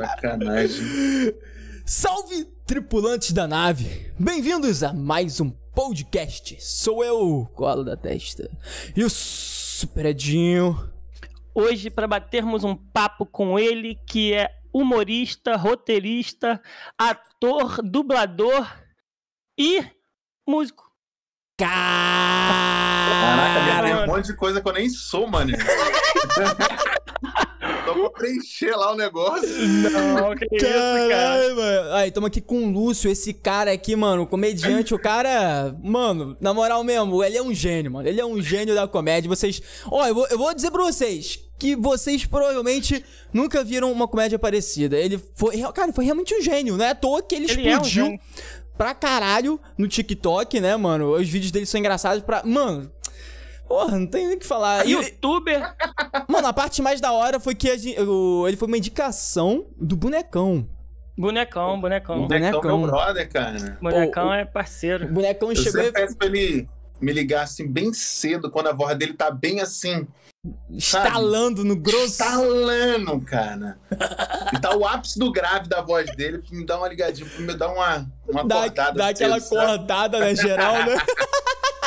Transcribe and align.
Sacanagem. 0.00 1.34
Salve, 1.84 2.46
tripulantes 2.66 3.32
da 3.32 3.46
nave! 3.46 4.10
Bem-vindos 4.18 4.82
a 4.82 4.94
mais 4.94 5.40
um 5.40 5.50
podcast. 5.50 6.56
Sou 6.58 7.04
eu, 7.04 7.46
Colo 7.54 7.84
da 7.84 7.98
Testa, 7.98 8.50
e 8.96 9.04
o 9.04 9.10
Super 9.10 10.06
Edinho. 10.06 10.90
Hoje, 11.54 11.90
para 11.90 12.08
batermos 12.08 12.64
um 12.64 12.74
papo 12.74 13.26
com 13.26 13.58
ele, 13.58 13.98
que 14.06 14.32
é 14.32 14.48
humorista, 14.72 15.54
roteirista, 15.56 16.62
ator, 16.96 17.82
dublador 17.82 18.66
e 19.58 19.84
músico. 20.48 20.90
Caraca, 21.58 22.80
Cara, 23.70 23.86
tem 23.86 23.96
um 23.96 24.06
monte 24.06 24.28
de 24.28 24.34
coisa 24.34 24.62
que 24.62 24.68
eu 24.68 24.72
nem 24.72 24.88
sou, 24.88 25.26
mano. 25.26 25.52
Preencher 28.08 28.74
lá 28.76 28.92
o 28.92 28.96
negócio. 28.96 29.48
Não, 29.48 30.34
que 30.34 30.46
isso, 30.56 30.64
cara. 30.64 31.54
Mano. 31.54 31.92
Aí, 31.94 32.10
tamo 32.10 32.26
aqui 32.26 32.40
com 32.40 32.64
o 32.64 32.70
Lúcio, 32.70 33.10
esse 33.10 33.34
cara 33.34 33.72
aqui, 33.72 33.94
mano, 33.94 34.26
comediante. 34.26 34.94
o 34.94 34.98
cara, 34.98 35.76
mano, 35.82 36.36
na 36.40 36.54
moral 36.54 36.82
mesmo, 36.82 37.22
ele 37.22 37.36
é 37.36 37.42
um 37.42 37.52
gênio, 37.52 37.90
mano. 37.90 38.08
Ele 38.08 38.20
é 38.20 38.24
um 38.24 38.40
gênio 38.40 38.74
da 38.74 38.88
comédia. 38.88 39.28
Vocês. 39.28 39.60
Ó, 39.86 40.06
eu 40.06 40.14
vou, 40.14 40.26
eu 40.28 40.38
vou 40.38 40.54
dizer 40.54 40.70
pra 40.70 40.82
vocês 40.82 41.38
que 41.58 41.76
vocês 41.76 42.24
provavelmente 42.24 43.04
nunca 43.32 43.62
viram 43.62 43.92
uma 43.92 44.08
comédia 44.08 44.38
parecida. 44.38 44.96
Ele 44.96 45.20
foi. 45.34 45.58
Cara, 45.72 45.88
ele 45.88 45.92
foi 45.92 46.04
realmente 46.06 46.34
um 46.34 46.40
gênio, 46.40 46.76
não 46.76 46.84
é 46.84 46.90
à 46.90 46.94
toa 46.94 47.22
que 47.22 47.34
ele, 47.34 47.50
Ele 47.50 47.68
é 47.68 47.76
um 47.76 47.82
explodiu 47.82 48.18
pra 48.80 48.94
caralho 48.94 49.60
no 49.76 49.86
TikTok, 49.86 50.58
né, 50.58 50.74
mano? 50.74 51.12
Os 51.12 51.28
vídeos 51.28 51.52
dele 51.52 51.66
são 51.66 51.78
engraçados 51.78 52.24
pra. 52.24 52.42
Mano. 52.46 52.90
Porra, 53.70 54.00
não 54.00 54.06
tem 54.08 54.26
nem 54.26 54.36
o 54.36 54.40
que 54.40 54.44
falar. 54.48 54.84
E- 54.84 54.90
Youtuber, 54.90 55.76
Mano, 56.28 56.48
a 56.48 56.52
parte 56.52 56.82
mais 56.82 57.00
da 57.00 57.12
hora 57.12 57.38
foi 57.38 57.54
que 57.54 57.70
a 57.70 57.76
gen- 57.76 58.00
o- 58.00 58.44
ele 58.48 58.56
foi 58.56 58.66
uma 58.66 58.76
indicação 58.76 59.66
do 59.76 59.94
bonecão. 59.96 60.68
bonecão, 61.16 61.80
bonecão. 61.80 62.16
O 62.24 62.26
Bonecão, 62.26 62.50
Bonecão. 62.60 62.78
meu 62.78 62.86
brother, 62.88 63.30
cara. 63.30 63.78
Bonecão 63.80 64.26
O- 64.30 64.32
é 64.32 64.42
O 64.42 64.46
parceiro. 64.48 65.06
bonecão 65.06 65.50
Eu 65.50 65.56
chegou 65.56 65.82
sempre 65.84 65.88
e 65.88 65.92
peço 65.92 66.16
pra 66.16 66.26
ele 66.26 66.68
me 67.00 67.12
ligar 67.12 67.44
assim 67.44 67.64
bem 67.70 67.92
cedo, 67.92 68.50
quando 68.50 68.66
a 68.66 68.72
voz 68.72 68.98
dele 68.98 69.14
tá 69.14 69.30
bem 69.30 69.60
assim, 69.60 70.04
estalando 70.68 71.64
no 71.64 71.76
grosso. 71.76 72.06
estalando, 72.06 73.20
cara. 73.20 73.78
E 74.52 74.58
tá 74.60 74.76
o 74.76 74.84
ápice 74.84 75.16
do 75.16 75.30
grave 75.30 75.68
da 75.68 75.80
voz 75.80 76.10
dele, 76.16 76.38
pra 76.38 76.56
me 76.58 76.66
dar 76.66 76.78
uma 76.78 76.88
ligadinha, 76.88 77.28
pra 77.30 77.40
me 77.40 77.54
dar 77.54 77.68
uma, 77.68 78.10
uma 78.28 78.42
Dá, 78.44 78.64
acordada. 78.64 78.98
dá 78.98 79.08
aquela 79.10 79.38
sabe? 79.38 79.62
acordada, 79.62 80.18
né, 80.18 80.34
geral, 80.34 80.74
né? 80.74 80.96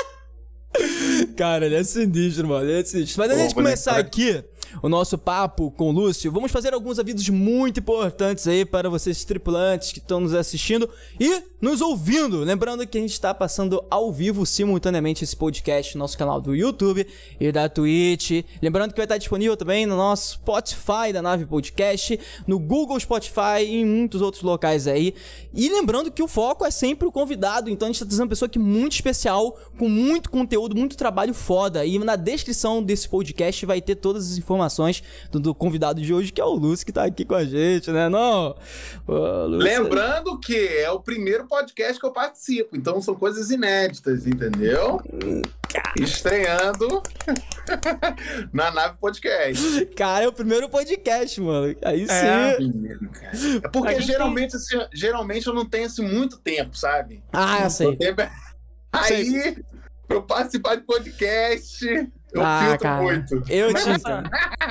Cara, 1.35 1.65
ele 1.65 1.75
é 1.75 1.83
sinistro, 1.83 2.47
mano. 2.47 2.69
Ele 2.69 2.79
é 2.79 2.83
sinistro. 2.83 3.19
Mas 3.19 3.31
antes 3.31 3.49
de 3.49 3.55
começar 3.55 3.91
boneco. 3.91 4.07
aqui 4.07 4.43
o 4.81 4.89
nosso 4.89 5.17
papo 5.17 5.71
com 5.71 5.89
o 5.89 5.91
Lúcio, 5.91 6.31
vamos 6.31 6.51
fazer 6.51 6.73
alguns 6.73 6.99
avisos 6.99 7.29
muito 7.29 7.79
importantes 7.79 8.47
aí 8.47 8.65
para 8.65 8.89
vocês 8.89 9.23
tripulantes 9.23 9.91
que 9.91 9.99
estão 9.99 10.19
nos 10.19 10.33
assistindo 10.33 10.89
e 11.19 11.43
nos 11.61 11.81
ouvindo. 11.81 12.39
Lembrando 12.39 12.85
que 12.87 12.97
a 12.97 13.01
gente 13.01 13.13
está 13.13 13.33
passando 13.33 13.83
ao 13.89 14.11
vivo 14.11 14.45
simultaneamente 14.45 15.23
esse 15.23 15.35
podcast 15.35 15.95
no 15.95 15.99
nosso 15.99 16.17
canal 16.17 16.41
do 16.41 16.55
YouTube 16.55 17.05
e 17.39 17.51
da 17.51 17.69
Twitch. 17.69 18.43
Lembrando 18.61 18.91
que 18.91 18.97
vai 18.97 19.05
estar 19.05 19.17
disponível 19.17 19.55
também 19.55 19.85
no 19.85 19.95
nosso 19.95 20.33
Spotify 20.33 21.13
da 21.13 21.21
Nave 21.21 21.45
Podcast, 21.45 22.19
no 22.47 22.59
Google 22.59 22.99
Spotify 22.99 23.61
e 23.61 23.75
em 23.81 23.85
muitos 23.85 24.21
outros 24.21 24.43
locais 24.43 24.87
aí. 24.87 25.13
E 25.53 25.69
lembrando 25.69 26.11
que 26.11 26.23
o 26.23 26.27
foco 26.27 26.65
é 26.65 26.71
sempre 26.71 27.07
o 27.07 27.11
convidado, 27.11 27.69
então 27.69 27.87
a 27.87 27.91
gente 27.91 27.99
tá 27.99 28.05
trazendo 28.05 28.23
uma 28.23 28.29
pessoa 28.29 28.47
aqui 28.47 28.59
muito 28.59 28.93
especial, 28.93 29.57
com 29.77 29.87
muito 29.87 30.29
conteúdo, 30.29 30.75
muito 30.75 30.97
trabalho 30.97 31.33
foda. 31.33 31.85
E 31.85 31.99
na 31.99 32.15
descrição 32.15 32.81
desse 32.81 33.07
podcast 33.07 33.65
vai 33.65 33.81
ter 33.81 33.95
todas 33.95 34.31
as 34.31 34.37
informações 34.37 34.62
do, 35.31 35.39
do 35.39 35.55
convidado 35.55 36.01
de 36.01 36.13
hoje, 36.13 36.31
que 36.31 36.39
é 36.41 36.45
o 36.45 36.53
Lúcio, 36.53 36.85
que 36.85 36.91
tá 36.91 37.03
aqui 37.05 37.25
com 37.25 37.35
a 37.35 37.43
gente, 37.45 37.91
né? 37.91 38.09
Não? 38.09 38.55
Ô, 39.07 39.45
Lembrando 39.47 40.39
que 40.39 40.55
é 40.55 40.89
o 40.91 40.99
primeiro 40.99 41.47
podcast 41.47 41.99
que 41.99 42.05
eu 42.05 42.11
participo, 42.13 42.75
então 42.75 43.01
são 43.01 43.15
coisas 43.15 43.49
inéditas, 43.49 44.25
entendeu? 44.27 45.01
Estreando 45.99 47.01
na 48.53 48.71
nave 48.71 48.97
podcast. 48.99 49.85
Cara, 49.95 50.25
é 50.25 50.27
o 50.27 50.33
primeiro 50.33 50.69
podcast, 50.69 51.39
mano. 51.41 51.75
Aí 51.83 52.05
É. 52.09 52.55
sim. 52.57 52.67
Menino, 52.71 53.09
cara. 53.09 53.31
É 53.63 53.67
porque 53.69 54.01
geralmente, 54.01 54.55
assim, 54.55 54.77
geralmente 54.93 55.47
eu 55.47 55.53
não 55.53 55.65
tenho 55.65 55.85
assim, 55.85 56.03
muito 56.07 56.37
tempo, 56.39 56.77
sabe? 56.77 57.23
Ah, 57.31 57.63
eu 57.63 57.69
sei. 57.69 57.87
Eu 57.87 57.97
tenho- 57.97 58.15
Aí, 58.91 59.57
pra 60.07 60.17
eu 60.17 60.21
participar 60.21 60.75
de 60.75 60.83
podcast, 60.83 62.11
eu 62.33 62.41
Ah, 62.43 62.59
filtro 62.63 62.79
cara. 62.79 63.01
muito. 63.01 63.43
Eu 63.49 63.71
Mas 63.71 63.83
te 63.83 63.89
essa, 63.91 64.23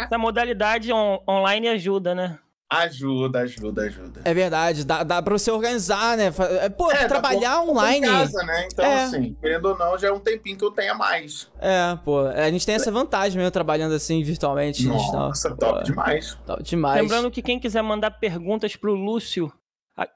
essa 0.05 0.19
modalidade 0.19 0.93
on- 0.93 1.21
online 1.29 1.69
ajuda, 1.69 2.15
né? 2.15 2.39
Ajuda, 2.75 3.41
ajuda, 3.41 3.83
ajuda. 3.83 4.23
É 4.25 4.33
verdade, 4.33 4.87
dá, 4.87 5.03
dá 5.03 5.21
pra 5.21 5.37
você 5.37 5.51
organizar, 5.51 6.17
né? 6.17 6.33
É, 6.63 6.71
Pô, 6.71 6.91
É, 6.91 7.07
trabalhar 7.07 7.57
pra- 7.57 7.63
online. 7.65 8.07
Em 8.07 8.11
casa, 8.11 8.43
né? 8.45 8.67
Então, 8.73 8.85
É. 8.87 9.05
assim, 9.05 9.37
querendo 9.43 9.67
ou 9.67 9.77
não, 9.77 9.99
já 9.99 10.09
é 10.09 10.13
um 10.13 10.19
tempinho 10.19 10.57
que 10.57 10.65
eu 10.65 10.71
tenho 10.71 10.93
a 10.93 10.95
mais. 10.97 11.51
É, 11.61 11.99
pô, 12.03 12.21
a 12.21 12.51
gente 12.51 12.65
tem 12.65 12.75
essa 12.75 12.91
vantagem 12.91 13.37
mesmo 13.37 13.51
trabalhando 13.51 13.93
assim 13.95 14.23
virtualmente. 14.23 14.87
tá- 14.87 14.91
Nossa, 14.95 15.51
pô, 15.51 15.57
top 15.57 15.85
demais. 15.85 16.39
Top 16.47 16.63
demais. 16.63 17.03
Lembrando 17.03 17.31
que 17.31 17.43
quem 17.43 17.61
quiser 17.61 17.83
mandar 17.83 18.11
perguntas 18.13 18.75
pro 18.75 18.95
Lúcio, 18.95 19.53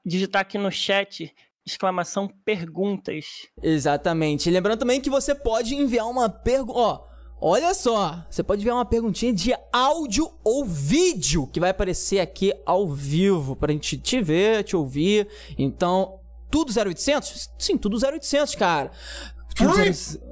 digitar 0.03 0.41
aqui 0.41 0.57
no 0.57 0.71
chat, 0.71 1.31
exclamação 1.63 2.27
perguntas. 2.43 3.25
Exatamente. 3.61 4.49
E 4.49 4.51
lembrando 4.51 4.79
também 4.79 4.99
que 4.99 5.11
você 5.11 5.35
pode 5.35 5.75
enviar 5.75 6.07
uma 6.09 6.27
pergunta. 6.27 6.79
Ó, 6.79 7.05
Olha 7.39 7.73
só, 7.73 8.25
você 8.29 8.41
pode 8.41 8.63
ver 8.63 8.71
uma 8.71 8.85
perguntinha 8.85 9.31
de 9.31 9.53
áudio 9.71 10.31
ou 10.43 10.65
vídeo 10.65 11.47
que 11.47 11.59
vai 11.59 11.69
aparecer 11.69 12.19
aqui 12.19 12.51
ao 12.65 12.89
vivo 12.89 13.55
pra 13.55 13.71
gente 13.71 13.95
te 13.97 14.19
ver, 14.21 14.63
te 14.63 14.75
ouvir. 14.75 15.27
Então, 15.57 16.19
tudo 16.49 16.71
0800? 16.71 17.51
Sim, 17.59 17.77
tudo 17.77 17.97
0800, 18.03 18.55
cara. 18.55 18.91
Tudo 19.55 19.69
0800. 19.77 20.26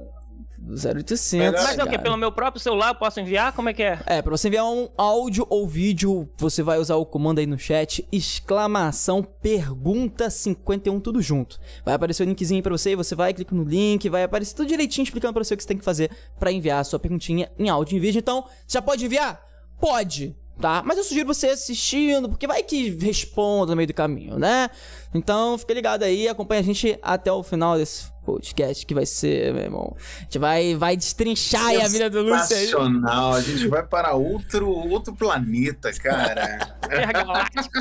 0800. 0.68 1.62
Mas 1.62 1.78
é 1.78 1.84
o 1.84 1.88
que? 1.88 1.98
Pelo 1.98 2.16
meu 2.16 2.30
próprio 2.30 2.60
celular 2.60 2.88
eu 2.88 2.94
posso 2.94 3.18
enviar? 3.20 3.52
Como 3.52 3.68
é 3.68 3.74
que 3.74 3.82
é? 3.82 3.98
É, 4.06 4.22
pra 4.22 4.30
você 4.30 4.48
enviar 4.48 4.64
um 4.64 4.88
áudio 4.96 5.46
ou 5.50 5.66
vídeo, 5.66 6.28
você 6.38 6.62
vai 6.62 6.78
usar 6.78 6.96
o 6.96 7.06
comando 7.06 7.38
aí 7.38 7.46
no 7.46 7.58
chat, 7.58 8.06
exclamação 8.12 9.22
pergunta 9.22 10.30
51, 10.30 11.00
tudo 11.00 11.20
junto. 11.20 11.58
Vai 11.84 11.94
aparecer 11.94 12.22
o 12.22 12.26
linkzinho 12.26 12.62
para 12.62 12.70
pra 12.70 12.78
você, 12.78 12.94
você 12.94 13.14
vai, 13.14 13.32
clica 13.32 13.54
no 13.54 13.64
link, 13.64 14.08
vai 14.08 14.22
aparecer 14.22 14.54
tudo 14.54 14.68
direitinho 14.68 15.04
explicando 15.04 15.32
pra 15.32 15.42
você 15.42 15.54
o 15.54 15.56
que 15.56 15.62
você 15.62 15.68
tem 15.68 15.78
que 15.78 15.84
fazer 15.84 16.10
pra 16.38 16.52
enviar 16.52 16.80
a 16.80 16.84
sua 16.84 16.98
perguntinha 16.98 17.50
em 17.58 17.68
áudio 17.68 17.96
e 17.96 18.00
vídeo. 18.00 18.18
Então, 18.18 18.44
já 18.68 18.82
pode 18.82 19.04
enviar? 19.04 19.40
Pode! 19.80 20.36
Tá? 20.60 20.82
Mas 20.84 20.98
eu 20.98 21.04
sugiro 21.04 21.26
você 21.26 21.48
assistindo, 21.48 22.28
porque 22.28 22.46
vai 22.46 22.62
que 22.62 22.90
responda 22.90 23.72
no 23.72 23.76
meio 23.76 23.86
do 23.86 23.94
caminho, 23.94 24.38
né? 24.38 24.70
Então, 25.14 25.56
fica 25.58 25.74
ligado 25.74 26.02
aí, 26.02 26.28
acompanha 26.28 26.60
a 26.60 26.64
gente 26.64 26.98
até 27.02 27.30
o 27.30 27.42
final 27.42 27.76
desse 27.76 28.10
podcast, 28.24 28.84
que 28.84 28.92
vai 28.94 29.06
ser, 29.06 29.54
meu 29.54 29.62
irmão. 29.62 29.96
A 30.18 30.22
gente 30.22 30.38
vai, 30.38 30.74
vai 30.74 30.96
destrinchar 30.96 31.66
aí 31.66 31.80
a 31.80 31.88
vida 31.88 32.10
do 32.10 32.22
Lúcio 32.22 32.56
aí. 32.56 32.64
Sensacional. 32.64 33.34
A 33.34 33.40
gente 33.40 33.68
vai 33.68 33.86
para 33.86 34.14
outro, 34.14 34.68
outro 34.68 35.14
planeta, 35.14 35.92
cara. 35.92 36.76
Intergaláctico. 36.84 37.78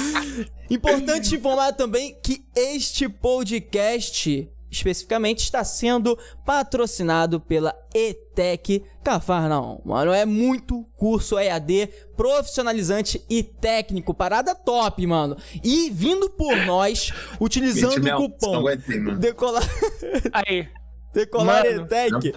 Importante 0.70 1.34
informar 1.36 1.72
também 1.74 2.18
que 2.22 2.44
este 2.56 3.08
podcast 3.08 4.50
especificamente 4.74 5.40
está 5.44 5.62
sendo 5.64 6.18
patrocinado 6.44 7.40
pela 7.40 7.74
ETEC 7.94 8.84
Cafarnaum. 9.02 9.80
Mano, 9.84 10.12
é 10.12 10.24
muito 10.26 10.84
curso 10.96 11.38
EAD 11.38 11.88
profissionalizante 12.16 13.22
e 13.28 13.42
técnico, 13.42 14.12
parada 14.14 14.54
top, 14.54 15.06
mano. 15.06 15.36
E 15.62 15.90
vindo 15.90 16.28
por 16.30 16.56
nós, 16.66 17.12
utilizando 17.40 17.94
Gente, 17.94 18.12
o 18.12 18.16
cupom 18.16 18.52
não 18.52 18.58
aguentei, 18.60 18.98
mano. 19.00 19.18
Decolar, 19.18 19.62
Aí, 20.32 20.68
decolar 21.12 21.64
Mano, 21.64 21.82
ETEC. 21.84 22.32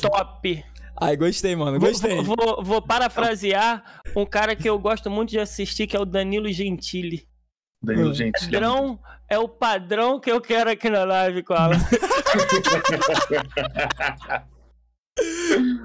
top. 0.00 0.64
Ai, 0.98 1.14
gostei, 1.16 1.54
mano, 1.54 1.78
Vou, 1.78 1.90
gostei. 1.90 2.22
vou- 2.22 2.36
vou- 2.36 2.64
vou 2.64 2.82
parafrasear 2.82 4.00
um 4.16 4.24
cara 4.24 4.56
que 4.56 4.68
eu 4.68 4.78
gosto 4.78 5.10
muito 5.10 5.30
de 5.30 5.38
assistir, 5.38 5.86
que 5.86 5.94
é 5.96 6.00
o 6.00 6.06
Danilo 6.06 6.50
Gentili. 6.50 7.26
Danilo, 7.82 8.12
gente. 8.14 8.40
Padrão 8.44 8.98
é 9.28 9.38
o 9.38 9.48
padrão 9.48 10.18
que 10.20 10.30
eu 10.30 10.40
quero 10.40 10.70
aqui 10.70 10.88
na 10.90 11.04
live 11.04 11.42
com 11.42 11.54
ela. 11.54 11.74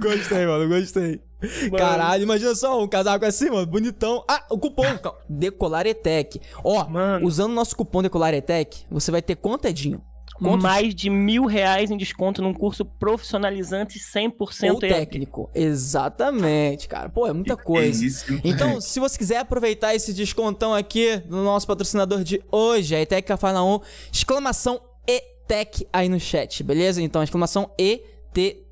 Gostei, 0.01 0.45
mano, 0.45 0.67
gostei. 0.67 1.21
Caralho, 1.77 2.23
imagina 2.23 2.53
só 2.53 2.81
um 2.83 2.87
casaco 2.87 3.25
assim, 3.25 3.49
mano, 3.49 3.65
bonitão. 3.65 4.23
Ah, 4.27 4.45
o 4.49 4.57
cupom, 4.57 4.97
cal- 4.97 5.17
Decolar 5.29 5.87
ETEC. 5.87 6.41
Ó, 6.63 6.87
Mano. 6.87 7.25
usando 7.25 7.51
o 7.51 7.55
nosso 7.55 7.75
cupom 7.75 8.01
Decolar 8.03 8.33
ETEC, 8.33 8.85
você 8.91 9.09
vai 9.09 9.21
ter 9.21 9.35
quanto, 9.35 9.65
Edinho? 9.65 10.03
Quantos? 10.41 10.63
Mais 10.63 10.95
de 10.95 11.09
mil 11.09 11.45
reais 11.45 11.91
em 11.91 11.97
desconto 11.97 12.41
num 12.41 12.53
curso 12.53 12.83
profissionalizante 12.83 13.99
100% 13.99 14.71
Ou 14.71 14.79
técnico. 14.79 15.49
Exatamente, 15.53 16.87
cara. 16.87 17.09
Pô, 17.09 17.27
é 17.27 17.33
muita 17.33 17.55
coisa. 17.55 18.03
É 18.03 18.07
isso. 18.07 18.41
Então, 18.43 18.81
se 18.81 18.99
você 18.99 19.17
quiser 19.17 19.37
aproveitar 19.37 19.93
esse 19.93 20.13
descontão 20.13 20.73
aqui 20.73 21.17
do 21.25 21.37
nosso 21.43 21.67
patrocinador 21.67 22.23
de 22.23 22.41
hoje, 22.51 22.95
a 22.95 23.01
ETEC 23.01 23.27
Cafarnaum, 23.27 23.79
exclamação 24.11 24.81
ETEC 25.05 25.87
aí 25.93 26.09
no 26.09 26.19
chat, 26.19 26.63
beleza? 26.63 27.01
Então, 27.01 27.21
exclamação 27.21 27.69
ETEC. 27.77 28.65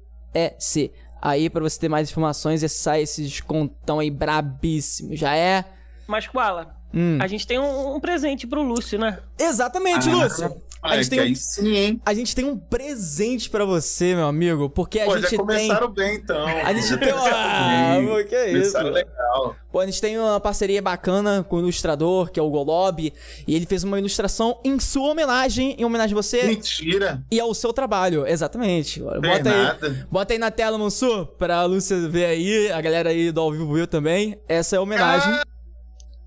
Aí, 1.22 1.50
pra 1.50 1.62
você 1.62 1.80
ter 1.80 1.90
mais 1.90 2.10
informações, 2.10 2.64
e 2.64 2.70
sai 2.70 3.02
esse 3.04 3.24
descontão 3.24 4.00
aí 4.00 4.10
brabíssimo. 4.10 5.16
Já 5.16 5.36
é? 5.36 5.66
Mas, 6.08 6.28
Koala, 6.28 6.80
Hum. 6.94 7.18
A 7.22 7.28
gente 7.28 7.46
tem 7.46 7.60
um, 7.60 7.96
um 7.96 8.00
presente 8.00 8.48
pro 8.48 8.64
Lúcio, 8.64 8.98
né? 8.98 9.20
Exatamente, 9.38 10.10
Ah, 10.10 10.14
Lúcio. 10.16 10.62
A 10.82 10.96
gente 10.96 11.10
tem 11.10 11.32
um- 11.32 11.36
sim, 11.36 11.76
hein? 11.76 12.02
A 12.06 12.14
gente 12.14 12.34
tem 12.34 12.46
um 12.46 12.58
presente 12.58 13.50
pra 13.50 13.66
você, 13.66 14.16
meu 14.16 14.28
amigo, 14.28 14.70
porque 14.70 15.00
a 15.02 15.06
Pô, 15.06 15.12
gente 15.16 15.24
já 15.24 15.30
tem. 15.30 15.38
começaram 15.40 15.90
bem, 15.90 16.16
então. 16.16 16.46
A 16.48 16.74
gente 16.74 16.98
tem 16.98 17.12
uma. 17.14 17.30
Ah, 17.30 18.24
que 18.28 18.34
é 18.36 18.52
isso? 18.54 18.78
Legal. 18.78 19.56
Pô, 19.72 19.80
a 19.82 19.86
gente 19.86 20.00
tem 20.00 20.18
uma 20.18 20.40
parceria 20.40 20.82
bacana 20.82 21.44
com 21.48 21.58
o 21.58 21.60
ilustrador, 21.60 22.32
que 22.32 22.40
é 22.40 22.44
o 22.44 22.50
Golob, 22.50 23.14
e 23.48 23.56
ele 23.56 23.66
fez 23.66 23.84
uma 23.84 24.00
ilustração 24.00 24.58
em 24.64 24.80
sua 24.80 25.10
homenagem, 25.12 25.76
em 25.78 25.84
homenagem 25.84 26.18
a 26.18 26.22
você 26.22 26.44
Mentira. 26.44 27.22
e 27.30 27.40
ao 27.40 27.54
seu 27.54 27.74
trabalho. 27.74 28.26
Exatamente. 28.26 29.02
Bota 29.02 29.20
Tem 29.22 29.52
aí, 29.52 29.64
nada. 29.64 30.08
bota 30.10 30.34
aí 30.34 30.40
na 30.40 30.50
tela, 30.50 30.78
Mansur, 30.78 31.26
pra 31.38 31.64
Lúcia 31.66 32.08
ver 32.08 32.26
aí, 32.26 32.72
a 32.72 32.80
galera 32.80 33.10
aí 33.10 33.32
do 33.34 33.42
ao 33.42 33.52
vivo 33.52 33.86
também. 33.86 34.40
Essa 34.48 34.78
é 34.78 34.80
a 34.80 34.82
homenagem. 34.82 35.40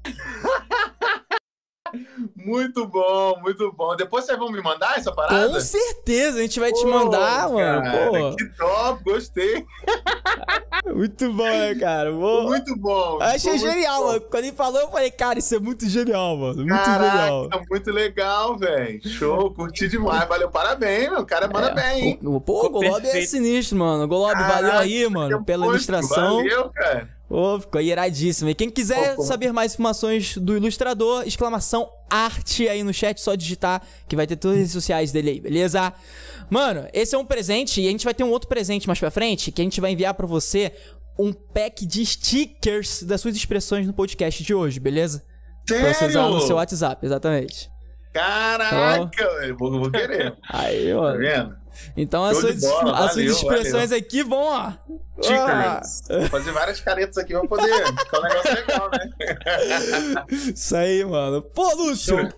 Muito 2.36 2.86
bom, 2.86 3.38
muito 3.42 3.72
bom. 3.72 3.94
Depois 3.96 4.24
vocês 4.24 4.38
vão 4.38 4.50
me 4.50 4.60
mandar 4.62 4.98
essa 4.98 5.12
parada? 5.12 5.48
Com 5.48 5.60
certeza, 5.60 6.38
a 6.38 6.42
gente 6.42 6.58
vai 6.60 6.72
te 6.72 6.82
Pô, 6.82 6.88
mandar, 6.90 7.48
mano. 7.50 7.82
cara, 7.82 8.36
Que 8.36 8.44
top, 8.56 9.04
gostei. 9.04 9.64
muito 10.94 11.32
bom, 11.32 11.44
né, 11.44 11.74
cara? 11.74 12.10
Pô, 12.12 12.42
Muito 12.42 12.76
bom. 12.76 13.14
eu 13.16 13.22
achei 13.22 13.52
muito 13.52 13.64
genial, 13.66 14.00
bom. 14.00 14.06
mano. 14.08 14.20
Quando 14.22 14.44
ele 14.44 14.56
falou, 14.56 14.80
eu 14.80 14.90
falei, 14.90 15.10
cara, 15.10 15.38
isso 15.38 15.54
é 15.54 15.58
muito 15.58 15.88
genial, 15.88 16.36
mano. 16.36 16.56
Muito 16.56 16.68
Caraca, 16.84 17.18
genial. 17.18 17.48
muito 17.70 17.90
legal, 17.92 18.56
velho. 18.58 19.08
Show, 19.08 19.52
curti 19.54 19.88
demais. 19.88 20.28
Valeu, 20.28 20.50
parabéns, 20.50 21.10
meu. 21.10 21.20
O 21.20 21.26
cara 21.26 21.48
manda 21.48 21.68
É, 21.70 21.74
bem, 21.74 22.16
pô, 22.44 22.66
o 22.66 22.70
Golob 22.70 23.06
é 23.06 23.22
sinistro, 23.22 23.78
mano. 23.78 24.04
O 24.04 24.08
Golob, 24.08 24.34
valeu 24.34 24.72
aí, 24.78 25.08
mano, 25.08 25.44
pela 25.44 25.66
ilustração. 25.66 26.36
Valeu, 26.38 26.70
cara. 26.70 27.08
Pô, 27.32 27.58
ficou 27.58 27.80
iradíssimo. 27.80 28.50
E 28.50 28.54
quem 28.54 28.68
quiser 28.68 29.16
pô. 29.16 29.22
saber 29.22 29.54
mais 29.54 29.72
informações 29.72 30.36
do 30.36 30.54
ilustrador, 30.54 31.22
exclamação 31.26 31.88
arte 32.10 32.68
aí 32.68 32.82
no 32.82 32.92
chat, 32.92 33.18
só 33.22 33.34
digitar 33.34 33.80
que 34.06 34.14
vai 34.14 34.26
ter 34.26 34.36
todas 34.36 34.56
as 34.56 34.58
redes 34.58 34.72
sociais 34.74 35.12
dele 35.12 35.30
aí, 35.30 35.40
beleza? 35.40 35.94
Mano, 36.50 36.86
esse 36.92 37.14
é 37.14 37.18
um 37.18 37.24
presente 37.24 37.80
e 37.80 37.88
a 37.88 37.90
gente 37.90 38.04
vai 38.04 38.12
ter 38.12 38.22
um 38.22 38.28
outro 38.30 38.50
presente 38.50 38.86
mais 38.86 38.98
pra 39.00 39.10
frente 39.10 39.50
que 39.50 39.62
a 39.62 39.64
gente 39.64 39.80
vai 39.80 39.92
enviar 39.92 40.12
pra 40.12 40.26
você 40.26 40.72
um 41.18 41.32
pack 41.32 41.86
de 41.86 42.04
stickers 42.04 43.02
das 43.02 43.22
suas 43.22 43.34
expressões 43.34 43.86
no 43.86 43.94
podcast 43.94 44.44
de 44.44 44.52
hoje, 44.52 44.78
beleza? 44.78 45.24
Pra 45.66 45.94
você 45.94 46.04
usar 46.04 46.24
no 46.24 46.32
seu 46.32 46.40
Sério? 46.40 46.56
WhatsApp, 46.56 47.06
exatamente. 47.06 47.70
Caraca, 48.12 49.26
velho. 49.40 49.56
Vou, 49.56 49.70
vou 49.80 49.90
querer. 49.90 50.36
Aí, 50.50 50.90
Tá 50.90 50.96
mano. 51.00 51.18
vendo? 51.18 51.61
Então 51.96 52.24
as 52.24 52.38
suas, 52.38 52.60
bola, 52.60 52.92
as 52.92 53.12
suas 53.12 53.14
valeu, 53.14 53.32
expressões 53.32 53.92
aqui 53.92 54.22
vão, 54.22 54.42
ó. 54.42 54.72
Ah, 55.28 55.82
Stickers. 55.84 56.02
Vou 56.08 56.28
fazer 56.30 56.52
várias 56.52 56.80
caretas 56.80 57.18
aqui 57.18 57.32
pra 57.32 57.46
poder 57.46 57.86
ficar 57.98 58.18
um 58.18 58.22
negócio 58.22 58.54
legal, 58.54 58.90
né? 58.90 60.24
Isso 60.54 60.76
aí, 60.76 61.04
mano. 61.04 61.42
Pô, 61.42 61.74
Lúcio, 61.74 62.18
Show. 62.18 62.28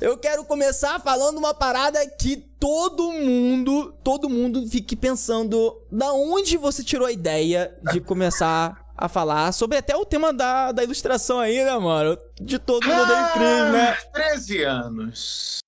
eu 0.00 0.16
quero 0.18 0.44
começar 0.44 1.00
falando 1.00 1.38
uma 1.38 1.54
parada 1.54 1.98
que 2.06 2.36
todo 2.60 3.10
mundo, 3.10 3.94
todo 4.04 4.28
mundo 4.28 4.66
fique 4.68 4.94
pensando 4.94 5.80
da 5.90 6.12
onde 6.12 6.56
você 6.56 6.84
tirou 6.84 7.06
a 7.06 7.12
ideia 7.12 7.74
de 7.92 8.00
começar 8.00 8.86
a 8.96 9.08
falar 9.08 9.52
sobre 9.52 9.78
até 9.78 9.96
o 9.96 10.04
tema 10.04 10.32
da, 10.32 10.72
da 10.72 10.82
ilustração 10.82 11.38
aí, 11.38 11.62
né, 11.64 11.78
mano? 11.78 12.18
De 12.40 12.58
todo 12.58 12.84
mundo 12.84 13.12
é 13.12 13.30
incrível, 13.30 13.72
né? 13.72 13.96
13 14.12 14.62
anos. 14.64 15.58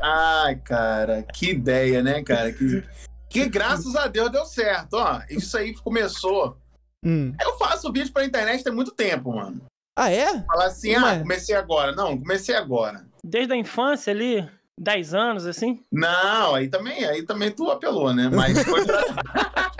Ai, 0.00 0.56
cara, 0.56 1.22
que 1.22 1.50
ideia, 1.50 2.02
né, 2.02 2.22
cara? 2.22 2.52
Que, 2.52 2.82
que 3.28 3.48
graças 3.48 3.94
a 3.96 4.06
Deus 4.08 4.30
deu 4.30 4.44
certo, 4.44 4.94
ó. 4.94 5.20
Isso 5.28 5.56
aí 5.56 5.74
começou. 5.74 6.56
Hum. 7.04 7.34
Eu 7.40 7.56
faço 7.58 7.92
vídeo 7.92 8.12
pra 8.12 8.24
internet 8.24 8.62
tem 8.64 8.72
muito 8.72 8.92
tempo, 8.92 9.32
mano. 9.34 9.60
Ah, 9.98 10.10
é? 10.10 10.40
Falar 10.44 10.66
assim, 10.66 10.96
Ué. 10.96 11.16
ah, 11.16 11.18
comecei 11.20 11.54
agora. 11.54 11.92
Não, 11.92 12.16
comecei 12.18 12.54
agora. 12.54 13.04
Desde 13.24 13.52
a 13.52 13.56
infância 13.56 14.10
ali, 14.12 14.48
10 14.80 15.12
anos, 15.14 15.46
assim. 15.46 15.82
Não, 15.92 16.54
aí 16.54 16.68
também, 16.68 17.04
aí 17.04 17.22
também 17.24 17.50
tu 17.50 17.70
apelou, 17.70 18.12
né? 18.14 18.28
Mas 18.32 18.62
foi 18.62 18.84
pra... 18.86 19.02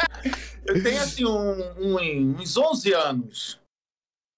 Eu 0.67 0.81
tenho, 0.83 1.01
assim, 1.03 1.25
um, 1.25 1.97
um- 1.97 2.37
uns 2.41 2.57
11 2.57 2.93
anos. 2.93 3.59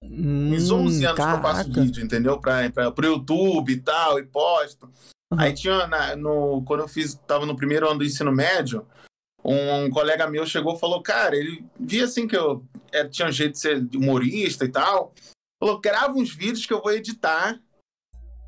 Uns 0.03 0.71
11 0.71 1.05
anos 1.05 1.17
que 1.17 1.23
eu 1.23 1.41
faço 1.43 1.61
Hum, 1.61 1.65
caraca. 1.65 1.81
vídeo, 1.83 2.05
entendeu? 2.05 2.39
Pra, 2.41 2.71
pra, 2.71 2.91
pro 2.91 3.07
YouTube 3.07 3.73
e 3.73 3.81
tal, 3.81 4.19
e 4.19 4.25
posto. 4.25 4.91
Uhum. 5.35 5.41
Aí 5.41 5.53
tinha, 5.53 5.87
na- 5.87 6.17
no, 6.17 6.63
quando 6.65 6.81
eu 6.81 6.89
fiz, 6.89 7.15
tava 7.27 7.45
no 7.45 7.57
primeiro 7.57 7.89
ano 7.89 7.99
do 7.99 8.05
ensino 8.05 8.33
médio, 8.33 8.87
um, 9.45 9.91
colega 9.91 10.27
meu 10.27 10.47
chegou 10.47 10.75
e 10.75 10.81
falou, 10.81 11.03
cara, 11.03 11.37
ele 11.37 11.65
via 11.79 12.05
assim 12.05 12.27
que 12.27 12.37
eu 12.37 12.65
é, 12.91 13.07
tinha 13.07 13.29
um 13.29 13.33
jeito 13.33 13.53
de 13.53 13.59
ser 13.59 13.87
humorista 13.95 14.65
e 14.65 14.69
tal. 14.69 15.13
Falou, 15.61 15.81
grava 15.81 16.15
uns 16.15 16.35
vídeos 16.35 16.65
que 16.65 16.73
eu 16.73 16.81
vou 16.81 16.93
editar 16.93 17.61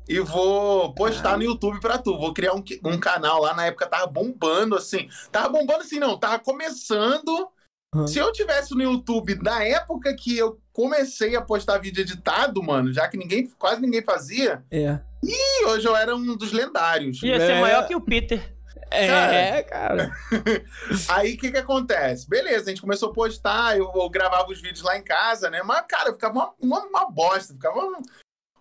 e 0.09 0.19
vou 0.19 0.93
postar 0.95 1.37
no 1.37 1.43
YouTube 1.43 1.79
pra 1.79 1.97
tu. 1.97 2.17
Vou 2.17 2.33
criar 2.33 2.53
um, 2.53 2.63
um 2.85 2.99
canal 2.99 3.41
lá, 3.41 3.53
na 3.53 3.65
época 3.65 3.87
tava 3.87 4.07
bombando, 4.07 4.75
assim. 4.75 5.07
Tava 5.31 5.49
bombando 5.49 5.81
assim, 5.81 5.99
não, 5.99 6.17
tava 6.17 6.39
começando. 6.39 7.49
Uhum. 7.93 8.07
Se 8.07 8.17
eu 8.17 8.31
tivesse 8.31 8.73
no 8.73 8.81
YouTube 8.81 9.35
na 9.35 9.63
época 9.63 10.15
que 10.15 10.37
eu 10.37 10.59
comecei 10.77 11.35
a 11.35 11.41
postar 11.41 11.79
vídeo 11.79 12.01
editado, 12.01 12.61
mano, 12.61 12.93
já 12.93 13.07
que 13.07 13.17
ninguém, 13.17 13.47
quase 13.57 13.81
ninguém 13.81 14.03
fazia, 14.03 14.63
É. 14.69 14.99
e 15.23 15.65
hoje 15.65 15.87
eu 15.87 15.95
era 15.95 16.15
um 16.15 16.37
dos 16.37 16.51
lendários. 16.51 17.23
Ia 17.23 17.39
ser 17.39 17.53
É. 17.53 17.59
maior 17.61 17.87
que 17.87 17.95
o 17.95 17.99
Peter. 17.99 18.53
É, 18.91 19.63
cara. 19.63 20.11
Aí 21.09 21.33
o 21.33 21.37
que 21.39 21.49
que 21.51 21.57
acontece? 21.57 22.29
Beleza, 22.29 22.65
a 22.65 22.69
gente 22.69 22.81
começou 22.81 23.09
a 23.09 23.13
postar, 23.13 23.75
eu, 23.75 23.91
eu 23.95 24.07
gravava 24.07 24.51
os 24.51 24.61
vídeos 24.61 24.83
lá 24.83 24.95
em 24.95 25.01
casa, 25.03 25.49
né? 25.49 25.63
Mas, 25.63 25.83
cara, 25.89 26.13
ficava 26.13 26.33
uma, 26.35 26.53
uma, 26.61 26.85
uma 26.85 27.09
bosta, 27.09 27.55
ficava 27.55 27.81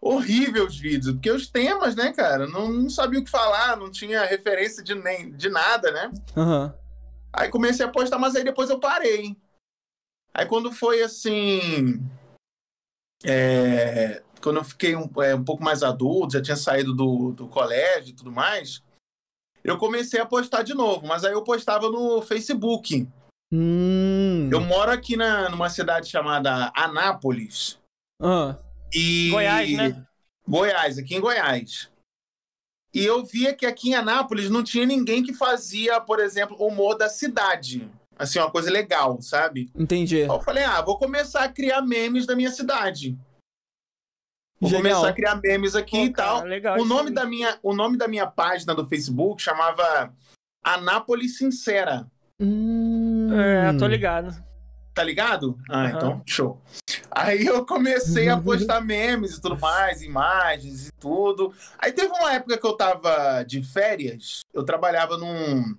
horrível 0.01 0.67
os 0.67 0.79
vídeos, 0.79 1.13
porque 1.13 1.31
os 1.31 1.49
temas, 1.51 1.95
né, 1.95 2.15
cara, 2.15 2.47
não, 2.47 2.67
não 2.73 2.89
sabia 2.89 3.21
o 3.21 3.25
que 3.25 3.31
falar, 3.31 3.77
não 3.77 3.91
tinha 3.91 4.25
referência 4.25 4.83
de, 4.83 4.95
nem, 4.95 5.33
de 5.33 5.51
nada, 5.51 5.93
né? 5.93 6.11
Aham. 6.35 6.75
Aí 7.31 7.51
comecei 7.51 7.85
a 7.85 7.89
postar, 7.91 8.19
mas 8.19 8.35
aí 8.35 8.43
depois 8.43 8.71
eu 8.71 8.81
parei. 8.81 9.37
Aí 10.37 10.45
quando 10.45 10.71
foi 10.71 11.03
assim. 11.03 11.99
é, 13.25 14.23
quando 14.43 14.57
eu 14.57 14.65
fiquei 14.65 14.95
um, 14.95 15.11
é, 15.23 15.35
um 15.35 15.43
pouco 15.43 15.65
mais 15.65 15.83
adulto, 15.83 16.35
já 16.35 16.43
tinha 16.43 16.57
saído 16.57 16.95
do, 16.95 17.33
do 17.33 17.49
colégio 17.49 18.11
e 18.11 18.13
tudo 18.13 18.31
mais, 18.31 18.83
eu 19.65 19.79
comecei 19.79 20.21
a 20.21 20.27
postar 20.27 20.63
de 20.63 20.75
novo, 20.75 21.07
mas 21.07 21.25
aí 21.25 21.33
eu 21.33 21.43
postava 21.43 21.91
no 21.91 22.21
Facebook. 22.21 23.09
Hum. 23.51 24.51
Eu 24.53 24.61
moro 24.61 24.93
aqui 24.93 25.17
na, 25.17 25.49
numa 25.49 25.71
cidade 25.71 26.11
chamada 26.11 26.71
Anápolis. 26.77 27.79
Ah. 28.21 28.59
E... 28.93 29.31
Goiás, 29.31 29.73
né? 29.73 30.07
Goiás, 30.47 30.99
aqui 30.99 31.15
em 31.17 31.21
Goiás. 31.21 31.91
E 32.93 33.03
eu 33.03 33.25
via 33.25 33.55
que 33.55 33.65
aqui 33.65 33.91
em 33.91 33.95
Anápolis 33.95 34.51
não 34.51 34.63
tinha 34.63 34.85
ninguém 34.85 35.23
que 35.23 35.33
fazia, 35.33 35.99
por 35.99 36.21
exemplo, 36.21 36.57
humor 36.59 36.95
da 36.95 37.09
cidade. 37.09 37.91
Assim, 38.19 38.39
uma 38.39 38.51
coisa 38.51 38.71
legal, 38.71 39.21
sabe? 39.21 39.71
Entendi. 39.75 40.23
Aí 40.23 40.29
eu 40.29 40.41
falei, 40.41 40.65
ah, 40.65 40.81
vou 40.81 40.97
começar 40.99 41.45
a 41.45 41.49
criar 41.49 41.83
memes 41.83 42.27
da 42.27 42.35
minha 42.35 42.51
cidade. 42.51 43.17
Vou 44.59 44.71
Genial. 44.71 44.95
começar 44.95 45.09
a 45.11 45.13
criar 45.13 45.35
memes 45.37 45.75
aqui 45.77 45.99
Pô, 45.99 46.05
e 46.05 46.13
tal. 46.13 46.37
cara, 46.39 46.49
legal 46.49 46.81
O 46.81 46.85
nome, 46.87 47.11
da 47.11 47.27
minha, 47.27 47.59
o 47.63 47.75
nome 47.75 47.99
da 47.99 48.09
minha 48.09 48.27
página 48.27 48.75
do 48.75 48.87
Facebook 48.87 49.43
chamava 49.43 50.15
Anápolis 50.65 51.37
Sincera. 51.37 52.07
Hum. 52.41 53.29
É, 53.39 53.77
tô 53.79 53.87
ligado. 53.87 54.35
Tá 54.95 55.03
ligado? 55.05 55.59
Ah, 55.69 55.83
Aham. 55.85 55.97
então, 55.97 56.23
show. 56.25 56.59
Aí 57.11 57.45
eu 57.45 57.67
comecei 57.67 58.31
a 58.31 58.37
postar 58.41 58.81
memes 58.81 59.35
e 59.37 59.41
tudo 59.43 59.59
mais, 59.61 60.01
imagens 60.01 60.89
e 60.89 60.93
tudo. 60.93 61.53
Aí 61.79 61.93
teve 61.93 62.09
uma 62.09 62.33
época 62.33 62.57
que 62.57 62.67
eu 62.67 62.73
tava 62.73 63.43
de 63.43 63.63
férias, 63.63 64.41
eu 64.55 64.65
trabalhava 64.65 65.19
num, 65.19 65.77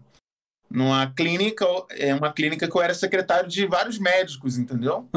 numa 0.69 1.11
clínica, 1.13 1.65
é 1.91 2.13
uma 2.13 2.31
clínica 2.31 2.67
que 2.67 2.75
eu 2.75 2.81
era 2.81 2.93
secretário 2.93 3.49
de 3.49 3.65
vários 3.65 3.97
médicos, 3.99 4.57
entendeu? 4.57 5.07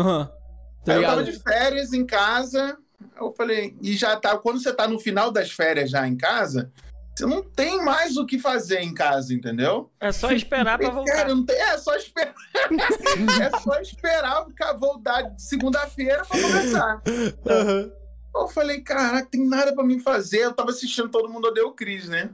Tá 0.84 0.94
Aí 0.94 1.02
eu 1.02 1.02
tava 1.02 1.24
de 1.24 1.32
férias 1.32 1.92
em 1.92 2.06
casa, 2.06 2.78
eu 3.20 3.32
falei, 3.32 3.76
e 3.82 3.96
já 3.96 4.16
tá, 4.16 4.36
quando 4.38 4.62
você 4.62 4.72
tá 4.72 4.86
no 4.88 4.98
final 4.98 5.30
das 5.30 5.50
férias 5.50 5.90
já 5.90 6.06
em 6.06 6.16
casa, 6.16 6.72
você 7.14 7.26
não 7.26 7.42
tem 7.42 7.84
mais 7.84 8.16
o 8.16 8.24
que 8.24 8.38
fazer 8.38 8.80
em 8.80 8.94
casa, 8.94 9.34
entendeu? 9.34 9.90
É 10.00 10.10
só 10.10 10.30
esperar 10.32 10.78
pra 10.78 10.90
Falei, 10.90 11.04
Cara, 11.04 11.28
voltar. 11.28 11.34
não 11.34 11.44
tem, 11.44 11.56
é 11.56 11.76
só 11.76 11.94
esperar. 11.96 12.34
é 13.42 13.58
só 13.58 13.80
esperar 13.80 14.46
voltar 14.78 15.22
de 15.22 15.42
segunda-feira 15.42 16.24
pra 16.24 16.40
começar. 16.40 17.02
Aham. 17.46 17.92
Eu 18.34 18.48
falei, 18.48 18.80
caraca, 18.80 19.28
tem 19.28 19.44
nada 19.46 19.74
pra 19.74 19.84
mim 19.84 19.98
fazer. 19.98 20.38
Eu 20.38 20.54
tava 20.54 20.70
assistindo 20.70 21.08
Todo 21.08 21.28
Mundo 21.28 21.48
Odeia 21.48 21.66
o 21.66 21.72
Cris, 21.72 22.08
né? 22.08 22.30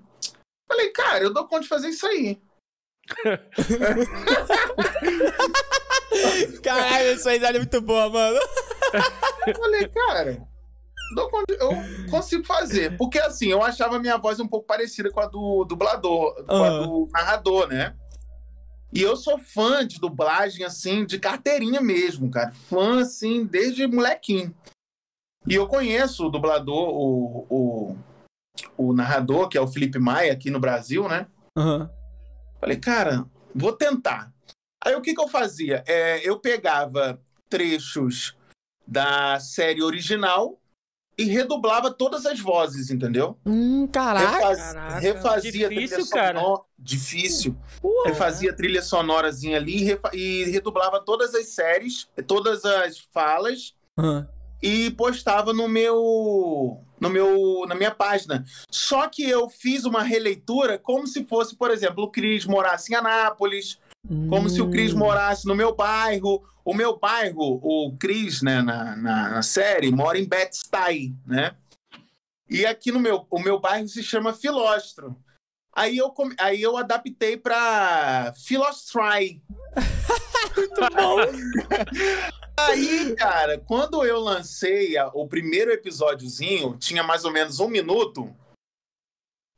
Falei, 0.68 0.90
cara, 0.90 1.24
eu 1.24 1.32
dou 1.32 1.46
conta 1.46 1.62
de 1.62 1.68
fazer 1.68 1.88
isso 1.88 2.06
aí. 2.06 2.38
Caralho, 6.62 7.08
essa 7.08 7.34
ideia 7.34 7.56
é 7.56 7.58
muito 7.58 7.80
boa, 7.80 8.08
mano. 8.08 8.38
Eu 9.46 9.54
falei, 9.54 9.88
cara, 9.88 10.46
eu 11.60 11.70
consigo 12.10 12.44
fazer. 12.44 12.96
Porque 12.96 13.18
assim, 13.18 13.48
eu 13.48 13.62
achava 13.62 13.96
a 13.96 14.00
minha 14.00 14.16
voz 14.16 14.40
um 14.40 14.48
pouco 14.48 14.66
parecida 14.66 15.10
com 15.10 15.20
a 15.20 15.26
do 15.26 15.64
dublador, 15.64 16.34
com 16.44 16.54
a 16.54 16.68
Aham. 16.68 16.82
do 16.82 17.08
narrador, 17.12 17.68
né? 17.68 17.94
E 18.92 19.02
eu 19.02 19.16
sou 19.16 19.38
fã 19.38 19.86
de 19.86 20.00
dublagem, 20.00 20.64
assim, 20.64 21.04
de 21.04 21.18
carteirinha 21.18 21.80
mesmo, 21.80 22.30
cara. 22.30 22.52
Fã, 22.52 23.00
assim, 23.00 23.44
desde 23.44 23.86
molequinho. 23.86 24.54
E 25.46 25.54
eu 25.54 25.66
conheço 25.66 26.26
o 26.26 26.30
dublador, 26.30 26.88
o, 26.88 27.46
o, 27.50 27.96
o 28.76 28.92
narrador, 28.92 29.48
que 29.48 29.58
é 29.58 29.60
o 29.60 29.68
Felipe 29.68 29.98
Maia, 29.98 30.32
aqui 30.32 30.50
no 30.50 30.58
Brasil, 30.58 31.06
né? 31.08 31.26
Aham. 31.56 31.90
Falei, 32.66 32.80
cara, 32.80 33.24
vou 33.54 33.72
tentar. 33.72 34.34
Aí 34.84 34.92
o 34.96 35.00
que, 35.00 35.14
que 35.14 35.20
eu 35.20 35.28
fazia? 35.28 35.84
É, 35.86 36.28
eu 36.28 36.36
pegava 36.40 37.22
trechos 37.48 38.36
da 38.84 39.38
série 39.38 39.84
original 39.84 40.60
e 41.16 41.22
redublava 41.26 41.92
todas 41.92 42.26
as 42.26 42.40
vozes, 42.40 42.90
entendeu? 42.90 43.38
Hum, 43.46 43.86
caraca. 43.86 44.32
Refaz- 44.36 44.58
Caraca, 44.58 44.98
refazia 44.98 45.52
difícil, 45.52 45.68
trilha 45.68 46.06
cara. 46.10 46.40
sonora. 46.40 46.62
Difícil. 46.76 47.56
Porra. 47.80 48.08
Refazia 48.08 48.52
trilha 48.52 48.82
sonorazinha 48.82 49.58
ali 49.58 49.82
e 49.82 49.84
refa- 49.84 50.10
e 50.12 50.44
redublava 50.50 51.00
todas 51.00 51.36
as 51.36 51.46
séries, 51.46 52.08
todas 52.26 52.64
as 52.64 52.98
falas 53.12 53.76
Aham. 53.96 54.28
E 54.62 54.90
postava 54.90 55.52
no 55.52 55.68
meu 55.68 56.80
no 56.98 57.10
meu 57.10 57.64
na 57.68 57.74
minha 57.74 57.90
página. 57.90 58.44
Só 58.70 59.06
que 59.08 59.22
eu 59.28 59.48
fiz 59.48 59.84
uma 59.84 60.02
releitura 60.02 60.78
como 60.78 61.06
se 61.06 61.24
fosse, 61.24 61.54
por 61.56 61.70
exemplo, 61.70 62.04
o 62.04 62.10
Cris 62.10 62.46
morasse 62.46 62.92
em 62.92 62.96
Anápolis, 62.96 63.78
como 64.28 64.48
se 64.48 64.62
o 64.62 64.70
Cris 64.70 64.94
Hum. 64.94 64.98
morasse 64.98 65.46
no 65.46 65.54
meu 65.54 65.74
bairro. 65.74 66.42
O 66.64 66.74
meu 66.74 66.98
bairro, 66.98 67.60
o 67.62 67.96
Cris, 67.96 68.42
né, 68.42 68.60
na, 68.60 68.96
na, 68.96 69.28
na 69.30 69.42
série, 69.42 69.92
mora 69.92 70.18
em 70.18 70.24
Bed-Stuy, 70.28 71.14
né? 71.24 71.54
E 72.50 72.66
aqui 72.66 72.90
no 72.90 72.98
meu, 72.98 73.24
o 73.30 73.38
meu 73.38 73.60
bairro 73.60 73.86
se 73.86 74.02
chama 74.02 74.32
Filóstro. 74.32 75.16
Aí 75.76 75.98
eu, 75.98 76.10
aí 76.38 76.62
eu 76.62 76.78
adaptei 76.78 77.36
para 77.36 78.32
Filostry. 78.42 79.42
Aí, 82.58 83.14
cara, 83.16 83.58
quando 83.58 84.02
eu 84.02 84.18
lancei 84.18 84.96
a- 84.96 85.08
o 85.12 85.28
primeiro 85.28 85.70
episódiozinho, 85.70 86.74
tinha 86.78 87.02
mais 87.02 87.26
ou 87.26 87.30
menos 87.30 87.60
um 87.60 87.68
minuto. 87.68 88.34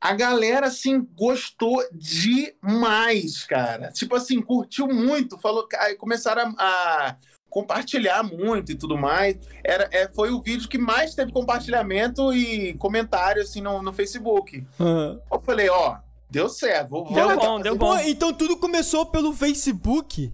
A 0.01 0.13
galera, 0.13 0.67
assim, 0.67 1.01
gostou 1.15 1.81
demais, 1.93 3.45
cara. 3.45 3.91
Tipo 3.91 4.15
assim, 4.15 4.41
curtiu 4.41 4.87
muito. 4.87 5.37
Falou, 5.37 5.65
aí 5.77 5.95
começaram 5.95 6.53
a, 6.57 7.09
a 7.11 7.17
compartilhar 7.49 8.23
muito 8.23 8.73
e 8.73 8.75
tudo 8.75 8.97
mais. 8.97 9.37
Era, 9.63 9.87
é, 9.91 10.09
foi 10.09 10.31
o 10.31 10.41
vídeo 10.41 10.67
que 10.67 10.77
mais 10.77 11.15
teve 11.15 11.31
compartilhamento 11.31 12.33
e 12.33 12.73
comentário, 12.75 13.41
assim, 13.41 13.61
no, 13.61 13.81
no 13.81 13.93
Facebook. 13.93 14.65
Aham. 14.79 15.21
Eu 15.31 15.39
falei, 15.39 15.69
ó, 15.69 15.97
deu 16.29 16.49
certo. 16.49 16.89
Vou, 16.89 17.05
vou 17.05 17.13
Deu 17.13 17.27
tentar 17.27 17.45
bom, 17.45 17.59
deu 17.59 17.73
fazer. 17.73 17.77
bom. 17.77 17.97
Pô, 17.97 18.09
então 18.09 18.33
tudo 18.33 18.57
começou 18.57 19.05
pelo 19.05 19.33
Facebook? 19.33 20.31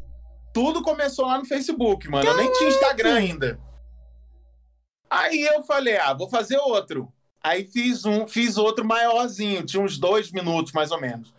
Tudo 0.54 0.82
começou 0.82 1.26
lá 1.26 1.38
no 1.38 1.46
Facebook, 1.46 2.08
mano. 2.10 2.30
Eu 2.30 2.38
nem 2.38 2.52
tinha 2.54 2.70
Instagram 2.70 3.14
ainda. 3.16 3.60
Aí 5.10 5.42
eu 5.44 5.64
falei, 5.64 5.98
ah, 5.98 6.14
vou 6.14 6.30
fazer 6.30 6.58
outro. 6.58 7.12
Aí 7.44 7.68
fiz 7.68 8.06
um, 8.06 8.26
fiz 8.28 8.58
outro 8.58 8.84
maiorzinho, 8.84 9.64
tinha 9.66 9.82
uns 9.84 9.98
dois 10.00 10.32
minutos 10.32 10.72
mais 10.72 10.92
ou 10.92 11.00
menos. 11.00 11.34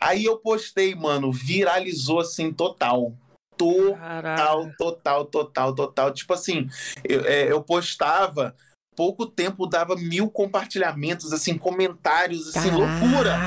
Aí 0.00 0.24
eu 0.24 0.36
postei, 0.38 0.94
mano, 0.94 1.32
viralizou 1.32 2.20
assim 2.20 2.52
total. 2.52 3.12
Total, 3.56 3.96
Caraca. 3.96 4.74
total, 4.78 5.24
total, 5.24 5.74
total. 5.74 6.12
Tipo 6.12 6.34
assim, 6.34 6.68
eu, 7.02 7.24
é, 7.24 7.50
eu 7.50 7.62
postava, 7.62 8.54
pouco 8.98 9.26
tempo 9.26 9.64
dava 9.64 9.94
mil 9.94 10.28
compartilhamentos, 10.28 11.32
assim, 11.32 11.56
comentários, 11.56 12.48
assim, 12.48 12.68
loucura. 12.68 13.38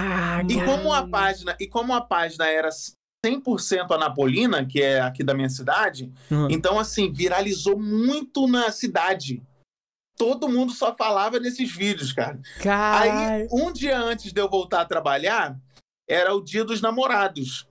E 0.47 0.63
como 0.63 0.93
a 0.93 1.05
página, 1.05 1.57
e 1.59 1.67
como 1.67 1.93
a 1.93 1.99
página 1.99 2.47
era 2.47 2.69
100% 3.25 3.91
anapolina, 3.91 4.65
que 4.65 4.81
é 4.81 5.01
aqui 5.01 5.25
da 5.25 5.33
minha 5.33 5.49
cidade, 5.49 6.09
Aham. 6.31 6.47
então 6.49 6.79
assim, 6.79 7.11
viralizou 7.11 7.77
muito 7.77 8.47
na 8.47 8.71
cidade. 8.71 9.43
Todo 10.17 10.47
mundo 10.47 10.71
só 10.71 10.95
falava 10.95 11.37
nesses 11.37 11.69
vídeos, 11.69 12.13
cara. 12.13 12.39
Aí, 12.65 13.47
um 13.51 13.73
dia 13.73 13.99
antes 13.99 14.31
de 14.31 14.39
eu 14.39 14.49
voltar 14.49 14.81
a 14.81 14.85
trabalhar, 14.85 15.59
era 16.09 16.33
o 16.33 16.41
dia 16.41 16.63
dos 16.63 16.79
namorados. 16.79 17.67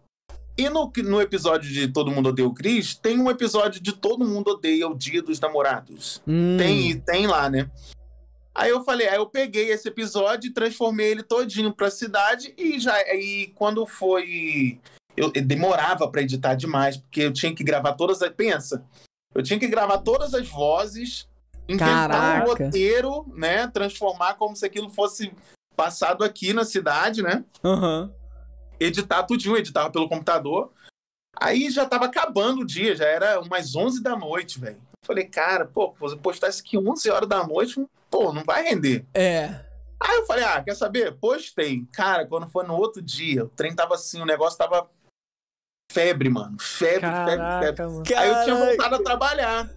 E 0.60 0.68
no, 0.68 0.92
no 0.94 1.22
episódio 1.22 1.72
de 1.72 1.88
Todo 1.88 2.10
Mundo 2.10 2.28
Odeia 2.28 2.46
o 2.46 2.52
Cris, 2.52 2.94
tem 2.94 3.18
um 3.18 3.30
episódio 3.30 3.80
de 3.80 3.94
Todo 3.94 4.26
Mundo 4.26 4.48
Odeia 4.50 4.86
o 4.86 4.94
Dia 4.94 5.22
dos 5.22 5.40
Namorados. 5.40 6.20
Hum. 6.28 6.58
Tem, 6.58 7.00
tem 7.00 7.26
lá, 7.26 7.48
né? 7.48 7.70
Aí 8.54 8.68
eu 8.68 8.84
falei, 8.84 9.08
aí 9.08 9.16
eu 9.16 9.24
peguei 9.24 9.70
esse 9.70 9.88
episódio 9.88 10.48
e 10.48 10.52
transformei 10.52 11.12
ele 11.12 11.22
todinho 11.22 11.72
pra 11.72 11.90
cidade 11.90 12.52
e 12.58 12.78
já 12.78 12.92
aí 12.92 13.50
quando 13.54 13.86
foi 13.86 14.78
eu, 15.16 15.32
eu 15.34 15.42
demorava 15.42 16.06
pra 16.10 16.20
editar 16.20 16.54
demais, 16.54 16.98
porque 16.98 17.22
eu 17.22 17.32
tinha 17.32 17.54
que 17.54 17.64
gravar 17.64 17.94
todas 17.94 18.20
as 18.20 18.30
pensa. 18.30 18.84
Eu 19.34 19.42
tinha 19.42 19.58
que 19.58 19.66
gravar 19.66 19.96
todas 19.98 20.34
as 20.34 20.46
vozes, 20.46 21.26
inventar 21.66 22.10
Caraca. 22.10 22.44
um 22.44 22.48
roteiro, 22.48 23.24
né, 23.34 23.66
transformar 23.66 24.34
como 24.34 24.54
se 24.54 24.66
aquilo 24.66 24.90
fosse 24.90 25.32
passado 25.74 26.22
aqui 26.22 26.52
na 26.52 26.66
cidade, 26.66 27.22
né? 27.22 27.46
Aham. 27.64 28.12
Editar 28.80 29.22
tudinho, 29.24 29.56
editava 29.56 29.90
pelo 29.90 30.08
computador. 30.08 30.72
Aí 31.36 31.70
já 31.70 31.86
tava 31.86 32.06
acabando 32.06 32.62
o 32.62 32.66
dia, 32.66 32.96
já 32.96 33.04
era 33.06 33.40
umas 33.40 33.76
11 33.76 34.02
da 34.02 34.16
noite, 34.16 34.58
velho. 34.58 34.80
Falei, 35.04 35.24
cara, 35.24 35.64
pô, 35.66 35.94
você 35.98 36.16
postar 36.16 36.48
isso 36.48 36.60
aqui 36.60 36.76
11 36.76 37.10
horas 37.10 37.28
da 37.28 37.46
noite, 37.46 37.84
pô, 38.10 38.32
não 38.32 38.42
vai 38.44 38.62
render. 38.64 39.06
É. 39.14 39.64
Aí 40.00 40.16
eu 40.16 40.26
falei, 40.26 40.44
ah, 40.44 40.62
quer 40.62 40.74
saber? 40.74 41.14
Postei. 41.16 41.84
Cara, 41.92 42.26
quando 42.26 42.48
foi 42.48 42.66
no 42.66 42.74
outro 42.74 43.02
dia, 43.02 43.44
o 43.44 43.48
trem 43.48 43.74
tava 43.74 43.94
assim, 43.94 44.20
o 44.20 44.26
negócio 44.26 44.58
tava 44.58 44.88
febre, 45.92 46.28
mano. 46.28 46.56
Febre, 46.58 47.00
febre, 47.00 47.26
febre. 47.26 47.36
Caraca, 47.36 47.88
mano. 47.88 48.02
Aí 48.16 48.28
eu 48.28 48.34
tinha 48.44 48.46
Caraca. 48.46 48.66
voltado 48.66 48.94
a 48.94 49.02
trabalhar. 49.02 49.70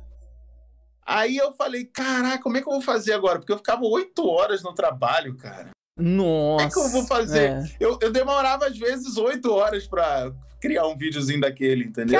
Aí 1.05 1.35
eu 1.35 1.53
falei, 1.53 1.85
caraca, 1.85 2.41
como 2.41 2.57
é 2.57 2.61
que 2.61 2.67
eu 2.67 2.73
vou 2.73 2.81
fazer 2.81 3.13
agora? 3.13 3.39
Porque 3.39 3.51
eu 3.51 3.57
ficava 3.57 3.83
oito 3.83 4.25
horas 4.25 4.63
no 4.63 4.73
trabalho, 4.73 5.35
cara. 5.37 5.71
Nossa. 5.97 6.65
É 6.65 6.69
que 6.69 6.79
eu 6.79 6.89
vou 6.89 7.05
fazer? 7.05 7.51
É. 7.51 7.63
Eu, 7.79 7.97
eu 8.01 8.11
demorava, 8.11 8.65
às 8.67 8.77
vezes, 8.77 9.15
oito 9.17 9.51
horas 9.51 9.85
pra 9.87 10.31
criar 10.59 10.87
um 10.87 10.97
videozinho 10.97 11.41
daquele, 11.41 11.83
entendeu? 11.83 12.19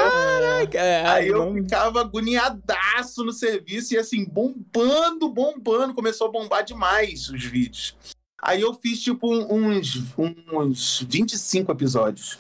É, 0.74 1.06
Aí 1.08 1.27
eu 1.30 1.39
vamos- 1.39 1.63
ficava 1.63 2.01
agoniadaço 2.01 3.24
no 3.24 3.32
serviço 3.32 3.94
e 3.94 3.98
assim, 3.98 4.25
bombando, 4.25 5.30
bombando. 5.30 5.94
Começou 5.94 6.27
a 6.27 6.32
bombar 6.32 6.63
demais 6.63 7.30
os 7.30 7.44
vídeos. 7.44 7.96
Aí 8.42 8.60
eu 8.62 8.74
fiz, 8.74 9.01
tipo, 9.01 9.34
uns, 9.34 10.13
uns 10.18 11.00
25 11.10 11.72
episódios. 11.72 12.38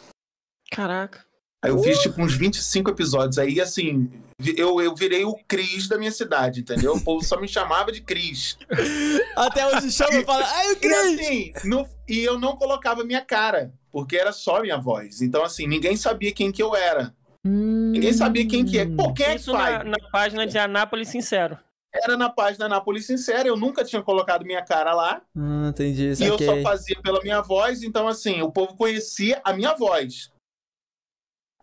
Caraca. 0.69 1.25
Aí 1.63 1.69
eu 1.71 1.79
fiz, 1.79 1.97
tipo, 1.99 2.21
uns 2.21 2.35
25 2.35 2.91
episódios. 2.91 3.37
Aí, 3.39 3.61
assim, 3.61 4.11
eu, 4.57 4.81
eu 4.81 4.93
virei 4.93 5.23
o 5.23 5.33
Cris 5.47 5.87
da 5.87 5.97
minha 5.97 6.11
cidade, 6.11 6.59
entendeu? 6.59 6.93
O 6.93 7.01
povo 7.01 7.23
só 7.23 7.39
me 7.39 7.47
chamava 7.47 7.89
de 7.91 8.01
Cris. 8.01 8.57
Até 9.35 9.65
hoje 9.67 9.89
chama 9.91 10.15
e 10.19 10.25
fala, 10.25 10.45
ai, 10.45 10.67
o 10.67 10.71
E 10.73 10.75
Cris! 10.75 10.95
assim, 11.19 11.53
no- 11.63 11.87
e 12.07 12.19
eu 12.23 12.37
não 12.37 12.55
colocava 12.57 13.03
minha 13.05 13.21
cara, 13.21 13.71
porque 13.91 14.17
era 14.17 14.33
só 14.33 14.61
minha 14.61 14.77
voz. 14.77 15.21
Então, 15.21 15.41
assim, 15.43 15.65
ninguém 15.65 15.95
sabia 15.95 16.33
quem 16.33 16.51
que 16.51 16.61
eu 16.61 16.75
era. 16.75 17.13
Ninguém 17.45 18.13
sabia 18.13 18.47
quem 18.47 18.65
que 18.65 18.79
é. 18.79 18.85
Pô, 18.85 19.13
quem 19.13 19.25
é 19.25 19.29
que 19.35 19.41
Isso 19.41 19.51
faz? 19.51 19.79
na, 19.79 19.83
na 19.85 19.97
página 20.11 20.45
de 20.47 20.57
Anápolis 20.57 21.09
Sincero. 21.09 21.57
Era 21.95 22.17
na 22.17 22.27
página 22.27 22.67
Nápoles 22.67 23.05
Sincera, 23.05 23.47
eu 23.47 23.55
nunca 23.55 23.83
tinha 23.85 24.01
colocado 24.01 24.43
minha 24.43 24.63
cara 24.63 24.93
lá. 24.95 25.21
Ah, 25.37 25.67
entendi. 25.69 26.11
E 26.19 26.23
eu 26.25 26.39
só 26.39 26.59
fazia 26.63 26.99
pela 27.03 27.21
minha 27.21 27.39
voz, 27.41 27.83
então 27.83 28.07
assim, 28.07 28.41
o 28.41 28.51
povo 28.51 28.75
conhecia 28.75 29.39
a 29.45 29.53
minha 29.53 29.75
voz. 29.75 30.31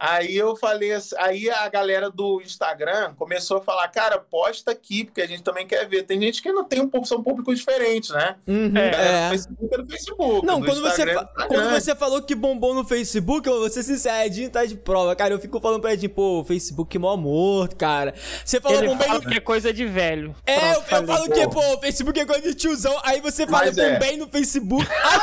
Aí 0.03 0.35
eu 0.35 0.57
falei, 0.57 0.93
assim- 0.93 1.15
aí 1.19 1.51
a 1.51 1.69
galera 1.69 2.09
do 2.09 2.41
Instagram 2.41 3.13
começou 3.17 3.59
a 3.59 3.61
falar, 3.61 3.87
cara, 3.89 4.19
posta 4.19 4.71
aqui, 4.71 5.05
porque 5.05 5.21
a 5.21 5.27
gente 5.27 5.43
também 5.43 5.67
quer 5.67 5.87
ver. 5.87 6.05
Tem 6.05 6.19
gente 6.19 6.41
que 6.41 6.51
não 6.51 6.65
tem 6.65 6.81
um 6.81 6.89
pouco, 6.89 7.07
são 7.07 7.23
públicos 7.23 7.59
diferentes, 7.59 8.09
né? 8.09 8.37
Uhum, 8.49 8.73
É, 8.77 9.27
é. 9.27 9.29
Facebook 9.29 9.75
é 9.75 9.79
do 9.79 9.91
Facebook. 9.91 10.47
Não, 10.47 10.59
do 10.61 10.67
quando 10.67 10.81
você, 10.81 10.89
Instagram 11.03 11.13
é 11.13 11.23
Instagram. 11.23 11.49
quando 11.49 11.71
você 11.71 11.95
falou 11.95 12.23
que 12.23 12.35
bombou 12.35 12.75
no 12.75 12.83
Facebook, 12.83 13.47
eu 13.47 13.59
vou 13.59 13.69
ser 13.69 13.83
sincero, 13.83 14.27
Edinho 14.27 14.51
tá 14.51 14.65
de 14.65 14.75
prova. 14.75 15.15
Cara, 15.15 15.35
eu 15.35 15.39
fico 15.39 15.61
falando 15.61 15.83
pra 15.83 15.93
Edinho, 15.93 16.11
pô, 16.11 16.41
o 16.41 16.45
Facebook 16.45 16.99
mó 16.99 17.15
morto, 17.17 17.77
cara. 17.77 18.15
Você 18.43 18.59
falou 18.59 18.79
Ele 18.79 18.89
bombei 18.89 19.07
fala 19.07 19.21
no... 19.21 19.29
que 19.29 19.37
é 19.37 19.41
coisa 19.41 19.71
de 19.71 19.85
velho. 19.85 20.35
É, 20.47 20.73
eu, 20.73 20.83
Pronto, 20.83 21.03
eu 21.03 21.07
falo 21.07 21.31
que, 21.31 21.49
pô, 21.49 21.75
o 21.75 21.79
Facebook 21.79 22.19
é 22.19 22.25
coisa 22.25 22.49
de 22.49 22.55
tiozão. 22.55 22.99
Aí 23.05 23.21
você 23.21 23.47
fala, 23.47 23.67
Mas 23.67 23.77
é. 23.77 24.17
no 24.17 24.29
Facebook. 24.29 24.87
Ah, 25.03 25.21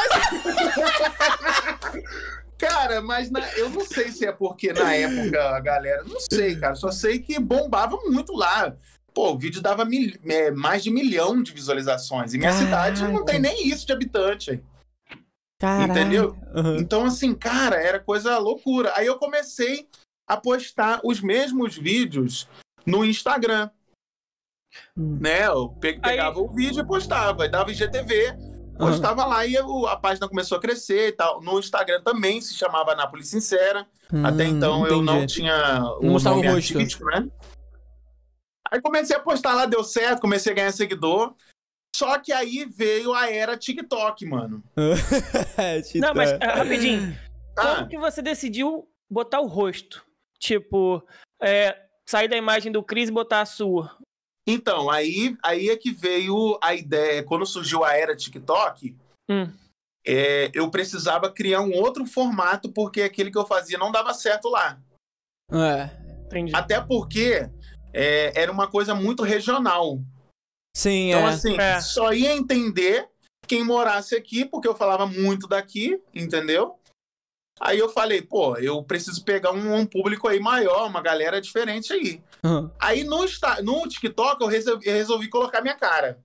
Cara, 2.57 3.01
mas 3.01 3.29
na- 3.29 3.47
eu 3.55 3.69
não 3.69 3.85
sei 3.85 4.11
se 4.11 4.25
é 4.25 4.31
porque 4.31 4.73
na 4.73 4.93
época 4.93 5.41
a 5.55 5.59
galera. 5.59 6.03
Não 6.03 6.19
sei, 6.19 6.55
cara. 6.55 6.75
Só 6.75 6.91
sei 6.91 7.19
que 7.19 7.39
bombava 7.39 7.97
muito 8.05 8.33
lá. 8.33 8.75
Pô, 9.13 9.31
o 9.33 9.37
vídeo 9.37 9.61
dava 9.61 9.85
mil- 9.85 10.13
é, 10.27 10.51
mais 10.51 10.83
de 10.83 10.89
milhão 10.91 11.41
de 11.41 11.51
visualizações. 11.51 12.33
E 12.33 12.37
minha 12.37 12.51
Caraca. 12.51 12.65
cidade 12.95 13.03
não 13.11 13.23
tem 13.25 13.39
nem 13.39 13.67
isso 13.67 13.85
de 13.85 13.93
habitante. 13.93 14.63
Caralho. 15.59 15.91
Entendeu? 15.91 16.37
Uhum. 16.55 16.77
Então, 16.77 17.05
assim, 17.05 17.33
cara, 17.33 17.77
era 17.77 17.99
coisa 17.99 18.37
loucura. 18.37 18.91
Aí 18.95 19.07
eu 19.07 19.17
comecei 19.17 19.87
a 20.27 20.37
postar 20.37 20.99
os 21.03 21.19
mesmos 21.21 21.75
vídeos 21.75 22.47
no 22.85 23.03
Instagram. 23.03 23.69
Hum. 24.95 25.17
Né? 25.19 25.47
Eu 25.47 25.69
pe- 25.69 25.99
Aí- 26.03 26.11
pegava 26.11 26.39
o 26.39 26.49
vídeo 26.49 26.81
e 26.83 26.87
postava. 26.87 27.43
Aí 27.43 27.49
dava 27.49 27.71
IGTV, 27.71 28.35
postava 28.77 29.25
lá 29.25 29.45
e 29.45 29.57
o- 29.59 29.87
a 29.87 29.95
página 29.97 30.27
começou 30.27 30.57
a 30.57 30.61
crescer 30.61 31.09
e 31.09 31.11
tal. 31.11 31.41
No 31.41 31.59
Instagram 31.59 32.01
também 32.03 32.39
se 32.41 32.53
chamava 32.53 32.91
Anápolis 32.93 33.27
Sincera. 33.29 33.87
Até 34.23 34.45
Hum, 34.45 34.47
então 34.57 34.87
eu 34.87 35.01
não 35.01 35.17
entendi. 35.17 35.33
tinha 35.35 35.81
o 35.99 36.03
Não 36.03 36.11
mostrava 36.13 36.37
o 36.37 36.41
rosto. 36.41 36.77
artístico, 36.77 37.05
né? 37.05 37.27
Aí 38.71 38.81
comecei 38.81 39.15
a 39.15 39.19
postar 39.19 39.53
lá, 39.53 39.65
deu 39.65 39.83
certo, 39.83 40.21
comecei 40.21 40.51
a 40.51 40.55
ganhar 40.55 40.71
seguidor. 40.71 41.33
Só 41.95 42.19
que 42.19 42.31
aí 42.33 42.65
veio 42.65 43.13
a 43.13 43.29
era 43.31 43.57
TikTok, 43.57 44.25
mano. 44.25 44.61
É, 45.57 45.81
Não, 45.95 46.13
mas 46.13 46.31
ah, 46.33 46.55
rapidinho. 46.57 47.17
Ah, 47.57 47.75
Como 47.77 47.87
que 47.89 47.97
você 47.97 48.21
decidiu 48.21 48.87
botar 49.09 49.39
o 49.39 49.47
rosto? 49.47 50.05
Tipo, 50.39 51.01
é, 51.41 51.75
sair 52.05 52.27
da 52.27 52.37
imagem 52.37 52.71
do 52.71 52.83
Cris 52.83 53.09
e 53.09 53.11
botar 53.11 53.41
a 53.41 53.45
sua. 53.45 53.97
Então, 54.47 54.89
aí, 54.89 55.37
aí 55.43 55.69
é 55.69 55.75
que 55.75 55.91
veio 55.91 56.57
a 56.63 56.73
ideia. 56.73 57.21
Quando 57.21 57.45
surgiu 57.45 57.83
a 57.83 57.93
era 57.93 58.15
TikTok, 58.15 58.95
Hum. 59.29 59.51
é, 60.05 60.49
eu 60.53 60.71
precisava 60.71 61.29
criar 61.29 61.59
um 61.61 61.73
outro 61.73 62.05
formato, 62.05 62.71
porque 62.71 63.01
aquele 63.01 63.29
que 63.29 63.37
eu 63.37 63.45
fazia 63.45 63.77
não 63.77 63.91
dava 63.91 64.13
certo 64.13 64.47
lá. 64.47 64.79
É. 65.51 65.89
Entendi. 66.25 66.55
Até 66.55 66.79
porque 66.79 67.49
é, 67.93 68.31
era 68.41 68.51
uma 68.51 68.67
coisa 68.67 68.95
muito 68.95 69.23
regional. 69.23 69.99
Sim, 70.75 71.09
Então, 71.09 71.27
é. 71.27 71.33
assim, 71.33 71.59
É. 71.59 71.81
só 71.81 72.13
ia 72.13 72.33
entender 72.33 73.09
quem 73.47 73.63
morasse 73.63 74.15
aqui, 74.15 74.45
porque 74.45 74.67
eu 74.67 74.75
falava 74.75 75.05
muito 75.05 75.47
daqui, 75.47 76.01
entendeu? 76.13 76.79
Aí 77.59 77.79
eu 77.79 77.89
falei, 77.89 78.21
pô, 78.21 78.55
eu 78.57 78.83
preciso 78.83 79.23
pegar 79.25 79.51
um, 79.51 79.73
um 79.73 79.85
público 79.85 80.27
aí 80.27 80.39
maior, 80.39 80.87
uma 80.87 81.01
galera 81.01 81.41
diferente 81.41 81.91
aí. 81.91 82.21
Aham. 82.43 82.71
Aí 82.79 83.03
no, 83.03 83.25
no 83.63 83.87
TikTok 83.87 84.41
eu 84.41 84.47
resolvi, 84.47 84.87
eu 84.87 84.93
resolvi 84.93 85.29
colocar 85.29 85.61
minha 85.61 85.75
cara. 85.75 86.23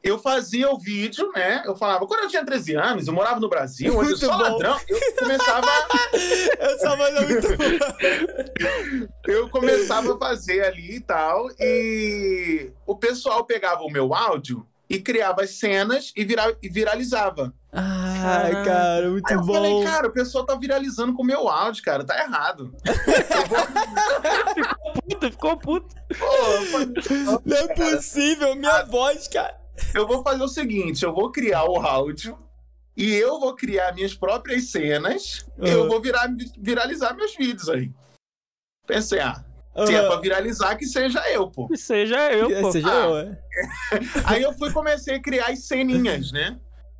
Eu 0.00 0.16
fazia 0.16 0.70
o 0.70 0.78
vídeo, 0.78 1.32
né? 1.32 1.62
Eu 1.66 1.74
falava, 1.74 2.06
quando 2.06 2.22
eu 2.22 2.28
tinha 2.28 2.44
13 2.44 2.76
anos, 2.76 3.08
eu 3.08 3.12
morava 3.12 3.40
no 3.40 3.48
Brasil, 3.48 3.92
onde 3.92 4.12
eu 4.12 4.16
Muito 4.16 4.18
sou 4.18 4.30
bom. 4.30 4.42
ladrão. 4.42 4.78
Eu 4.88 5.00
começava, 5.16 5.66
é 7.08 7.20
muito 7.20 7.48
eu 9.26 9.48
começava 9.50 10.14
a 10.14 10.18
fazer 10.18 10.64
ali 10.64 10.96
e 10.96 11.00
tal. 11.00 11.48
E 11.58 12.70
o 12.86 12.96
pessoal 12.96 13.44
pegava 13.44 13.82
o 13.82 13.90
meu 13.90 14.14
áudio 14.14 14.67
e 14.88 14.98
criava 15.00 15.42
as 15.42 15.50
cenas 15.58 16.12
e, 16.16 16.24
vira, 16.24 16.56
e 16.62 16.68
viralizava. 16.68 17.52
Ai, 17.72 18.52
Caraca. 18.52 18.64
cara, 18.64 19.04
Aí 19.04 19.10
muito 19.10 19.30
eu 19.30 19.40
bom. 19.42 19.52
falei, 19.54 19.84
cara, 19.84 20.06
o 20.08 20.12
pessoal 20.12 20.44
tá 20.46 20.54
viralizando 20.54 21.12
com 21.12 21.22
o 21.22 21.26
meu 21.26 21.48
áudio, 21.48 21.82
cara, 21.84 22.04
tá 22.04 22.18
errado. 22.18 22.74
Puta, 25.08 25.30
ficou 25.30 25.56
puto. 25.58 25.94
Pô, 26.18 27.40
Não 27.44 27.56
é 27.56 27.74
possível, 27.74 28.54
minha 28.56 28.82
voz, 28.84 29.28
cara. 29.28 29.58
eu 29.94 30.06
vou 30.06 30.22
fazer 30.22 30.42
o 30.42 30.48
seguinte: 30.48 31.04
eu 31.04 31.12
vou 31.14 31.30
criar 31.30 31.64
o 31.64 31.76
áudio 31.80 32.38
e 32.96 33.14
eu 33.14 33.38
vou 33.38 33.54
criar 33.54 33.92
minhas 33.94 34.14
próprias 34.14 34.70
cenas 34.70 35.44
e 35.62 35.68
eu 35.68 35.82
Uhum. 35.82 35.88
vou 35.88 36.00
virar, 36.00 36.28
viralizar 36.58 37.14
meus 37.14 37.34
vídeos 37.36 37.68
aí. 37.68 37.92
Pensei, 38.86 39.20
ah, 39.20 39.44
se 39.86 39.94
é 39.94 40.06
pra 40.06 40.16
viralizar, 40.16 40.76
que 40.76 40.86
seja 40.86 41.20
eu, 41.30 41.48
pô. 41.50 41.68
Que 41.68 41.76
seja 41.76 42.32
eu, 42.32 42.48
pô. 42.62 42.72
Seja 42.72 42.90
Ah. 42.90 43.06
eu, 43.06 43.16
é. 43.18 43.38
Aí 44.24 44.42
eu 44.42 44.52
fui 44.54 44.72
comecei 44.72 45.16
a 45.16 45.20
criar 45.22 45.46
as 45.50 45.64
ceninhas, 45.66 46.32
né? 46.32 46.58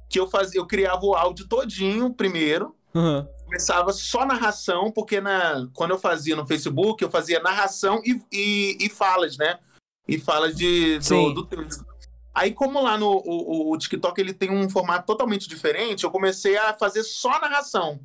Que 0.08 0.18
eu 0.20 0.28
fazia, 0.28 0.61
eu 0.61 0.66
criava 0.66 1.04
o 1.04 1.14
áudio 1.14 1.47
todinho 1.49 2.12
primeiro. 2.12 2.75
Aham. 2.94 3.28
Começava 3.44 3.92
só 3.92 4.26
narração, 4.26 4.90
porque 4.92 5.20
na, 5.20 5.66
quando 5.75 5.92
eu 5.92 5.99
fazia 5.99 6.37
no 6.37 6.47
Facebook, 6.47 7.02
eu 7.02 7.11
fazia 7.11 7.40
narração 7.40 8.00
e, 8.04 8.20
e, 8.30 8.76
e 8.80 8.88
falas, 8.90 9.38
né? 9.38 9.58
E 10.06 10.18
falas 10.18 10.54
de, 10.54 10.99
do, 10.99 11.32
do 11.32 11.47
texto. 11.47 11.85
Aí, 12.35 12.52
como 12.52 12.80
lá 12.82 12.97
no 12.99 13.08
o- 13.11 13.73
o 13.73 13.78
TikTok 13.78 14.20
ele 14.20 14.32
tem 14.32 14.50
um 14.50 14.68
formato 14.70 15.06
totalmente 15.06 15.49
diferente, 15.49 16.04
eu 16.04 16.10
comecei 16.10 16.56
a 16.56 16.73
fazer 16.75 17.02
só 17.02 17.41
narração. 17.41 18.00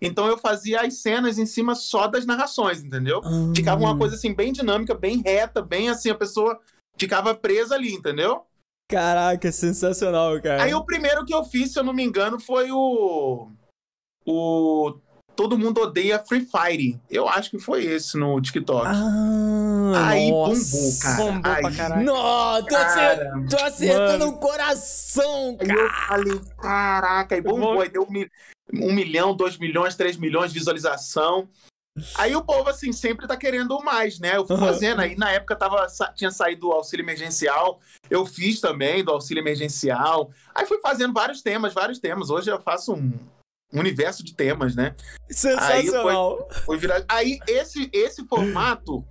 Então 0.00 0.26
eu 0.26 0.38
fazia 0.38 0.82
as 0.82 0.94
cenas 0.98 1.38
em 1.38 1.46
cima 1.46 1.74
só 1.74 2.06
das 2.06 2.24
narrações, 2.24 2.82
entendeu? 2.84 3.20
Ficava 3.54 3.80
uma 3.80 3.96
coisa 3.98 4.14
assim, 4.14 4.32
bem 4.32 4.52
dinâmica, 4.52 4.94
bem 4.94 5.22
reta, 5.24 5.60
bem 5.60 5.88
assim, 5.88 6.10
a 6.10 6.14
pessoa 6.14 6.60
ficava 6.96 7.34
presa 7.34 7.74
ali, 7.74 7.92
entendeu? 7.92 8.44
Caraca, 8.90 9.50
sensacional, 9.52 10.40
cara. 10.40 10.62
Aí 10.62 10.72
o 10.74 10.84
primeiro 10.84 11.24
que 11.24 11.34
eu 11.34 11.44
fiz, 11.44 11.72
se 11.72 11.78
eu 11.78 11.84
não 11.84 11.92
me 11.92 12.02
engano, 12.04 12.38
foi 12.40 12.70
o. 12.72 13.50
O. 14.26 14.94
Todo 15.36 15.56
mundo 15.58 15.80
odeia 15.82 16.18
Free 16.18 16.44
Fire. 16.44 17.00
Eu 17.08 17.28
acho 17.28 17.50
que 17.50 17.58
foi 17.60 17.84
esse 17.84 18.16
no 18.18 18.40
TikTok. 18.40 18.86
Ah, 18.88 20.08
Aí 20.08 20.30
nossa. 20.32 20.64
bombou, 20.76 20.98
cara. 21.00 21.16
Bombou 21.16 21.42
pra 21.42 21.68
Aí- 21.68 21.76
caralho. 21.76 22.04
Nossa, 22.04 22.62
tô, 22.62 22.68
Cara, 22.74 23.12
acer- 23.12 23.48
tô 23.48 23.64
acertando 23.64 24.26
o 24.26 24.38
coração, 24.38 25.56
Aí 25.60 25.66
cara. 25.68 25.80
eu 25.80 25.90
falei, 26.08 26.40
caraca, 26.60 27.34
aí 27.36 27.40
bombou, 27.40 27.80
aí 27.80 27.88
deu 27.88 28.04
um, 28.72 28.92
mi- 28.92 29.04
milhão, 29.04 29.34
dois 29.34 29.56
milhões, 29.58 29.96
três 29.96 30.16
milhões 30.16 30.52
de 30.52 30.58
visualização. 30.58 31.48
Aí 32.14 32.36
o 32.36 32.44
povo, 32.44 32.68
assim, 32.70 32.92
sempre 32.92 33.26
tá 33.26 33.36
querendo 33.36 33.76
mais, 33.80 34.20
né? 34.20 34.36
Eu 34.36 34.46
fui 34.46 34.54
Aham. 34.54 34.66
fazendo, 34.66 35.00
aí 35.00 35.16
na 35.16 35.32
época 35.32 35.56
tava, 35.56 35.84
tinha 36.14 36.30
saído 36.30 36.60
do 36.62 36.72
auxílio 36.72 37.02
emergencial, 37.02 37.80
eu 38.08 38.24
fiz 38.24 38.60
também 38.60 39.02
do 39.02 39.10
auxílio 39.10 39.40
emergencial. 39.40 40.30
Aí 40.54 40.64
fui 40.64 40.78
fazendo 40.80 41.12
vários 41.12 41.42
temas, 41.42 41.74
vários 41.74 41.98
temas. 41.98 42.30
Hoje 42.30 42.50
eu 42.50 42.60
faço 42.60 42.94
um 42.94 43.12
universo 43.72 44.24
de 44.24 44.32
temas, 44.32 44.76
né? 44.76 44.94
Sensacional. 45.28 46.48
Foi 46.64 46.78
virar... 46.78 47.04
Aí 47.08 47.38
esse, 47.48 47.90
esse 47.92 48.24
formato 48.26 49.04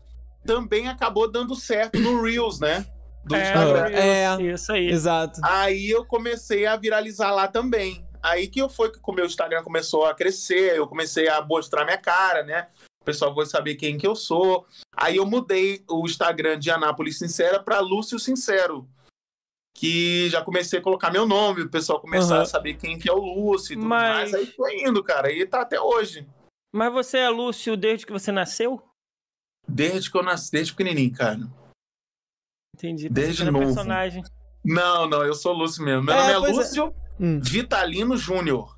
também 0.45 0.87
acabou 0.87 1.29
dando 1.29 1.55
certo 1.55 1.99
no 1.99 2.21
Reels, 2.21 2.59
né? 2.61 2.85
Do 3.25 3.35
É, 3.35 3.41
Instagram. 3.43 3.89
É. 3.89 4.41
Isso 4.53 4.71
aí. 4.71 4.87
Exato. 4.87 5.41
Aí 5.43 5.89
eu 5.89 6.05
comecei 6.05 6.65
a 6.65 6.77
viralizar 6.77 7.31
lá 7.31 7.49
também. 7.49 8.06
Aí 8.21 8.47
que 8.47 8.59
eu 8.61 8.69
foi 8.69 8.91
que 8.91 8.99
o 9.01 9.11
meu 9.13 9.25
Instagram 9.25 9.63
começou 9.63 10.05
a 10.05 10.13
crescer, 10.13 10.75
eu 10.77 10.87
comecei 10.87 11.27
a 11.27 11.41
mostrar 11.41 11.85
minha 11.85 11.97
cara, 11.97 12.43
né? 12.43 12.69
O 13.01 13.05
pessoal 13.05 13.33
vai 13.33 13.45
saber 13.45 13.75
quem 13.75 13.97
que 13.97 14.05
eu 14.05 14.15
sou. 14.15 14.65
Aí 14.95 15.17
eu 15.17 15.25
mudei 15.25 15.83
o 15.89 16.05
Instagram 16.05 16.59
de 16.59 16.69
Anápolis 16.69 17.17
Sincera 17.17 17.61
para 17.61 17.79
Lúcio 17.79 18.19
Sincero. 18.19 18.87
Que 19.75 20.27
já 20.29 20.43
comecei 20.43 20.79
a 20.79 20.81
colocar 20.81 21.11
meu 21.11 21.25
nome, 21.27 21.61
o 21.61 21.69
pessoal 21.69 22.01
começou 22.01 22.33
Aham. 22.33 22.41
a 22.41 22.45
saber 22.45 22.73
quem 22.75 22.97
que 22.97 23.07
é 23.07 23.13
o 23.13 23.19
Lúcio 23.19 23.73
e 23.73 23.75
tudo 23.75 23.87
Mas- 23.87 24.31
mais. 24.31 24.33
Aí 24.33 24.45
foi 24.47 24.79
indo, 24.81 25.03
cara. 25.03 25.31
E 25.31 25.45
tá 25.45 25.61
até 25.61 25.79
hoje. 25.79 26.27
Mas 26.73 26.91
você 26.91 27.19
é 27.19 27.29
Lúcio 27.29 27.77
desde 27.77 28.05
que 28.05 28.11
você 28.11 28.31
nasceu? 28.31 28.81
Desde 29.67 30.11
que 30.11 30.17
eu 30.17 30.23
nasci, 30.23 30.51
desde 30.51 30.73
pequenininho, 30.73 31.13
cara. 31.13 31.39
Entendi. 32.75 33.07
Desde 33.09 33.45
novo. 33.49 33.65
personagem. 33.65 34.23
Não, 34.63 35.07
não, 35.07 35.23
eu 35.23 35.33
sou 35.33 35.53
Lúcio 35.53 35.83
mesmo. 35.83 36.03
Meu 36.03 36.13
É, 36.15 36.33
nome 36.33 36.49
é 36.49 36.53
pois 36.53 36.75
é. 36.75 36.81
Hum. 37.19 37.39
Vitalino 37.41 38.15
Júnior. 38.17 38.77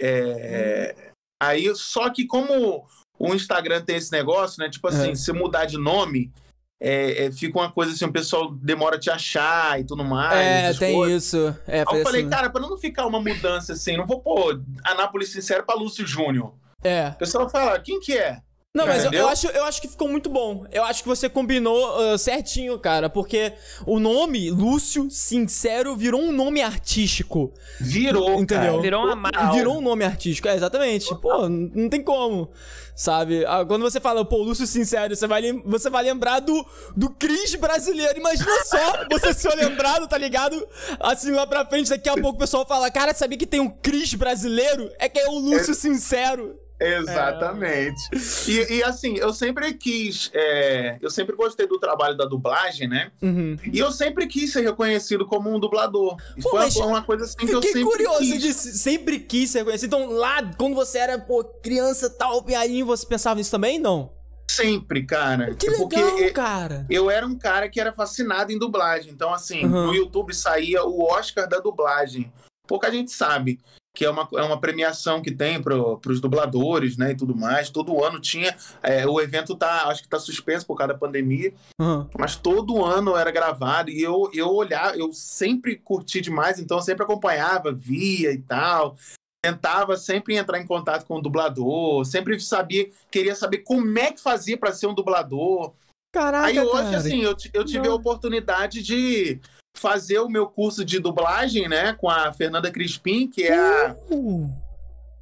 É, 0.00 1.12
Aí, 1.42 1.70
só 1.74 2.08
que 2.10 2.26
como 2.26 2.86
o 3.18 3.34
Instagram 3.34 3.82
tem 3.82 3.96
esse 3.96 4.10
negócio, 4.12 4.60
né? 4.62 4.70
Tipo 4.70 4.88
assim, 4.88 5.10
É. 5.10 5.14
se 5.14 5.32
mudar 5.32 5.66
de 5.66 5.76
nome, 5.76 6.32
é, 6.80 7.26
é, 7.26 7.32
fica 7.32 7.58
uma 7.58 7.70
coisa 7.70 7.92
assim, 7.92 8.04
o 8.04 8.12
pessoal 8.12 8.50
demora 8.52 8.96
a 8.96 9.00
te 9.00 9.10
achar 9.10 9.78
e 9.80 9.84
tudo 9.84 10.04
mais. 10.04 10.38
É, 10.38 10.72
tem 10.78 10.94
coisas. 10.94 11.24
isso. 11.24 11.56
É, 11.66 11.80
Aí 11.86 11.98
eu 11.98 12.02
falei, 12.02 12.22
assim. 12.22 12.30
cara, 12.30 12.48
pra 12.50 12.60
não 12.60 12.78
ficar 12.78 13.06
uma 13.06 13.20
mudança 13.20 13.74
assim, 13.74 13.96
não 13.96 14.06
vou 14.06 14.20
pôr 14.20 14.62
Anápolis 14.84 15.32
Sincero 15.32 15.64
pra 15.64 15.74
Lúcio 15.74 16.06
Júnior. 16.06 16.54
É. 16.82 17.08
O 17.08 17.14
pessoal 17.18 17.48
fala, 17.48 17.78
quem 17.78 18.00
que 18.00 18.16
é? 18.16 18.40
Não, 18.76 18.86
mas 18.88 19.04
eu, 19.04 19.12
eu 19.12 19.28
acho, 19.28 19.46
eu 19.46 19.64
acho 19.64 19.80
que 19.80 19.86
ficou 19.86 20.08
muito 20.08 20.28
bom. 20.28 20.66
Eu 20.72 20.82
acho 20.82 21.00
que 21.00 21.08
você 21.08 21.28
combinou 21.28 21.96
ah, 21.96 22.18
certinho, 22.18 22.76
cara. 22.76 23.08
Porque 23.08 23.52
o 23.86 24.00
nome, 24.00 24.50
Lúcio 24.50 25.08
Sincero, 25.08 25.94
virou 25.94 26.20
um 26.20 26.32
nome 26.32 26.60
artístico. 26.60 27.54
Virou, 27.80 28.32
Entendeu? 28.40 28.72
cara. 28.72 28.82
Virou 28.82 29.04
uma 29.04 29.14
marca. 29.14 29.52
Virou 29.52 29.78
um 29.78 29.80
nome 29.80 30.04
artístico, 30.04 30.48
é, 30.48 30.56
exatamente. 30.56 31.14
Pô, 31.20 31.48
não 31.48 31.88
tem 31.88 32.02
como, 32.02 32.50
sabe? 32.96 33.44
Ah, 33.46 33.64
Quando 33.64 33.82
você 33.82 34.00
fala, 34.00 34.24
pô, 34.24 34.38
Lúcio 34.38 34.66
Sincero, 34.66 35.14
você 35.14 35.28
vai, 35.28 35.40
lem- 35.40 35.62
você 35.64 35.88
vai 35.88 36.02
lembrar 36.02 36.40
do, 36.40 36.66
do 36.96 37.08
Cris 37.10 37.54
brasileiro. 37.54 38.18
Imagina 38.18 38.50
só 38.64 39.04
você 39.08 39.32
ser 39.32 39.54
lembrado, 39.54 40.08
tá 40.08 40.18
ligado? 40.18 40.66
Assim, 40.98 41.30
lá 41.30 41.46
pra 41.46 41.64
frente, 41.64 41.90
daqui 41.90 42.08
a 42.08 42.14
pouco 42.14 42.30
o 42.30 42.40
pessoal 42.40 42.66
fala, 42.66 42.90
cara, 42.90 43.14
sabia 43.14 43.38
que 43.38 43.46
tem 43.46 43.60
um 43.60 43.70
Cris 43.70 44.14
brasileiro? 44.14 44.90
É 44.98 45.08
que 45.08 45.20
é 45.20 45.28
o 45.28 45.38
Lúcio 45.38 45.76
Sincero. 45.76 46.58
Exatamente. 46.80 48.00
E, 48.48 48.74
e, 48.78 48.82
assim, 48.82 49.16
eu 49.16 49.32
sempre 49.32 49.72
quis. 49.74 50.30
é, 50.34 50.98
eu 51.00 51.10
sempre 51.10 51.34
gostei 51.36 51.66
do 51.66 51.78
trabalho 51.78 52.16
da 52.16 52.24
dublagem, 52.24 52.88
né? 52.88 53.10
Uhum. 53.22 53.56
E 53.72 53.78
eu 53.78 53.90
sempre 53.92 54.26
quis 54.26 54.52
ser 54.52 54.62
reconhecido 54.62 55.26
como 55.26 55.54
um 55.54 55.58
dublador. 55.60 56.16
Pô, 56.42 56.50
foi 56.50 56.68
uma, 56.82 56.86
uma 56.86 57.02
coisa 57.02 57.24
assim 57.24 57.46
que 57.46 57.54
eu 57.54 57.62
sempre 57.62 57.84
curioso 57.84 58.18
quis. 58.18 58.42
de 58.42 58.52
sempre 58.54 59.18
quis 59.20 59.50
ser 59.50 59.58
reconhecido. 59.58 59.86
Então, 59.96 60.10
lá, 60.12 60.42
quando 60.56 60.74
você 60.74 60.98
era, 60.98 61.18
pô, 61.18 61.44
criança 61.62 62.10
tal, 62.10 62.42
pianinho, 62.42 62.86
você 62.86 63.06
pensava 63.06 63.36
nisso 63.36 63.50
também? 63.50 63.78
Não. 63.78 64.12
Sempre, 64.50 65.04
cara. 65.06 65.54
Que 65.54 65.70
Porque 65.70 65.96
legal, 65.96 66.18
e- 66.20 66.30
cara. 66.30 66.86
eu 66.90 67.10
era 67.10 67.26
um 67.26 67.36
cara 67.36 67.68
que 67.68 67.80
era 67.80 67.92
fascinado 67.92 68.52
em 68.52 68.58
dublagem. 68.58 69.10
Então, 69.10 69.32
assim, 69.32 69.64
Uhum. 69.64 69.86
no 69.86 69.94
YouTube 69.94 70.34
saía 70.34 70.84
o 70.84 71.02
Oscar 71.02 71.48
da 71.48 71.58
dublagem. 71.60 72.30
Pouca 72.66 72.90
gente 72.90 73.10
sabe 73.10 73.58
que 73.94 74.04
é 74.04 74.10
uma, 74.10 74.28
é 74.34 74.42
uma 74.42 74.60
premiação 74.60 75.22
que 75.22 75.30
tem 75.30 75.62
para 75.62 75.76
os 75.76 76.20
dubladores, 76.20 76.96
né, 76.96 77.12
e 77.12 77.16
tudo 77.16 77.34
mais. 77.36 77.70
Todo 77.70 78.02
ano 78.04 78.20
tinha. 78.20 78.54
é, 78.82 79.06
o 79.06 79.20
evento 79.20 79.54
tá, 79.54 79.84
acho 79.88 80.02
que 80.02 80.08
tá 80.08 80.18
suspenso 80.18 80.66
por 80.66 80.76
causa 80.76 80.92
da 80.92 80.98
pandemia. 80.98 81.54
Uhum. 81.80 82.08
mas 82.18 82.36
todo 82.36 82.84
ano 82.84 83.16
era 83.16 83.30
gravado 83.30 83.90
e 83.90 84.02
eu, 84.02 84.30
eu 84.34 84.48
olhava, 84.50 84.96
eu 84.96 85.12
sempre 85.12 85.76
curti 85.76 86.20
demais, 86.20 86.58
então 86.58 86.78
eu 86.78 86.82
sempre 86.82 87.04
acompanhava, 87.04 87.72
via 87.72 88.32
e 88.32 88.38
tal. 88.38 88.96
Tentava 89.44 89.96
sempre 89.96 90.36
entrar 90.36 90.58
em 90.58 90.66
contato 90.66 91.04
com 91.06 91.16
o 91.18 91.22
dublador, 91.22 92.04
sempre 92.04 92.40
sabia, 92.40 92.90
queria 93.10 93.34
saber 93.34 93.58
como 93.58 93.98
é 93.98 94.10
que 94.10 94.20
fazia 94.20 94.56
para 94.56 94.72
ser 94.72 94.86
um 94.86 94.94
dublador. 94.94 95.72
Caraca, 96.12 96.46
Aí 96.46 96.58
hoje, 96.58 96.82
cara. 96.84 96.96
assim, 96.96 97.22
eu, 97.22 97.36
eu 97.52 97.64
tive 97.64 97.86
a 97.86 97.90
Não. 97.90 97.96
oportunidade 97.96 98.82
de 98.82 99.40
fazer 99.74 100.18
o 100.20 100.28
meu 100.28 100.46
curso 100.46 100.84
de 100.84 100.98
dublagem, 100.98 101.68
né, 101.68 101.92
com 101.94 102.08
a 102.08 102.32
Fernanda 102.32 102.70
Crispim, 102.70 103.28
que 103.28 103.42
é 103.42 103.54
a, 103.58 103.96
Uh, 104.10 104.50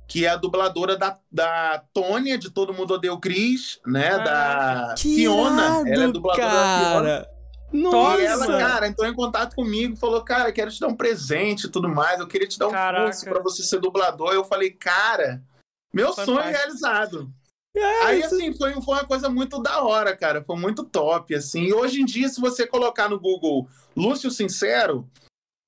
que 0.07 0.27
é 0.27 0.29
a 0.29 0.37
dubladora 0.37 0.97
da, 0.97 1.17
da 1.31 1.83
Tônia, 1.93 2.37
de 2.37 2.51
Todo 2.51 2.75
Mundo 2.75 2.95
Odeia 2.95 3.15
o 3.15 3.19
Cris, 3.21 3.81
né, 3.87 4.11
Ah, 4.11 4.19
da 4.89 4.95
que 4.99 5.15
Fiona. 5.17 5.63
irado, 5.63 5.89
ela 5.89 6.05
é 6.05 6.09
dubladora 6.09 6.47
da 6.47 6.79
Fiona. 6.79 7.03
cara. 7.09 7.33
Nossa. 7.73 8.21
E 8.21 8.27
ela, 8.27 8.47
cara, 8.59 8.87
entrou 8.87 9.09
em 9.09 9.15
contato 9.15 9.55
comigo, 9.57 9.97
falou, 9.97 10.21
cara, 10.23 10.53
quero 10.53 10.71
te 10.71 10.79
dar 10.79 10.89
um 10.89 10.95
presente 10.95 11.65
e 11.67 11.71
tudo 11.71 11.89
mais, 11.89 12.21
eu 12.21 12.27
queria 12.27 12.47
te 12.47 12.59
dar 12.59 12.69
um 12.69 12.71
Caraca. 12.71 13.05
curso 13.07 13.25
pra 13.25 13.41
você 13.43 13.63
ser 13.63 13.81
dublador. 13.81 14.35
Eu 14.35 14.45
falei, 14.45 14.71
cara, 14.71 15.43
meu 15.95 16.13
sonho 16.13 16.27
Fantástico. 16.27 16.59
realizado. 16.59 17.33
É, 17.75 18.03
Aí, 18.05 18.21
isso- 18.21 18.35
assim, 18.35 18.53
foi, 18.53 18.73
foi 18.83 18.95
uma 18.95 19.05
coisa 19.07 19.29
muito 19.31 19.63
da 19.63 19.83
hora, 19.83 20.15
cara. 20.17 20.43
Foi 20.45 20.57
muito 20.57 20.85
top, 20.85 21.35
assim. 21.35 21.63
E 21.63 21.73
hoje 21.73 22.01
em 22.03 22.05
dia, 22.05 22.29
se 22.29 22.41
você 22.41 22.67
colocar 22.67 23.09
no 23.09 23.19
Google 23.19 23.67
Lúcio 23.97 24.31
Sincero, 24.31 25.09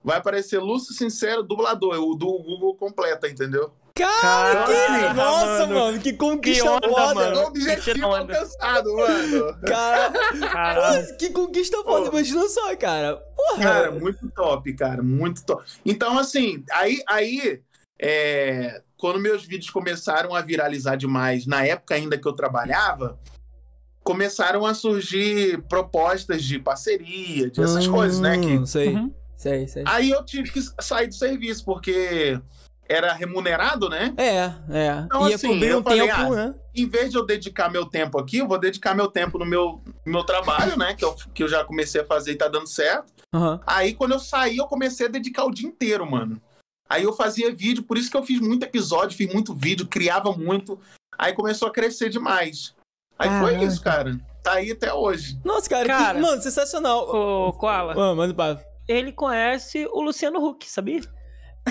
vai 0.02 0.18
aparecer 0.18 0.58
Lúcio 0.58 0.92
Sincero 0.92 1.42
dublador. 1.42 1.94
O 1.98 2.14
do 2.14 2.26
Google 2.26 2.74
completa, 2.76 3.26
entendeu? 3.28 3.72
Cara, 3.94 4.64
que- 4.66 4.72
Caraca, 4.74 5.14
nossa, 5.14 5.66
mano. 5.66 5.74
mano, 5.74 6.00
que 6.00 6.12
conquista 6.14 6.64
Que 6.64 6.68
onda, 6.68 6.88
foda. 6.88 7.14
mano. 7.14 7.40
Objetivo 7.46 7.94
Tira 7.94 8.06
onda. 8.08 8.34
alcançado, 8.34 8.92
mano. 8.96 9.60
Cara, 9.62 10.12
que 11.18 11.30
conquista 11.30 11.76
foda, 11.84 12.10
Pô. 12.10 12.16
imagina 12.16 12.48
só, 12.48 12.76
cara. 12.76 13.16
Porra. 13.36 13.62
Cara, 13.62 13.90
muito 13.92 14.28
top, 14.32 14.74
cara. 14.74 15.02
Muito 15.02 15.44
top. 15.46 15.62
Então, 15.86 16.18
assim, 16.18 16.64
aí, 16.72 17.02
aí 17.08 17.62
é, 17.98 18.82
quando 19.04 19.20
meus 19.20 19.44
vídeos 19.44 19.68
começaram 19.68 20.34
a 20.34 20.40
viralizar 20.40 20.96
demais, 20.96 21.44
na 21.44 21.62
época 21.62 21.94
ainda 21.94 22.16
que 22.16 22.26
eu 22.26 22.32
trabalhava, 22.32 23.20
começaram 24.02 24.64
a 24.64 24.72
surgir 24.72 25.60
propostas 25.68 26.42
de 26.42 26.58
parceria, 26.58 27.50
de 27.50 27.60
essas 27.62 27.86
coisas, 27.86 28.18
né? 28.18 28.38
Que 28.38 28.56
Hum, 28.56 28.64
Sei, 28.64 28.94
Uhum. 28.94 29.14
sei, 29.36 29.68
sei. 29.68 29.84
Aí 29.86 30.08
eu 30.08 30.24
tive 30.24 30.50
que 30.50 30.58
sair 30.80 31.08
do 31.08 31.14
serviço, 31.14 31.66
porque 31.66 32.40
era 32.88 33.12
remunerado, 33.12 33.90
né? 33.90 34.14
É, 34.16 34.50
é. 34.70 35.02
Então, 35.04 35.28
Ia 35.28 35.34
assim, 35.34 35.48
cobrir 35.48 35.68
eu 35.72 35.80
um 35.80 35.82
falei, 35.82 36.06
tempo, 36.08 36.18
ah, 36.18 36.30
né? 36.30 36.54
Em 36.74 36.88
vez 36.88 37.10
de 37.10 37.18
eu 37.18 37.26
dedicar 37.26 37.70
meu 37.70 37.84
tempo 37.84 38.18
aqui, 38.18 38.38
eu 38.38 38.48
vou 38.48 38.58
dedicar 38.58 38.94
meu 38.94 39.08
tempo 39.08 39.38
no 39.38 39.44
meu, 39.44 39.82
no 40.06 40.12
meu 40.12 40.24
trabalho, 40.24 40.78
né? 40.78 40.94
Que 40.94 41.04
eu, 41.04 41.14
que 41.34 41.42
eu 41.42 41.48
já 41.48 41.62
comecei 41.62 42.00
a 42.00 42.06
fazer 42.06 42.32
e 42.32 42.36
tá 42.36 42.48
dando 42.48 42.66
certo. 42.66 43.12
Aham. 43.34 43.60
Aí, 43.66 43.92
quando 43.92 44.12
eu 44.12 44.18
saí, 44.18 44.56
eu 44.56 44.66
comecei 44.66 45.04
a 45.04 45.10
dedicar 45.10 45.44
o 45.44 45.50
dia 45.50 45.68
inteiro, 45.68 46.10
mano. 46.10 46.40
Aí 46.88 47.02
eu 47.02 47.12
fazia 47.12 47.54
vídeo, 47.54 47.82
por 47.82 47.96
isso 47.96 48.10
que 48.10 48.16
eu 48.16 48.22
fiz 48.24 48.40
muito 48.40 48.62
episódio, 48.64 49.16
fiz 49.16 49.32
muito 49.32 49.54
vídeo, 49.54 49.86
criava 49.86 50.32
muito. 50.32 50.78
Aí 51.18 51.32
começou 51.32 51.68
a 51.68 51.72
crescer 51.72 52.08
demais. 52.10 52.74
Aí 53.18 53.28
Caraca. 53.28 53.56
foi 53.56 53.64
isso, 53.66 53.80
cara. 53.82 54.18
Tá 54.42 54.52
aí 54.54 54.72
até 54.72 54.92
hoje. 54.92 55.38
Nossa, 55.44 55.70
cara, 55.70 55.86
Cara. 55.86 56.14
que, 56.18 56.20
mano, 56.26 56.42
sensacional. 56.42 57.08
Ô, 57.08 57.52
Koala, 57.54 57.92
Ah, 57.92 58.14
manda 58.14 58.34
pra... 58.34 58.60
ele 58.86 59.12
conhece 59.12 59.86
o 59.92 60.02
Luciano 60.02 60.44
Huck, 60.44 60.68
sabia? 60.70 61.00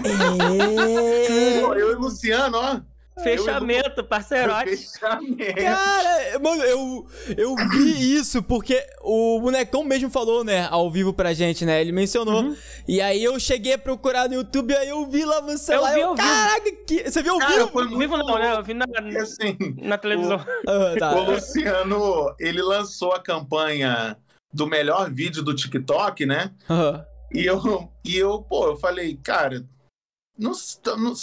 É... 0.04 1.62
Eu 1.62 1.78
e 1.78 1.84
o 1.96 2.00
Luciano, 2.00 2.58
ó. 2.58 2.82
Fechamento, 3.22 4.04
parceirote. 4.04 4.76
Fechamento. 4.78 5.56
Cara, 5.56 6.40
mano, 6.40 6.64
eu, 6.64 7.08
eu 7.38 7.56
vi 7.56 8.16
isso 8.16 8.42
porque 8.42 8.84
o 9.02 9.40
bonecão 9.40 9.84
mesmo 9.84 10.10
falou, 10.10 10.44
né, 10.44 10.68
ao 10.72 10.90
vivo 10.90 11.14
pra 11.14 11.34
gente, 11.34 11.66
né? 11.66 11.80
Ele 11.80 11.92
mencionou. 11.92 12.42
Uhum. 12.44 12.56
E 12.88 13.00
aí 13.02 13.24
eu 13.24 13.40
cheguei 13.40 13.74
a 13.74 13.78
procurar 13.78 14.28
no 14.28 14.36
YouTube, 14.36 14.76
aí 14.76 14.90
eu 14.90 15.06
vi 15.06 15.24
lá 15.26 15.42
você 15.42 15.76
Eu 15.76 15.82
lá. 15.82 15.94
vi 15.94 16.00
eu, 16.00 16.16
vivo. 16.16 16.28
caraca, 16.28 16.72
que... 16.88 17.04
você 17.10 17.22
viu 17.22 17.34
ao 17.34 17.40
Cara, 17.40 17.54
vivo? 17.54 17.68
foi 17.68 17.86
muito 17.86 18.00
vivo 18.00 18.18
não, 18.18 18.40
né? 18.40 18.56
Eu 18.56 18.64
vi 18.64 18.74
na, 18.74 18.86
assim, 19.22 19.58
na 19.82 19.98
televisão. 19.98 20.44
Ah, 20.68 20.96
tá. 20.98 21.16
o 21.16 21.32
Luciano, 21.32 22.36
ele 22.40 22.62
lançou 22.62 23.12
a 23.14 23.20
campanha 23.20 24.18
do 24.52 24.66
melhor 24.66 25.12
vídeo 25.12 25.44
do 25.44 25.54
TikTok, 25.54 26.26
né? 26.26 26.52
Aham. 26.70 27.06
E 27.34 27.46
eu, 27.46 27.90
e 28.06 28.16
eu, 28.18 28.42
pô, 28.44 28.68
eu 28.68 28.78
falei, 28.78 29.18
cara, 29.22 29.66
não, 30.38 30.52
não 30.98 31.14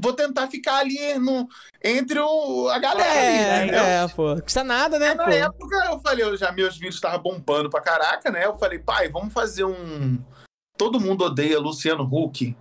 vou 0.00 0.12
tentar 0.12 0.48
ficar 0.48 0.76
ali 0.76 1.18
no, 1.18 1.48
entre 1.82 2.18
o, 2.20 2.68
a 2.68 2.78
galera 2.78 3.20
ali, 3.20 3.38
entendeu? 3.64 3.82
É, 3.84 4.04
é, 4.04 4.08
pô. 4.08 4.40
Custa 4.42 4.64
nada, 4.64 4.98
né, 4.98 5.14
Na 5.14 5.24
pô? 5.24 5.30
época 5.30 5.76
eu 5.86 6.00
falei, 6.00 6.24
eu 6.24 6.36
já 6.36 6.52
meus 6.52 6.74
vídeos 6.76 6.94
estavam 6.96 7.20
bombando 7.20 7.68
pra 7.70 7.80
caraca, 7.80 8.30
né? 8.30 8.44
Eu 8.46 8.56
falei, 8.58 8.78
pai, 8.78 9.08
vamos 9.08 9.32
fazer 9.32 9.64
um. 9.64 10.18
Todo 10.76 11.00
mundo 11.00 11.24
odeia 11.24 11.58
Luciano 11.58 12.04
Huck. 12.04 12.56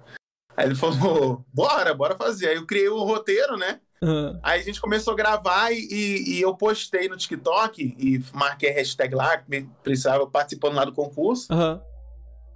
Aí 0.56 0.66
ele 0.66 0.76
falou, 0.76 1.46
bora, 1.54 1.94
bora 1.94 2.16
fazer. 2.18 2.48
Aí 2.50 2.56
eu 2.56 2.66
criei 2.66 2.90
o 2.90 3.04
roteiro, 3.04 3.56
né? 3.58 3.80
Aham. 4.02 4.40
Aí 4.44 4.60
a 4.60 4.64
gente 4.64 4.80
começou 4.82 5.14
a 5.14 5.18
gravar 5.18 5.72
e, 5.72 5.78
e- 5.92 6.38
e 6.38 6.42
eu 6.42 6.56
postei 6.56 7.08
no 7.10 7.18
TikTok 7.18 7.82
e 7.98 8.24
marquei 8.34 8.70
a 8.72 8.74
hashtag 8.74 9.14
lá, 9.16 9.38
que 9.38 9.50
me- 9.50 9.70
precisava 9.84 10.26
participando 10.28 10.76
lá 10.76 10.86
do 10.86 10.94
concurso. 10.94 11.48
Aham. 11.52 11.82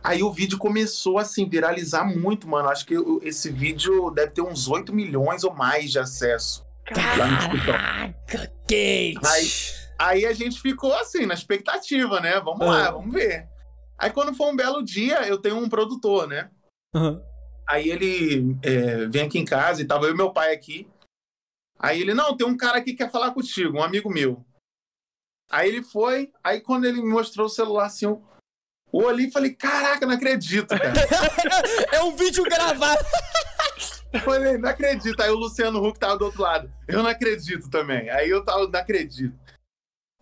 Aí 0.04 0.24
o 0.24 0.32
vídeo 0.32 0.58
começou 0.58 1.18
assim, 1.20 1.48
viralizar 1.48 2.04
muito, 2.04 2.48
mano. 2.48 2.70
Acho 2.70 2.86
que 2.86 2.96
esse 3.22 3.52
vídeo 3.52 4.10
deve 4.12 4.32
ter 4.32 4.42
uns 4.42 4.68
8 4.68 4.92
milhões 4.94 5.44
ou 5.44 5.54
mais 5.54 5.92
de 5.92 6.00
acesso. 6.00 6.66
Caraca, 6.86 8.52
Kate! 8.68 9.20
Aí- 9.26 9.82
Aí 10.00 10.26
a 10.26 10.34
gente 10.34 10.60
ficou 10.60 10.92
assim, 10.96 11.28
na 11.28 11.36
expectativa, 11.36 12.20
né? 12.20 12.40
Vamos 12.40 12.66
lá, 12.66 12.88
Ah. 12.88 12.92
vamos 12.92 13.14
ver. 13.14 13.48
Aí 14.00 14.10
quando 14.10 14.34
foi 14.36 14.48
um 14.52 14.56
belo 14.56 14.82
dia, 14.82 15.28
eu 15.28 15.38
tenho 15.38 15.58
um 15.58 15.70
produtor, 15.70 16.28
né? 16.28 16.50
Aham. 16.96 17.22
Aí 17.70 17.88
ele 17.92 18.58
é, 18.64 19.06
vem 19.06 19.22
aqui 19.22 19.38
em 19.38 19.46
casa 19.46 19.80
e 19.80 19.86
tava 19.86 20.08
eu 20.08 20.14
e 20.16 20.18
meu 20.18 20.34
pai 20.34 20.52
aqui. 20.56 20.90
Aí 21.80 22.02
ele, 22.02 22.16
não, 22.16 22.36
tem 22.36 22.48
um 22.48 22.58
cara 22.58 22.80
aqui 22.80 22.94
que 22.94 22.98
quer 22.98 23.12
falar 23.12 23.30
contigo, 23.32 23.78
um 23.78 23.84
amigo 23.84 24.10
meu. 24.10 24.44
Aí 25.52 25.70
ele 25.70 25.84
foi, 25.84 26.32
aí 26.44 26.60
quando 26.62 26.86
ele 26.86 27.00
me 27.00 27.10
mostrou 27.10 27.46
o 27.46 27.50
celular 27.50 27.86
assim, 27.86 28.06
eu 28.06 28.24
eu 28.94 29.00
olhei 29.06 29.28
e 29.28 29.32
falei, 29.32 29.52
caraca, 29.54 30.06
não 30.06 30.14
acredito, 30.16 30.68
cara. 30.70 30.94
É 31.92 32.02
um 32.04 32.16
vídeo 32.16 32.44
gravado. 32.44 33.04
Eu 34.14 34.20
falei, 34.22 34.58
não 34.58 34.70
acredito. 34.70 35.20
Aí 35.22 35.30
o 35.30 35.36
Luciano 35.38 35.86
Huck 35.86 35.98
tava 36.00 36.18
do 36.18 36.26
outro 36.26 36.42
lado. 36.42 36.72
Eu 36.88 37.02
não 37.02 37.10
acredito 37.10 37.70
também. 37.70 38.10
Aí 38.10 38.30
eu 38.30 38.44
tava, 38.44 38.68
não 38.68 38.80
acredito. 38.80 39.34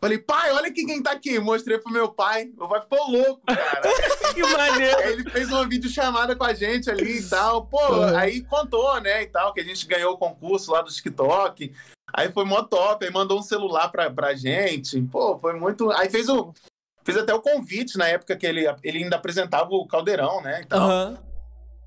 Falei, 0.01 0.17
pai, 0.17 0.51
olha 0.53 0.67
aqui 0.69 0.85
quem 0.85 1.01
tá 1.03 1.11
aqui. 1.11 1.39
Mostrei 1.39 1.77
pro 1.77 1.91
meu 1.91 2.09
pai. 2.09 2.45
Meu 2.57 2.69
pai 2.69 2.81
ficou 2.81 3.09
louco, 3.11 3.41
cara. 3.45 3.81
Que 4.33 4.41
maneiro. 4.43 4.97
Aí 4.99 5.11
ele 5.13 5.29
fez 5.29 5.49
uma 5.49 5.67
videochamada 5.67 6.35
com 6.35 6.43
a 6.43 6.53
gente 6.53 6.89
ali 6.89 7.17
e 7.19 7.27
tal. 7.27 7.65
Pô, 7.65 7.81
Uhum. 7.95 8.15
aí 8.17 8.41
contou, 8.43 9.01
né, 9.01 9.23
e 9.23 9.27
tal, 9.27 9.53
que 9.53 9.59
a 9.59 9.63
gente 9.63 9.85
ganhou 9.87 10.13
o 10.13 10.17
concurso 10.17 10.71
lá 10.71 10.81
do 10.81 10.91
TikTok. 10.91 11.73
Aí 12.13 12.31
foi 12.31 12.45
mó 12.45 12.61
top. 12.63 13.03
Aí 13.05 13.11
mandou 13.11 13.39
um 13.39 13.43
celular 13.43 13.89
pra, 13.89 14.09
pra 14.09 14.35
gente. 14.35 15.01
Pô, 15.01 15.37
foi 15.39 15.53
muito. 15.59 15.91
Aí 15.91 16.09
fez 16.09 16.29
o. 16.29 16.53
Fez 17.11 17.23
até 17.23 17.33
o 17.33 17.41
convite 17.41 17.97
na 17.97 18.07
época 18.07 18.35
que 18.35 18.45
ele, 18.45 18.65
ele 18.83 19.03
ainda 19.03 19.15
apresentava 19.15 19.69
o 19.71 19.87
Caldeirão, 19.87 20.41
né? 20.41 20.61
e 20.61 20.65
tal. 20.65 20.79
Aham. 20.79 21.17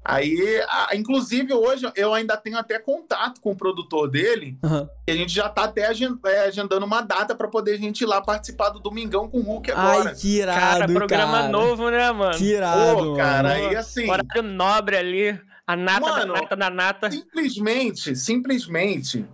Aí, 0.05 0.61
a- 0.69 0.97
inclusive, 0.97 1.55
hoje 1.55 1.89
eu 1.95 2.13
ainda 2.13 2.37
tenho 2.37 2.59
até 2.59 2.77
contato 2.77 3.41
com 3.41 3.53
o 3.53 3.57
produtor 3.57 4.11
dele. 4.11 4.59
Aham. 4.65 4.89
E 5.07 5.13
a 5.13 5.15
gente 5.17 5.33
já 5.33 5.49
tá 5.49 5.63
até 5.65 5.83
é, 5.83 6.41
agendando 6.41 6.85
uma 6.85 7.03
data 7.03 7.37
pra 7.37 7.47
poder 7.47 7.75
a 7.75 7.79
gente 7.79 8.01
ir 8.01 8.07
lá 8.07 8.21
participar 8.21 8.71
do 8.71 8.81
Domingão 8.81 9.29
com 9.29 9.39
o 9.39 9.43
Hulk 9.43 9.71
agora. 9.71 10.09
Ai, 10.11 10.15
que 10.17 10.39
irado, 10.39 10.59
Cara, 10.61 10.79
cara. 10.81 10.93
programa 10.93 11.49
novo, 11.49 11.89
né, 11.89 12.11
mano? 12.11 12.37
Que 12.37 12.47
irado, 12.55 12.97
Pô, 13.11 13.15
cara, 13.17 13.51
mano. 13.51 13.69
aí 13.69 13.77
assim, 13.77 14.11
Horário 14.11 14.43
nobre 14.43 14.97
ali. 14.97 15.41
A 15.65 15.77
nata 15.77 16.01
Mano, 16.01 16.35
da 16.35 16.41
nata 16.41 16.57
da 16.57 16.71
nata. 16.71 17.11
simplesmente, 17.13 18.17
simplesmente 18.17 19.25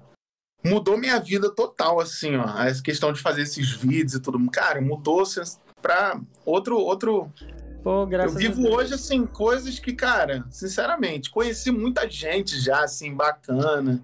mudou 0.62 0.98
minha 0.98 1.18
vida 1.18 1.48
total, 1.50 1.98
assim, 1.98 2.36
ó. 2.36 2.62
Essa 2.62 2.82
questão 2.82 3.10
de 3.10 3.22
fazer 3.22 3.42
esses 3.42 3.70
vídeos 3.70 4.14
e 4.16 4.20
tudo. 4.20 4.38
Cara, 4.50 4.82
mudou 4.82 5.24
pra 5.88 6.20
outro, 6.44 6.78
outro. 6.78 7.32
Pô, 7.82 8.06
Eu 8.10 8.30
vivo 8.34 8.60
Deus. 8.62 8.74
hoje, 8.74 8.94
assim, 8.94 9.24
coisas 9.24 9.78
que, 9.78 9.94
cara, 9.94 10.44
sinceramente, 10.50 11.30
conheci 11.30 11.70
muita 11.70 12.08
gente 12.10 12.60
já, 12.60 12.84
assim, 12.84 13.14
bacana. 13.14 14.02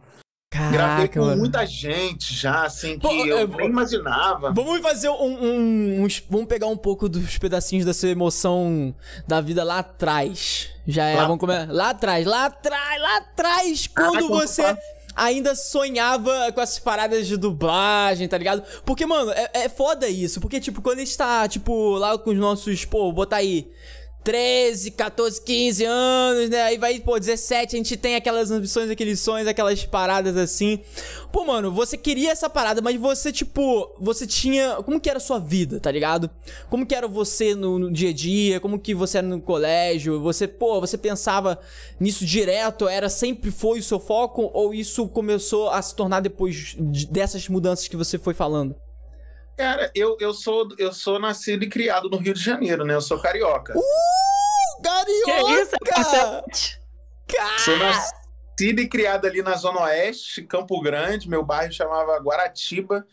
Gravei 0.54 0.78
Caraca, 0.78 1.18
com 1.20 1.26
mano. 1.26 1.36
muita 1.38 1.66
gente 1.66 2.32
já, 2.32 2.62
assim, 2.64 2.94
que 2.96 3.00
Pô, 3.00 3.12
eu 3.12 3.38
é, 3.38 3.46
nem 3.46 3.66
imaginava. 3.68 4.52
Vamos 4.52 4.80
fazer 4.80 5.08
um, 5.08 5.14
um- 5.24 6.02
uns- 6.04 6.22
Vamos 6.30 6.46
pegar 6.46 6.68
um 6.68 6.76
pouco 6.76 7.08
dos 7.08 7.36
pedacinhos 7.36 7.84
dessa 7.84 8.06
emoção 8.06 8.94
da 9.26 9.40
vida 9.40 9.64
lá 9.64 9.80
atrás. 9.80 10.70
Já 10.86 11.06
é, 11.06 11.16
Lá- 11.16 11.22
vamos 11.24 11.40
começar. 11.40 11.70
Lá 11.72 11.90
atrás, 11.90 12.24
lá 12.24 12.44
atrás, 12.46 13.02
lá 13.02 13.16
atrás, 13.18 13.86
quando 13.88 14.10
quando 14.12 14.28
você 14.28 14.76
ainda 15.14 15.54
sonhava 15.54 16.52
com 16.52 16.60
essas 16.60 16.78
paradas 16.78 17.26
de 17.26 17.36
dublagem, 17.36 18.28
tá 18.28 18.38
ligado? 18.38 18.62
Porque, 18.84 19.06
mano, 19.06 19.30
é, 19.32 19.50
é 19.54 19.68
foda 19.68 20.08
isso. 20.08 20.40
Porque, 20.40 20.60
tipo, 20.60 20.82
quando 20.82 20.98
a 20.98 21.04
gente 21.04 21.16
tá, 21.16 21.48
tipo, 21.48 21.96
lá 21.96 22.18
com 22.18 22.30
os 22.30 22.38
nossos, 22.38 22.84
pô, 22.84 23.12
botar 23.12 23.36
aí. 23.36 23.70
13, 24.24 24.90
14, 24.92 25.42
15 25.42 25.84
anos, 25.84 26.48
né? 26.48 26.62
Aí 26.62 26.78
vai, 26.78 26.98
pô, 26.98 27.18
17, 27.20 27.76
a 27.76 27.78
gente 27.78 27.94
tem 27.94 28.16
aquelas 28.16 28.50
ambições, 28.50 28.88
aqueles 28.88 29.20
sonhos, 29.20 29.46
aquelas 29.46 29.84
paradas 29.84 30.34
assim. 30.36 30.80
Pô, 31.30 31.44
mano, 31.44 31.70
você 31.70 31.98
queria 31.98 32.30
essa 32.32 32.48
parada, 32.48 32.80
mas 32.80 32.96
você, 32.98 33.30
tipo, 33.30 33.94
você 34.00 34.26
tinha. 34.26 34.76
Como 34.82 34.98
que 34.98 35.10
era 35.10 35.18
a 35.18 35.20
sua 35.20 35.38
vida, 35.38 35.78
tá 35.78 35.90
ligado? 35.90 36.30
Como 36.70 36.86
que 36.86 36.94
era 36.94 37.06
você 37.06 37.54
no, 37.54 37.78
no 37.78 37.92
dia 37.92 38.08
a 38.08 38.12
dia? 38.14 38.60
Como 38.60 38.78
que 38.78 38.94
você 38.94 39.18
era 39.18 39.26
no 39.26 39.40
colégio? 39.40 40.18
Você, 40.22 40.48
pô, 40.48 40.80
você 40.80 40.96
pensava 40.96 41.60
nisso 42.00 42.24
direto? 42.24 42.88
Era 42.88 43.10
sempre 43.10 43.50
foi 43.50 43.80
o 43.80 43.82
seu 43.82 44.00
foco? 44.00 44.50
Ou 44.54 44.72
isso 44.72 45.06
começou 45.08 45.68
a 45.68 45.82
se 45.82 45.94
tornar 45.94 46.20
depois 46.20 46.74
de- 46.78 47.06
dessas 47.06 47.46
mudanças 47.48 47.88
que 47.88 47.96
você 47.96 48.18
foi 48.18 48.32
falando? 48.32 48.74
Cara, 49.56 49.90
eu, 49.94 50.16
eu, 50.20 50.34
sou, 50.34 50.68
eu 50.78 50.92
sou 50.92 51.18
nascido 51.18 51.64
e 51.64 51.68
criado 51.68 52.08
no 52.10 52.16
Rio 52.16 52.34
de 52.34 52.42
Janeiro, 52.42 52.84
né? 52.84 52.94
Eu 52.94 53.00
sou 53.00 53.20
carioca. 53.20 53.72
Uh, 53.76 54.82
Que 55.24 55.30
isso, 55.52 55.76
carioca! 55.84 56.02
Marcelo? 56.02 56.42
Sou 57.58 57.76
nascido 57.78 58.80
e 58.80 58.88
criado 58.88 59.26
ali 59.26 59.42
na 59.42 59.54
Zona 59.54 59.82
Oeste, 59.82 60.42
Campo 60.42 60.80
Grande. 60.80 61.28
Meu 61.28 61.44
bairro 61.44 61.72
chamava 61.72 62.18
Guaratiba. 62.18 63.06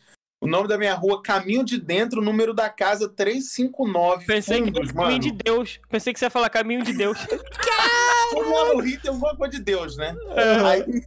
O 0.44 0.48
nome 0.48 0.68
da 0.68 0.76
minha 0.76 0.96
rua, 0.96 1.22
Caminho 1.22 1.64
de 1.64 1.80
Dentro, 1.80 2.20
o 2.20 2.24
número 2.24 2.52
da 2.52 2.68
casa 2.68 3.08
359. 3.08 4.26
Pensei 4.26 4.60
que 4.64 4.72
Fundos, 4.72 4.92
caminho 4.92 5.08
mano. 5.10 5.20
de 5.20 5.32
Deus. 5.32 5.80
Pensei 5.88 6.12
que 6.12 6.20
você 6.20 6.26
ia 6.26 6.32
falar 6.32 6.50
caminho 6.50 6.84
de 6.84 6.94
Deus. 6.94 7.20
Todo 8.32 8.46
mundo 8.50 8.74
no 8.74 8.80
Rio 8.80 9.00
tem 9.00 9.12
alguma 9.12 9.36
coisa 9.36 9.56
de 9.56 9.64
Deus, 9.64 9.96
né? 9.98 10.16
Aham. 10.36 10.68
Aí, 10.68 11.04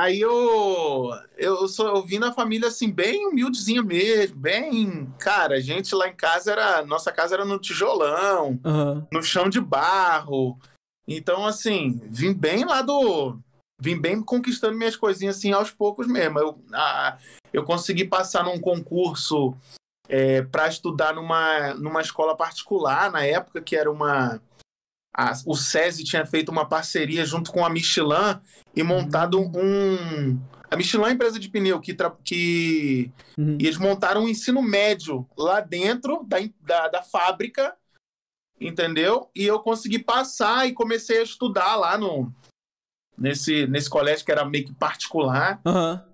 aí 0.00 0.20
eu, 0.20 1.10
eu, 1.36 1.68
sou, 1.68 1.88
eu 1.88 2.02
vim 2.02 2.18
na 2.18 2.32
família 2.32 2.68
assim, 2.68 2.90
bem 2.90 3.26
humildezinha 3.26 3.82
mesmo, 3.82 4.36
bem. 4.36 5.12
Cara, 5.18 5.56
a 5.56 5.60
gente 5.60 5.94
lá 5.94 6.08
em 6.08 6.14
casa 6.14 6.52
era. 6.52 6.84
Nossa 6.84 7.10
casa 7.12 7.34
era 7.34 7.44
no 7.44 7.58
tijolão, 7.58 8.58
Aham. 8.64 9.06
no 9.12 9.22
chão 9.22 9.48
de 9.48 9.60
barro. 9.60 10.58
Então, 11.06 11.46
assim, 11.46 12.00
vim 12.04 12.32
bem 12.32 12.64
lá 12.64 12.82
do. 12.82 13.38
Vim 13.80 13.98
bem 14.00 14.20
conquistando 14.22 14.76
minhas 14.76 14.96
coisinhas 14.96 15.36
assim 15.36 15.52
aos 15.52 15.70
poucos 15.70 16.06
mesmo. 16.06 16.38
Eu, 16.38 16.58
a- 16.72 17.16
eu 17.52 17.64
consegui 17.64 18.04
passar 18.04 18.44
num 18.44 18.60
concurso 18.60 19.54
para 20.50 20.68
estudar 20.68 21.14
numa, 21.14 21.74
numa 21.74 22.00
escola 22.00 22.34
particular 22.36 23.10
na 23.12 23.24
época, 23.24 23.60
que 23.60 23.76
era 23.76 23.90
uma. 23.90 24.40
A- 25.18 25.32
o 25.44 25.56
SESI 25.56 26.04
tinha 26.04 26.24
feito 26.24 26.50
uma 26.52 26.64
parceria 26.68 27.26
junto 27.26 27.50
com 27.50 27.64
a 27.64 27.68
Michelin 27.70 28.38
e 28.76 28.84
montado 28.84 29.40
um. 29.40 30.40
A 30.70 30.76
Michelin 30.76 31.06
é 31.06 31.10
empresa 31.10 31.40
de 31.40 31.48
pneu 31.48 31.80
que, 31.80 31.96
que 32.22 33.10
Uhum. 33.36 33.56
e 33.60 33.66
eles 33.66 33.78
montaram 33.78 34.22
um 34.24 34.28
ensino 34.28 34.62
médio 34.62 35.28
lá 35.36 35.60
dentro 35.60 36.24
da, 36.24 36.36
da, 36.60 36.88
da 36.88 37.02
fábrica, 37.02 37.74
entendeu? 38.60 39.28
E 39.34 39.44
eu 39.44 39.58
consegui 39.60 39.98
passar 39.98 40.68
e 40.68 40.72
comecei 40.72 41.18
a 41.18 41.22
estudar 41.24 41.74
lá 41.76 41.98
no, 41.98 42.32
nesse, 43.16 43.66
nesse 43.66 43.88
colégio 43.90 44.24
que 44.24 44.30
era 44.32 44.44
meio 44.44 44.66
que 44.66 44.74
particular. 44.74 45.60
Aham. 45.66 46.04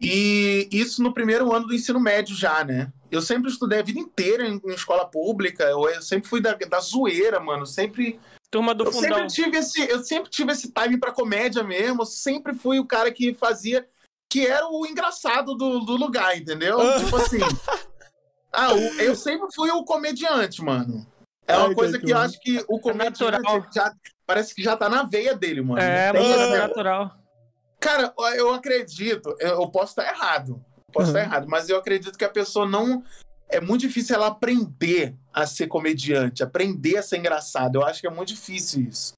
E 0.00 0.68
isso 0.72 1.00
no 1.02 1.14
primeiro 1.14 1.52
ano 1.52 1.66
do 1.68 1.74
ensino 1.74 2.00
médio 2.00 2.34
já, 2.34 2.64
né? 2.64 2.92
Eu 3.10 3.22
sempre 3.22 3.50
estudei 3.50 3.78
a 3.78 3.84
vida 3.84 4.00
inteira 4.00 4.46
em, 4.46 4.60
em 4.64 4.72
escola 4.74 5.04
pública, 5.06 5.62
eu, 5.64 5.88
eu 5.88 6.02
sempre 6.02 6.28
fui 6.28 6.40
da, 6.40 6.54
da 6.54 6.80
zoeira, 6.80 7.38
mano. 7.38 7.64
Sempre 7.64 8.18
Turma 8.52 8.74
do 8.74 8.84
eu 8.84 8.92
fundão. 8.92 9.08
sempre 9.16 9.26
tive 9.28 9.56
esse, 9.56 9.80
eu 9.90 10.04
sempre 10.04 10.30
tive 10.30 10.52
esse 10.52 10.70
time 10.70 10.98
pra 11.00 11.10
comédia 11.10 11.64
mesmo. 11.64 12.02
Eu 12.02 12.06
sempre 12.06 12.54
fui 12.54 12.78
o 12.78 12.84
cara 12.86 13.10
que 13.10 13.32
fazia, 13.32 13.88
que 14.30 14.46
era 14.46 14.68
o 14.68 14.84
engraçado 14.86 15.54
do, 15.56 15.80
do 15.80 15.96
lugar, 15.96 16.36
entendeu? 16.36 16.78
tipo 17.00 17.16
assim. 17.16 17.38
Ah, 18.54 18.74
o- 18.74 19.00
eu 19.00 19.16
sempre 19.16 19.48
fui 19.54 19.70
o 19.70 19.82
comediante, 19.82 20.62
mano. 20.62 21.06
É 21.46 21.56
uma 21.56 21.68
Ai, 21.68 21.74
coisa 21.74 21.98
que 21.98 22.12
eu 22.12 22.18
acho 22.18 22.38
que 22.38 22.62
o 22.68 22.78
comediante 22.78 23.24
natural. 23.24 23.66
já, 23.74 23.90
parece 24.26 24.54
que 24.54 24.62
já 24.62 24.76
tá 24.76 24.90
na 24.90 25.04
veia 25.04 25.34
dele, 25.34 25.62
mano. 25.62 25.80
É, 25.80 26.10
esse 26.10 26.32
é 26.54 26.58
natural. 26.58 27.16
Cara, 27.80 28.12
eu 28.36 28.52
acredito, 28.52 29.34
eu 29.40 29.58
eu 29.62 29.70
posso 29.70 29.92
estar 29.98 30.06
errado, 30.06 30.62
posso 30.92 31.10
Uhum. 31.12 31.16
estar 31.16 31.20
errado, 31.20 31.46
mas 31.48 31.70
eu 31.70 31.78
acredito 31.78 32.18
que 32.18 32.26
a 32.26 32.28
pessoa 32.28 32.68
não. 32.68 33.02
É 33.52 33.60
muito 33.60 33.82
difícil 33.82 34.16
ela 34.16 34.28
aprender 34.28 35.14
a 35.32 35.46
ser 35.46 35.66
comediante, 35.66 36.42
aprender 36.42 36.96
a 36.96 37.02
ser 37.02 37.18
engraçado. 37.18 37.76
Eu 37.76 37.84
acho 37.84 38.00
que 38.00 38.06
é 38.06 38.10
muito 38.10 38.28
difícil 38.28 38.82
isso. 38.88 39.12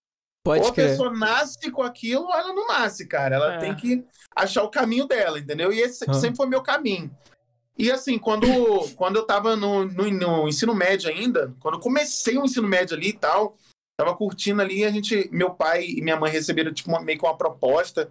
Pode 0.44 0.62
ou 0.64 0.68
a 0.70 0.73
crer. 0.75 0.90
pessoa 0.90 1.11
nasce 1.12 1.70
com 1.70 1.83
aquilo, 1.83 2.25
ou 2.25 2.35
ela 2.35 2.53
não 2.53 2.66
nasce, 2.66 3.07
cara. 3.07 3.37
Ela 3.37 3.55
É. 3.55 3.59
tem 3.59 3.75
que 3.75 4.05
achar 4.37 4.62
o 4.62 4.70
caminho 4.70 5.07
dela, 5.07 5.38
entendeu? 5.38 5.73
E 5.73 5.81
esse 5.81 6.05
sempre 6.20 6.37
foi 6.37 6.47
meu 6.47 6.62
caminho. 6.62 7.11
E 7.79 7.90
assim, 7.90 8.18
quando, 8.18 8.47
quando 8.97 9.16
eu 9.16 9.25
tava 9.27 9.57
no, 9.57 9.85
no, 9.85 10.11
no 10.11 10.49
ensino 10.49 10.75
médio 10.75 11.09
ainda, 11.11 11.55
quando 11.61 11.75
eu 11.77 11.81
comecei 11.81 12.37
o 12.37 12.44
ensino 12.44 12.68
médio 12.68 12.97
ali 12.97 13.09
e 13.09 13.12
tal, 13.18 13.57
tava 13.99 14.14
curtindo 14.16 14.61
ali, 14.61 14.85
a 14.85 14.90
gente, 14.90 15.29
meu 15.33 15.55
pai 15.55 15.85
e 15.87 16.03
minha 16.03 16.16
mãe 16.18 16.31
receberam 16.31 16.73
tipo 16.75 16.90
uma- 16.90 17.01
meio 17.01 17.18
que 17.18 17.25
uma 17.25 17.37
proposta 17.38 18.11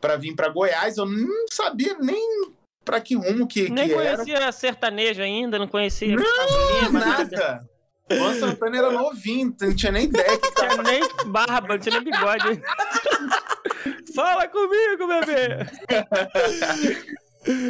pra 0.00 0.16
vir 0.16 0.34
pra 0.36 0.48
Goiás. 0.50 0.96
Eu 0.98 1.06
não 1.06 1.46
sabia 1.50 1.96
nem 1.98 2.52
pra 2.84 3.00
que 3.00 3.14
rumo 3.14 3.46
que, 3.46 3.68
Nem 3.70 3.88
que 3.88 3.94
era. 3.94 4.16
conhecia 4.16 4.52
sertanejo 4.52 5.22
ainda, 5.22 5.58
não 5.58 5.68
conhecia 5.68 6.16
Não, 6.16 6.22
Gustavo 6.22 6.80
Lima, 6.84 7.00
nada. 7.00 7.36
Nada. 7.36 7.68
Luan 8.10 8.34
Santana 8.38 8.76
era 8.76 8.90
novinho, 8.90 9.54
não 9.60 9.74
tinha 9.74 9.90
nem 9.92 10.04
ideia 10.04 10.38
que 10.38 10.48
Não 10.48 10.68
tinha 10.68 10.82
nem 10.82 11.02
barba, 11.26 11.68
não 11.68 11.78
tinha 11.78 11.98
nem 12.00 12.04
bigode. 12.12 12.60
Fala 14.14 14.46
comigo, 14.48 15.06
bebê! 15.06 15.66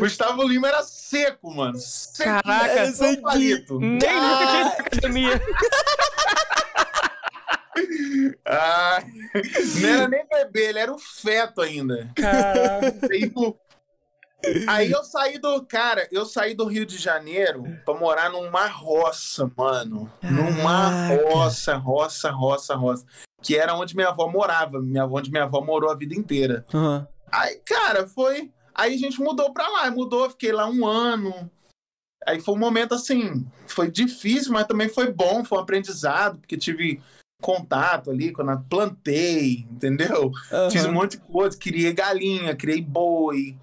Gustavo 0.01 0.43
Lima 0.43 0.69
era 0.69 0.83
seco, 0.83 1.55
mano. 1.55 1.79
Seco. 1.79 2.43
Caraca, 2.43 2.93
palito. 3.23 3.79
Nem 3.79 3.99
nunca 3.99 4.47
tinha 4.47 4.67
academia. 4.79 5.41
Ah, 8.45 9.03
não 9.81 9.89
era 9.89 10.09
nem 10.09 10.27
bebê, 10.29 10.67
ele 10.69 10.79
era 10.79 10.93
o 10.93 10.99
feto 10.99 11.63
ainda. 11.63 12.11
Caraca. 12.15 12.99
Aí, 13.11 13.33
o- 13.35 13.57
aí 14.69 14.91
eu 14.91 15.03
saí 15.05 15.39
do. 15.39 15.65
Cara, 15.65 16.09
eu 16.11 16.25
saí 16.27 16.55
do 16.55 16.67
Rio 16.67 16.85
de 16.85 16.99
Janeiro 16.99 17.65
pra 17.85 17.95
morar 17.95 18.31
numa 18.31 18.67
roça, 18.67 19.51
mano. 19.57 20.11
Numa 20.23 20.91
Caraca. 20.91 21.29
roça, 21.29 21.77
roça, 21.77 22.31
roça, 22.31 22.75
roça. 22.75 23.07
Que 23.43 23.57
era 23.57 23.75
onde 23.75 23.95
minha 23.95 24.09
avó 24.09 24.29
morava. 24.29 24.81
Minha, 24.81 25.07
onde 25.07 25.31
minha 25.31 25.45
avó 25.45 25.61
morou 25.61 25.91
a 25.91 25.95
vida 25.95 26.15
inteira. 26.15 26.65
Aham. 26.73 27.07
Aí, 27.31 27.61
cara, 27.65 28.07
foi. 28.07 28.53
Aí 28.75 28.95
a 28.95 28.99
gente 28.99 29.21
mudou 29.21 29.53
pra 29.53 29.69
lá, 29.69 29.91
mudou, 29.91 30.31
fiquei 30.31 30.53
lá 30.53 30.67
um 30.69 30.87
ano. 30.87 31.51
Aí 32.27 32.41
foi 32.41 32.55
um 32.55 32.59
momento 32.59 32.95
assim, 32.95 33.45
foi 33.67 33.91
difícil, 33.91 34.53
mas 34.53 34.67
também 34.67 34.89
foi 34.89 35.13
bom, 35.13 35.45
foi 35.45 35.59
um 35.59 35.63
aprendizado, 35.63 36.39
porque 36.39 36.57
tive 36.57 37.03
contato 37.43 38.11
ali 38.11 38.33
quando 38.33 38.53
eu 38.53 38.61
plantei, 38.71 39.67
entendeu? 39.71 40.31
Fiz 40.71 40.85
um 40.85 40.93
monte 40.93 41.13
de 41.13 41.25
coisa, 41.25 41.59
criei 41.59 41.93
galinha, 41.93 42.55
criei 42.55 42.81
boi, 42.81 43.59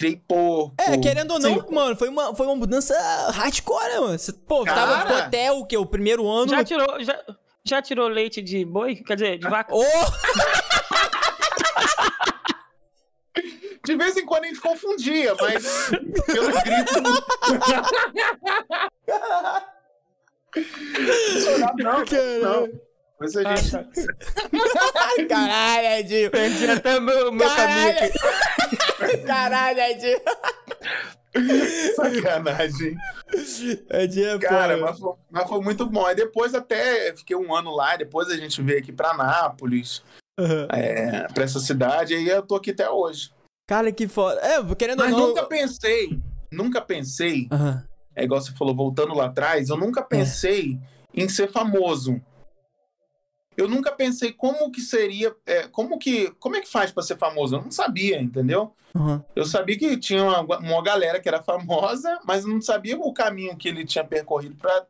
criei 0.00 0.16
porco. 0.16 0.74
É, 0.78 0.96
querendo 0.96 1.32
ou 1.32 1.38
não, 1.38 1.60
Sim, 1.60 1.64
mano, 1.70 1.94
foi 1.94 2.08
uma, 2.08 2.34
foi 2.34 2.46
uma 2.46 2.56
mudança 2.56 2.94
hardcore, 3.32 3.90
né, 3.90 4.00
mano? 4.00 4.18
Você, 4.18 4.32
pô, 4.32 4.64
Cara. 4.64 4.80
tava 4.80 5.02
ficou 5.02 5.16
até 5.16 5.52
o 5.52 5.66
quê? 5.66 5.76
O 5.76 5.84
primeiro 5.84 6.26
ano. 6.26 6.48
Já 6.48 6.64
tirou, 6.64 7.04
já, 7.04 7.22
já 7.62 7.82
tirou 7.82 8.08
leite 8.08 8.40
de 8.40 8.64
boi? 8.64 8.96
Quer 8.96 9.16
dizer, 9.16 9.36
de 9.38 9.44
vaca? 9.46 9.74
Ô! 9.74 9.84
De 13.84 13.94
vez 13.96 14.16
em 14.16 14.24
quando 14.24 14.44
a 14.44 14.46
gente 14.46 14.60
confundia, 14.60 15.34
mas 15.38 15.90
pelo 16.26 16.50
grito. 16.62 17.02
não, 21.78 22.04
não. 22.42 22.68
Mas 23.20 23.36
a 23.36 23.42
Ah, 23.42 23.56
gente. 23.56 23.70
tá. 23.70 23.84
Caralho, 25.28 25.86
Edinho. 26.00 26.30
Perdi 26.30 26.66
até 26.70 26.98
meu, 26.98 27.30
meu 27.30 27.48
caminho 27.54 27.90
aqui. 27.90 29.18
Caralho, 29.26 29.78
Edinho. 29.80 30.20
Sacanagem. 31.94 32.96
É 33.90 34.38
Cara, 34.38 34.76
mas 34.78 34.98
foi, 34.98 35.12
mas 35.30 35.48
foi 35.48 35.60
muito 35.60 35.86
bom. 35.86 36.04
Aí 36.06 36.14
depois 36.16 36.54
até 36.54 37.14
fiquei 37.16 37.36
um 37.36 37.54
ano 37.54 37.70
lá, 37.74 37.96
depois 37.96 38.28
a 38.28 38.36
gente 38.36 38.60
veio 38.62 38.78
aqui 38.78 38.90
pra 38.92 39.14
Nápoles, 39.14 40.02
Aham. 40.38 40.66
é, 40.72 41.28
pra 41.32 41.44
essa 41.44 41.60
cidade, 41.60 42.14
e 42.14 42.16
aí 42.16 42.28
eu 42.28 42.42
tô 42.42 42.56
aqui 42.56 42.70
até 42.72 42.90
hoje. 42.90 43.30
Cara, 43.68 43.92
que 43.92 44.08
foda. 44.08 44.40
É, 44.40 44.74
querendo 44.74 44.98
Mas 44.98 45.12
ou 45.12 45.18
não. 45.20 45.28
nunca 45.28 45.44
pensei, 45.44 46.18
nunca 46.50 46.80
pensei, 46.80 47.46
Aham. 47.52 47.84
é 48.16 48.24
igual 48.24 48.40
você 48.40 48.50
falou, 48.56 48.74
voltando 48.74 49.14
lá 49.14 49.26
atrás, 49.26 49.68
eu 49.68 49.76
nunca 49.76 50.02
pensei 50.02 50.78
em 51.14 51.28
ser 51.28 51.52
famoso. 51.52 52.20
Eu 53.60 53.68
nunca 53.68 53.92
pensei 53.92 54.32
como 54.32 54.70
que 54.70 54.80
seria, 54.80 55.34
é, 55.44 55.68
como 55.68 55.98
que, 55.98 56.30
como 56.40 56.56
é 56.56 56.60
que 56.62 56.68
faz 56.68 56.90
pra 56.90 57.02
ser 57.02 57.18
famoso? 57.18 57.56
Eu 57.56 57.62
não 57.62 57.70
sabia, 57.70 58.18
entendeu? 58.20 58.72
Aham. 58.96 59.22
Eu 59.36 59.44
sabia 59.44 59.78
que 59.78 59.98
tinha 59.98 60.24
uma, 60.24 60.58
uma 60.58 60.82
galera 60.82 61.20
que 61.20 61.28
era 61.28 61.42
famosa, 61.42 62.18
mas 62.24 62.44
eu 62.44 62.50
não 62.50 62.62
sabia 62.62 62.98
o 62.98 63.12
caminho 63.12 63.54
que 63.56 63.68
ele 63.68 63.84
tinha 63.84 64.02
percorrido 64.02 64.56
pra 64.56 64.86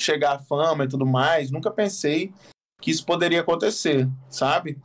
chegar 0.00 0.36
à 0.36 0.38
fama 0.38 0.84
e 0.84 0.88
tudo 0.88 1.04
mais. 1.04 1.50
Nunca 1.50 1.70
pensei 1.70 2.32
que 2.80 2.90
isso 2.90 3.04
poderia 3.04 3.42
acontecer, 3.42 4.08
sabe? 4.30 4.78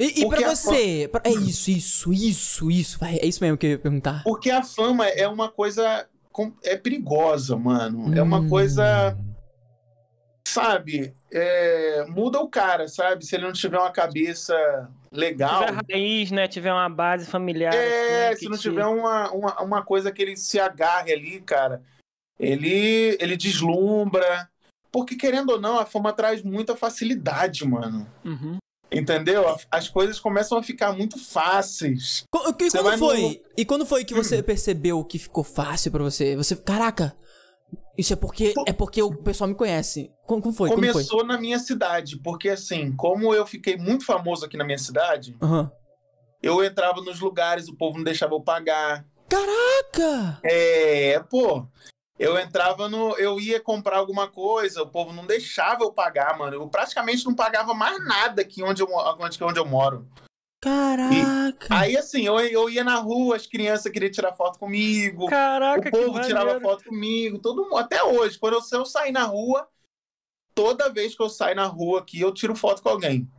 E, 0.00 0.20
e 0.20 0.22
Porque 0.22 0.42
pra 0.42 0.50
a 0.50 0.54
você? 0.56 1.08
pra- 1.10 1.22
É 1.24 1.30
isso, 1.32 1.70
isso, 1.70 2.12
isso, 2.12 2.70
isso. 2.72 2.98
Vai, 2.98 3.16
é 3.18 3.26
isso 3.26 3.42
mesmo 3.42 3.56
que 3.56 3.66
eu 3.66 3.70
ia 3.70 3.78
perguntar. 3.78 4.24
Porque 4.24 4.50
a 4.50 4.64
fama 4.64 5.06
é 5.06 5.28
uma 5.28 5.48
coisa 5.48 6.08
com- 6.32 6.52
é 6.64 6.76
perigosa, 6.76 7.56
mano. 7.56 8.12
É 8.18 8.20
uma 8.20 8.40
Hum. 8.40 8.48
coisa, 8.48 9.16
sabe? 10.46 11.12
é, 11.32 12.04
muda 12.08 12.38
o 12.40 12.48
cara, 12.48 12.86
sabe? 12.88 13.24
Se 13.24 13.34
ele 13.34 13.44
não 13.44 13.52
tiver 13.52 13.78
uma 13.78 13.90
cabeça 13.90 14.54
legal. 15.10 15.66
Tiver 15.66 15.82
raiz, 15.92 16.30
né? 16.30 16.46
Tiver 16.48 16.72
uma 16.72 16.88
base 16.88 17.26
familiar. 17.26 17.74
É, 17.74 18.28
assim, 18.28 18.36
se 18.36 18.44
que 18.44 18.50
não 18.50 18.58
te- 18.58 18.62
tiver 18.62 18.86
uma, 18.86 19.30
uma, 19.32 19.62
uma 19.62 19.82
coisa 19.82 20.12
que 20.12 20.22
ele 20.22 20.36
se 20.36 20.58
agarre 20.60 21.12
ali, 21.12 21.40
cara, 21.40 21.82
ele, 22.38 23.16
ele 23.20 23.36
deslumbra. 23.36 24.48
Porque, 24.92 25.16
querendo 25.16 25.50
ou 25.50 25.60
não, 25.60 25.78
a 25.78 25.84
fama 25.86 26.12
traz 26.12 26.42
muita 26.42 26.76
facilidade, 26.76 27.66
mano. 27.66 28.06
Uhum. 28.24 28.58
Entendeu? 28.92 29.44
As 29.68 29.88
coisas 29.88 30.20
começam 30.20 30.56
a 30.56 30.62
ficar 30.62 30.92
muito 30.92 31.18
fáceis. 31.18 32.22
Você 32.32 32.78
quando 32.78 32.84
vai 32.84 32.96
no- 32.96 33.06
foi? 33.08 33.42
E 33.56 33.64
quando 33.64 33.84
foi 33.84 34.04
que 34.04 34.14
você 34.14 34.40
percebeu 34.40 35.02
que 35.04 35.18
ficou 35.18 35.42
fácil 35.42 35.90
pra 35.90 36.02
você? 36.04 36.36
Você, 36.36 36.54
caraca, 36.54 37.16
Isso 37.96 38.12
é 38.12 38.16
porque, 38.16 38.54
é 38.66 38.72
porque 38.72 39.02
o 39.02 39.14
pessoal 39.14 39.48
me 39.48 39.54
conhece. 39.54 40.10
Como, 40.26 40.42
como 40.42 40.54
foi? 40.54 40.68
Como 40.68 40.82
foi? 40.82 40.92
Começou 40.92 41.24
na 41.24 41.38
minha 41.38 41.58
cidade, 41.58 42.18
porque 42.18 42.48
assim, 42.48 42.92
como 42.96 43.32
eu 43.32 43.46
fiquei 43.46 43.76
muito 43.76 44.04
famoso 44.04 44.44
aqui 44.44 44.56
na 44.56 44.64
minha 44.64 44.78
cidade, 44.78 45.36
Aham. 45.40 45.70
eu 46.42 46.62
entrava 46.64 47.00
nos 47.00 47.20
lugares, 47.20 47.68
o 47.68 47.76
povo 47.76 47.96
não 47.96 48.04
deixava 48.04 48.34
eu 48.34 48.40
pagar. 48.40 49.06
Caraca! 49.28 50.40
É, 50.42 51.20
pô. 51.30 51.66
Eu 52.16 52.38
entrava 52.38 52.88
no. 52.88 53.16
Eu 53.18 53.40
ia 53.40 53.60
comprar 53.60 53.98
alguma 53.98 54.28
coisa, 54.28 54.82
o 54.82 54.88
povo 54.88 55.12
não 55.12 55.26
deixava 55.26 55.82
eu 55.82 55.92
pagar, 55.92 56.38
mano. 56.38 56.54
Eu 56.54 56.68
praticamente 56.68 57.24
não 57.24 57.34
pagava 57.34 57.74
mais 57.74 58.04
nada 58.04 58.42
aqui 58.42 58.62
onde 58.62 58.82
eu, 58.82 58.88
onde, 59.18 59.42
onde 59.42 59.58
eu 59.58 59.66
moro. 59.66 60.06
Caraca! 60.64 61.66
Aí, 61.68 61.94
assim, 61.94 62.22
eu, 62.22 62.40
eu 62.40 62.70
ia 62.70 62.82
na 62.82 62.96
rua, 62.96 63.36
as 63.36 63.46
crianças 63.46 63.92
queriam 63.92 64.10
tirar 64.10 64.32
foto 64.32 64.58
comigo. 64.58 65.26
Caraca, 65.26 65.88
o 65.88 65.92
povo 65.92 66.18
que 66.18 66.26
tirava 66.26 66.58
foto 66.58 66.84
comigo, 66.84 67.38
todo 67.38 67.64
mundo. 67.64 67.76
Até 67.76 68.02
hoje, 68.02 68.38
quando 68.38 68.54
eu, 68.54 68.62
se 68.62 68.74
eu 68.74 68.86
sair 68.86 69.12
na 69.12 69.24
rua, 69.24 69.68
toda 70.54 70.90
vez 70.90 71.14
que 71.14 71.22
eu 71.22 71.28
saio 71.28 71.54
na 71.54 71.66
rua 71.66 72.00
aqui, 72.00 72.18
eu 72.18 72.32
tiro 72.32 72.56
foto 72.56 72.82
com 72.82 72.88
alguém. 72.88 73.30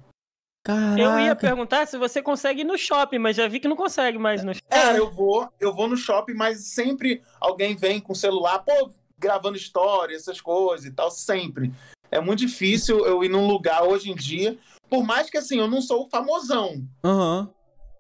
Caraca! 0.63 1.01
Eu 1.01 1.19
ia 1.19 1.35
perguntar 1.35 1.88
se 1.88 1.97
você 1.97 2.21
consegue 2.21 2.61
ir 2.61 2.65
no 2.65 2.77
shopping, 2.77 3.17
mas 3.17 3.35
já 3.35 3.47
vi 3.47 3.59
que 3.59 3.67
não 3.67 3.75
consegue 3.75 4.19
mais 4.19 4.43
no 4.43 4.53
shopping. 4.53 4.69
Cara, 4.69 4.95
eu 4.95 5.09
vou, 5.09 5.51
eu 5.59 5.73
vou 5.73 5.88
no 5.88 5.97
shopping, 5.97 6.35
mas 6.35 6.67
sempre 6.73 7.23
alguém 7.41 7.75
vem 7.75 7.99
com 7.99 8.13
o 8.13 8.15
celular, 8.15 8.59
pô, 8.59 8.91
gravando 9.17 9.57
história, 9.57 10.15
essas 10.15 10.39
coisas 10.39 10.85
e 10.85 10.91
tal, 10.91 11.09
sempre. 11.09 11.73
É 12.11 12.19
muito 12.19 12.39
difícil 12.39 13.03
eu 13.03 13.23
ir 13.23 13.29
num 13.29 13.47
lugar 13.47 13.83
hoje 13.83 14.11
em 14.11 14.15
dia, 14.15 14.55
por 14.95 15.03
mais 15.03 15.29
que 15.29 15.38
assim, 15.38 15.60
eu 15.60 15.67
não 15.67 15.81
sou 15.81 16.05
o 16.05 16.10
famosão, 16.10 16.88
Aham. 17.03 17.49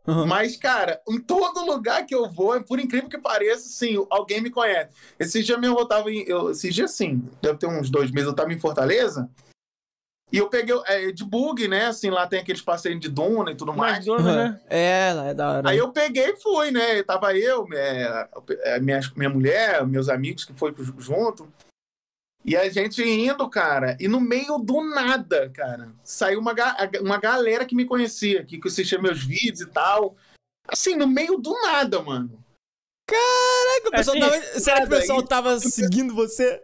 Aham. 0.07 0.25
mas 0.27 0.55
cara, 0.55 1.01
em 1.09 1.19
todo 1.19 1.65
lugar 1.65 2.05
que 2.05 2.15
eu 2.15 2.29
vou, 2.29 2.61
por 2.63 2.79
incrível 2.79 3.09
que 3.09 3.17
pareça, 3.17 3.67
sim, 3.67 4.05
alguém 4.09 4.39
me 4.39 4.49
conhece. 4.49 4.91
Esses 5.19 5.45
dias 5.45 5.59
mesmo 5.59 5.77
eu 5.77 5.85
tava 5.85 6.09
em, 6.09 6.23
eu, 6.25 6.51
esses 6.51 6.73
dias 6.73 6.91
sim, 6.91 7.21
deve 7.41 7.57
ter 7.57 7.67
uns 7.67 7.89
dois 7.89 8.11
meses, 8.11 8.29
eu 8.29 8.35
tava 8.35 8.53
em 8.53 8.59
Fortaleza, 8.59 9.29
e 10.31 10.37
eu 10.37 10.47
peguei 10.47 10.73
é, 10.85 11.11
de 11.11 11.25
bug, 11.25 11.67
né, 11.67 11.87
assim, 11.87 12.09
lá 12.09 12.27
tem 12.27 12.39
aqueles 12.39 12.61
passeios 12.61 12.99
de 12.99 13.09
duna 13.09 13.51
e 13.51 13.55
tudo 13.55 13.73
mais. 13.73 13.93
Mais 13.93 14.05
dona, 14.05 14.33
né? 14.33 14.61
É, 14.69 15.11
lá 15.13 15.25
é 15.25 15.33
da 15.33 15.51
hora. 15.51 15.69
Aí 15.69 15.77
eu 15.77 15.91
peguei 15.91 16.29
e 16.29 16.37
fui, 16.37 16.71
né? 16.71 17.03
Tava 17.03 17.35
eu, 17.35 17.67
é, 17.73 18.29
é, 18.61 18.79
minha, 18.79 19.01
minha 19.17 19.29
mulher, 19.29 19.85
meus 19.85 20.07
amigos 20.07 20.45
que 20.45 20.53
foi 20.53 20.73
junto. 20.97 21.51
E 22.45 22.55
a 22.55 22.69
gente 22.69 23.01
indo, 23.03 23.49
cara, 23.49 23.97
e 23.99 24.07
no 24.07 24.21
meio 24.21 24.59
do 24.59 24.83
nada, 24.83 25.49
cara, 25.49 25.91
saiu 26.03 26.39
uma, 26.39 26.53
ga- 26.53 26.77
uma 27.01 27.17
galera 27.17 27.65
que 27.65 27.75
me 27.75 27.85
conhecia, 27.85 28.45
que 28.45 28.59
assistia 28.63 29.01
meus 29.01 29.23
vídeos 29.23 29.61
e 29.61 29.65
tal. 29.65 30.15
Assim, 30.67 30.95
no 30.95 31.07
meio 31.07 31.37
do 31.39 31.51
nada, 31.61 32.01
mano. 32.03 32.43
Caraca, 33.07 33.87
o 33.87 33.91
pessoal 33.91 34.17
Assim, 34.17 34.29
tava- 34.29 34.59
será 34.59 34.77
que 34.81 34.85
o 34.85 34.89
pessoal 34.89 35.19
isso- 35.19 35.27
tava 35.27 35.59
seguindo 35.59 36.13
você? 36.13 36.61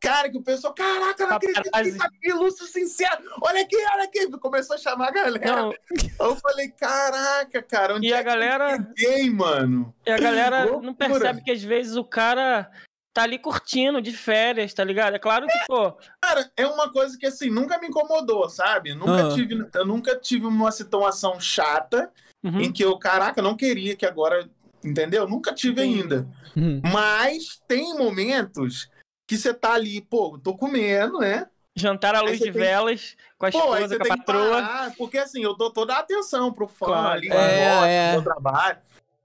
Cara, 0.00 0.28
que 0.28 0.36
o 0.36 0.42
pessoal, 0.42 0.74
caraca, 0.74 1.26
não 1.26 1.36
acredito 1.36 1.62
que 1.62 1.70
tá 1.70 2.04
aqui, 2.06 2.32
Lúcio 2.32 2.66
Sincero. 2.66 3.22
Olha 3.40 3.62
aqui, 3.62 3.76
olha 3.76 4.02
aqui. 4.04 4.28
Começou 4.32 4.74
a 4.74 4.78
chamar 4.78 5.08
a 5.08 5.12
galera. 5.12 5.46
Não, 5.62 5.72
eu 6.20 6.36
falei, 6.36 6.68
caraca, 6.72 7.62
cara, 7.62 7.94
onde 7.94 8.08
e 8.08 8.12
é 8.12 8.18
a 8.18 8.22
galera, 8.22 8.82
que 8.96 9.04
eu 9.04 9.32
mano? 9.32 9.94
e 10.04 10.10
a 10.10 10.18
galera 10.18 10.66
não 10.80 10.92
percebe 10.92 11.42
que 11.42 11.52
às 11.52 11.62
vezes 11.62 11.94
o 11.96 12.04
cara 12.04 12.68
tá 13.12 13.22
ali 13.22 13.38
curtindo 13.38 14.00
de 14.00 14.12
férias, 14.12 14.72
tá 14.72 14.82
ligado? 14.82 15.14
É 15.14 15.18
claro 15.18 15.46
que, 15.46 15.66
pô, 15.66 15.92
Cara, 16.20 16.50
é 16.56 16.66
uma 16.66 16.90
coisa 16.90 17.16
que 17.18 17.26
assim 17.26 17.50
nunca 17.50 17.78
me 17.78 17.88
incomodou, 17.88 18.48
sabe? 18.48 18.94
Nunca 18.94 19.22
Aham. 19.22 19.34
tive, 19.34 19.66
eu 19.74 19.86
nunca 19.86 20.16
tive 20.18 20.46
uma 20.46 20.72
situação 20.72 21.38
chata 21.38 22.10
uhum. 22.42 22.60
em 22.60 22.72
que 22.72 22.84
eu, 22.84 22.98
caraca, 22.98 23.42
não 23.42 23.56
queria 23.56 23.94
que 23.94 24.06
agora, 24.06 24.48
entendeu? 24.82 25.28
Nunca 25.28 25.52
tive 25.54 25.82
ainda. 25.82 26.26
Hum. 26.56 26.80
Mas 26.92 27.60
tem 27.68 27.96
momentos 27.96 28.88
que 29.28 29.36
você 29.36 29.52
tá 29.52 29.72
ali, 29.74 30.00
pô, 30.00 30.34
eu 30.34 30.38
tô 30.38 30.56
comendo, 30.56 31.18
né? 31.18 31.46
jantar 31.74 32.14
à 32.14 32.20
luz 32.20 32.36
de 32.38 32.44
tem- 32.44 32.52
velas 32.52 33.16
com 33.38 33.46
a 33.46 33.50
Pô, 33.50 33.58
esposa, 33.58 33.88
você 33.88 33.98
com 33.98 34.04
a 34.12 34.16
patroa. 34.18 34.62
parar, 34.62 34.94
porque 34.94 35.16
assim, 35.16 35.42
eu 35.42 35.56
dou 35.56 35.70
toda 35.70 35.94
a 35.94 36.00
atenção 36.00 36.52
pro 36.52 36.68
fã 36.68 36.84
Claro. 36.84 37.08
ali, 37.08 37.30
É, 37.30 38.10
é. 38.10 38.12
meu 38.12 38.22
trabalho. 38.22 38.76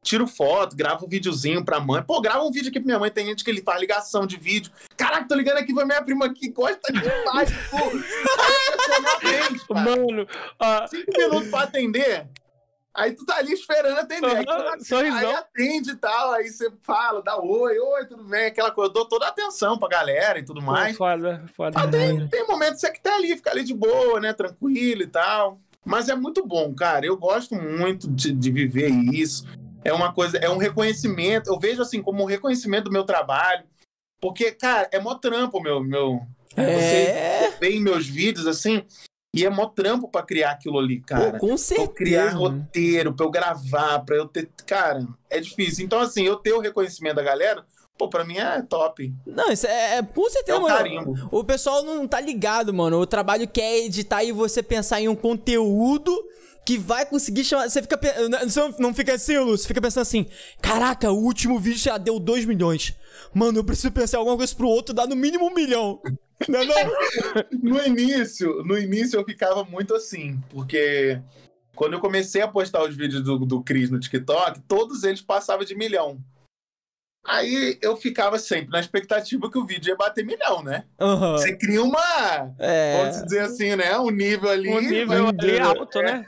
Tiro 0.04 0.26
foto, 0.26 0.76
gravo 0.76 1.06
um 1.06 1.10
videozinho 1.10 1.66
pra 1.66 1.80
mãe. 1.80 2.02
Pô, 2.02 2.22
grava 2.22 2.44
um 2.44 2.52
vídeo 2.52 2.70
aqui 2.70 2.80
pra 2.80 2.86
minha 2.86 3.00
mãe. 3.00 3.12
Tem 3.12 3.26
gente 3.26 3.44
que 3.44 3.50
ele 3.50 3.62
faz 3.62 3.80
ligação 3.80 4.26
de 4.26 4.38
vídeo. 4.38 4.72
Caraca, 4.96 5.28
tô 5.28 5.36
ligando 5.36 5.58
aqui 5.58 5.74
pra 5.74 5.86
minha 5.86 6.02
prima 6.02 6.34
que 6.34 6.50
gosta 6.50 6.94
demais, 6.94 7.50
pô. 7.70 7.78
Cara. 9.74 9.82
Mano, 9.82 10.28
ó, 10.60 10.88
cinco 10.88 11.12
minutos 11.18 11.50
pra 11.50 11.64
atender. 11.64 12.28
Aí 12.98 13.14
tu 13.14 13.26
tá 13.26 13.36
ali 13.38 13.54
esperando 13.54 14.00
atender. 14.00 14.38
Aí, 14.38 14.44
tu 14.44 14.96
aí 14.96 15.34
atende 15.36 15.92
e 15.92 15.96
tal. 15.96 16.32
Aí 16.32 16.50
você 16.50 16.72
fala, 16.82 17.22
dá 17.22 17.38
oi, 17.38 17.78
oi, 17.78 18.06
tudo 18.06 18.24
bem, 18.24 18.48
aquela 18.48 18.72
coisa. 18.72 18.90
Eu 18.90 18.94
dou 18.94 19.06
toda 19.06 19.26
a 19.26 19.30
atenção 19.30 19.78
pra 19.78 19.88
galera 19.88 20.40
e 20.40 20.44
tudo 20.44 20.62
pô, 20.62 20.66
mais. 20.66 20.98
foda, 20.98 21.46
foda. 21.56 21.78
Mas 21.78 21.92
tem, 21.92 22.28
tem 22.28 22.48
momentos 22.48 22.76
que 22.76 22.88
você 22.88 22.92
que 22.92 23.02
tá 23.02 23.14
ali, 23.16 23.36
fica 23.36 23.52
ali 23.52 23.64
de 23.64 23.76
boa, 23.76 24.20
né? 24.20 24.34
Tranquilo 24.34 25.04
e 25.04 25.08
tal. 25.08 25.60
Mas 25.86 26.10
é 26.10 26.16
muito 26.16 26.44
bom, 26.46 26.74
cara. 26.74 27.06
Eu 27.06 27.16
gosto 27.16 27.54
muito 27.54 28.10
de, 28.10 28.32
de 28.32 28.52
viver 28.52 28.90
isso. 28.90 29.46
É 29.88 29.94
uma 29.94 30.14
coisa, 30.14 30.38
é 30.38 30.50
um 30.50 30.58
reconhecimento. 30.58 31.48
Eu 31.50 31.58
vejo 31.60 31.82
assim 31.82 32.02
como 32.02 32.22
um 32.24 32.26
reconhecimento 32.26 32.86
do 32.86 32.92
meu 32.92 33.06
trabalho. 33.06 33.64
Porque, 34.20 34.52
cara, 34.52 34.90
é 34.92 35.00
mó 35.00 35.16
trampo, 35.16 35.62
meu. 35.62 35.82
meu 35.82 36.20
É, 36.56 37.50
Você 37.52 37.58
vê 37.60 37.70
em 37.72 37.80
meus 37.82 38.06
vídeos 38.06 38.48
assim. 38.48 38.84
E 39.36 39.46
é 39.46 39.50
mó 39.50 39.68
trampo 39.68 40.10
pra 40.10 40.24
criar 40.24 40.52
aquilo 40.52 40.80
ali, 40.80 41.00
cara. 41.02 41.32
pô, 41.34 41.38
com 41.40 41.46
Pra 41.48 41.54
eu 41.54 41.58
certeza. 41.58 41.94
criar 41.94 42.30
roteiro, 42.32 43.14
pra 43.14 43.26
eu 43.26 43.30
gravar, 43.30 44.00
pra 44.00 44.16
eu 44.16 44.28
ter. 44.28 44.50
Cara, 44.66 45.08
é 45.30 45.40
difícil. 45.40 45.86
Então, 45.86 46.00
assim, 46.00 46.24
eu 46.24 46.36
ter 46.38 46.54
o 46.54 46.60
reconhecimento 46.60 47.16
da 47.18 47.24
galera, 47.24 47.64
pô, 47.98 48.10
pra 48.10 48.26
mim 48.26 48.38
é 48.38 48.62
top. 48.64 49.14
Não, 49.26 49.52
isso 49.52 49.68
é, 49.68 49.98
é 49.98 50.02
com 50.04 50.26
É 50.26 50.30
certeza, 50.32 50.58
um 50.58 50.62
mano. 50.64 50.76
carimbo. 50.76 51.14
O 51.32 51.44
pessoal 51.44 51.84
não 51.84 52.08
tá 52.08 52.20
ligado, 52.20 52.74
mano. 52.74 53.00
O 53.00 53.06
trabalho 53.06 53.48
que 53.48 53.62
é 53.62 53.86
editar 53.86 54.24
e 54.24 54.32
você 54.32 54.64
pensar 54.64 55.00
em 55.00 55.08
um 55.08 55.16
conteúdo 55.16 56.12
que 56.68 56.78
vai 56.78 57.06
conseguir 57.06 57.46
chamar. 57.46 57.70
Você 57.70 57.82
fica. 57.82 57.98
Você 58.44 58.60
não- 58.60 58.76
não 58.78 58.94
fica 58.94 59.14
assim, 59.14 59.38
Lúcio? 59.38 59.60
Você 59.60 59.68
fica 59.70 59.80
pensando 59.82 60.02
assim: 60.02 60.26
caraca, 60.62 61.10
o 61.10 61.16
último 61.24 61.58
vídeo 61.58 61.80
já 61.80 61.98
deu 61.98 62.20
2 62.20 62.44
milhões. 62.44 62.94
Mano, 63.34 63.60
eu 63.60 63.64
preciso 63.64 63.90
pensar 63.94 64.18
em 64.18 64.20
alguma 64.20 64.36
coisa 64.36 64.54
pro 64.54 64.68
outro, 64.68 64.94
dá 64.94 65.08
no 65.08 65.16
mínimo 65.16 65.46
um 65.48 65.54
milhão. 65.54 66.02
Não 66.48 66.60
é 66.60 66.66
não? 66.66 66.92
No 67.64 67.84
início, 67.88 68.62
no 68.64 68.78
início 68.78 69.18
eu 69.18 69.24
ficava 69.26 69.64
muito 69.64 69.96
assim, 69.96 70.40
porque 70.52 71.20
quando 71.74 71.94
eu 71.94 72.00
comecei 72.00 72.42
a 72.42 72.48
postar 72.48 72.84
os 72.84 72.96
vídeos 72.96 73.24
do, 73.24 73.40
do 73.40 73.64
Cris 73.64 73.90
no 73.90 74.00
TikTok, 74.00 74.60
todos 74.68 75.04
eles 75.04 75.22
passavam 75.22 75.66
de 75.66 75.74
milhão. 75.74 76.20
Aí 77.26 77.78
eu 77.82 77.98
ficava 77.98 78.40
sempre 78.40 78.70
na 78.72 78.80
expectativa 78.80 79.52
que 79.52 79.58
o 79.58 79.66
vídeo 79.66 79.90
ia 79.90 79.96
bater 79.98 80.24
milhão, 80.26 80.64
né? 80.64 80.86
Aham. 81.00 81.34
Você 81.38 81.58
cria 81.58 81.84
uma, 81.84 82.56
É. 82.58 82.98
vamos 83.02 83.24
dizer 83.24 83.40
assim, 83.42 83.76
né? 83.76 83.98
Um 84.00 84.10
nível 84.12 84.50
ali. 84.50 84.70
Um 84.70 84.80
nível 84.80 85.28
ali 85.28 85.60
alto, 85.60 86.00
né? 86.02 86.26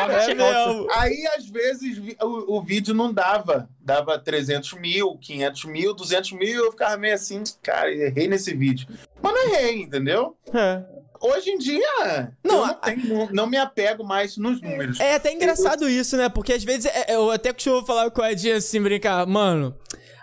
É. 0.00 0.98
Aí, 0.98 1.26
às 1.36 1.46
vezes, 1.48 1.98
o, 2.20 2.56
o 2.58 2.62
vídeo 2.62 2.94
não 2.94 3.12
dava. 3.12 3.68
Dava 3.80 4.18
300 4.18 4.72
mil, 4.74 5.16
500 5.18 5.64
mil, 5.66 5.94
200 5.94 6.32
mil. 6.32 6.64
Eu 6.64 6.70
ficava 6.70 6.96
meio 6.96 7.14
assim, 7.14 7.42
cara, 7.62 7.92
errei 7.92 8.28
nesse 8.28 8.54
vídeo. 8.54 8.86
Mas 9.20 9.32
não 9.32 9.42
errei, 9.54 9.82
entendeu? 9.82 10.36
É. 10.52 10.82
Hoje 11.24 11.50
em 11.50 11.58
dia, 11.58 12.32
Não, 12.44 12.66
não, 12.66 12.74
tenho- 12.74 13.06
não- 13.08 13.28
não 13.30 13.46
me 13.46 13.56
apego 13.56 14.02
mais 14.02 14.36
nos 14.36 14.60
números. 14.60 14.98
É 14.98 15.14
até 15.14 15.32
engraçado 15.32 15.88
isso, 15.88 16.16
né? 16.16 16.28
Porque 16.28 16.52
às 16.52 16.64
vezes 16.64 16.86
é- 16.86 17.14
eu 17.14 17.30
até 17.30 17.52
costumo 17.52 17.84
falar 17.86 18.10
com 18.10 18.22
a 18.22 18.32
Edinha 18.32 18.56
assim, 18.56 18.82
brincar, 18.82 19.24
mano. 19.26 19.72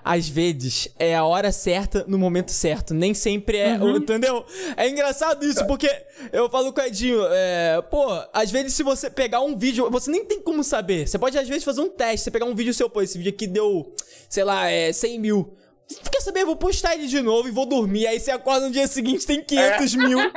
Às 0.03 0.27
vezes 0.27 0.89
é 0.97 1.15
a 1.15 1.23
hora 1.23 1.51
certa 1.51 2.05
no 2.07 2.17
momento 2.17 2.51
certo. 2.51 2.93
Nem 2.93 3.13
sempre 3.13 3.57
é. 3.57 3.73
Uhum. 3.73 3.97
Entendeu? 3.97 4.45
É 4.75 4.87
engraçado 4.87 5.45
isso, 5.45 5.65
porque 5.67 5.89
eu 6.31 6.49
falo 6.49 6.73
com 6.73 6.81
o 6.81 6.83
Edinho, 6.83 7.21
é, 7.29 7.81
pô, 7.89 8.05
às 8.33 8.51
vezes 8.51 8.73
se 8.73 8.83
você 8.83 9.09
pegar 9.09 9.41
um 9.41 9.57
vídeo, 9.57 9.89
você 9.89 10.09
nem 10.09 10.25
tem 10.25 10.41
como 10.41 10.63
saber. 10.63 11.07
Você 11.07 11.17
pode 11.17 11.37
às 11.37 11.47
vezes 11.47 11.63
fazer 11.63 11.81
um 11.81 11.89
teste, 11.89 12.25
você 12.25 12.31
pegar 12.31 12.45
um 12.45 12.55
vídeo 12.55 12.73
seu, 12.73 12.89
pô, 12.89 13.01
esse 13.01 13.17
vídeo 13.17 13.31
aqui 13.31 13.47
deu, 13.47 13.93
sei 14.29 14.43
lá, 14.43 14.69
é 14.69 14.91
100 14.91 15.19
mil. 15.19 15.57
Você 15.89 16.09
quer 16.11 16.21
saber? 16.21 16.41
Eu 16.41 16.45
vou 16.45 16.55
postar 16.55 16.93
ele 16.93 17.07
de 17.07 17.19
novo 17.19 17.47
e 17.47 17.51
vou 17.51 17.65
dormir. 17.65 18.05
Aí 18.05 18.19
você 18.19 18.29
acorda 18.29 18.67
no 18.67 18.71
dia 18.71 18.87
seguinte 18.87 19.25
tem 19.25 19.43
500 19.43 19.95
mil. 19.95 20.19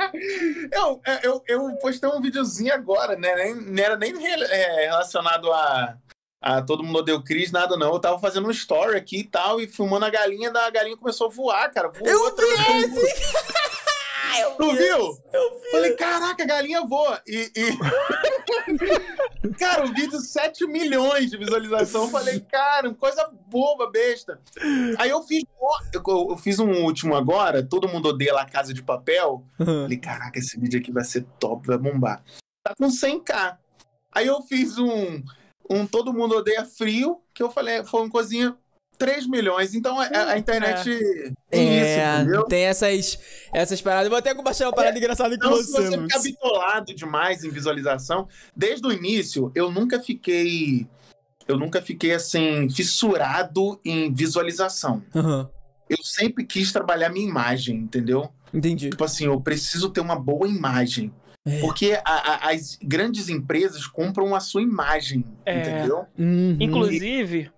Eu, 0.71 1.01
eu, 1.21 1.43
eu 1.47 1.75
postei 1.75 2.09
um 2.09 2.19
videozinho 2.19 2.73
agora, 2.73 3.15
né? 3.15 3.35
Nem, 3.35 3.55
não 3.55 3.83
era 3.83 3.95
nem 3.95 4.13
é, 4.25 4.85
relacionado 4.85 5.51
a, 5.51 5.95
a 6.43 6.61
Todo 6.61 6.83
Mundo 6.83 6.99
Odeia 6.99 7.17
o 7.17 7.23
Cris, 7.23 7.51
nada 7.51 7.77
não. 7.77 7.93
Eu 7.93 7.99
tava 7.99 8.19
fazendo 8.19 8.47
um 8.47 8.51
story 8.51 8.97
aqui 8.97 9.19
e 9.19 9.23
tal, 9.23 9.61
e 9.61 9.67
filmando 9.67 10.05
a 10.05 10.09
galinha, 10.09 10.51
da 10.51 10.69
galinha 10.69 10.97
começou 10.97 11.27
a 11.27 11.29
voar, 11.29 11.71
cara. 11.71 11.89
Voou, 11.89 12.07
Eu 12.07 12.35
vi 12.35 12.41
atravessou- 12.43 13.03
Tu 14.57 14.71
viu? 14.75 14.97
Eu 15.31 15.59
vi. 15.61 15.69
Falei, 15.71 15.93
caraca, 15.95 16.41
a 16.43 16.45
galinha 16.45 16.81
voa. 16.85 17.21
E, 17.27 17.51
e- 17.55 17.77
cara, 19.59 19.85
o 19.85 19.93
vídeo 19.93 20.19
7 20.19 20.65
milhões 20.65 21.29
de 21.29 21.37
visualização. 21.37 22.03
Eu 22.05 22.09
falei, 22.09 22.39
cara, 22.39 22.91
coisa 22.95 23.29
boba, 23.47 23.89
besta. 23.91 24.41
Aí 24.97 25.09
eu 25.11 25.21
fiz, 25.23 25.43
eu, 25.93 26.27
eu 26.31 26.37
fiz 26.37 26.57
um 26.59 26.83
último 26.83 27.15
agora, 27.15 27.61
todo 27.63 27.87
mundo 27.87 28.09
odeia 28.09 28.33
lá 28.33 28.43
Casa 28.45 28.73
de 28.73 28.81
Papel. 28.81 29.45
Falei, 29.57 29.97
caraca, 29.97 30.39
esse 30.39 30.59
vídeo 30.59 30.79
aqui 30.79 30.91
vai 30.91 31.03
ser 31.03 31.25
top, 31.39 31.67
vai 31.67 31.77
bombar. 31.77 32.23
Tá 32.63 32.73
com 32.75 32.87
100k. 32.87 33.57
Aí 34.11 34.25
eu 34.27 34.41
fiz 34.43 34.77
um, 34.79 35.21
um 35.69 35.85
Todo 35.85 36.13
Mundo 36.13 36.35
Odeia 36.35 36.65
Frio, 36.65 37.21
que 37.33 37.41
eu 37.43 37.49
falei, 37.51 37.83
foi 37.85 38.01
uma 38.01 38.09
coisinha 38.09 38.55
3 38.97 39.27
milhões. 39.27 39.73
Então 39.73 39.99
a, 39.99 40.05
a 40.31 40.37
internet 40.37 40.89
É, 40.89 41.31
tem 41.49 41.79
isso, 41.81 41.99
entendeu? 42.21 42.43
tem 42.45 42.63
essas, 42.65 43.19
essas 43.53 43.81
paradas. 43.81 44.05
Eu 44.05 44.09
vou 44.11 44.19
até 44.19 44.33
baixar 44.33 44.65
uma 44.67 44.73
parada 44.73 44.97
engraçada 44.97 45.37
com 45.37 45.45
Então, 45.45 45.57
se 45.57 45.71
você, 45.71 45.81
você 45.89 45.95
Lúcio. 45.97 46.01
ficar 46.03 46.19
bitolado 46.21 46.93
demais 46.93 47.43
em 47.43 47.49
visualização, 47.49 48.27
desde 48.55 48.85
o 48.87 48.91
início, 48.91 49.51
eu 49.55 49.71
nunca 49.71 49.99
fiquei. 49.99 50.87
Eu 51.47 51.57
nunca 51.57 51.81
fiquei 51.81 52.13
assim, 52.13 52.69
fissurado 52.69 53.77
em 53.83 54.13
visualização. 54.13 55.03
Aham, 55.13 55.49
Eu 55.89 55.97
sempre 56.01 56.45
quis 56.45 56.71
trabalhar 56.71 57.09
minha 57.09 57.27
imagem, 57.27 57.75
entendeu? 57.77 58.29
entendi. 58.53 58.89
Tipo 58.91 59.03
assim, 59.03 59.25
eu 59.25 59.41
preciso 59.41 59.89
ter 59.89 59.99
uma 59.99 60.15
boa 60.15 60.47
imagem. 60.47 61.11
É. 61.45 61.59
Porque 61.59 61.99
a- 62.05 62.47
a- 62.47 62.51
as 62.51 62.77
grandes 62.81 63.27
empresas 63.29 63.85
compram 63.85 64.33
a 64.33 64.39
sua 64.39 64.61
imagem, 64.61 65.25
É. 65.45 65.59
entendeu? 65.59 66.05
Uhum. 66.17 66.57
Inclusive, 66.59 67.51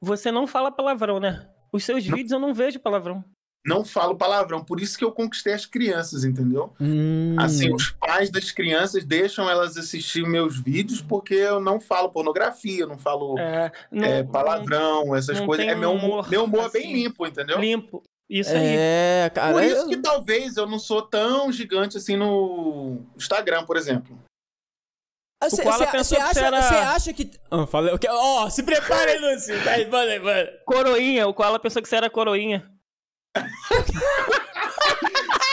você 0.00 0.30
não 0.32 0.46
fala 0.46 0.70
palavrão, 0.70 1.20
né? 1.20 1.46
Os 1.72 1.84
seus 1.84 2.04
vídeos 2.04 2.30
eu 2.32 2.38
não 2.38 2.54
vejo 2.54 2.80
palavrão. 2.80 3.22
Não 3.68 3.84
falo 3.84 4.16
palavrão, 4.16 4.62
por 4.64 4.80
isso 4.80 4.96
que 4.96 5.04
eu 5.04 5.10
conquistei 5.10 5.52
as 5.52 5.66
crianças, 5.66 6.22
entendeu? 6.24 6.72
Hum. 6.80 7.34
Assim, 7.36 7.74
os 7.74 7.90
pais 7.90 8.30
das 8.30 8.52
crianças 8.52 9.04
deixam 9.04 9.50
elas 9.50 9.76
assistir 9.76 10.22
meus 10.24 10.56
vídeos 10.60 11.02
porque 11.02 11.34
eu 11.34 11.58
não 11.60 11.80
falo 11.80 12.08
pornografia, 12.10 12.82
eu 12.82 12.86
não 12.86 12.96
falo 12.96 13.36
É, 13.38 13.72
não, 13.90 14.04
é, 14.06 14.22
palavrão, 14.22 15.16
essas 15.16 15.40
não 15.40 15.46
coisas. 15.46 15.66
É 15.66 15.74
meu 15.74 15.90
humor, 15.90 16.04
humor, 16.04 16.30
meu 16.30 16.44
humor 16.44 16.60
é 16.62 16.66
assim, 16.66 16.78
bem 16.78 16.92
limpo, 16.94 17.26
entendeu? 17.26 17.56
não- 17.56 17.62
limpo. 17.64 18.02
Isso 18.28 18.50
aí. 18.50 18.74
É, 18.76 19.30
cara. 19.32 19.52
Por 19.52 19.62
isso 19.62 19.76
eu- 19.82 19.88
que 19.88 19.96
talvez 19.98 20.56
eu 20.56 20.66
não 20.66 20.78
sou 20.78 21.00
tão 21.02 21.52
gigante 21.52 21.96
assim 21.96 22.16
no 22.16 23.00
Instagram, 23.16 23.64
por 23.64 23.76
exemplo. 23.76 24.18
Você 25.44 25.62
Koala 25.62 25.78
você- 25.86 26.16
acha, 26.16 26.32
você 26.34 26.40
era- 26.44 26.90
acha 26.92 27.12
que. 27.12 27.30
Ah, 27.50 27.66
falei, 27.66 27.94
ok. 27.94 28.08
Ó, 28.10 28.48
se 28.50 28.62
prepare 28.62 29.12
aí, 29.12 29.18
Lúcio. 29.20 29.56
Vai, 29.62 29.84
vai, 29.84 30.18
vai. 30.18 30.46
Coroinha, 30.64 31.28
o 31.28 31.34
Koala 31.34 31.58
pensou 31.60 31.80
que 31.82 31.88
você 31.88 31.96
era 31.96 32.10
coroinha. 32.10 32.68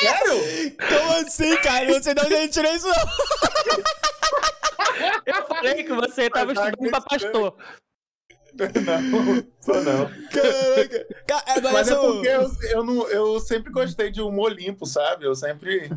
Sério? 0.01 0.76
Como 0.78 1.11
assim, 1.28 1.55
cara? 1.57 1.86
Não 1.86 2.01
sei 2.01 2.13
de 2.13 2.21
onde 2.21 2.34
a 2.34 2.41
gente 2.41 2.53
tirou 2.53 2.74
isso, 2.74 2.88
não. 2.88 2.95
Eu 5.26 5.45
falei 5.47 5.84
que 5.84 5.93
você 5.93 6.30
tava 6.30 6.53
Tá 6.53 6.69
estudando 6.69 6.89
pra 6.89 7.01
pastor. 7.01 7.57
não, 8.85 9.43
sou 9.59 9.83
não. 9.83 10.09
Caraca. 10.29 11.07
Ca- 11.27 11.43
é, 11.47 11.61
mas 11.61 11.87
é 11.89 11.93
eu- 11.93 12.01
porque 12.01 12.27
eu, 12.27 12.51
eu, 12.71 12.83
não, 12.83 13.07
eu 13.09 13.39
sempre 13.39 13.71
gostei 13.71 14.11
de 14.11 14.21
humor 14.21 14.51
limpo, 14.51 14.85
sabe? 14.85 15.25
Eu 15.25 15.35
sempre 15.35 15.89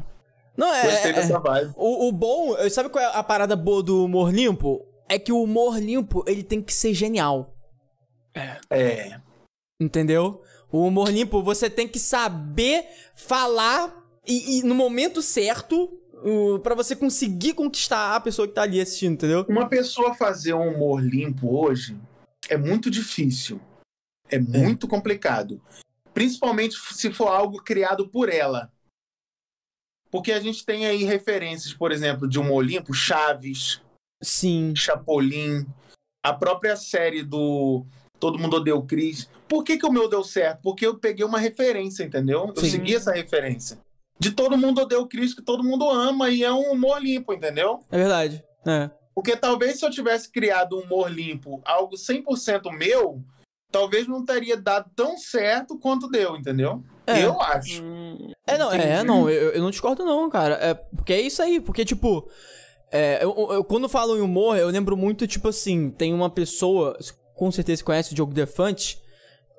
Não, 0.57 0.72
é. 0.72 0.82
gostei 0.90 1.11
é- 1.11 1.14
dessa 1.14 1.38
vibe. 1.38 1.72
o, 1.76 2.09
o 2.09 2.12
bom. 2.12 2.57
Sabe 2.70 2.88
qual 2.88 3.04
é 3.04 3.11
a 3.14 3.22
parada 3.22 3.54
boa 3.57 3.82
do 3.82 4.04
humor 4.04 4.32
limpo? 4.32 4.84
É 5.09 5.18
que 5.18 5.30
o 5.32 5.42
humor 5.42 5.78
limpo, 5.78 6.24
ele 6.26 6.42
tem 6.42 6.61
que 6.62 6.72
ser 6.72 6.92
genial. 6.94 7.54
É. 8.70 9.18
Entendeu? 9.80 10.42
O 10.72 10.86
humor 10.86 11.09
limpo, 11.11 11.42
você 11.42 11.70
tem 11.70 11.86
que 11.86 11.98
saber 11.98 12.84
falar 13.14 13.94
e, 14.26 14.59
e 14.59 14.62
no 14.62 14.74
momento 14.74 15.22
certo 15.22 15.90
uh, 16.24 16.59
para 16.61 16.74
você 16.74 16.96
conseguir 16.96 17.54
conquistar 17.54 18.16
a 18.16 18.20
pessoa 18.20 18.48
que 18.48 18.54
tá 18.54 18.62
ali 18.62 18.80
assistindo, 18.80 19.12
entendeu? 19.12 19.46
Uma 19.48 19.68
pessoa 19.68 20.12
fazer 20.14 20.54
um 20.54 20.68
humor 20.74 21.00
limpo 21.02 21.57
hoje 21.57 21.96
é 22.49 22.57
muito 22.57 22.90
difícil. 22.90 23.61
É 24.28 24.38
muito 24.38 24.88
complicado. 24.88 25.61
Principalmente 26.12 26.76
se 26.92 27.12
for 27.12 27.28
algo 27.28 27.62
criado 27.62 28.09
por 28.09 28.28
ela. 28.28 28.72
Porque 30.11 30.32
a 30.32 30.40
gente 30.40 30.64
tem 30.64 30.86
aí 30.86 31.05
referências, 31.05 31.74
por 31.74 31.92
exemplo, 31.92 32.28
de 32.28 32.38
humor 32.38 32.64
limpo, 32.64 32.94
Chaves, 32.94 33.80
Sim. 34.22 34.74
Chapolin, 34.74 35.66
a 36.24 36.32
própria 36.32 36.76
série 36.76 37.22
do 37.22 37.84
Todo 38.18 38.38
Mundo 38.38 38.57
Odeia 38.57 38.76
o 38.76 38.86
Chris. 38.86 39.28
Por 39.49 39.62
que, 39.62 39.76
que 39.76 39.86
o 39.86 39.92
meu 39.92 40.09
deu 40.09 40.24
certo? 40.24 40.61
Porque 40.62 40.86
eu 40.86 40.99
peguei 40.99 41.24
uma 41.24 41.38
referência, 41.38 42.03
entendeu? 42.03 42.53
Eu 42.57 42.64
Sim. 42.64 42.70
segui 42.70 42.94
essa 42.94 43.12
referência. 43.12 43.78
De 44.18 44.30
Todo 44.30 44.57
Mundo 44.57 44.80
Odeia 44.80 45.01
o 45.01 45.07
Chris, 45.07 45.34
que 45.34 45.42
todo 45.42 45.62
mundo 45.62 45.88
ama, 45.90 46.30
e 46.30 46.42
é 46.42 46.51
um 46.51 46.72
humor 46.72 47.03
limpo, 47.03 47.34
entendeu? 47.34 47.80
É 47.90 47.99
verdade. 47.99 48.42
É. 48.66 48.90
Porque 49.17 49.35
talvez 49.35 49.79
se 49.79 49.87
eu 49.87 49.91
tivesse 49.91 50.31
criado 50.31 50.77
um 50.77 50.83
humor 50.83 51.11
limpo, 51.11 51.62
algo 51.64 51.97
100% 51.97 52.71
meu, 52.77 53.23
talvez 53.73 54.07
não 54.07 54.23
teria 54.23 54.59
dado 54.59 54.91
tão 54.95 55.17
certo 55.17 55.79
quanto 55.79 56.07
deu, 56.07 56.37
entendeu? 56.37 56.85
É. 57.07 57.25
Eu 57.25 57.41
acho. 57.41 57.83
É, 58.47 58.59
não, 58.59 58.71
é, 58.71 59.03
não, 59.03 59.31
eu, 59.31 59.53
eu 59.53 59.62
não 59.62 59.71
discordo 59.71 60.05
não, 60.05 60.29
cara. 60.29 60.55
É, 60.61 60.75
porque 60.75 61.14
é 61.14 61.21
isso 61.23 61.41
aí, 61.41 61.59
porque, 61.61 61.83
tipo, 61.83 62.29
é, 62.93 63.25
eu, 63.25 63.35
eu- 63.53 63.64
quando 63.64 63.89
falo 63.89 64.19
em 64.19 64.21
humor, 64.21 64.59
eu 64.59 64.69
lembro 64.69 64.97
muito, 64.99 65.27
tipo 65.27 65.49
assim, 65.49 65.89
tem 65.91 66.12
uma 66.12 66.29
pessoa, 66.29 66.99
com 67.35 67.51
certeza 67.51 67.79
você 67.79 67.85
conhece 67.85 68.12
o 68.12 68.14
Diogo 68.14 68.35
Defante, 68.35 69.01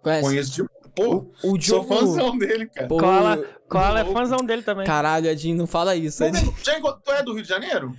conhece? 0.04 0.22
Conheço 0.24 0.52
de. 0.52 0.64
Pô, 0.96 1.16
O, 1.16 1.18
o 1.18 1.50
sou 1.50 1.58
Diogo... 1.58 1.88
fãzão 1.96 2.38
dele, 2.38 2.68
cara. 2.68 2.88
Pô, 2.88 2.98
Koala, 2.98 3.38
Koala 3.70 4.00
é 4.02 4.06
fãzão 4.06 4.40
dele 4.40 4.62
também. 4.62 4.86
Caralho, 4.86 5.28
Edinho, 5.28 5.56
não 5.58 5.68
fala 5.68 5.96
isso. 5.96 6.24
Edinho. 6.24 6.54
Tu 7.04 7.12
é 7.12 7.24
do 7.24 7.34
Rio 7.34 7.44
de 7.44 7.50
Janeiro? 7.50 7.96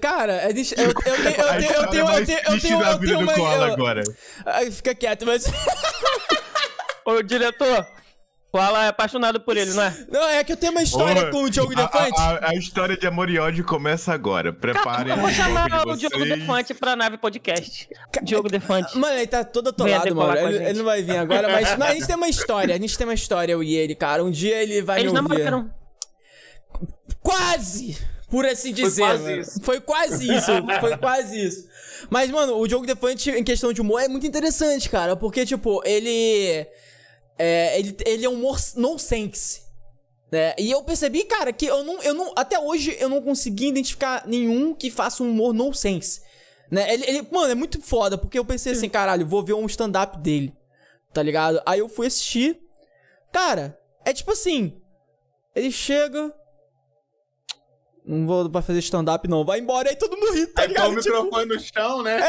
Cara, 0.00 0.32
é 0.34 0.52
de- 0.52 0.74
eu, 0.76 0.84
eu, 0.88 0.94
tenho- 0.94 1.16
eu, 1.16 1.22
tenho- 1.22 1.72
eu, 1.72 1.82
eu 1.82 1.86
tenho, 1.90 2.04
mais 2.06 2.20
eu 2.20 2.26
tenho, 2.26 2.38
eu 2.38 2.60
tenho, 2.60 2.82
eu 2.82 2.98
tenho 2.98 3.20
uma... 3.20 3.32
Eu- 3.32 3.62
agora. 3.64 4.02
Ai, 4.46 4.70
fica 4.70 4.94
quieto, 4.94 5.24
mas... 5.26 5.44
Ô, 7.06 7.22
diretor, 7.22 7.86
Koala 8.52 8.84
é 8.84 8.88
apaixonado 8.88 9.40
por 9.40 9.56
ele, 9.56 9.72
não 9.72 9.82
é? 9.84 10.06
Não, 10.10 10.28
é 10.28 10.42
que 10.44 10.52
eu 10.52 10.56
tenho 10.56 10.72
uma 10.72 10.82
história 10.82 11.28
Ô, 11.28 11.30
com 11.30 11.44
o 11.44 11.50
Diogo 11.50 11.74
Defante. 11.74 12.20
A, 12.20 12.30
a- 12.30 12.50
a 12.50 12.54
história 12.54 12.96
de 12.96 13.06
amor 13.06 13.30
e 13.30 13.38
ódio 13.38 13.64
começa 13.64 14.12
agora. 14.12 14.52
Preparem 14.52 15.12
Eu 15.14 15.18
vou 15.20 15.30
chamar 15.30 15.86
o 15.86 15.96
Diogo. 15.96 16.24
Defante 16.24 16.74
pra 16.74 16.96
nave 16.96 17.16
podcast. 17.16 17.88
Diogo 18.22 18.48
Defante. 18.48 18.98
Mano, 18.98 19.14
ele 19.16 19.26
tá 19.28 19.44
todo 19.44 19.68
atolado, 19.68 20.14
mano. 20.16 20.36
Ele, 20.36 20.64
ele 20.64 20.78
não 20.78 20.84
vai 20.84 21.00
vir 21.02 21.16
agora, 21.16 21.48
mas, 21.48 21.76
mas 21.78 21.90
a 21.90 21.94
gente 21.94 22.06
tem 22.08 22.16
uma 22.16 22.28
história. 22.28 22.74
A 22.74 22.78
gente 22.78 22.98
tem 22.98 23.06
uma 23.06 23.14
história, 23.14 23.52
eu 23.52 23.62
e 23.62 23.74
ele, 23.74 23.94
cara. 23.94 24.24
Um 24.24 24.30
dia 24.30 24.56
ele 24.62 24.82
vai 24.82 25.00
Eles 25.00 25.12
me 25.12 25.18
ouvir. 25.20 25.38
namoraram. 25.44 25.70
Quase! 27.22 27.96
Por 28.30 28.46
assim 28.46 28.72
dizer. 28.72 29.02
quase 29.02 29.22
mano. 29.24 29.40
isso. 29.40 29.60
Foi 29.62 29.80
quase 29.80 30.34
isso. 30.34 30.52
Foi 30.80 30.96
quase 30.96 31.46
isso. 31.46 31.68
Mas, 32.08 32.30
mano, 32.30 32.56
o 32.56 32.66
Diogo 32.66 32.86
Defante, 32.86 33.30
em 33.30 33.42
questão 33.42 33.72
de 33.72 33.80
humor, 33.80 34.00
é 34.00 34.08
muito 34.08 34.26
interessante, 34.26 34.88
cara. 34.88 35.16
Porque, 35.16 35.44
tipo, 35.44 35.82
ele. 35.84 36.66
É, 37.36 37.78
ele, 37.78 37.96
ele 38.06 38.24
é 38.24 38.28
um 38.28 38.34
humor 38.34 38.58
nonsense. 38.76 39.62
Né? 40.30 40.54
E 40.58 40.70
eu 40.70 40.82
percebi, 40.84 41.24
cara, 41.24 41.52
que 41.52 41.66
eu 41.66 41.82
não, 41.82 42.00
eu 42.02 42.14
não. 42.14 42.32
Até 42.36 42.58
hoje 42.58 42.96
eu 43.00 43.08
não 43.08 43.20
consegui 43.20 43.68
identificar 43.68 44.24
nenhum 44.26 44.72
que 44.74 44.90
faça 44.90 45.22
um 45.22 45.30
humor 45.30 45.52
nonsense. 45.52 46.22
Né? 46.70 46.94
Ele, 46.94 47.04
ele, 47.06 47.28
mano, 47.32 47.50
é 47.50 47.54
muito 47.54 47.80
foda, 47.82 48.16
porque 48.16 48.38
eu 48.38 48.44
pensei 48.44 48.72
assim, 48.72 48.88
caralho, 48.88 49.26
vou 49.26 49.42
ver 49.42 49.54
um 49.54 49.66
stand-up 49.66 50.18
dele. 50.18 50.54
Tá 51.12 51.22
ligado? 51.22 51.60
Aí 51.66 51.80
eu 51.80 51.88
fui 51.88 52.06
assistir. 52.06 52.60
Cara, 53.32 53.76
é 54.04 54.12
tipo 54.12 54.30
assim. 54.30 54.80
Ele 55.54 55.72
chega. 55.72 56.32
Não 58.04 58.26
vou 58.26 58.50
pra 58.50 58.62
fazer 58.62 58.78
stand-up, 58.80 59.28
não. 59.28 59.44
Vai 59.44 59.60
embora 59.60 59.90
aí 59.90 59.96
todo 59.96 60.16
mundo 60.16 60.32
ri, 60.32 60.46
tá 60.46 60.62
Aí 60.62 60.68
põe 60.68 60.76
o 60.76 60.88
ligado? 60.90 61.02
Tipo, 61.02 61.14
microfone 61.16 61.46
no 61.46 61.60
chão, 61.60 62.02
né? 62.02 62.20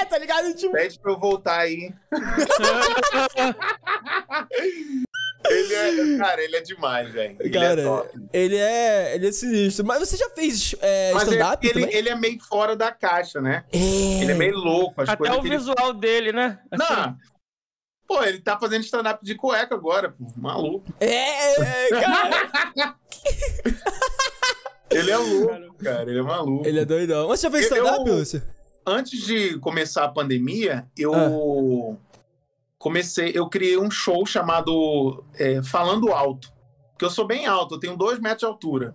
é, 0.00 0.04
tá 0.04 0.18
ligado? 0.18 0.52
Tipo, 0.54 0.72
Pede 0.72 0.98
pra 0.98 1.12
eu 1.12 1.18
voltar 1.18 1.60
aí. 1.60 1.92
Ele 5.44 5.74
é, 5.74 6.18
cara, 6.18 6.42
ele 6.42 6.56
é 6.56 6.60
demais, 6.60 7.12
velho. 7.12 7.36
Ele 7.40 7.50
Cara, 7.50 7.80
é 7.80 7.84
top. 7.84 8.10
ele 8.32 8.56
é. 8.56 9.14
Ele 9.16 9.26
é 9.26 9.32
sinistro. 9.32 9.84
Mas 9.84 9.98
você 9.98 10.16
já 10.16 10.30
fez 10.30 10.74
é, 10.80 11.10
é 11.10 11.16
stand-up 11.16 11.66
ele, 11.66 11.80
também? 11.80 11.96
ele 11.96 12.08
é 12.08 12.14
meio 12.14 12.38
fora 12.40 12.76
da 12.76 12.92
caixa, 12.92 13.40
né? 13.40 13.64
É. 13.72 14.22
Ele 14.22 14.32
é 14.32 14.34
meio 14.34 14.56
louco. 14.56 15.00
As 15.02 15.08
Até 15.08 15.32
o 15.32 15.40
que 15.40 15.48
ele... 15.48 15.58
visual 15.58 15.92
dele, 15.92 16.32
né? 16.32 16.58
Assim, 16.70 16.92
Não. 16.94 17.16
Pô, 18.06 18.22
ele 18.22 18.40
tá 18.40 18.58
fazendo 18.58 18.82
stand-up 18.82 19.24
de 19.24 19.34
cueca 19.34 19.74
agora, 19.74 20.10
pô. 20.10 20.26
Maluco. 20.36 20.84
É, 21.00 21.60
é, 21.60 21.88
cara. 21.88 22.50
Ele 24.98 25.10
é 25.10 25.16
louco, 25.16 25.74
cara. 25.82 26.10
Ele 26.10 26.18
é 26.18 26.22
maluco. 26.22 26.66
ele 26.66 26.80
é 26.80 26.84
doidão. 26.84 27.28
Mas 27.28 27.40
você 27.40 27.46
já 27.46 27.50
fez 27.50 27.70
Eu- 27.70 27.76
stand-up, 27.84 28.10
Lúcio? 28.10 28.42
Antes 28.86 29.24
de 29.24 29.58
começar 29.58 30.04
a 30.04 30.08
pandemia, 30.08 30.86
eu 30.98 31.12
Ah. 31.14 31.96
comecei, 32.78 33.32
eu 33.34 33.48
criei 33.48 33.78
um 33.78 33.90
show 33.90 34.24
chamado 34.26 35.24
é, 35.38 35.62
Falando 35.62 36.12
Alto. 36.12 36.52
Porque 36.92 37.04
eu 37.04 37.10
sou 37.10 37.26
bem 37.26 37.46
alto, 37.46 37.74
eu 37.76 37.80
tenho 37.80 37.96
dois 37.96 38.18
metros 38.20 38.40
de 38.40 38.46
altura. 38.46 38.94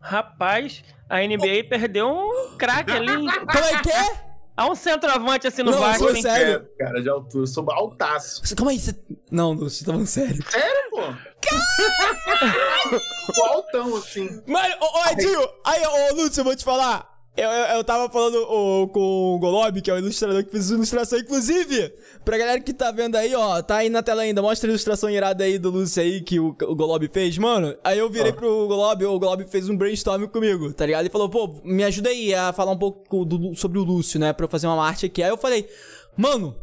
Rapaz, 0.00 0.82
a 1.08 1.20
NBA 1.22 1.64
perdeu 1.68 2.08
um 2.08 2.56
craque 2.56 2.92
ali. 2.92 3.08
Como 3.12 3.64
é 3.64 3.82
que 3.82 3.90
é? 3.90 4.31
Há 4.56 4.66
um 4.70 4.74
centroavante 4.74 5.46
assim 5.46 5.62
no 5.62 5.70
Não, 5.70 5.78
Vasco, 5.78 6.10
hein? 6.10 6.20
sério. 6.22 6.68
É, 6.78 6.84
cara, 6.84 7.02
de 7.02 7.08
altura. 7.08 7.42
Eu 7.42 7.46
sou 7.46 7.70
altaço. 7.72 8.44
Você- 8.46 8.54
Calma 8.54 8.70
aí, 8.72 8.78
você. 8.78 8.94
Não, 9.30 9.52
Lúcio, 9.52 9.84
tá 9.86 9.92
falando 9.92 10.06
sério. 10.06 10.44
Sério, 10.50 10.90
pô? 10.90 11.00
Sou 13.34 13.46
altão, 13.46 13.96
assim. 13.96 14.42
Mano, 14.46 14.74
ô, 14.80 14.98
ô 14.98 15.10
Edinho, 15.12 15.48
aí, 15.64 15.82
ô 15.86 16.14
Lúcio, 16.14 16.40
eu 16.40 16.44
vou 16.44 16.54
te 16.56 16.64
falar. 16.64 17.11
Eu, 17.34 17.48
eu, 17.48 17.76
eu 17.76 17.84
tava 17.84 18.12
falando 18.12 18.46
com 18.92 19.34
o 19.34 19.38
Golob, 19.38 19.80
que 19.80 19.90
é 19.90 19.94
o 19.94 19.98
ilustrador 19.98 20.44
que 20.44 20.50
fez 20.50 20.66
essa 20.66 20.74
ilustração. 20.74 21.18
Inclusive, 21.18 21.94
pra 22.22 22.36
galera 22.36 22.60
que 22.60 22.74
tá 22.74 22.90
vendo 22.90 23.16
aí, 23.16 23.34
ó, 23.34 23.62
tá 23.62 23.76
aí 23.76 23.88
na 23.88 24.02
tela 24.02 24.20
ainda. 24.20 24.42
Mostra 24.42 24.68
a 24.68 24.70
ilustração 24.70 25.08
irada 25.08 25.42
aí 25.42 25.58
do 25.58 25.70
Lúcio 25.70 26.02
aí 26.02 26.20
que 26.20 26.38
o, 26.38 26.48
o 26.48 26.74
Golob 26.76 27.08
fez. 27.10 27.38
Mano, 27.38 27.74
aí 27.82 27.98
eu 27.98 28.10
virei 28.10 28.34
pro 28.34 28.68
Golob, 28.68 29.02
o 29.06 29.18
Golob 29.18 29.46
fez 29.48 29.66
um 29.70 29.76
brainstorm 29.76 30.26
comigo, 30.26 30.74
tá 30.74 30.84
ligado? 30.84 31.00
Ele 31.02 31.10
falou, 31.10 31.28
pô, 31.30 31.58
me 31.64 31.82
ajuda 31.84 32.10
aí 32.10 32.34
a 32.34 32.52
falar 32.52 32.72
um 32.72 32.78
pouco 32.78 33.24
do- 33.24 33.54
sobre 33.56 33.78
o 33.78 33.82
Lúcio, 33.82 34.20
né? 34.20 34.34
Pra 34.34 34.44
eu 34.44 34.50
fazer 34.50 34.66
uma 34.66 34.86
arte 34.86 35.06
aqui. 35.06 35.22
Aí 35.22 35.30
eu 35.30 35.38
falei, 35.38 35.66
mano, 36.14 36.54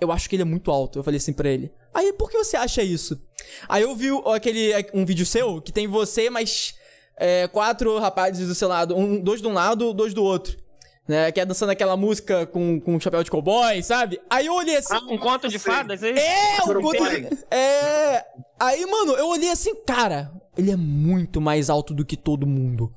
eu 0.00 0.10
acho 0.10 0.28
que 0.28 0.34
ele 0.34 0.42
é 0.42 0.46
muito 0.46 0.72
alto. 0.72 0.98
Eu 0.98 1.04
falei 1.04 1.18
assim 1.18 1.32
pra 1.32 1.48
ele. 1.48 1.70
Aí, 1.94 2.12
por 2.14 2.28
que 2.30 2.36
você 2.36 2.56
acha 2.56 2.82
isso? 2.82 3.16
Aí 3.68 3.82
eu 3.84 3.94
vi 3.94 4.08
aquele, 4.34 4.72
um 4.92 5.04
vídeo 5.04 5.24
seu 5.24 5.60
que 5.60 5.70
tem 5.70 5.86
você, 5.86 6.28
mas 6.30 6.74
é, 7.20 7.46
quatro 7.46 7.98
rapazes 7.98 8.48
do 8.48 8.54
seu 8.54 8.66
lado. 8.66 8.96
Um, 8.96 9.20
dois 9.20 9.42
de 9.42 9.46
um 9.46 9.52
lado, 9.52 9.92
dois 9.92 10.14
do 10.14 10.24
outro. 10.24 10.56
Né, 11.06 11.32
que 11.32 11.40
é 11.40 11.44
dançando 11.44 11.70
aquela 11.70 11.96
música 11.96 12.46
com, 12.46 12.80
com 12.80 13.00
chapéu 13.00 13.24
de 13.24 13.30
cowboy, 13.30 13.82
sabe? 13.82 14.20
Aí 14.30 14.46
eu 14.46 14.54
olhei 14.54 14.76
assim. 14.76 14.94
Um 15.10 15.18
conto 15.18 15.48
de 15.48 15.58
sei. 15.58 15.72
fadas, 15.72 16.02
é? 16.04 16.10
É, 16.10 16.62
o 16.62 16.66
Foram 16.66 16.82
conto 16.82 17.02
de... 17.04 17.28
É. 17.50 18.24
Aí, 18.60 18.86
mano, 18.86 19.12
eu 19.14 19.26
olhei 19.26 19.50
assim, 19.50 19.74
cara, 19.84 20.30
ele 20.56 20.70
é 20.70 20.76
muito 20.76 21.40
mais 21.40 21.68
alto 21.68 21.92
do 21.92 22.04
que 22.04 22.16
todo 22.16 22.46
mundo. 22.46 22.92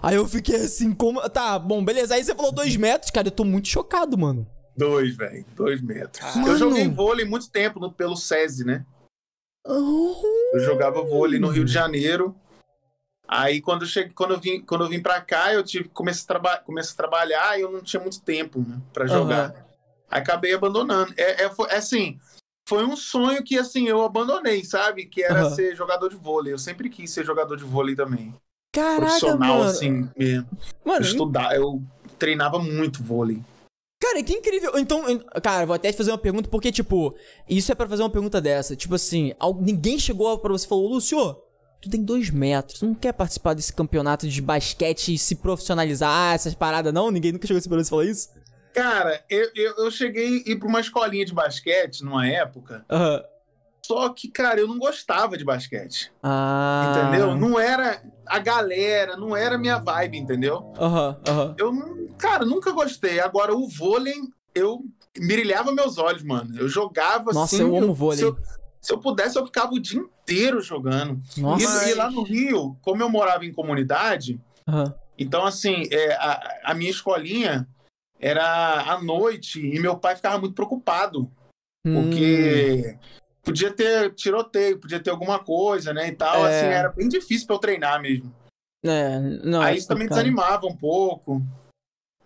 Aí 0.00 0.14
eu 0.14 0.28
fiquei 0.28 0.56
assim, 0.56 0.92
como. 0.92 1.20
Tá, 1.28 1.58
bom, 1.58 1.84
beleza. 1.84 2.14
Aí 2.14 2.22
você 2.22 2.34
falou 2.34 2.52
dois 2.52 2.76
metros, 2.76 3.10
cara, 3.10 3.26
eu 3.28 3.32
tô 3.32 3.44
muito 3.44 3.66
chocado, 3.66 4.16
mano. 4.16 4.46
Dois, 4.76 5.16
velho. 5.16 5.44
Dois 5.56 5.82
metros. 5.82 6.36
Mano. 6.36 6.48
Eu 6.48 6.56
joguei 6.56 6.88
vôlei 6.88 7.24
muito 7.24 7.50
tempo 7.50 7.80
no- 7.80 7.92
pelo 7.92 8.16
SESI, 8.16 8.64
né? 8.64 8.84
Oh. 9.66 10.22
Eu 10.52 10.60
jogava 10.60 11.02
vôlei 11.02 11.40
no 11.40 11.48
Rio 11.48 11.64
de 11.64 11.72
Janeiro. 11.72 12.36
Aí 13.32 13.60
quando 13.60 13.82
eu, 13.82 13.86
cheguei, 13.88 14.12
quando 14.12 14.32
eu, 14.34 14.40
vim, 14.40 14.60
quando 14.60 14.82
eu 14.82 14.90
vim 14.90 15.00
pra 15.00 15.20
cá, 15.20 15.54
eu 15.54 15.62
tive 15.62 15.88
comecei 15.90 16.24
a, 16.24 16.26
traba 16.26 16.56
comecei 16.58 16.92
a 16.92 16.96
trabalhar 16.96 17.56
e 17.56 17.62
eu 17.62 17.70
não 17.70 17.80
tinha 17.80 18.02
muito 18.02 18.20
tempo 18.22 18.58
né, 18.58 18.80
pra 18.92 19.06
jogar. 19.06 19.54
Aí 20.10 20.20
acabei 20.20 20.52
abandonando. 20.52 21.14
É, 21.16 21.44
é, 21.44 21.48
foi, 21.50 21.68
é 21.70 21.76
assim, 21.76 22.18
foi 22.68 22.84
um 22.84 22.96
sonho 22.96 23.44
que 23.44 23.56
assim 23.56 23.86
eu 23.86 24.02
abandonei, 24.02 24.64
sabe? 24.64 25.06
Que 25.06 25.22
era 25.22 25.42
Aham. 25.42 25.50
ser 25.54 25.76
jogador 25.76 26.08
de 26.08 26.16
vôlei. 26.16 26.52
Eu 26.52 26.58
sempre 26.58 26.90
quis 26.90 27.12
ser 27.12 27.24
jogador 27.24 27.56
de 27.56 27.62
vôlei 27.62 27.94
também. 27.94 28.34
Caraca, 28.74 29.00
Profissional, 29.00 29.58
mano. 29.58 29.70
assim, 29.70 30.10
mesmo. 30.16 30.48
Mano, 30.84 31.04
Eu 31.04 31.08
estudar, 31.08 31.54
eu 31.54 31.80
treinava 32.18 32.58
muito 32.58 33.00
vôlei. 33.00 33.40
Cara, 34.02 34.22
que 34.24 34.32
incrível. 34.32 34.76
Então, 34.76 35.08
en- 35.08 35.20
cara, 35.40 35.66
vou 35.66 35.76
até 35.76 35.92
te 35.92 35.96
fazer 35.96 36.10
uma 36.10 36.18
pergunta, 36.18 36.48
porque, 36.48 36.72
tipo, 36.72 37.14
isso 37.48 37.70
é 37.70 37.76
pra 37.76 37.86
fazer 37.88 38.02
uma 38.02 38.10
pergunta 38.10 38.40
dessa. 38.40 38.74
Tipo 38.74 38.96
assim, 38.96 39.32
ninguém 39.60 40.00
chegou 40.00 40.36
pra 40.38 40.50
você 40.50 40.66
e 40.66 40.68
falou, 40.68 40.88
Lúcio, 40.88 41.36
tu 41.80 41.88
tem 41.90 42.02
dois 42.02 42.30
metros, 42.30 42.80
tu 42.80 42.86
não 42.86 42.94
quer 42.94 43.12
participar 43.12 43.54
desse 43.54 43.72
campeonato 43.72 44.28
de 44.28 44.42
basquete 44.42 45.14
e 45.14 45.18
se 45.18 45.34
profissionalizar, 45.36 46.34
essas 46.34 46.54
paradas, 46.54 46.92
não? 46.92 47.10
Ninguém 47.10 47.32
nunca 47.32 47.46
chegou 47.46 47.60
pra 47.62 47.76
você 47.78 47.86
e 47.86 47.90
falou 47.90 48.04
isso? 48.04 48.28
Cara, 48.74 49.24
eu, 49.28 49.50
eu, 49.54 49.76
eu 49.78 49.90
cheguei 49.90 50.44
a 50.46 50.50
ir 50.50 50.58
pra 50.58 50.68
uma 50.68 50.80
escolinha 50.80 51.24
de 51.24 51.34
basquete 51.34 52.02
numa 52.04 52.26
época, 52.28 52.84
Aham. 52.90 53.22
só 53.84 54.08
que, 54.10 54.28
cara, 54.28 54.60
eu 54.60 54.68
não 54.68 54.78
gostava 54.78 55.36
de 55.36 55.44
basquete. 55.44 56.12
Ah. 56.22 56.92
Entendeu? 57.10 57.34
Não 57.34 57.58
era 57.58 58.00
a 58.26 58.38
galera, 58.38 59.16
não 59.16 59.36
era 59.36 59.56
a 59.56 59.58
minha 59.58 59.78
vibe, 59.78 60.18
entendeu? 60.18 60.72
Aham, 60.78 61.16
aham. 61.26 61.54
Eu, 61.58 61.72
não- 61.72 62.06
cara, 62.16 62.44
nunca 62.44 62.70
gostei. 62.70 63.18
Agora, 63.18 63.52
o 63.56 63.66
vôlei, 63.68 64.14
eu 64.54 64.84
brilhava 65.18 65.72
meus 65.72 65.98
olhos, 65.98 66.22
mano. 66.22 66.56
Eu 66.56 66.68
jogava 66.68 67.32
Nossa, 67.32 67.56
assim. 67.56 67.64
eu 67.64 67.76
amo 67.76 67.92
vôlei. 67.92 68.18
Se 68.18 68.24
eu, 68.24 68.36
se 68.80 68.92
eu 68.92 68.98
pudesse, 69.00 69.36
eu 69.36 69.44
ficava 69.46 69.72
o 69.74 69.80
dia 69.80 70.00
inteiro 70.32 70.60
jogando. 70.60 71.20
Nossa. 71.36 71.88
E, 71.88 71.92
e 71.92 71.94
lá 71.94 72.10
no 72.10 72.22
Rio, 72.22 72.76
como 72.82 73.02
eu 73.02 73.08
morava 73.10 73.44
em 73.44 73.52
comunidade, 73.52 74.40
Aham. 74.68 74.94
então, 75.18 75.44
assim, 75.44 75.84
é, 75.90 76.12
a, 76.14 76.60
a 76.66 76.74
minha 76.74 76.90
escolinha 76.90 77.66
era 78.18 78.92
à 78.92 79.02
noite 79.02 79.60
e 79.60 79.78
meu 79.80 79.96
pai 79.96 80.14
ficava 80.16 80.38
muito 80.38 80.54
preocupado. 80.54 81.30
Hum. 81.86 82.02
Porque 82.02 82.98
podia 83.42 83.72
ter 83.72 84.14
tiroteio, 84.14 84.78
podia 84.78 85.00
ter 85.00 85.10
alguma 85.10 85.38
coisa, 85.38 85.92
né? 85.92 86.08
E 86.08 86.12
tal. 86.12 86.46
É. 86.46 86.58
Assim, 86.58 86.66
era 86.68 86.88
bem 86.90 87.08
difícil 87.08 87.46
pra 87.46 87.56
eu 87.56 87.60
treinar 87.60 88.00
mesmo. 88.00 88.32
É, 88.84 89.18
não. 89.18 89.60
aí 89.60 89.74
é 89.74 89.78
isso 89.78 89.88
também 89.88 90.06
complicado. 90.08 90.24
desanimava 90.24 90.66
um 90.66 90.76
pouco. 90.76 91.42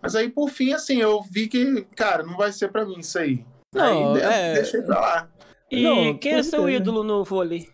Mas 0.01 0.15
aí, 0.15 0.29
por 0.29 0.49
fim, 0.49 0.71
assim, 0.71 0.97
eu 0.97 1.21
vi 1.23 1.47
que, 1.47 1.81
cara, 1.95 2.21
não 2.23 2.37
vai 2.37 2.51
ser 2.51 2.69
pra 2.71 2.85
mim 2.85 2.99
isso 2.99 3.17
aí. 3.17 3.43
Não, 3.73 4.13
aí 4.15 4.21
é- 4.21 4.53
deixei 4.53 4.81
pra 4.81 4.99
lá. 4.99 5.29
E 5.71 5.81
Não, 5.83 6.17
quem 6.17 6.33
é 6.33 6.43
seu 6.43 6.63
crer. 6.63 6.75
ídolo 6.75 7.03
no 7.03 7.23
vôlei? 7.23 7.67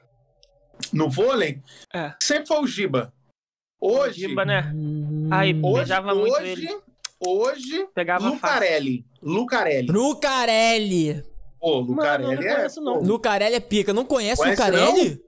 No 0.94 1.10
vôlei, 1.10 1.62
É. 1.94 2.14
sempre 2.22 2.48
foi 2.48 2.60
o 2.62 2.68
Giba. 2.68 3.14
Hoje, 3.80 4.22
Giba, 4.28 4.46
né? 4.46 4.72
Hum. 4.76 5.28
Aí, 5.32 5.60
hoje, 5.62 5.78
Beijava 5.80 6.14
muito 6.14 6.36
hoje, 6.38 6.78
hoje, 7.20 7.88
Pegava 7.96 8.20
fácil. 8.24 8.36
Lucarelli. 8.36 9.06
Lucarelli. 9.22 9.88
Lucarelli. 9.92 11.24
Pô, 11.60 11.82
Mano, 11.82 11.92
Lucarelli 11.94 12.34
eu 12.36 12.42
não 12.42 12.48
é. 12.50 12.56
conheço, 12.56 12.82
não. 12.82 13.00
Lucarelli 13.02 13.56
é 13.56 13.60
pica. 13.60 13.94
Não 13.94 14.06
conhece, 14.06 14.42
Conhece, 14.42 14.62
Lucarelli? 14.62 15.22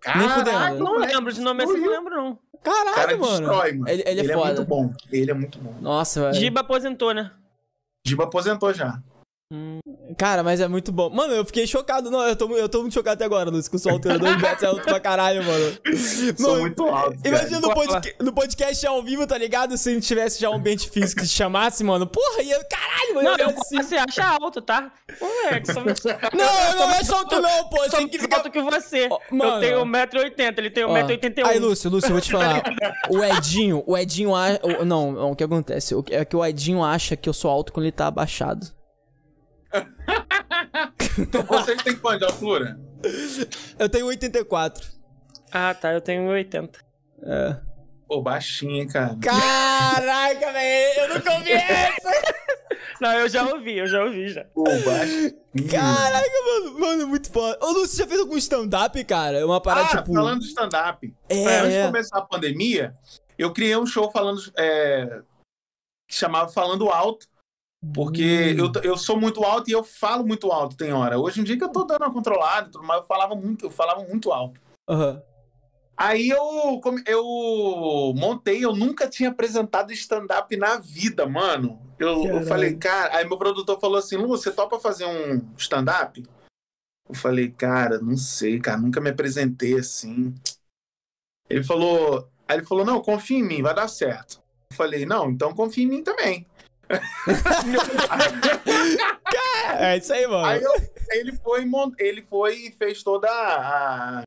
Caraca, 0.00 0.34
fudendo. 0.70 0.84
Não 0.84 0.98
lembro 0.98 1.32
de 1.32 1.40
nome 1.40 1.62
assim, 1.64 1.76
não 1.78 1.90
lembro 1.90 2.16
não. 2.16 2.38
O 2.52 2.58
cara 2.58 2.92
Caralho, 2.94 3.20
mano. 3.20 3.38
destrói, 3.38 3.72
mano. 3.72 3.88
Ele, 3.88 4.02
ele 4.06 4.20
é 4.20 4.24
é 4.24 4.34
foda. 4.34 4.46
muito 4.54 4.64
bom. 4.64 4.92
Ele 5.10 5.30
é 5.30 5.34
muito 5.34 5.58
bom. 5.58 5.74
Nossa, 5.80 6.20
velho. 6.22 6.34
Giba 6.34 6.60
aposentou, 6.60 7.12
né? 7.14 7.30
Giba 8.06 8.24
aposentou 8.24 8.72
já. 8.72 9.00
Cara, 10.16 10.42
mas 10.42 10.60
é 10.60 10.68
muito 10.68 10.92
bom. 10.92 11.10
Mano, 11.10 11.32
eu 11.34 11.44
fiquei 11.44 11.66
chocado. 11.66 12.10
Não, 12.10 12.20
eu 12.26 12.36
tô, 12.36 12.48
eu 12.56 12.68
tô 12.68 12.80
muito 12.82 12.94
chocado 12.94 13.14
até 13.14 13.24
agora, 13.24 13.50
Luiz, 13.50 13.66
com 13.68 13.78
sua 13.78 13.92
altura. 13.92 14.18
Dois 14.18 14.36
metros 14.40 14.62
é 14.62 14.66
alto 14.66 14.82
pra 14.82 15.00
caralho, 15.00 15.42
mano. 15.44 15.76
Sou 16.38 16.50
Mano, 16.50 16.60
muito 16.60 16.82
alto. 16.84 17.16
cara. 17.22 17.28
Imagina 17.28 17.60
no, 17.60 17.74
podca- 17.74 18.14
no 18.20 18.32
podcast 18.32 18.86
ao 18.86 19.02
vivo, 19.02 19.26
tá 19.26 19.36
ligado? 19.36 19.76
Se 19.76 19.92
não 19.92 20.00
tivesse 20.00 20.40
já 20.40 20.50
um 20.50 20.58
bench 20.60 20.88
físico 20.90 21.22
que 21.22 21.26
te 21.26 21.32
chamasse, 21.34 21.82
mano. 21.82 22.06
Porra, 22.06 22.42
ia. 22.42 22.62
Caralho, 22.64 23.14
mano. 23.16 23.28
Não, 23.30 23.36
eu 23.38 23.50
eu 23.50 23.60
assim. 23.60 23.76
você 23.82 23.96
acha 23.96 24.24
alto, 24.40 24.60
tá? 24.62 24.92
É, 25.50 25.60
que. 25.60 25.72
Não, 26.36 26.70
eu 26.70 26.76
não 26.76 26.90
é 26.92 27.02
só 27.04 27.16
alto, 27.18 27.40
não, 27.40 27.68
pô. 27.68 27.78
Você 27.78 27.90
sou 27.90 27.98
que 28.08 28.18
mais 28.18 28.22
ficar. 28.22 28.36
alto 28.38 28.50
que 28.50 28.62
você. 28.62 29.08
Mano. 29.30 29.54
eu 29.54 29.60
tenho 29.60 29.84
1,80m, 29.84 30.58
ele 30.58 30.70
tem 30.70 30.84
Ó, 30.84 30.88
1,81m. 30.94 31.44
Aí, 31.46 31.58
Lúcio, 31.58 31.90
Lúcio, 31.90 32.08
eu 32.08 32.12
vou 32.12 32.20
te 32.20 32.30
falar. 32.30 32.62
O 33.10 33.24
Edinho, 33.24 33.82
o 33.86 33.96
Edinho 33.96 34.34
acha. 34.34 34.60
Não, 34.84 35.12
não, 35.12 35.30
o 35.32 35.36
que 35.36 35.42
acontece? 35.44 35.94
O 35.94 36.02
que- 36.02 36.14
É 36.14 36.24
que 36.24 36.36
o 36.36 36.44
Edinho 36.44 36.82
acha 36.84 37.16
que 37.16 37.28
eu 37.28 37.32
sou 37.32 37.50
alto 37.50 37.72
quando 37.72 37.84
ele 37.86 37.92
tá 37.92 38.06
abaixado. 38.06 38.66
Você 41.48 41.76
tem 41.76 41.96
quanto 41.96 42.18
de 42.20 42.24
altura? 42.24 42.78
Eu 43.78 43.88
tenho 43.88 44.06
84. 44.06 44.88
Ah, 45.52 45.74
tá, 45.74 45.92
eu 45.92 46.00
tenho 46.00 46.22
1,80m. 46.24 46.70
É. 47.22 47.56
Pô, 48.06 48.20
baixinho, 48.20 48.76
hein, 48.76 48.88
cara. 48.88 49.16
Caraca, 49.22 50.52
velho, 50.52 51.00
eu 51.00 51.14
nunca 51.14 51.32
ouvi 51.34 51.52
essa! 51.52 52.10
Não, 53.00 53.12
eu 53.14 53.28
já 53.28 53.44
ouvi, 53.46 53.78
eu 53.78 53.86
já 53.86 54.04
ouvi 54.04 54.28
já. 54.28 54.44
Pô, 54.46 54.64
baixinho. 54.64 55.32
Caraca, 55.70 56.30
mano, 56.44 56.80
mano, 56.80 57.08
muito 57.08 57.32
foda. 57.32 57.58
Ô, 57.62 57.70
Lúcio, 57.70 57.88
você 57.88 58.02
já 58.02 58.08
fez 58.08 58.20
algum 58.20 58.36
stand-up, 58.36 59.04
cara? 59.04 59.38
É 59.38 59.44
Uma 59.44 59.60
parada, 59.60 59.88
ah, 59.92 60.02
tipo... 60.02 60.14
falando 60.14 60.40
de 60.40 60.46
stand-up. 60.46 61.14
É, 61.28 61.58
Antes 61.60 61.74
é. 61.74 61.80
de 61.82 61.86
começar 61.86 62.18
a 62.18 62.22
pandemia, 62.22 62.92
eu 63.38 63.52
criei 63.52 63.76
um 63.76 63.86
show 63.86 64.10
falando. 64.10 64.40
é, 64.56 65.22
que 66.10 66.16
chamava 66.16 66.50
Falando 66.50 66.88
Alto. 66.88 67.26
Porque 67.94 68.54
Hum. 68.58 68.72
eu, 68.74 68.82
eu 68.82 68.96
sou 68.96 69.18
muito 69.18 69.42
alto 69.42 69.70
e 69.70 69.72
eu 69.72 69.82
falo 69.82 70.26
muito 70.26 70.52
alto, 70.52 70.76
tem 70.76 70.92
hora. 70.92 71.18
Hoje 71.18 71.40
em 71.40 71.44
dia 71.44 71.56
que 71.56 71.64
eu 71.64 71.72
tô 71.72 71.84
dando 71.84 72.02
uma 72.02 72.12
controlada 72.12 72.68
e 72.68 72.70
tudo 72.72 72.84
mais, 72.84 73.00
eu 73.00 73.06
falava 73.06 73.34
muito, 73.34 73.66
eu 73.66 73.70
falava 73.70 74.04
muito 74.04 74.30
alto. 74.32 74.60
Aham. 74.88 75.22
Aí 75.96 76.30
eu, 76.30 76.80
eu 77.06 78.14
montei, 78.16 78.64
eu 78.64 78.74
nunca 78.74 79.06
tinha 79.06 79.28
apresentado 79.28 79.92
stand-up 79.92 80.56
na 80.56 80.78
vida, 80.78 81.26
mano. 81.26 81.78
Eu, 81.98 82.24
eu 82.24 82.42
falei, 82.46 82.74
cara, 82.76 83.18
aí 83.18 83.28
meu 83.28 83.36
produtor 83.36 83.78
falou 83.78 83.98
assim: 83.98 84.16
Lu, 84.16 84.28
você 84.28 84.50
topa 84.50 84.80
fazer 84.80 85.04
um 85.04 85.46
stand-up? 85.58 86.26
Eu 87.06 87.14
falei, 87.14 87.50
cara, 87.50 87.98
não 87.98 88.16
sei, 88.16 88.58
cara, 88.58 88.78
nunca 88.78 89.00
me 89.00 89.10
apresentei 89.10 89.78
assim. 89.78 90.34
Ele 91.50 91.64
falou, 91.64 92.30
aí 92.48 92.58
ele 92.58 92.66
falou, 92.66 92.84
não, 92.84 93.02
confia 93.02 93.38
em 93.38 93.42
mim, 93.42 93.60
vai 93.60 93.74
dar 93.74 93.88
certo. 93.88 94.40
Eu 94.70 94.76
falei, 94.76 95.04
não, 95.04 95.28
então 95.30 95.52
confia 95.52 95.84
em 95.84 95.88
mim 95.88 96.02
também. 96.02 96.46
É 99.78 99.96
isso 99.96 100.12
aí, 100.12 100.26
mano. 100.26 100.44
Aí 100.44 100.62
eu- 100.62 100.90
ele 101.12 101.32
foi, 101.36 101.64
ele 101.98 102.22
foi 102.22 102.54
e 102.56 102.72
fez 102.72 103.02
toda 103.02 103.28
a, 103.28 104.22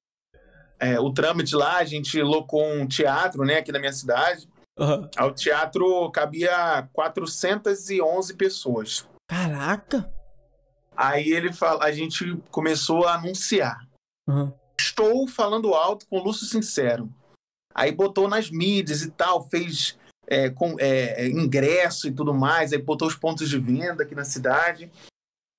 é, 0.79 0.99
o 0.99 1.11
trâmite 1.13 1.55
lá, 1.55 1.77
a 1.77 1.83
gente 1.85 2.21
locou 2.21 2.65
um 2.65 2.87
teatro, 2.87 3.43
né, 3.43 3.57
aqui 3.57 3.71
na 3.71 3.79
minha 3.79 3.93
cidade. 3.93 4.47
Aham. 4.77 5.09
Ao 5.15 5.31
teatro 5.33 6.09
cabia 6.11 6.87
411 6.93 8.33
pessoas. 8.35 9.07
Caraca. 9.29 10.11
Aí 10.95 11.29
ele 11.31 11.53
fala, 11.53 11.83
a 11.85 11.91
gente 11.91 12.35
começou 12.49 13.05
a 13.05 13.15
anunciar. 13.15 13.87
Aham. 14.27 14.53
Estou 14.79 15.27
falando 15.27 15.73
alto 15.73 16.05
com 16.07 16.19
Lúcio 16.19 16.45
Sincero. 16.47 17.09
Aí 17.73 17.91
botou 17.91 18.27
nas 18.27 18.49
mídias 18.49 19.01
e 19.01 19.09
tal, 19.11 19.47
fez 19.49 19.97
é, 20.33 20.49
com, 20.49 20.75
é, 20.79 21.27
ingresso 21.27 22.07
e 22.07 22.11
tudo 22.11 22.33
mais, 22.33 22.73
aí 22.73 22.79
botou 22.79 23.07
os 23.07 23.15
pontos 23.15 23.49
de 23.49 23.57
venda 23.59 24.03
aqui 24.03 24.15
na 24.15 24.25
cidade. 24.25 24.91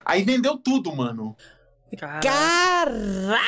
Aí 0.04 0.22
vendeu 0.22 0.56
tudo, 0.58 0.94
mano. 0.94 1.36
Caraca. 1.98 3.40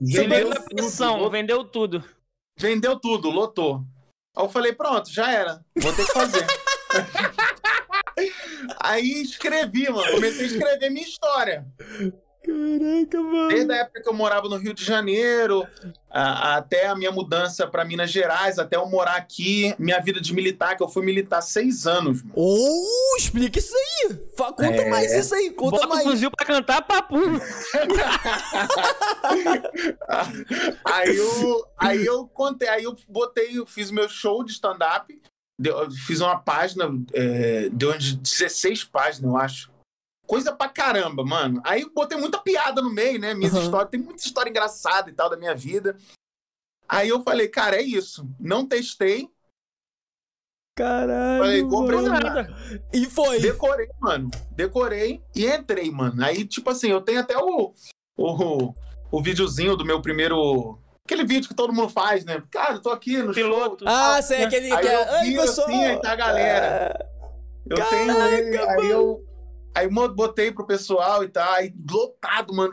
Vendeu 0.00 0.48
na 0.48 0.56
tudo, 0.56 0.66
pressão, 0.74 1.18
lo- 1.20 1.30
vendeu 1.30 1.64
tudo. 1.64 2.04
vendeu 2.58 2.98
tudo, 3.00 3.30
lotou. 3.30 3.84
Aí 4.36 4.44
eu 4.44 4.48
falei, 4.48 4.72
pronto, 4.74 5.10
já 5.10 5.30
era. 5.30 5.64
Vou 5.78 5.92
ter 5.94 6.04
que 6.04 6.12
fazer. 6.12 6.46
Aí 8.82 9.22
escrevi, 9.22 9.90
mano. 9.90 10.10
Comecei 10.12 10.44
a 10.44 10.48
escrever 10.48 10.90
minha 10.90 11.06
história. 11.06 11.66
Caraca, 12.46 13.20
mano. 13.20 13.48
Desde 13.48 13.72
a 13.72 13.76
época 13.78 14.00
que 14.02 14.08
eu 14.08 14.14
morava 14.14 14.48
no 14.48 14.56
Rio 14.56 14.72
de 14.72 14.84
Janeiro, 14.84 15.66
a- 16.08 16.56
até 16.56 16.86
a 16.86 16.94
minha 16.94 17.10
mudança 17.10 17.66
para 17.66 17.84
Minas 17.84 18.10
Gerais, 18.10 18.58
até 18.58 18.76
eu 18.76 18.86
morar 18.86 19.16
aqui, 19.16 19.74
minha 19.78 19.98
vida 20.00 20.20
de 20.20 20.32
militar, 20.32 20.76
que 20.76 20.82
eu 20.82 20.88
fui 20.88 21.04
militar 21.04 21.42
seis 21.42 21.86
anos, 21.86 22.22
mano. 22.22 22.34
Oh, 22.36 23.16
explica 23.18 23.58
isso 23.58 23.74
aí. 23.74 24.16
Fa- 24.36 24.52
conta 24.52 24.82
É. 24.82 24.88
mais 24.90 25.12
isso 25.12 25.34
aí, 25.34 25.50
conta 25.50 25.72
Bota 25.76 25.86
o 25.86 25.90
mais. 25.90 26.02
fuzil 26.04 26.30
pra 26.30 26.46
cantar, 26.46 26.82
papo. 26.82 27.16
aí 30.84 31.16
eu, 31.16 31.66
aí 31.78 32.06
eu 32.06 32.26
contei, 32.28 32.68
aí 32.68 32.84
eu 32.84 32.96
botei, 33.08 33.58
eu 33.58 33.66
fiz 33.66 33.90
meu 33.90 34.08
show 34.08 34.44
de 34.44 34.52
stand-up, 34.52 35.12
fiz 36.06 36.20
uma 36.20 36.38
página, 36.38 36.84
é, 37.12 37.68
deu 37.72 37.90
umas 37.90 38.12
16 38.12 38.84
páginas, 38.84 39.30
eu 39.30 39.36
acho. 39.36 39.75
Coisa 40.26 40.52
pra 40.52 40.68
caramba, 40.68 41.24
mano. 41.24 41.60
Aí 41.64 41.82
eu 41.82 41.90
botei 41.92 42.18
muita 42.18 42.38
piada 42.38 42.82
no 42.82 42.90
meio, 42.92 43.18
né? 43.20 43.32
Minhas 43.34 43.52
Uhum. 43.54 43.62
histórias, 43.62 43.90
tem 43.90 44.00
muita 44.00 44.22
história 44.24 44.50
engraçada 44.50 45.08
e 45.08 45.12
tal 45.12 45.30
da 45.30 45.36
minha 45.36 45.54
vida. 45.54 45.96
Aí 46.88 47.08
eu 47.08 47.22
falei, 47.22 47.48
cara, 47.48 47.76
é 47.76 47.82
isso. 47.82 48.28
Não 48.38 48.66
testei, 48.66 49.28
Caralho. 50.76 51.38
Falei, 51.42 51.62
vou 51.64 51.84
apresentar. 51.84 52.20
Nada. 52.20 52.48
E 52.92 53.06
foi. 53.06 53.40
Decorei, 53.40 53.88
mano. 53.98 54.30
Decorei 54.50 55.22
e 55.34 55.46
entrei, 55.46 55.90
mano. 55.90 56.22
Aí, 56.22 56.44
tipo 56.46 56.68
assim, 56.68 56.90
eu 56.90 57.00
tenho 57.00 57.20
até 57.20 57.34
o, 57.38 57.72
o, 58.18 58.74
o 59.10 59.22
videozinho 59.22 59.74
do 59.74 59.86
meu 59.86 60.02
primeiro. 60.02 60.78
Aquele 61.06 61.24
vídeo 61.24 61.48
que 61.48 61.54
todo 61.54 61.72
mundo 61.72 61.88
faz, 61.88 62.24
né? 62.26 62.42
Cara, 62.50 62.74
eu 62.74 62.82
tô 62.82 62.90
aqui 62.90 63.16
no 63.22 63.32
Piloto. 63.32 63.84
show. 63.84 63.94
Ah, 63.94 64.20
sei, 64.20 64.44
aquele 64.44 64.70
Aí 64.70 64.80
que 64.82 64.88
é. 64.88 64.94
eu 64.94 65.12
Ai, 65.14 65.24
viro 65.28 65.42
pessoal. 65.42 65.68
assim, 65.68 65.84
aí 65.84 66.00
tá 66.02 66.12
a 66.12 66.16
galera. 66.16 66.66
É. 66.66 67.06
Eu 67.70 67.76
Caraca, 67.78 67.96
tenho 67.96 68.12
mano. 68.66 68.80
aí 68.82 68.90
eu. 68.90 69.24
Aí 69.76 69.90
botei 69.90 70.50
pro 70.50 70.66
pessoal 70.66 71.22
e 71.22 71.28
tal, 71.28 71.52
aí 71.52 71.70
lotado, 71.90 72.54
mano. 72.54 72.72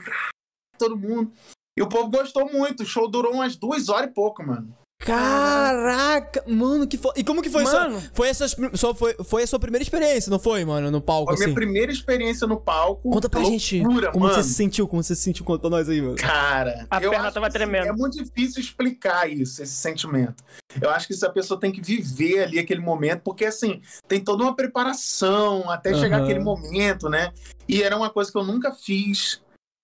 Todo 0.77 0.95
mundo. 0.95 1.33
E 1.77 1.81
o 1.81 1.89
povo 1.89 2.09
gostou 2.09 2.49
muito. 2.49 2.83
O 2.83 2.85
show 2.85 3.09
durou 3.09 3.33
umas 3.33 3.57
duas 3.57 3.89
horas 3.89 4.09
e 4.09 4.13
pouco, 4.13 4.41
mano. 4.41 4.73
Caraca, 5.03 6.43
mano, 6.47 6.87
que 6.87 6.97
foda. 6.97 7.19
E 7.19 7.23
como 7.23 7.41
que 7.41 7.49
foi 7.49 7.63
isso? 7.63 7.73
Mano. 7.73 8.01
Foi, 8.13 8.29
essas, 8.29 8.55
só 8.73 8.93
foi, 8.93 9.15
foi 9.23 9.43
a 9.43 9.47
sua 9.47 9.59
primeira 9.59 9.83
experiência, 9.83 10.29
não 10.29 10.39
foi, 10.39 10.63
mano, 10.65 10.89
no 10.89 11.01
palco, 11.01 11.25
Foi 11.25 11.35
a 11.35 11.37
minha 11.37 11.47
assim? 11.47 11.55
primeira 11.55 11.91
experiência 11.91 12.47
no 12.47 12.59
palco. 12.59 13.09
Conta 13.09 13.29
pra 13.29 13.43
gente 13.43 13.81
Loucura, 13.81 14.11
como 14.11 14.25
mano. 14.25 14.35
você 14.35 14.43
se 14.43 14.53
sentiu, 14.53 14.87
como 14.87 15.03
você 15.03 15.15
se 15.15 15.21
sentiu, 15.21 15.45
conta 15.45 15.59
pra 15.61 15.69
nós 15.69 15.89
aí, 15.89 16.01
mano. 16.01 16.15
Cara, 16.15 16.87
A 16.89 17.01
eu 17.01 17.09
perna 17.09 17.25
acho 17.25 17.33
tava 17.33 17.49
que, 17.49 17.57
assim, 17.57 17.65
tremendo. 17.69 17.87
É 17.87 17.91
muito 17.91 18.23
difícil 18.23 18.61
explicar 18.61 19.29
isso, 19.29 19.61
esse 19.61 19.73
sentimento. 19.75 20.43
Eu 20.81 20.89
acho 20.89 21.07
que 21.07 21.13
essa 21.13 21.29
pessoa 21.29 21.59
tem 21.59 21.71
que 21.71 21.81
viver 21.81 22.43
ali 22.43 22.59
aquele 22.59 22.81
momento, 22.81 23.21
porque 23.23 23.45
assim, 23.45 23.81
tem 24.07 24.19
toda 24.19 24.43
uma 24.43 24.55
preparação 24.55 25.69
até 25.69 25.93
chegar 25.93 26.17
Aham. 26.17 26.23
aquele 26.25 26.39
momento, 26.39 27.09
né? 27.09 27.31
E 27.67 27.83
era 27.83 27.95
uma 27.95 28.09
coisa 28.09 28.31
que 28.31 28.37
eu 28.37 28.43
nunca 28.43 28.71
fiz. 28.71 29.41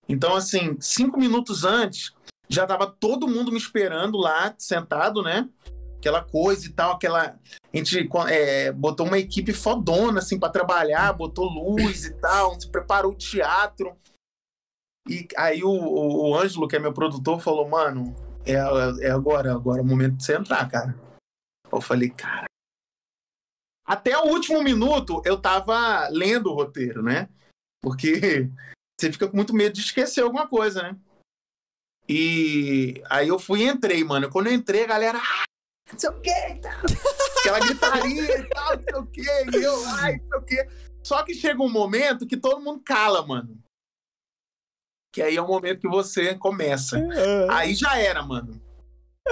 Então, 0.08 0.34
assim, 0.34 0.76
cinco 0.80 1.20
minutos 1.20 1.64
antes, 1.64 2.12
já 2.50 2.66
tava 2.66 2.86
todo 2.86 3.28
mundo 3.28 3.52
me 3.52 3.58
esperando 3.58 4.18
lá, 4.18 4.52
sentado, 4.58 5.22
né? 5.22 5.48
Aquela 5.98 6.24
coisa 6.24 6.66
e 6.66 6.72
tal, 6.72 6.92
aquela. 6.92 7.38
A 7.72 7.76
gente 7.76 8.08
é, 8.28 8.72
botou 8.72 9.06
uma 9.06 9.18
equipe 9.18 9.52
fodona, 9.52 10.18
assim, 10.18 10.38
pra 10.38 10.48
trabalhar, 10.48 11.12
botou 11.12 11.48
luz 11.48 12.06
e 12.06 12.14
tal, 12.14 12.60
se 12.60 12.68
preparou 12.68 13.12
o 13.12 13.16
teatro. 13.16 13.96
E 15.08 15.28
aí 15.36 15.62
o, 15.62 15.70
o, 15.70 16.30
o 16.30 16.36
Ângelo, 16.36 16.66
que 16.66 16.74
é 16.74 16.78
meu 16.78 16.92
produtor, 16.92 17.40
falou, 17.40 17.68
mano, 17.68 18.16
é, 18.44 18.54
é 19.06 19.10
agora, 19.10 19.52
agora 19.52 19.78
é 19.78 19.82
o 19.82 19.86
momento 19.86 20.16
de 20.16 20.24
você 20.24 20.36
entrar, 20.36 20.68
cara. 20.68 20.98
Eu 21.70 21.80
falei, 21.80 22.10
cara. 22.10 22.46
Até 23.86 24.16
o 24.18 24.28
último 24.28 24.62
minuto 24.62 25.22
eu 25.24 25.40
tava 25.40 26.08
lendo 26.08 26.50
o 26.50 26.54
roteiro, 26.54 27.02
né? 27.02 27.28
Porque 27.82 28.48
você 28.98 29.12
fica 29.12 29.28
com 29.28 29.36
muito 29.36 29.54
medo 29.54 29.74
de 29.74 29.80
esquecer 29.80 30.22
alguma 30.22 30.48
coisa, 30.48 30.82
né? 30.82 30.96
E 32.12 33.00
aí 33.08 33.28
eu 33.28 33.38
fui 33.38 33.60
e 33.60 33.68
entrei, 33.68 34.02
mano. 34.02 34.28
Quando 34.28 34.48
eu 34.48 34.52
entrei, 34.52 34.82
a 34.82 34.86
galera. 34.88 35.18
"Ah, 35.18 35.44
não 35.92 35.96
sei 35.98 36.10
o 36.10 36.20
quê 36.20 36.30
e 36.50 36.54
tal. 36.60 36.72
Aquela 37.38 37.60
gritaria 37.60 38.38
e 38.40 38.48
tal, 38.48 38.76
não 38.76 38.82
sei 38.84 38.94
o 38.96 39.06
quê. 39.06 39.46
E 39.52 39.62
eu, 39.62 39.86
ai, 39.90 40.16
não 40.16 40.28
sei 40.28 40.38
o 40.38 40.42
quê. 40.42 40.68
Só 41.04 41.22
que 41.22 41.34
chega 41.34 41.62
um 41.62 41.70
momento 41.70 42.26
que 42.26 42.36
todo 42.36 42.60
mundo 42.60 42.82
cala, 42.84 43.24
mano. 43.24 43.56
Que 45.14 45.22
aí 45.22 45.36
é 45.36 45.42
o 45.42 45.46
momento 45.46 45.80
que 45.80 45.88
você 45.88 46.34
começa. 46.34 46.98
Aí 47.48 47.74
já 47.76 47.96
era, 47.96 48.22
mano. 48.24 48.60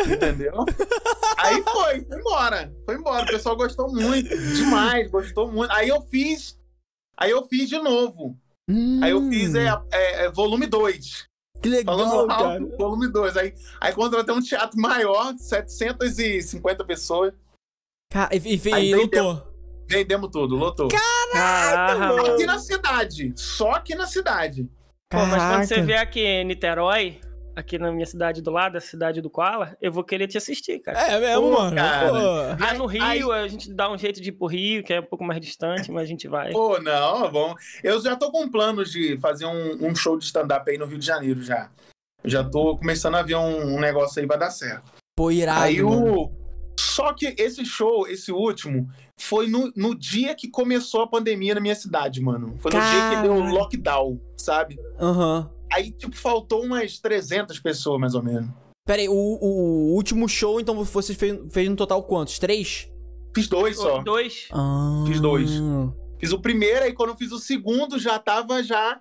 Entendeu? 0.06 0.54
Aí 1.36 1.60
foi, 1.64 2.04
foi 2.04 2.18
embora. 2.20 2.72
Foi 2.84 2.94
embora. 2.94 3.24
O 3.24 3.28
pessoal 3.28 3.56
gostou 3.56 3.92
muito. 3.92 4.28
Demais, 4.54 5.10
gostou 5.10 5.50
muito. 5.50 5.72
Aí 5.72 5.88
eu 5.88 6.00
fiz. 6.02 6.56
Aí 7.16 7.30
eu 7.32 7.44
fiz 7.48 7.68
de 7.68 7.78
novo. 7.78 8.38
Aí 9.02 9.10
eu 9.10 9.28
fiz 9.28 9.54
é, 9.54 9.66
é, 9.92 10.24
é, 10.24 10.30
volume 10.30 10.66
2. 10.66 11.27
Que 11.62 11.68
legal, 11.68 11.98
Falando 11.98 12.28
cara. 12.28 12.44
alto, 12.54 12.76
volume 12.76 13.08
2. 13.12 13.36
Aí, 13.36 13.54
aí 13.80 13.92
contratei 13.92 14.34
um 14.34 14.40
teatro 14.40 14.80
maior, 14.80 15.34
750 15.36 16.84
pessoas. 16.84 17.32
Ca- 18.10 18.30
E, 18.32 18.36
e, 18.36 18.74
Aí 18.74 18.90
e 18.90 18.94
vendeu. 18.94 19.24
lutou. 19.24 19.48
Vendemos 19.90 20.30
tudo, 20.30 20.54
lotou. 20.56 20.88
Caraca. 20.88 22.32
Aqui 22.34 22.46
na 22.46 22.58
cidade. 22.58 23.32
Só 23.36 23.72
aqui 23.72 23.94
na 23.94 24.06
cidade. 24.06 24.68
Pô, 25.10 25.24
mas 25.26 25.42
quando 25.42 25.64
você 25.66 25.80
vier 25.82 26.00
aqui 26.00 26.20
em 26.20 26.44
Niterói, 26.44 27.20
aqui 27.58 27.78
na 27.78 27.90
minha 27.92 28.06
cidade 28.06 28.40
do 28.40 28.50
lado, 28.50 28.76
a 28.76 28.80
cidade 28.80 29.20
do 29.20 29.28
Koala, 29.30 29.76
eu 29.80 29.92
vou 29.92 30.04
querer 30.04 30.26
te 30.26 30.38
assistir, 30.38 30.78
cara. 30.80 30.98
É 30.98 31.20
mesmo, 31.20 31.42
Pô, 31.42 31.50
mano. 31.50 31.76
cara. 31.76 32.10
Pô. 32.10 32.64
Aí- 32.64 32.78
no 32.78 32.86
Rio, 32.86 33.32
aí- 33.32 33.44
a 33.44 33.48
gente 33.48 33.72
dá 33.72 33.90
um 33.90 33.98
jeito 33.98 34.20
de 34.20 34.28
ir 34.28 34.32
pro 34.32 34.46
Rio, 34.46 34.82
que 34.82 34.92
é 34.92 35.00
um 35.00 35.04
pouco 35.04 35.24
mais 35.24 35.40
distante, 35.40 35.90
mas 35.90 36.04
a 36.04 36.06
gente 36.06 36.28
vai. 36.28 36.52
Pô, 36.52 36.78
não, 36.80 37.30
vamos. 37.30 37.60
Eu 37.82 38.00
já 38.00 38.16
tô 38.16 38.30
com 38.30 38.48
planos 38.48 38.90
de 38.90 39.18
fazer 39.18 39.46
um, 39.46 39.86
um 39.88 39.94
show 39.94 40.16
de 40.18 40.24
stand-up 40.24 40.70
aí 40.70 40.78
no 40.78 40.86
Rio 40.86 40.98
de 40.98 41.06
Janeiro 41.06 41.42
já. 41.42 41.70
Eu 42.22 42.30
já 42.30 42.44
tô 42.44 42.76
começando 42.76 43.14
a 43.16 43.22
ver 43.22 43.36
um, 43.36 43.76
um 43.76 43.80
negócio 43.80 44.20
aí, 44.20 44.26
vai 44.26 44.38
dar 44.38 44.50
certo. 44.50 44.90
Pô, 45.16 45.30
irado, 45.30 45.62
aí 45.62 45.82
mano. 45.82 46.22
o. 46.22 46.38
Só 46.78 47.12
que 47.12 47.34
esse 47.36 47.64
show, 47.64 48.06
esse 48.06 48.30
último, 48.30 48.88
foi 49.18 49.48
no, 49.48 49.72
no 49.74 49.96
dia 49.98 50.34
que 50.34 50.48
começou 50.48 51.02
a 51.02 51.08
pandemia 51.08 51.54
na 51.54 51.60
minha 51.60 51.74
cidade, 51.74 52.20
mano. 52.20 52.56
Foi 52.60 52.72
no 52.72 52.80
dia 52.80 53.10
que 53.16 53.22
deu 53.22 53.32
o 53.34 53.50
lockdown, 53.50 54.20
sabe? 54.36 54.78
Aham. 55.00 55.50
Aí, 55.72 55.90
tipo, 55.92 56.16
faltou 56.16 56.62
umas 56.62 56.98
300 56.98 57.58
pessoas, 57.60 58.00
mais 58.00 58.14
ou 58.14 58.22
menos. 58.22 58.50
Pera 58.86 59.02
aí, 59.02 59.08
o, 59.08 59.12
o 59.12 59.94
último 59.94 60.28
show, 60.28 60.60
então, 60.60 60.82
você 60.82 61.14
fez, 61.14 61.38
fez 61.50 61.68
no 61.68 61.76
total 61.76 62.02
quantos? 62.02 62.38
Três? 62.38 62.90
Fiz 63.34 63.46
dois 63.46 63.76
só. 63.76 64.02
Dois. 64.02 64.48
Ah. 64.52 65.04
Fiz 65.06 65.20
dois. 65.20 65.50
Fiz 66.18 66.32
o 66.32 66.40
primeiro, 66.40 66.84
aí 66.84 66.92
quando 66.92 67.10
eu 67.10 67.16
fiz 67.16 67.30
o 67.30 67.38
segundo, 67.38 67.98
já 67.98 68.18
tava 68.18 68.62
já. 68.62 69.00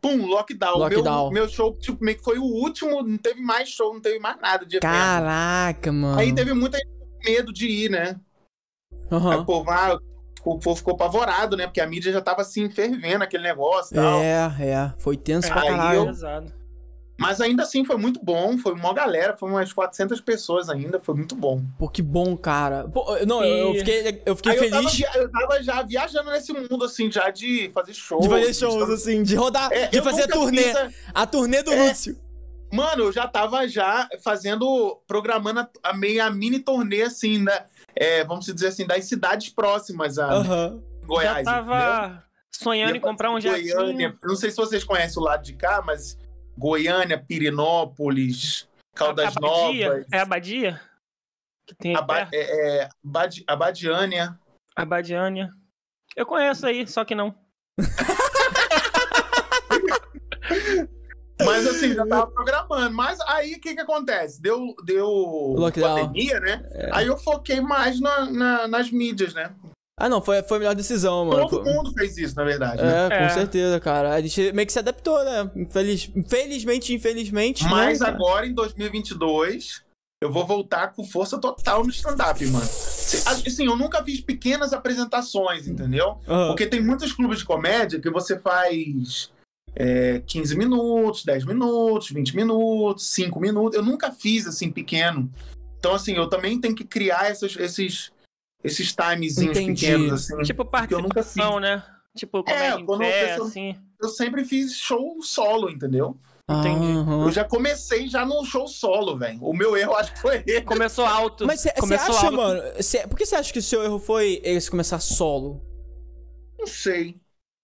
Pum, 0.00 0.26
lockdown. 0.26 0.78
Lockdown. 0.78 1.30
Meu, 1.30 1.42
meu 1.42 1.48
show, 1.48 1.76
tipo, 1.78 2.02
meio 2.02 2.16
que 2.16 2.24
foi 2.24 2.38
o 2.38 2.44
último, 2.44 3.02
não 3.02 3.18
teve 3.18 3.40
mais 3.40 3.68
show, 3.68 3.92
não 3.92 4.00
teve 4.00 4.18
mais 4.18 4.40
nada 4.40 4.64
de 4.64 4.76
evento. 4.76 4.82
Caraca, 4.82 5.92
mano. 5.92 6.18
Aí 6.18 6.34
teve 6.34 6.52
muita 6.54 6.78
gente 6.78 6.88
com 6.88 7.30
medo 7.30 7.52
de 7.52 7.68
ir, 7.68 7.90
né? 7.90 8.18
Aí 8.92 8.98
Aham. 9.12 9.40
o 9.40 9.44
povo, 9.44 9.70
ah, 9.70 9.98
o 10.44 10.58
povo 10.58 10.76
ficou 10.76 10.94
apavorado, 10.94 11.56
né? 11.56 11.66
Porque 11.66 11.80
a 11.80 11.86
mídia 11.86 12.12
já 12.12 12.20
tava 12.20 12.42
assim, 12.42 12.70
fervendo 12.70 13.24
aquele 13.24 13.42
negócio 13.42 13.94
e 13.94 13.96
tal. 13.96 14.20
É, 14.20 14.54
é. 14.60 14.92
Foi 14.98 15.16
tenso 15.16 15.48
pra 15.48 15.62
caralho. 15.62 16.08
eu-. 16.08 16.60
Mas 17.18 17.38
ainda 17.38 17.64
assim 17.64 17.84
foi 17.84 17.98
muito 17.98 18.18
bom, 18.24 18.56
foi 18.56 18.72
uma 18.72 18.94
galera, 18.94 19.36
foi 19.36 19.50
umas 19.50 19.70
400 19.74 20.22
pessoas 20.22 20.70
ainda, 20.70 20.98
foi 21.02 21.14
muito 21.14 21.34
bom. 21.36 21.62
Pô, 21.78 21.86
que 21.86 22.00
bom, 22.00 22.34
cara. 22.34 22.88
Pô, 22.88 23.14
não, 23.26 23.44
eu, 23.44 23.58
eu 23.68 23.74
E- 23.74 23.78
fiquei, 23.80 24.22
eu 24.24 24.34
fiquei 24.36 24.52
Aí 24.52 24.58
eu 24.58 24.70
tava, 24.70 24.88
feliz 24.88 25.14
eu 25.14 25.30
tava 25.30 25.62
já 25.62 25.82
viajando 25.82 26.30
nesse 26.30 26.50
mundo, 26.54 26.82
assim, 26.82 27.12
já 27.12 27.28
de 27.28 27.70
fazer 27.74 27.92
show. 27.92 28.20
de 28.20 28.28
fazer 28.28 28.54
shows, 28.54 28.88
assim, 28.88 29.22
de 29.22 29.34
rodar, 29.36 29.70
É, 29.70 29.88
de 29.88 30.00
fazer 30.00 30.22
a 30.22 30.28
turnê. 30.28 30.62
fiz 30.62 30.76
a- 30.76 30.90
A 31.12 31.26
turnê 31.26 31.62
do 31.62 31.70
É. 31.74 31.88
Lúcio. 31.88 32.16
Mano, 32.72 33.02
eu 33.02 33.12
já 33.12 33.26
tava 33.28 33.68
já 33.68 34.08
fazendo, 34.24 34.96
programando 35.06 35.60
a, 35.60 35.68
a 35.82 35.92
meia 35.92 36.30
mini 36.30 36.58
turnê, 36.60 37.02
assim, 37.02 37.44
da, 37.44 37.66
é, 37.94 38.24
vamos 38.24 38.46
dizer 38.46 38.68
assim, 38.68 38.86
das 38.86 39.04
cidades 39.04 39.48
próximas 39.50 40.18
a 40.18 40.26
Aham. 40.32 40.82
Goiás. 41.04 41.44
Já 41.44 41.58
entendeu? 41.58 41.74
tava 41.74 42.24
sonhando 42.52 42.96
em 42.96 43.00
comprar 43.00 43.30
um 43.30 43.40
jatinho. 43.40 43.74
Goiânia, 43.76 44.16
não 44.22 44.36
sei 44.36 44.50
se 44.50 44.56
vocês 44.56 44.84
conhecem 44.84 45.20
o 45.20 45.24
lado 45.24 45.42
de 45.42 45.54
cá, 45.54 45.82
mas 45.84 46.16
Goiânia, 46.56 47.18
Pirinópolis, 47.18 48.68
Caldas 48.94 49.36
Abadia? 49.36 49.88
Novas, 49.88 50.06
É 50.12 50.18
Abadia? 50.20 50.80
Que 51.66 51.74
tem 51.74 51.96
Aba 51.96 52.28
é, 52.32 52.80
é, 52.82 52.88
Abadi- 53.04 53.44
Abadiânia. 53.46 54.38
Abadiânia. 54.76 55.50
Eu 56.16 56.26
conheço 56.26 56.66
aí, 56.66 56.86
só 56.86 57.04
que 57.04 57.14
não. 57.14 57.34
Mas 61.44 61.66
assim, 61.66 61.94
já 61.94 62.06
tava 62.06 62.26
programando. 62.28 62.94
Mas 62.94 63.18
aí 63.28 63.54
o 63.54 63.60
que 63.60 63.74
que 63.74 63.80
acontece? 63.80 64.40
Deu, 64.40 64.74
deu 64.84 65.06
Lockdown. 65.06 66.06
pandemia, 66.06 66.40
né? 66.40 66.62
Aí 66.92 67.06
eu 67.06 67.16
foquei 67.18 67.60
mais 67.60 68.00
na- 68.00 68.30
na- 68.30 68.68
nas 68.68 68.90
mídias, 68.90 69.34
né? 69.34 69.52
Ah, 70.02 70.08
não, 70.08 70.22
foi, 70.22 70.42
foi 70.42 70.56
a 70.56 70.60
melhor 70.60 70.74
decisão, 70.74 71.26
mano. 71.26 71.46
Todo 71.46 71.62
mundo 71.70 71.92
fez 71.92 72.16
isso, 72.16 72.34
na 72.34 72.42
verdade. 72.42 72.82
né? 72.82 73.06
É, 73.06 73.08
com 73.10 73.14
É. 73.24 73.28
certeza, 73.28 73.78
cara. 73.78 74.14
A 74.14 74.20
gente 74.22 74.50
meio 74.52 74.66
que 74.66 74.72
se 74.72 74.78
adaptou, 74.78 75.22
né? 75.22 75.50
Infeliz... 75.54 76.10
Felizmente, 76.26 76.94
infelizmente. 76.94 77.64
Mas 77.64 77.98
não, 77.98 78.06
cara. 78.06 78.16
agora, 78.16 78.46
em 78.46 78.54
2022, 78.54 79.82
eu 80.22 80.32
vou 80.32 80.46
voltar 80.46 80.94
com 80.94 81.04
força 81.04 81.38
total 81.38 81.84
no 81.84 81.90
stand-up, 81.90 82.42
mano. 82.46 82.64
Assim, 82.64 83.66
eu 83.66 83.76
nunca 83.76 84.02
fiz 84.02 84.20
pequenas 84.22 84.72
apresentações, 84.72 85.68
entendeu? 85.68 86.18
Aham. 86.26 86.48
Porque 86.48 86.66
tem 86.66 86.80
muitos 86.82 87.12
clubes 87.12 87.40
de 87.40 87.44
comédia 87.44 88.00
que 88.00 88.08
você 88.10 88.38
faz 88.38 89.30
é, 89.74 90.20
15 90.26 90.56
minutos, 90.56 91.24
10 91.24 91.44
minutos, 91.44 92.10
20 92.10 92.34
minutos, 92.36 93.06
5 93.12 93.38
minutos. 93.40 93.76
Eu 93.76 93.82
nunca 93.84 94.10
fiz 94.12 94.46
assim 94.46 94.70
pequeno. 94.70 95.30
Então, 95.78 95.94
assim, 95.94 96.14
eu 96.14 96.28
também 96.28 96.60
tenho 96.60 96.74
que 96.74 96.84
criar 96.84 97.30
essas, 97.30 97.56
esses, 97.56 98.10
esses 98.62 98.94
timezinhos 98.94 99.56
Entendi. 99.56 99.80
pequenos, 99.86 100.12
assim. 100.12 100.42
Tipo 100.42 100.62
eu 100.62 100.66
participação, 100.66 101.58
né? 101.60 101.82
Tipo, 102.16 102.42
comédia 102.42 102.80
em 102.80 102.84
quando 102.84 103.02
a 103.02 103.04
pé, 103.06 103.28
pessoa- 103.28 103.48
assim. 103.48 103.76
Eu 104.02 104.08
sempre 104.08 104.44
fiz 104.44 104.74
show 104.74 105.16
solo, 105.22 105.70
entendeu? 105.70 106.18
Entendi. 106.50 106.86
Aham. 106.92 107.22
Eu 107.26 107.30
já 107.30 107.44
comecei 107.44 108.08
já 108.08 108.26
no 108.26 108.44
show 108.44 108.66
solo, 108.66 109.16
velho. 109.16 109.38
O 109.40 109.54
meu 109.54 109.76
erro 109.76 109.94
acho 109.96 110.12
que 110.12 110.20
foi 110.20 110.42
esse. 110.44 110.62
Começou 110.62 111.06
alto. 111.06 111.46
Mas 111.46 111.60
você 111.60 111.70
acha, 111.94 112.26
alto. 112.26 112.36
mano? 112.36 112.60
cê- 112.82 113.06
por 113.06 113.16
que 113.16 113.24
você 113.24 113.36
acha 113.36 113.52
que 113.52 113.60
o 113.60 113.62
seu 113.62 113.82
erro 113.84 113.98
foi 114.00 114.40
esse 114.42 114.68
começar 114.68 114.98
solo? 114.98 115.62
Não 116.58 116.66
sei. 116.66 117.16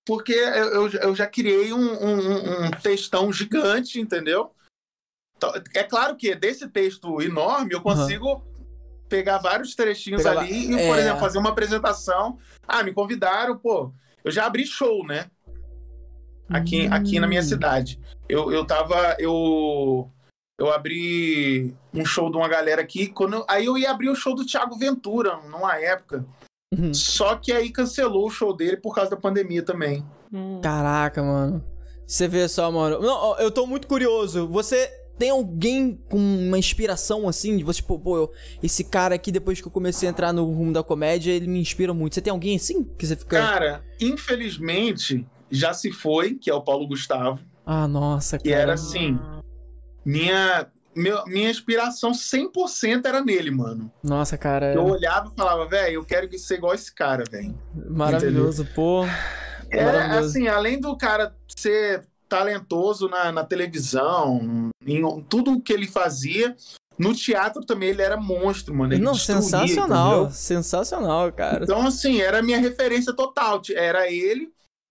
Porque 0.06 0.32
eu, 0.32 0.88
eu, 0.88 1.14
já 1.16 1.26
criei 1.26 1.72
um, 1.72 1.78
um, 1.80 2.66
um- 2.66 2.70
textão 2.80 3.32
gigante, 3.32 4.00
entendeu? 4.00 4.52
Então, 5.36 5.52
É 5.74 5.82
claro 5.82 6.16
que 6.16 6.34
desse 6.34 6.68
texto 6.68 7.20
enorme 7.20 7.74
eu 7.74 7.80
consigo 7.82 8.42
pegar 9.08 9.38
vários 9.38 9.74
trechinhos 9.74 10.22
Pegar 10.22 10.40
ali 10.40 10.68
va- 10.74 10.80
e, 10.80 10.86
por 10.88 10.96
é. 10.96 11.00
exemplo, 11.00 11.20
fazer 11.20 11.38
uma 11.38 11.50
apresentação. 11.50 12.38
Ah, 12.66 12.82
me 12.82 12.92
convidaram, 12.92 13.58
pô. 13.58 13.92
Eu 14.24 14.30
já 14.30 14.46
abri 14.46 14.64
show, 14.64 15.04
né? 15.04 15.26
Aqui, 16.48 16.86
Hum. 16.88 16.92
aqui 16.92 17.18
na 17.20 17.26
minha 17.26 17.42
cidade. 17.42 18.00
Eu, 18.28 18.52
eu 18.52 18.64
tava. 18.64 19.16
Eu. 19.18 20.10
Eu 20.58 20.72
abri 20.72 21.76
um 21.92 22.04
show 22.04 22.30
de 22.30 22.36
uma 22.36 22.48
galera 22.48 22.80
aqui. 22.80 23.08
Quando 23.08 23.34
eu- 23.34 23.46
aí 23.48 23.66
eu 23.66 23.76
ia 23.76 23.90
abrir 23.90 24.08
o 24.08 24.14
show 24.14 24.34
do 24.34 24.46
Thiago 24.46 24.78
Ventura, 24.78 25.36
numa 25.48 25.76
época. 25.78 26.24
Uhum. 26.72 26.92
Só 26.92 27.36
que 27.36 27.52
aí 27.52 27.70
cancelou 27.70 28.26
o 28.26 28.30
show 28.30 28.54
dele 28.54 28.76
por 28.76 28.94
causa 28.94 29.10
da 29.10 29.16
pandemia 29.16 29.62
também. 29.62 30.04
Hum. 30.32 30.60
Caraca, 30.62 31.22
mano. 31.22 31.64
Você 32.06 32.26
vê 32.28 32.48
só, 32.48 32.70
mano. 32.70 33.00
Não, 33.00 33.38
eu 33.38 33.50
tô 33.50 33.66
muito 33.66 33.86
curioso. 33.86 34.46
Você 34.48 34.88
tem 35.18 35.30
alguém 35.30 35.98
com 36.10 36.18
uma 36.18 36.58
inspiração 36.58 37.28
assim? 37.28 37.56
De 37.56 37.64
você, 37.64 37.80
tipo, 37.80 37.98
pô, 37.98 38.16
eu- 38.16 38.32
esse 38.62 38.84
cara 38.84 39.14
aqui, 39.14 39.30
depois 39.32 39.60
que 39.60 39.66
eu 39.66 39.72
comecei 39.72 40.08
a 40.08 40.10
entrar 40.10 40.32
no 40.32 40.44
rumo 40.44 40.72
da 40.72 40.82
comédia, 40.82 41.32
ele 41.32 41.46
me 41.46 41.60
inspira 41.60 41.94
muito. 41.94 42.14
Você 42.14 42.20
tem 42.20 42.30
alguém 42.30 42.56
assim? 42.56 42.84
Que 42.84 43.06
você 43.06 43.16
fica. 43.16 43.38
Cara, 43.40 43.84
infelizmente, 44.00 45.26
já 45.50 45.72
se 45.72 45.90
foi, 45.92 46.34
que 46.34 46.50
é 46.50 46.54
o 46.54 46.62
Paulo 46.62 46.86
Gustavo, 46.86 47.40
Ah, 47.64 47.86
nossa, 47.88 48.38
que 48.38 48.50
cara. 48.50 48.62
era 48.62 48.72
assim, 48.74 49.18
minha, 50.04 50.66
meu- 50.96 51.24
minha 51.26 51.50
inspiração 51.50 52.12
100% 52.12 53.06
era 53.06 53.22
nele, 53.22 53.50
mano. 53.50 53.92
Nossa, 54.02 54.36
cara. 54.38 54.72
Eu 54.72 54.84
olhava 54.84 55.30
e 55.32 55.36
falava, 55.36 55.66
velho, 55.66 55.94
eu 55.96 56.04
quero 56.04 56.28
que 56.28 56.38
ser 56.38 56.54
igual 56.56 56.74
esse 56.74 56.92
cara, 56.94 57.22
velho. 57.30 57.56
Maravilhoso, 57.90 58.66
pô. 58.74 59.04
É, 59.70 59.84
Maravilhoso. 59.84 60.28
assim, 60.30 60.48
além 60.48 60.80
do 60.80 60.96
cara 60.96 61.34
ser 61.56 62.06
talentoso 62.28 63.08
na, 63.08 63.30
na 63.30 63.44
televisão, 63.44 64.70
em 64.84 65.22
tudo 65.28 65.60
que 65.60 65.72
ele 65.72 65.86
fazia, 65.86 66.56
no 66.98 67.14
teatro 67.14 67.64
também 67.64 67.90
ele 67.90 68.02
era 68.02 68.16
monstro, 68.16 68.74
mano. 68.74 68.94
Ele 68.94 69.02
Não, 69.04 69.12
destruía, 69.12 69.42
sensacional. 69.42 70.12
entendeu? 70.12 70.30
Sensacional, 70.32 71.32
cara. 71.32 71.64
Então, 71.64 71.86
assim, 71.86 72.20
era 72.20 72.38
a 72.38 72.42
minha 72.42 72.58
referência 72.58 73.12
total. 73.12 73.60
Era 73.74 74.10
ele, 74.10 74.48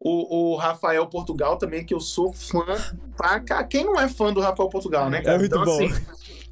o, 0.07 0.51
o 0.53 0.55
Rafael 0.55 1.07
Portugal 1.07 1.57
também, 1.57 1.83
que 1.83 1.93
eu 1.93 1.99
sou 1.99 2.31
fã. 2.31 2.63
pra 3.17 3.39
cá. 3.39 3.63
Quem 3.63 3.83
não 3.83 3.99
é 3.99 4.07
fã 4.07 4.31
do 4.31 4.39
Rafael 4.39 4.69
Portugal, 4.69 5.09
né, 5.09 5.21
cara? 5.21 5.35
É 5.35 5.39
muito 5.39 5.51
então, 5.59 5.65
bom. 5.65 5.85
assim, 5.85 6.05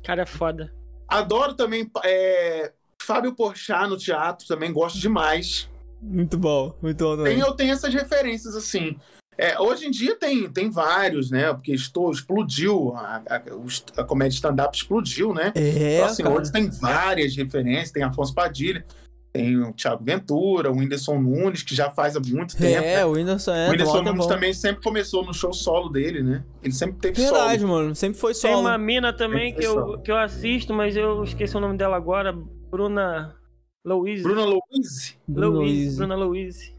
Cara 0.04 0.24
é 0.24 0.26
foda. 0.26 0.74
adoro 1.08 1.54
também 1.54 1.89
é, 2.04 2.72
Fábio 3.01 3.36
Porchat 3.36 3.88
no 3.88 3.95
teatro, 3.97 4.47
também 4.47 4.74
gosto 4.74 4.97
demais. 4.99 5.70
Muito 6.01 6.38
bom, 6.38 6.74
muito 6.82 7.04
bom. 7.16 7.24
Tem, 7.24 7.39
eu 7.39 7.54
tenho 7.54 7.72
essas 7.74 7.93
referências, 7.93 8.56
assim. 8.56 8.97
É, 9.38 9.60
hoje 9.60 9.88
em 9.88 9.91
dia 9.91 10.16
tem, 10.16 10.49
tem 10.49 10.70
vários, 10.70 11.32
né? 11.32 11.51
Porque 11.54 11.74
estou, 11.74 12.12
explodiu, 12.12 12.93
a, 12.95 13.22
a, 13.30 13.56
os- 13.56 13.84
a 13.97 14.04
comédia 14.04 14.36
stand-up 14.36 14.76
explodiu, 14.76 15.34
né? 15.34 15.51
É, 15.56 15.95
Então, 15.97 16.06
assim, 16.06 16.24
cara. 16.24 16.36
hoje 16.36 16.51
tem 16.51 16.70
várias 16.70 17.36
referências, 17.36 17.91
tem 17.91 18.04
Afonso 18.04 18.34
Padilha, 18.34 18.86
tem 19.34 19.60
o 19.60 19.74
Thiago 19.74 20.04
Ventura, 20.04 20.72
o 20.72 20.78
Whindersson 20.78 21.20
Nunes, 21.20 21.64
que 21.64 21.74
já 21.74 21.90
faz 21.90 22.16
há 22.16 22.20
muito 22.20 22.56
tempo. 22.56 22.82
né? 22.82 22.94
É, 22.94 23.06
o 23.06 23.14
Whindersson 23.14 23.52
é. 23.52 23.68
o 23.68 23.72
Whindersson 23.72 23.98
é 23.98 24.02
Nunes 24.04 24.28
também 24.28 24.54
sempre 24.54 24.84
começou 24.84 25.26
no 25.26 25.34
show 25.34 25.52
solo 25.52 25.90
dele, 25.90 26.22
né? 26.22 26.44
Ele 26.62 26.74
sempre 26.74 26.98
teve 27.00 27.20
Verdade, 27.20 27.62
solo. 27.62 27.74
mano. 27.74 27.96
Sempre 27.96 28.20
foi 28.20 28.34
Tem 28.34 28.42
solo. 28.42 28.60
uma 28.62 28.78
mina 28.78 29.12
também 29.12 29.52
Tem 29.52 29.56
que 29.56 29.66
eu, 29.66 29.98
que 30.00 30.12
eu 30.12 30.18
assisto, 30.18 30.72
mas 30.72 30.96
eu 30.96 31.24
esqueci 31.24 31.58
o 31.58 31.60
nome 31.60 31.76
dela 31.78 31.98
agora. 31.98 32.32
Bruna 32.70 33.36
Louise. 33.84 34.22
Bruna 34.22 34.46
Louise. 34.46 35.18
Louise. 35.28 35.58
Luiz. 35.58 35.98
Bruna 35.98 36.16
Louise. 36.16 36.74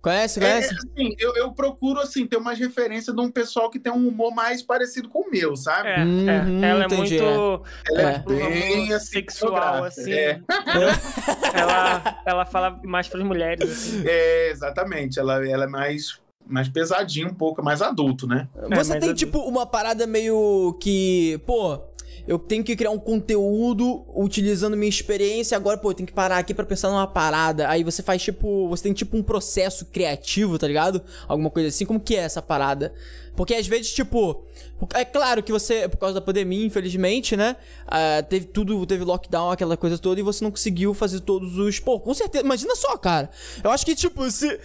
Conhece, 0.00 0.38
É, 0.38 0.42
conhece? 0.42 0.74
assim, 0.74 1.14
eu, 1.18 1.34
eu 1.34 1.52
procuro, 1.52 1.98
assim, 2.00 2.26
ter 2.26 2.36
umas 2.36 2.58
referências 2.58 3.14
de 3.14 3.20
um 3.20 3.30
pessoal 3.30 3.68
que 3.68 3.80
tem 3.80 3.92
um 3.92 4.06
humor 4.08 4.32
mais 4.32 4.62
parecido 4.62 5.08
com 5.08 5.22
o 5.26 5.30
meu, 5.30 5.56
sabe? 5.56 5.88
É, 5.88 6.04
Uhum, 6.04 6.28
é. 6.64 6.68
Ela 6.70 6.82
é 6.82 6.86
entendi, 6.86 7.20
muito 7.20 7.64
Ela 7.90 8.02
é, 8.02 8.14
É. 8.14 8.18
bem, 8.20 8.92
assim, 8.92 9.06
sexual, 9.06 9.82
assim. 9.84 10.12
É. 10.12 10.40
Ela, 11.54 12.20
ela 12.26 12.44
fala 12.44 12.78
mais 12.84 13.08
pras 13.08 13.24
mulheres, 13.24 13.68
assim. 13.70 14.02
É, 14.06 14.50
exatamente. 14.50 15.18
Ela, 15.18 15.46
ela 15.48 15.64
é 15.64 15.66
mais, 15.66 16.20
mais 16.46 16.68
pesadinha 16.68 17.26
um 17.26 17.34
pouco, 17.34 17.62
mais 17.62 17.80
adulto, 17.82 18.26
né? 18.26 18.48
Você 18.70 18.98
tem, 18.98 19.08
eu- 19.10 19.14
tipo, 19.14 19.38
uma 19.40 19.66
parada 19.66 20.06
meio 20.06 20.76
que. 20.80 21.40
Pô, 21.46 21.80
eu 22.28 22.38
tenho 22.38 22.62
que 22.62 22.76
criar 22.76 22.90
um 22.90 22.98
conteúdo 22.98 24.04
utilizando 24.14 24.76
minha 24.76 24.90
experiência. 24.90 25.56
Agora, 25.56 25.78
pô, 25.78 25.90
eu 25.90 25.94
tenho 25.94 26.06
que 26.06 26.12
parar 26.12 26.36
aqui 26.36 26.52
pra 26.52 26.66
pensar 26.66 26.90
numa 26.90 27.06
parada. 27.06 27.66
Aí 27.70 27.82
você 27.82 28.02
faz, 28.02 28.22
tipo. 28.22 28.68
Você 28.68 28.82
tem, 28.82 28.92
tipo, 28.92 29.16
um 29.16 29.22
processo 29.22 29.86
criativo, 29.86 30.58
tá 30.58 30.66
ligado? 30.68 31.02
Alguma 31.26 31.48
coisa 31.48 31.70
assim. 31.70 31.86
Como 31.86 31.98
que 31.98 32.14
é 32.14 32.18
essa 32.18 32.42
parada? 32.42 32.92
Porque 33.34 33.54
às 33.54 33.66
vezes, 33.66 33.94
tipo. 33.94 34.44
É 34.92 35.06
claro 35.06 35.42
que 35.42 35.50
você, 35.50 35.88
por 35.88 35.96
causa 35.96 36.16
da 36.16 36.20
pandemia, 36.20 36.66
infelizmente, 36.66 37.34
né? 37.34 37.56
ah, 37.86 38.22
teve 38.22 38.44
tudo, 38.44 38.84
teve 38.84 39.04
lockdown, 39.04 39.50
aquela 39.50 39.76
coisa 39.76 39.96
toda, 39.96 40.20
e 40.20 40.22
você 40.22 40.44
não 40.44 40.50
conseguiu 40.50 40.92
fazer 40.92 41.20
todos 41.20 41.56
os. 41.56 41.80
Pô, 41.80 41.98
com 41.98 42.12
certeza. 42.12 42.44
Imagina 42.44 42.76
só, 42.76 42.94
cara. 42.98 43.30
Eu 43.64 43.70
acho 43.70 43.86
que, 43.86 43.94
tipo, 43.94 44.30
se. 44.30 44.60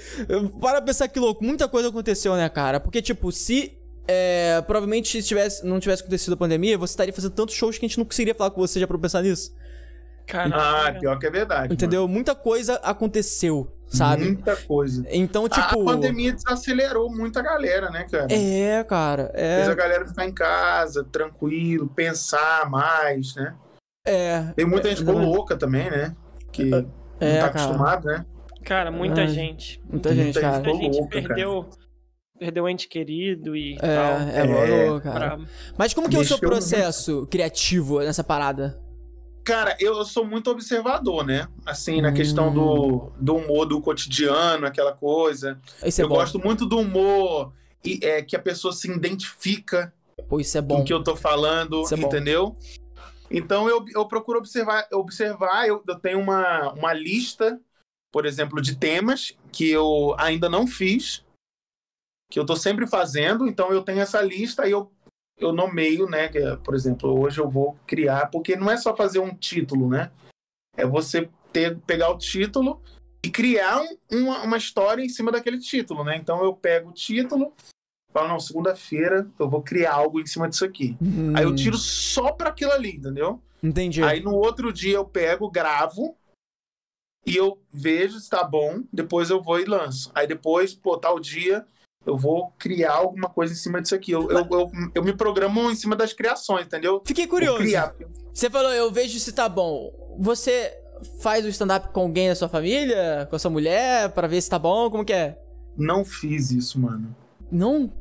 Para 0.60 0.82
pensar 0.82 1.08
que 1.08 1.18
louco, 1.18 1.42
muita 1.42 1.70
coisa 1.70 1.88
aconteceu, 1.88 2.36
né, 2.36 2.50
cara? 2.50 2.82
Porque, 2.82 3.02
tipo, 3.02 3.32
se. 3.32 3.78
É, 4.08 4.62
provavelmente 4.62 5.22
se 5.22 5.28
tivesse, 5.28 5.66
não 5.66 5.80
tivesse 5.80 6.02
acontecido 6.02 6.34
a 6.34 6.38
pandemia, 6.38 6.78
você 6.78 6.92
estaria 6.94 7.14
fazendo 7.14 7.32
tantos 7.34 7.56
shows 7.56 7.78
que 7.78 7.86
a 7.86 7.88
gente 7.90 7.98
não 7.98 8.06
conseguiria 8.06 8.36
falar 8.36 8.52
com 8.52 8.62
você 8.62 8.80
já 8.80 8.88
pra 8.88 8.98
pensar 8.98 9.22
nisso. 9.22 9.54
Cara, 10.26 10.88
Ah, 10.88 10.94
pior 10.94 11.20
que 11.20 11.26
é 11.28 11.30
verdade. 11.30 11.74
Entendeu? 11.74 12.08
Muita 12.08 12.34
coisa 12.34 12.76
aconteceu, 12.76 13.56
mano. 13.58 13.72
sabe? 13.90 14.24
Muita 14.24 14.56
coisa. 14.56 15.06
Então, 15.10 15.50
tipo. 15.50 15.82
A 15.82 15.86
pandemia 15.94 16.32
desacelerou 16.34 17.12
muito 17.14 17.38
a 17.38 17.42
galera, 17.42 17.90
né, 17.90 18.06
cara? 18.10 18.28
É, 18.34 18.84
cara. 18.86 19.30
Fez 19.36 19.68
a 19.68 19.72
É. 19.72 19.76
galera 19.76 20.06
ficar 20.06 20.26
em 20.26 20.34
casa, 20.34 21.04
tranquilo, 21.04 21.88
pensar 21.90 22.70
mais, 22.70 23.36
né? 23.36 23.54
É. 24.08 24.44
Tem 24.56 24.66
muita 24.66 24.88
gente 24.90 25.00
ficou 25.00 25.18
louca 25.18 25.58
também, 25.58 25.92
né? 25.92 26.16
Que 26.54 26.64
É, 26.64 26.70
não 26.72 26.84
tá 26.84 26.90
cara. 27.20 27.48
acostumado, 27.50 28.06
né? 28.08 28.26
cara, 28.64 28.90
muita 28.92 29.22
Ai, 29.22 29.28
gente. 29.28 29.82
Muita 29.90 30.16
gente, 30.16 30.24
Muita 30.24 30.40
cara. 30.42 30.64
Muita 30.64 30.74
gente 30.84 30.98
louca, 31.00 31.22
cara. 31.22 31.36
Perdeu, 32.44 32.64
perdeu 32.64 32.70
ente 32.70 32.88
querido 32.88 33.56
e 33.56 33.78
tal. 33.78 33.88
É, 33.88 34.40
é, 34.40 34.40
É, 34.40 34.44
louco, 34.44 35.02
cara. 35.02 35.38
Pra- 35.38 35.46
Mas 35.78 35.94
como 35.94 36.10
que 36.10 36.16
é 36.16 36.20
o 36.20 36.26
seu 36.26 36.40
processo 36.40 37.28
criativo 37.30 38.00
nessa 38.00 38.24
parada? 38.24 38.80
Cara, 39.44 39.76
eu, 39.80 39.98
eu 39.98 40.06
sou 40.06 40.26
muito 40.26 40.50
observador, 40.50 41.26
né? 41.26 41.48
Assim, 41.66 42.02
na 42.02 42.10
Hum. 42.12 42.14
questão 42.14 42.54
do, 42.54 43.12
do 43.20 43.36
humor 43.36 43.66
do 43.66 43.82
cotidiano, 43.82 44.66
aquela 44.66 44.94
coisa. 44.94 45.60
Isso 45.86 46.00
é 46.02 46.04
eu 46.04 46.08
bom. 46.08 46.16
gosto 46.16 46.40
muito 46.40 46.66
do 46.66 46.80
humor 46.80 47.52
e, 47.84 48.00
é, 48.02 48.22
que 48.22 48.36
a 48.36 48.40
pessoa 48.40 48.74
se 48.74 48.90
identifica 48.90 49.94
Pô, 50.30 50.40
isso 50.40 50.58
é 50.58 50.62
com 50.62 50.68
bom. 50.68 50.82
o 50.82 50.84
que 50.86 50.94
eu 50.94 51.04
tô 51.04 51.16
falando, 51.16 51.84
é 51.92 51.96
entendeu? 51.96 52.56
Então 53.30 53.68
eu, 53.68 53.84
eu 53.94 54.08
procuro 54.08 54.38
observar, 54.38 54.88
observar 54.94 55.68
eu, 55.68 55.84
eu 55.88 55.96
tenho 56.00 56.20
uma, 56.20 56.72
uma 56.74 56.94
lista, 56.94 57.60
por 58.12 58.26
exemplo, 58.26 58.62
de 58.62 58.76
temas 58.78 59.34
que 59.52 59.70
eu 59.70 60.16
ainda 60.18 60.48
não 60.48 60.66
fiz, 60.68 61.26
que 62.30 62.40
eu 62.40 62.46
tô 62.46 62.56
sempre 62.56 62.88
fazendo, 62.88 63.48
então 63.48 63.72
eu 63.72 63.84
tenho 63.84 64.00
essa 64.00 64.22
lista 64.22 64.68
e 64.68 64.72
eu, 64.72 64.92
eu 65.38 65.52
nomeio, 65.54 66.08
né? 66.10 66.28
que 66.30 66.38
é, 66.40 66.56
por 66.58 66.74
exemplo, 66.76 67.20
hoje 67.20 67.40
eu 67.40 67.50
vou 67.50 67.78
criar, 67.86 68.28
porque 68.32 68.56
não 68.56 68.72
é 68.72 68.78
só 68.78 68.96
fazer 68.96 69.20
um 69.20 69.36
título, 69.36 69.88
né? 69.90 70.12
É 70.76 70.86
você 70.86 71.30
ter, 71.52 71.78
pegar 71.82 72.10
o 72.10 72.18
título 72.18 72.82
e 73.24 73.30
criar 73.30 73.82
um- 73.82 73.98
uma, 74.12 74.42
uma 74.44 74.58
história 74.58 75.04
em 75.04 75.10
cima 75.10 75.32
daquele 75.32 75.60
título, 75.60 76.04
né? 76.04 76.18
Então 76.18 76.44
eu 76.44 76.56
pego 76.56 76.90
o 76.90 76.94
título, 76.94 77.54
falo, 78.12 78.28
não, 78.30 78.40
segunda-feira 78.40 79.30
eu 79.40 79.50
vou 79.50 79.62
criar 79.62 79.94
algo 79.94 80.20
em 80.20 80.26
cima 80.26 80.50
disso 80.50 80.66
aqui. 80.66 80.98
Hum, 81.02 81.34
Aí 81.36 81.44
eu 81.44 81.54
tiro 81.56 81.78
só 81.78 82.32
pra 82.32 82.50
aquilo 82.50 82.72
ali, 82.72 82.96
entendeu? 82.96 83.42
Entendi. 83.62 84.02
Aí 84.04 84.20
no 84.22 84.34
outro 84.34 84.74
dia 84.74 84.96
eu 84.96 85.06
pego, 85.06 85.50
gravo 85.52 86.18
e 87.26 87.36
eu 87.38 87.62
vejo 87.72 88.20
se 88.20 88.30
tá 88.30 88.44
bom, 88.44 88.84
depois 88.92 89.30
eu 89.30 89.42
vou 89.42 89.60
e 89.60 89.66
lanço. 89.66 90.12
Aí 90.16 90.28
depois, 90.28 90.74
pô, 90.74 90.98
tal 90.98 91.20
dia 91.20 91.66
eu 92.06 92.18
vou 92.18 92.52
criar 92.60 92.94
alguma 92.94 93.30
coisa 93.30 93.54
em 93.54 93.56
cima 93.56 93.82
disso 93.82 93.96
aqui. 93.96 94.12
Eu, 94.12 94.30
eu, 94.30 94.48
eu, 94.52 94.72
eu 94.96 95.04
me 95.04 95.14
programo 95.14 95.70
em 95.72 95.76
cima 95.76 95.96
das 95.96 96.14
criações, 96.14 96.66
entendeu? 96.66 97.02
Fiquei 97.06 97.28
curioso. 97.28 97.64
Você 98.34 98.50
falou, 98.50 98.72
eu 98.72 98.92
vejo 98.92 99.20
se 99.20 99.32
tá 99.32 99.48
bom. 99.48 99.92
Você 100.20 100.74
faz 101.22 101.46
o 101.46 101.50
stand-up 101.50 101.90
com 101.90 102.02
alguém 102.02 102.30
da 102.30 102.36
sua 102.36 102.50
família? 102.50 103.28
Com 103.30 103.36
a 103.36 103.40
sua 103.40 103.52
mulher? 103.52 104.10
Pra 104.10 104.28
ver 104.28 104.42
se 104.42 104.50
tá 104.50 104.60
bom? 104.60 104.90
Como 104.90 105.06
que 105.06 105.14
é? 105.14 105.38
Não 105.78 106.04
fiz 106.06 106.52
isso, 106.52 106.80
mano. 106.80 107.16
Não? 107.52 107.92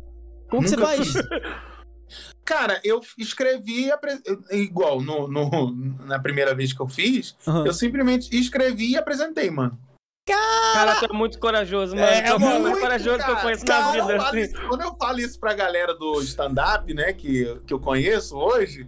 Como 0.50 0.62
que 0.62 0.68
você 0.68 0.76
Nunca 0.76 0.88
faz? 0.88 1.12
Cara, 2.44 2.80
eu 2.84 3.00
escrevi 3.16 3.90
apre- 3.90 4.20
igual 4.50 5.00
no, 5.00 5.26
no- 5.28 5.72
na 6.05 6.18
primeira 6.18 6.55
vez 6.55 6.72
que 6.72 6.80
eu 6.80 6.88
fiz, 6.88 7.36
Aham. 7.46 7.64
eu 7.66 7.72
simplesmente 7.72 8.36
escrevi 8.38 8.90
e 8.90 8.96
apresentei, 8.96 9.50
mano. 9.50 9.78
Cara, 10.26 11.00
tu 11.00 11.06
é 11.06 11.12
muito 11.12 11.38
corajoso, 11.38 11.94
mano. 11.96 12.06
É, 12.06 12.22
tu 12.22 12.28
é 12.32 12.34
o 12.36 12.40
mano, 12.40 12.52
mais 12.60 12.62
Muito, 12.62 12.80
corajoso 12.80 13.16
que 13.16 13.22
eu 13.22 13.26
cara. 13.34 13.40
conheço 13.42 13.64
Cara, 13.66 13.80
na 13.82 13.96
eu 13.98 14.06
vida. 14.06 14.18
falo 14.18 14.28
assim. 14.28 14.40
isso- 14.40 14.68
quando 14.68 14.80
eu 14.82 14.96
falo 14.96 15.18
isso 15.20 15.40
pra 15.40 15.54
galera 15.54 15.94
do 15.94 16.20
stand-up, 16.22 16.94
né, 16.94 17.12
que, 17.12 17.60
que 17.66 17.74
eu 17.74 17.80
conheço 17.80 18.36
hoje, 18.36 18.86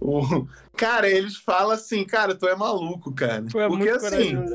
o- 0.00 0.46
cara, 0.76 1.08
eles 1.08 1.36
falam 1.36 1.72
assim, 1.72 2.04
cara, 2.04 2.34
tu 2.34 2.46
é 2.46 2.54
maluco, 2.54 3.12
cara. 3.12 3.44
Tu 3.50 3.58
é 3.60 3.68
Porque 3.68 3.84
muito 3.90 4.06
assim, 4.06 4.36
corajoso. 4.36 4.54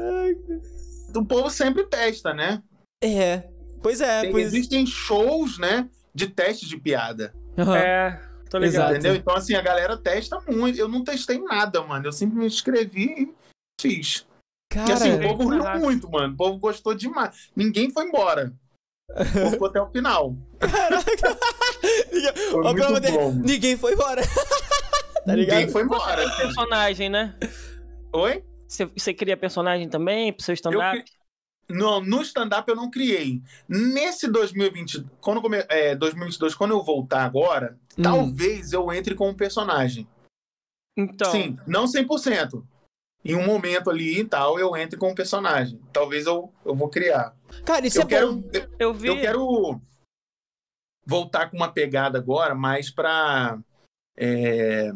o 1.15 1.25
povo 1.25 1.49
sempre 1.49 1.83
testa, 1.85 2.33
né? 2.33 2.63
É. 3.03 3.43
Pois 3.83 3.99
é, 4.01 4.21
Tem- 4.21 4.31
pois 4.31 4.45
Existem 4.47 4.85
shows, 4.85 5.57
né, 5.59 5.89
de 6.15 6.27
teste 6.27 6.67
de 6.67 6.77
piada. 6.77 7.33
Aham. 7.57 7.77
É, 7.77 8.21
tô 8.49 8.57
ligado. 8.57 8.73
Exato. 8.75 8.91
Entendeu? 8.93 9.15
Então, 9.15 9.35
assim, 9.35 9.55
a 9.55 9.61
galera 9.61 9.97
testa 9.97 10.39
muito. 10.47 10.79
Eu 10.79 10.87
não 10.87 11.03
testei 11.03 11.37
nada, 11.39 11.81
mano. 11.83 12.05
Eu 12.07 12.11
simplesmente 12.11 12.53
escrevi 12.55 13.05
e 13.23 13.33
fiz. 13.79 14.25
Cara, 14.77 14.89
e 14.89 14.93
assim, 14.93 15.09
o 15.11 15.21
é 15.23 15.27
povo 15.27 15.49
riu 15.49 15.63
barato. 15.63 15.79
muito, 15.79 16.09
mano. 16.09 16.33
O 16.33 16.37
povo 16.37 16.57
gostou 16.59 16.93
demais. 16.93 17.49
Ninguém 17.55 17.91
foi 17.91 18.05
embora. 18.05 18.53
O 19.09 19.15
povo 19.33 19.51
ficou 19.51 19.67
até 19.69 19.81
o 19.81 19.89
final. 19.89 20.35
Foi 22.51 22.59
Ó, 22.59 22.63
muito 22.63 22.75
pelo 22.75 22.87
amor 22.87 22.99
de- 22.99 23.11
bom. 23.11 23.31
Ninguém 23.33 23.77
foi 23.77 23.93
embora. 23.93 24.21
tá 25.25 25.35
ligado? 25.35 25.55
Ninguém 25.57 25.69
foi 25.69 25.83
embora. 25.83 26.25
assim. 26.27 26.41
Personagem, 26.43 27.09
né? 27.09 27.35
Oi? 28.13 28.43
Você, 28.67 28.85
você 28.85 29.13
cria 29.13 29.37
personagem 29.37 29.87
também 29.89 30.33
pro 30.33 30.43
seu 30.43 30.51
Eu 30.53 30.55
stand-up? 30.55 31.01
cri- 31.01 31.11
Não, 31.77 32.01
no 32.01 32.21
stand-up 32.21 32.69
eu 32.69 32.75
não 32.75 32.89
criei. 32.89 33.41
Nesse 33.67 34.27
2020, 34.29 35.05
quando 35.21 35.41
come... 35.41 35.63
é, 35.69 35.95
2022, 35.95 36.53
quando 36.55 36.71
eu 36.71 36.83
voltar 36.83 37.23
agora, 37.23 37.77
Hum. 37.97 38.03
talvez 38.03 38.73
eu 38.73 38.91
entre 38.93 39.15
com 39.15 39.29
um 39.29 39.33
personagem. 39.35 40.07
Então, 40.97 41.31
Sim, 41.31 41.57
não 41.65 41.85
100%. 41.85 42.63
Em 43.27 43.35
um 43.35 43.45
momento 43.45 43.89
ali 43.89 44.19
e 44.19 44.23
tal, 44.23 44.57
eu 44.57 44.75
entre 44.77 44.97
com 44.97 45.11
um 45.11 45.15
personagem. 45.15 45.79
Talvez 45.91 46.25
eu, 46.25 46.53
eu 46.65 46.75
vou 46.75 46.89
criar. 46.89 47.35
Cara, 47.65 47.85
isso 47.85 47.99
eu 47.99 48.03
é 48.03 48.05
quero, 48.05 48.33
bom. 48.33 48.49
eu, 48.53 48.69
eu 48.79 48.93
vi. 48.93 49.07
eu 49.07 49.19
quero 49.19 49.81
voltar 51.05 51.49
com 51.49 51.57
uma 51.57 51.71
pegada 51.71 52.17
agora 52.17 52.55
mais 52.55 52.89
pra 52.89 53.59
é, 54.15 54.91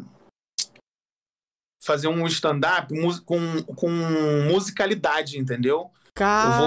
fazer 1.82 2.08
um 2.08 2.26
stand-up 2.28 2.94
com, 3.26 3.64
com 3.64 3.90
musicalidade, 4.50 5.38
entendeu? 5.38 5.92
Eu 6.22 6.28
Cara. 6.28 6.58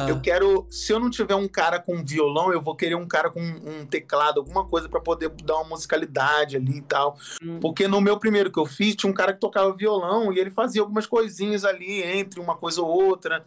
vou. 0.00 0.08
Eu 0.08 0.20
quero. 0.20 0.66
Se 0.70 0.92
eu 0.92 1.00
não 1.00 1.08
tiver 1.08 1.34
um 1.34 1.48
cara 1.48 1.80
com 1.80 2.04
violão, 2.04 2.52
eu 2.52 2.60
vou 2.60 2.76
querer 2.76 2.94
um 2.94 3.08
cara 3.08 3.30
com 3.30 3.40
um 3.40 3.86
teclado, 3.86 4.40
alguma 4.40 4.66
coisa 4.66 4.88
pra 4.88 5.00
poder 5.00 5.30
dar 5.44 5.56
uma 5.56 5.70
musicalidade 5.70 6.56
ali 6.56 6.78
e 6.78 6.82
tal. 6.82 7.16
Hum. 7.42 7.58
Porque 7.60 7.88
no 7.88 8.00
meu 8.00 8.18
primeiro 8.18 8.52
que 8.52 8.58
eu 8.58 8.66
fiz, 8.66 8.94
tinha 8.94 9.10
um 9.10 9.14
cara 9.14 9.32
que 9.32 9.40
tocava 9.40 9.74
violão 9.74 10.32
e 10.32 10.38
ele 10.38 10.50
fazia 10.50 10.82
algumas 10.82 11.06
coisinhas 11.06 11.64
ali 11.64 12.02
entre 12.02 12.38
uma 12.38 12.56
coisa 12.56 12.82
ou 12.82 12.88
outra. 12.88 13.44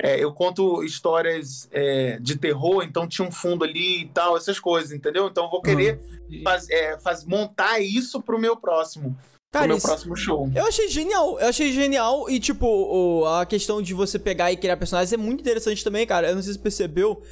É, 0.00 0.22
eu 0.22 0.32
conto 0.32 0.84
histórias 0.84 1.68
é, 1.72 2.18
de 2.20 2.36
terror, 2.38 2.84
então 2.84 3.06
tinha 3.08 3.26
um 3.26 3.32
fundo 3.32 3.64
ali 3.64 4.02
e 4.02 4.08
tal, 4.08 4.36
essas 4.36 4.60
coisas, 4.60 4.92
entendeu? 4.92 5.26
Então 5.26 5.44
eu 5.44 5.50
vou 5.50 5.60
querer 5.60 6.00
faz- 6.44 6.70
é, 6.70 6.98
faz- 7.00 7.24
montar 7.24 7.80
isso 7.80 8.22
pro 8.22 8.38
meu 8.38 8.56
próximo. 8.56 9.18
Cara, 9.50 9.64
pro 9.64 9.68
meu 9.68 9.76
isso- 9.78 9.86
próximo 9.86 10.14
show. 10.16 10.50
Eu 10.54 10.66
achei 10.66 10.88
genial, 10.88 11.40
eu 11.40 11.48
achei 11.48 11.72
genial 11.72 12.28
e, 12.28 12.38
tipo, 12.38 12.66
o- 12.66 13.24
a 13.26 13.46
questão 13.46 13.80
de 13.80 13.94
você 13.94 14.18
pegar 14.18 14.52
e 14.52 14.56
criar 14.56 14.76
personagens 14.76 15.12
é 15.12 15.16
muito 15.16 15.40
interessante 15.40 15.82
também, 15.82 16.06
cara. 16.06 16.28
Eu 16.28 16.34
não 16.34 16.42
sei 16.42 16.52
se 16.52 16.58
você 16.58 16.62
percebeu 16.62 17.22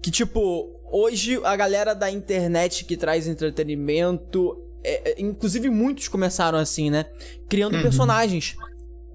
que, 0.00 0.10
tipo, 0.10 0.70
hoje 0.92 1.40
a 1.42 1.56
galera 1.56 1.92
da 1.94 2.08
internet 2.10 2.84
que 2.84 2.96
traz 2.96 3.26
entretenimento, 3.26 4.56
é, 4.84 5.12
é, 5.12 5.20
inclusive 5.20 5.68
muitos 5.68 6.06
começaram 6.08 6.58
assim, 6.58 6.90
né? 6.90 7.06
Criando 7.48 7.74
Uhum. 7.76 7.82
personagens. 7.82 8.54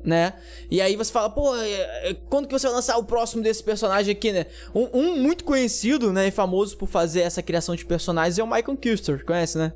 Né? 0.01 0.33
E 0.71 0.79
aí 0.81 0.95
você 0.95 1.11
fala, 1.11 1.29
pô, 1.29 1.53
é, 1.57 2.09
é, 2.09 2.13
quando 2.29 2.47
que 2.47 2.53
você 2.57 2.67
vai 2.67 2.75
lançar 2.77 2.97
o 2.97 3.03
próximo 3.03 3.43
desse 3.43 3.61
personagem 3.61 4.13
aqui, 4.13 4.31
né? 4.31 4.45
Um, 4.73 4.87
um 4.97 5.15
muito 5.17 5.43
conhecido, 5.43 6.13
né, 6.13 6.29
e 6.29 6.31
famoso 6.31 6.77
por 6.77 6.87
fazer 6.87 7.19
essa 7.19 7.43
criação 7.43 7.75
de 7.75 7.85
personagens 7.85 8.39
é 8.39 8.43
o 8.43 8.47
Michael 8.47 8.77
Kister, 8.77 9.25
conhece, 9.25 9.57
né? 9.57 9.73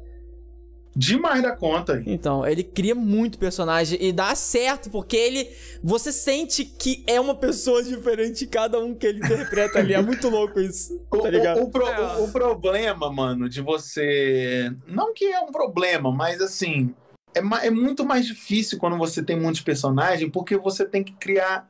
Demais 0.95 1.41
da 1.41 1.55
conta. 1.55 2.03
Então, 2.05 2.45
ele 2.45 2.63
cria 2.63 2.93
muito 2.93 3.39
personagem 3.39 3.97
e 4.01 4.11
dá 4.11 4.35
certo, 4.35 4.89
porque 4.91 5.17
ele. 5.17 5.49
Você 5.83 6.11
sente 6.11 6.63
que 6.65 7.03
é 7.07 7.19
uma 7.19 7.33
pessoa 7.35 7.81
diferente 7.83 8.45
cada 8.45 8.79
um 8.79 8.93
que 8.93 9.07
ele 9.07 9.17
interpreta 9.19 9.79
ali. 9.79 9.93
É 9.93 10.01
muito 10.01 10.29
louco 10.29 10.59
isso. 10.59 11.01
O, 11.11 11.17
Tá 11.21 11.29
ligado? 11.29 11.59
o- 11.59 11.63
o 11.63 11.71
pro- 11.71 11.87
É. 11.87 12.17
o- 12.17 12.23
o 12.25 12.31
problema, 12.31 13.11
mano, 13.11 13.49
de 13.49 13.59
você. 13.61 14.71
Não 14.87 15.13
que 15.13 15.25
é 15.25 15.39
um 15.39 15.51
problema, 15.51 16.11
mas 16.11 16.41
assim. 16.41 16.93
É, 17.35 17.39
é 17.65 17.69
muito 17.71 18.05
mais 18.05 18.27
difícil 18.27 18.77
quando 18.77 18.95
você 18.97 19.23
tem 19.23 19.39
muitos 19.39 19.61
personagens, 19.61 20.29
porque 20.31 20.55
você 20.55 20.85
tem 20.85 21.03
que 21.03 21.13
criar. 21.13 21.67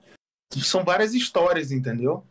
São 0.58 0.84
várias 0.84 1.14
histórias, 1.14 1.72
entendeu? 1.72 2.24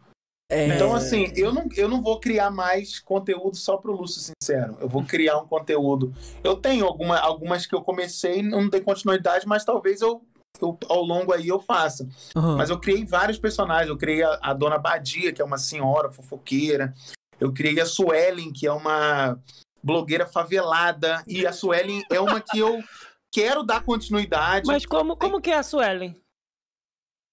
É. 0.53 0.66
Então, 0.68 0.94
assim, 0.94 1.32
eu 1.34 1.50
não, 1.50 1.66
eu 1.74 1.88
não 1.88 2.03
vou 2.03 2.20
criar 2.20 2.50
mais 2.50 3.00
conteúdo 3.00 3.57
só 3.57 3.78
pro 3.78 3.96
Lúcio 3.96 4.20
Sincero. 4.20 4.76
Eu 4.78 4.86
vou 4.86 5.03
criar 5.03 5.38
um 5.38 5.46
conteúdo. 5.46 6.12
Eu 6.44 6.57
tenho 6.57 6.84
alguma, 6.84 7.18
algumas 7.18 7.64
que 7.64 7.74
eu 7.74 7.80
comecei, 7.80 8.42
não 8.42 8.68
dei 8.68 8.82
continuidade, 8.82 9.46
mas 9.46 9.64
talvez 9.64 10.03
eu, 10.03 10.20
eu 10.61 10.78
ao 10.90 11.03
longo 11.03 11.32
aí 11.32 11.48
eu 11.48 11.59
faça. 11.59 12.07
Aham. 12.36 12.57
Mas 12.59 12.68
eu 12.68 12.78
criei 12.78 13.03
vários 13.03 13.38
personagens. 13.38 13.88
Eu 13.88 13.96
criei 13.96 14.22
a, 14.22 14.38
a 14.42 14.53
Dona 14.53 14.76
Badia, 14.76 15.32
que 15.32 15.40
é 15.40 15.44
uma 15.44 15.57
senhora 15.57 16.12
fofoqueira. 16.12 16.92
Eu 17.40 17.50
criei 17.50 17.80
a 17.80 17.86
Suelen, 17.86 18.53
que 18.53 18.66
é 18.66 18.72
uma 18.72 19.38
blogueira 19.82 20.26
favelada. 20.26 21.24
E 21.26 21.46
a 21.46 21.53
Suelen 21.55 22.03
é 22.11 22.20
uma 22.20 22.42
que 22.42 22.59
eu 22.59 22.84
quero 23.32 23.62
dar 23.62 23.82
continuidade. 23.82 24.66
Mas 24.66 24.84
como, 24.84 25.16
como 25.16 25.40
que 25.40 25.50
é 25.50 25.57
a 25.57 25.62
Suelen? 25.62 26.14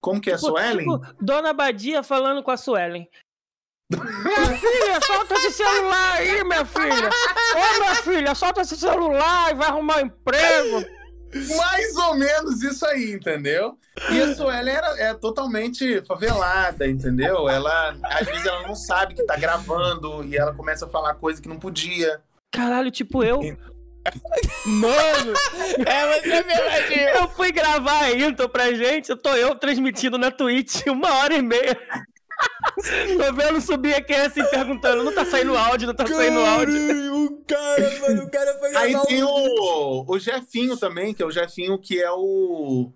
Como 0.00 0.20
que 0.20 0.30
é 0.30 0.34
a 0.34 0.36
Tipo, 0.36 0.48
Suelen? 0.48 0.78
tipo, 0.78 1.00
Dona 1.20 1.52
Badia 1.52 2.02
falando 2.02 2.42
com 2.42 2.50
a 2.50 2.56
Suelen. 2.56 3.08
Minha 3.90 4.56
filha, 4.56 5.00
solta 5.04 5.34
esse 5.34 5.50
celular 5.52 6.12
aí, 6.14 6.44
minha 6.44 6.64
filha. 6.64 7.10
Ô, 7.10 7.78
minha 7.80 7.94
filha, 7.96 8.34
solta 8.34 8.60
esse 8.60 8.76
celular 8.76 9.50
e 9.50 9.54
vai 9.54 9.68
arrumar 9.68 9.96
um 9.96 10.00
emprego. 10.06 10.84
Mais 11.56 11.96
ou 11.96 12.14
menos 12.14 12.62
isso 12.62 12.84
aí, 12.86 13.12
entendeu? 13.12 13.76
E 14.10 14.20
a 14.22 14.34
Suelen 14.34 14.74
era, 14.74 14.86
é 15.00 15.14
totalmente 15.14 16.02
favelada, 16.06 16.86
entendeu? 16.88 17.48
Ela, 17.48 17.96
às 18.04 18.26
vezes, 18.26 18.46
ela 18.46 18.66
não 18.66 18.74
sabe 18.74 19.14
que 19.14 19.24
tá 19.24 19.36
gravando 19.36 20.24
e 20.24 20.36
ela 20.36 20.54
começa 20.54 20.86
a 20.86 20.88
falar 20.88 21.14
coisa 21.14 21.40
que 21.42 21.48
não 21.48 21.58
podia. 21.58 22.20
Caralho, 22.52 22.90
tipo 22.90 23.22
eu. 23.22 23.40
Mano, 24.66 25.34
É, 25.86 26.06
mas 26.06 26.24
é 26.24 26.42
verdade. 26.42 27.00
eu 27.18 27.28
fui 27.30 27.52
gravar 27.52 28.04
a 28.04 28.12
intro 28.12 28.48
pra 28.48 28.72
gente, 28.72 29.10
eu 29.10 29.16
tô 29.16 29.34
eu 29.36 29.54
transmitindo 29.54 30.16
na 30.18 30.30
Twitch 30.30 30.86
uma 30.86 31.12
hora 31.18 31.34
e 31.34 31.42
meia. 31.42 31.78
Tô 33.18 33.32
vendo 33.34 33.60
subir 33.60 33.94
aqui 33.94 34.14
assim 34.14 34.42
perguntando, 34.46 35.04
não 35.04 35.14
tá 35.14 35.26
saindo 35.26 35.56
áudio, 35.56 35.88
não 35.88 35.94
tá 35.94 36.06
saindo 36.06 36.40
áudio. 36.40 37.14
O 37.14 37.44
cara, 37.44 38.00
mano, 38.00 38.24
o 38.24 38.30
cara 38.30 38.58
foi 38.58 38.76
Aí 38.76 38.96
tem 39.06 39.22
o, 39.22 40.04
o 40.08 40.18
Jefinho 40.18 40.76
também, 40.78 41.12
que 41.12 41.22
é 41.22 41.26
o 41.26 41.30
Jefinho 41.30 41.78
que 41.78 42.00
é 42.00 42.10
o. 42.10 42.90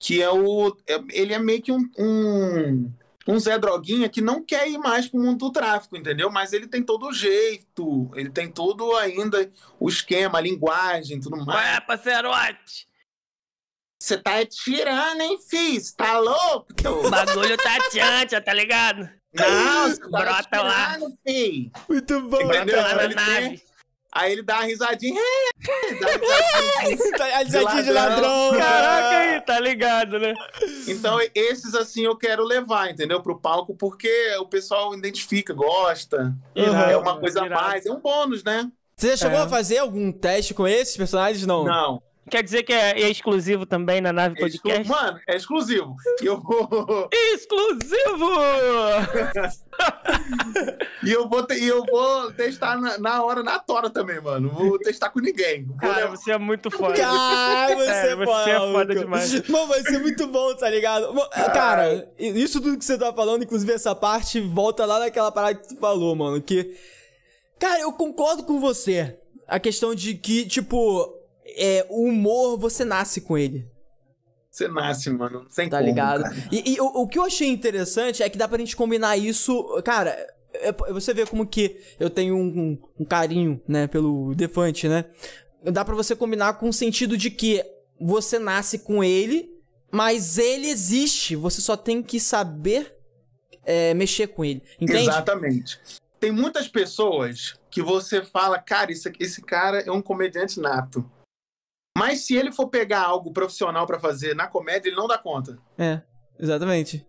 Que 0.00 0.22
é 0.22 0.30
o. 0.30 0.68
é- 0.86 1.02
ele 1.10 1.34
é 1.34 1.38
meio 1.40 1.60
que 1.60 1.72
um, 1.72 1.80
um. 1.98 2.92
Um 3.30 3.38
Zé 3.38 3.58
Droguinha 3.58 4.08
que 4.08 4.22
não 4.22 4.42
quer 4.42 4.68
ir 4.70 4.78
mais 4.78 5.06
pro 5.06 5.20
mundo 5.20 5.38
do 5.38 5.52
tráfico, 5.52 5.96
entendeu? 5.96 6.30
Mas 6.30 6.54
ele 6.54 6.66
tem 6.66 6.82
todo 6.82 7.08
o 7.08 7.12
jeito, 7.12 8.10
ele 8.14 8.30
tem 8.30 8.50
todo 8.50 8.96
ainda 8.96 9.52
o 9.78 9.86
esquema, 9.88 10.38
a 10.38 10.40
linguagem, 10.40 11.20
tudo 11.20 11.36
mais. 11.44 11.74
Ué, 11.74 11.80
parceirote, 11.80 12.88
Você 14.00 14.16
tá 14.16 14.44
tirando, 14.46 15.20
hein, 15.20 15.38
filho? 15.46 15.80
Você 15.80 15.94
tá 15.94 16.18
louco? 16.18 16.68
o 17.04 17.10
bagulho 17.10 17.56
tá 17.58 17.78
tchancha, 17.90 18.40
tá 18.40 18.54
ligado? 18.54 19.08
Não, 19.34 19.94
tá 19.94 20.08
Brota 20.08 20.62
lá. 20.62 20.98
filho. 21.26 21.70
Muito 21.86 22.20
bom, 22.22 22.40
Entendeu? 22.40 22.80
Lá 22.80 22.94
na 22.94 23.04
Ele 23.04 23.14
tem- 23.14 23.24
nave. 23.24 23.67
Aí 24.12 24.32
ele 24.32 24.42
dá 24.42 24.56
uma 24.56 24.64
risadinha. 24.64 25.20
Dá 26.00 26.06
uma 26.06 26.88
risadinha. 26.88 27.12
Tá- 27.18 27.24
A 27.24 27.38
risadinha 27.42 27.82
de 27.82 27.90
ladrão. 27.92 28.46
ladrão. 28.50 28.58
Caraca 28.60 29.16
aí, 29.18 29.40
tá 29.42 29.60
ligado, 29.60 30.18
né? 30.18 30.34
Então, 30.86 31.18
esses 31.34 31.74
assim 31.74 32.04
eu 32.04 32.16
quero 32.16 32.42
levar, 32.44 32.90
entendeu? 32.90 33.20
Pro 33.22 33.38
palco, 33.38 33.74
porque 33.76 34.08
o 34.40 34.46
pessoal 34.46 34.94
identifica, 34.94 35.52
gosta. 35.52 36.34
Irado, 36.54 36.90
é 36.90 36.96
uma 36.96 37.18
coisa 37.20 37.42
a 37.42 37.46
irado. 37.46 37.62
mais, 37.62 37.86
é 37.86 37.92
um 37.92 38.00
bônus, 38.00 38.42
né? 38.42 38.70
Você 38.96 39.10
já 39.10 39.16
chegou 39.16 39.38
É. 39.38 39.42
a 39.42 39.48
fazer 39.48 39.78
algum 39.78 40.10
teste 40.10 40.54
com 40.54 40.66
esses 40.66 40.96
personagens? 40.96 41.46
Não. 41.46 41.64
Não. 41.64 42.02
Quer 42.30 42.42
dizer 42.42 42.62
que 42.62 42.72
é, 42.72 43.00
é 43.02 43.10
exclusivo 43.10 43.64
também 43.66 44.00
na 44.00 44.12
nave 44.12 44.34
É 44.40 44.46
exclu... 44.46 44.62
podcast? 44.70 44.88
Mano, 44.88 45.20
é 45.26 45.36
exclusivo. 45.36 45.94
E 46.22 46.26
eu 46.26 46.40
vou, 46.40 47.08
Exclusivo! 47.34 48.28
e 51.04 51.12
eu 51.12 51.28
vou, 51.28 51.42
te- 51.46 51.54
e 51.54 51.66
eu 51.68 51.84
vou 51.84 52.32
testar 52.32 52.80
na, 52.80 52.98
na 52.98 53.22
hora, 53.22 53.42
na 53.42 53.58
tora 53.58 53.88
também, 53.90 54.20
mano. 54.20 54.48
Não 54.48 54.68
Vou 54.70 54.78
testar 54.78 55.10
com 55.10 55.20
ninguém. 55.20 55.64
Vou 55.64 55.76
Cara, 55.76 55.96
levar- 55.96 56.16
você 56.16 56.32
é 56.32 56.38
muito 56.38 56.70
foda. 56.70 56.94
Cara, 56.94 57.74
você, 57.76 57.90
É, 57.90 58.06
é, 58.12 58.16
você 58.16 58.24
foda, 58.26 58.50
é 58.50 58.58
foda 58.72 58.94
demais. 58.94 59.48
Mano, 59.48 59.66
vai 59.68 59.80
ser 59.82 59.98
muito 59.98 60.26
bom, 60.26 60.54
tá 60.54 60.68
ligado? 60.68 61.12
Cara, 61.52 62.08
isso 62.18 62.60
tudo 62.60 62.78
que 62.78 62.84
você 62.84 62.98
tá 62.98 63.12
falando, 63.12 63.44
inclusive 63.44 63.72
essa 63.72 63.94
parte, 63.94 64.40
volta 64.40 64.84
lá 64.84 64.98
naquela 64.98 65.30
parada 65.32 65.54
que 65.54 65.68
tu 65.68 65.76
falou, 65.76 66.14
mano, 66.14 66.40
que 66.42 66.76
Cara, 67.58 67.80
eu 67.80 67.92
concordo 67.92 68.44
com 68.44 68.60
você. 68.60 69.18
A 69.46 69.58
questão 69.58 69.92
de 69.94 70.14
que, 70.14 70.46
tipo, 70.46 71.12
é, 71.58 71.86
o 71.90 72.04
humor, 72.04 72.58
você 72.58 72.84
nasce 72.84 73.20
com 73.20 73.36
ele. 73.36 73.68
Você 74.50 74.66
nasce, 74.68 75.10
mano. 75.10 75.40
Não 75.42 75.48
tem 75.48 75.68
Tá 75.68 75.78
como, 75.78 75.88
ligado? 75.88 76.22
cara. 76.22 76.34
E, 76.50 76.74
e 76.74 76.80
o, 76.80 76.86
o 77.02 77.06
que 77.08 77.18
eu 77.18 77.24
achei 77.24 77.48
interessante 77.48 78.22
é 78.22 78.28
que 78.30 78.38
dá 78.38 78.48
pra 78.48 78.58
gente 78.58 78.74
combinar 78.76 79.16
isso. 79.16 79.64
Cara, 79.84 80.10
é- 80.54 80.72
você 80.92 81.12
vê 81.14 81.26
como 81.26 81.46
que 81.46 81.76
eu 82.00 82.08
tenho 82.10 82.34
um, 82.34 82.40
um- 82.46 82.78
um 83.00 83.04
carinho, 83.04 83.60
né, 83.68 83.86
pelo 83.86 84.34
Defante, 84.34 84.88
né? 84.88 85.04
Dá 85.62 85.84
pra 85.84 85.94
você 85.94 86.16
combinar 86.16 86.54
com 86.54 86.68
o 86.68 86.72
sentido 86.72 87.16
de 87.16 87.30
que 87.30 87.62
você 88.00 88.38
nasce 88.38 88.78
com 88.78 89.04
ele, 89.04 89.50
mas 89.92 90.38
ele 90.38 90.68
existe. 90.68 91.36
Você 91.36 91.60
só 91.60 91.76
tem 91.76 92.02
que 92.02 92.18
saber 92.18 92.96
é, 93.64 93.92
mexer 93.92 94.28
com 94.28 94.44
ele. 94.44 94.62
Entende? 94.80 95.02
Exatamente. 95.02 95.78
Tem 96.18 96.32
muitas 96.32 96.66
pessoas 96.66 97.54
que 97.70 97.82
você 97.82 98.24
fala, 98.24 98.58
cara, 98.58 98.90
esse, 98.90 99.12
esse 99.20 99.42
cara 99.42 99.80
é 99.80 99.92
um 99.92 100.00
comediante 100.02 100.58
nato. 100.58 101.08
Mas 101.98 102.20
se 102.20 102.36
ele 102.36 102.52
for 102.52 102.68
pegar 102.68 103.02
algo 103.02 103.32
profissional 103.32 103.86
pra 103.86 103.98
fazer 103.98 104.34
na 104.34 104.46
comédia, 104.46 104.88
ele 104.88 104.96
não 104.96 105.08
dá 105.08 105.18
conta. 105.18 105.58
É, 105.76 106.00
exatamente. 106.38 107.04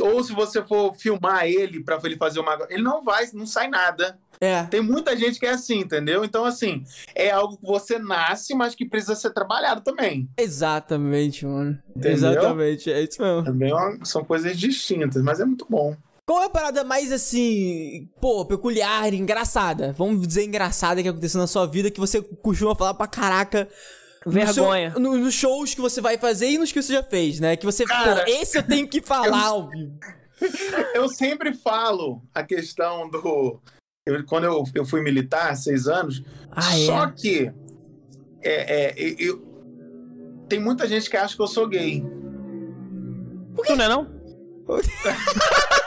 Ou 0.00 0.22
se 0.22 0.32
você 0.32 0.62
for 0.62 0.94
filmar 0.94 1.46
ele 1.46 1.82
pra 1.82 1.98
ele 2.04 2.16
fazer 2.16 2.40
uma. 2.40 2.58
Ele 2.68 2.82
não 2.82 3.02
vai, 3.02 3.26
não 3.32 3.46
sai 3.46 3.68
nada. 3.68 4.18
É. 4.38 4.64
Tem 4.64 4.82
muita 4.82 5.16
gente 5.16 5.38
que 5.38 5.46
é 5.46 5.50
assim, 5.50 5.78
entendeu? 5.78 6.22
Então, 6.24 6.44
assim, 6.44 6.84
é 7.14 7.30
algo 7.30 7.56
que 7.56 7.66
você 7.66 7.98
nasce, 7.98 8.54
mas 8.54 8.74
que 8.74 8.84
precisa 8.84 9.14
ser 9.14 9.30
trabalhado 9.30 9.80
também. 9.80 10.28
Exatamente, 10.36 11.46
mano. 11.46 11.78
Entendeu? 11.90 12.12
Exatamente, 12.12 12.92
é 12.92 13.02
isso 13.02 13.22
mesmo. 13.22 13.44
Também 13.44 13.72
é 13.72 14.04
são 14.04 14.22
coisas 14.22 14.58
distintas, 14.58 15.22
mas 15.22 15.40
é 15.40 15.44
muito 15.44 15.66
bom. 15.70 15.96
Qual 16.26 16.42
é 16.42 16.46
a 16.46 16.50
parada 16.50 16.82
mais 16.82 17.12
assim, 17.12 18.10
pô, 18.20 18.44
peculiar, 18.44 19.14
engraçada? 19.14 19.94
Vamos 19.96 20.26
dizer 20.26 20.44
engraçada 20.44 21.00
que 21.00 21.08
aconteceu 21.08 21.40
na 21.40 21.46
sua 21.46 21.66
vida 21.66 21.90
que 21.90 22.00
você 22.00 22.20
costuma 22.20 22.74
falar 22.74 22.94
pra 22.94 23.06
caraca. 23.06 23.68
No 24.26 24.32
Vergonha. 24.32 24.90
seu- 24.90 25.00
no- 25.00 25.16
nos 25.16 25.32
shows 25.34 25.74
que 25.74 25.80
você 25.80 26.00
vai 26.00 26.18
fazer 26.18 26.50
e 26.50 26.58
nos 26.58 26.72
que 26.72 26.82
você 26.82 26.92
já 26.92 27.02
fez, 27.02 27.40
né? 27.40 27.56
Que 27.56 27.64
você, 27.64 27.84
Cara, 27.84 28.24
pô, 28.24 28.30
esse 28.30 28.58
eu 28.58 28.62
tenho 28.62 28.86
que 28.88 29.00
falar 29.06 29.68
vivo. 29.70 29.92
Eu 30.94 31.08
sempre 31.08 31.54
falo 31.54 32.20
a 32.34 32.42
questão 32.42 33.08
do. 33.08 33.58
eu- 34.04 34.22
quando 34.26 34.44
eu, 34.44 34.62
eu 34.74 34.84
fui 34.84 35.00
militar, 35.02 35.56
seis 35.56 35.86
anos, 35.86 36.22
Ah, 36.52 36.78
é? 36.78 36.84
só 36.84 37.06
que. 37.06 37.50
É, 38.42 38.90
é, 38.90 39.14
eu- 39.18 39.42
tem 40.48 40.60
muita 40.60 40.86
gente 40.86 41.08
que 41.08 41.16
acha 41.16 41.34
que 41.34 41.40
eu 41.42 41.46
sou 41.46 41.66
gay. 41.66 42.02
Tu 43.64 43.74
não 43.76 43.84
é 43.84 43.88
não? 43.88 44.06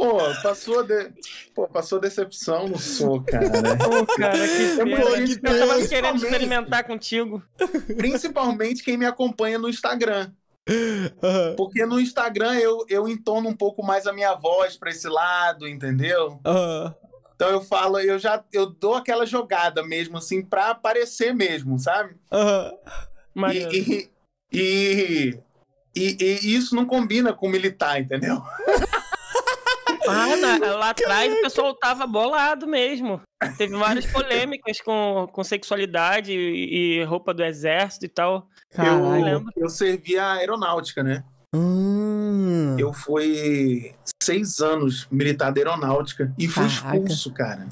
Pô, 0.00 0.34
passou, 0.42 0.82
de... 0.82 1.12
Pô, 1.54 1.68
passou 1.68 2.00
decepção, 2.00 2.66
não 2.68 2.78
sou, 2.78 3.22
cara. 3.22 3.76
Pô, 3.84 4.06
cara, 4.06 4.48
que 4.48 4.62
É 4.62 4.84
pena. 4.84 5.26
que 5.26 5.46
Eu 5.46 5.58
tava 5.58 5.78
eu- 5.78 5.88
querendo 5.88 6.16
experimentar 6.16 6.84
contigo. 6.84 7.42
Principalmente 7.98 8.82
quem 8.82 8.96
me 8.96 9.04
acompanha 9.04 9.58
no 9.58 9.68
Instagram. 9.68 10.32
Aham, 11.22 11.54
Porque 11.56 11.84
no 11.84 12.00
Instagram 12.00 12.54
eu, 12.54 12.84
eu 12.88 13.06
entono 13.08 13.48
um 13.50 13.54
pouco 13.56 13.84
mais 13.84 14.06
a 14.06 14.12
minha 14.12 14.34
voz 14.34 14.76
pra 14.76 14.90
esse 14.90 15.06
lado, 15.06 15.68
entendeu? 15.68 16.40
aham. 16.46 16.94
Então 17.34 17.50
eu 17.50 17.60
falo, 17.60 17.98
eu 18.00 18.18
já 18.18 18.42
eu 18.52 18.66
dou 18.66 18.94
aquela 18.94 19.26
jogada 19.26 19.82
mesmo, 19.82 20.16
assim, 20.18 20.42
pra 20.42 20.70
aparecer 20.70 21.34
mesmo, 21.34 21.78
sabe? 21.78 22.14
aham. 22.32 22.72
Mas 23.34 23.56
E, 23.72 24.08
e, 24.52 25.38
e, 25.94 26.14
e- 26.20 26.38
e 26.42 26.54
isso 26.54 26.74
não 26.74 26.84
combina 26.86 27.32
com 27.34 27.48
militar, 27.48 28.00
entendeu? 28.00 28.40
ah, 30.10 30.36
na- 30.36 30.58
lá 30.76 30.90
atrás 30.90 31.32
o 31.32 31.40
pessoal 31.42 31.74
tava 31.74 32.06
bolado 32.06 32.66
mesmo. 32.66 33.20
Teve 33.56 33.76
várias 33.76 34.06
polêmicas 34.12 34.80
com, 34.80 35.28
com 35.32 35.44
sexualidade 35.44 36.32
e, 36.32 36.98
e 37.00 37.04
roupa 37.04 37.32
do 37.32 37.42
exército 37.44 38.04
e 38.06 38.08
tal. 38.08 38.46
Caralho. 38.70 39.04
Eu, 39.04 39.24
lembro. 39.24 39.52
eu 39.56 39.68
servi 39.68 40.18
a 40.18 40.32
aeronáutica, 40.34 41.02
né? 41.02 41.24
Hum. 41.54 42.76
Eu 42.78 42.92
fui 42.92 43.94
seis 44.22 44.60
anos 44.60 45.06
militar 45.10 45.50
da 45.50 45.60
aeronáutica 45.60 46.32
e 46.38 46.46
fui 46.46 46.62
Caraca. 46.68 46.96
expulso, 46.98 47.32
cara. 47.34 47.68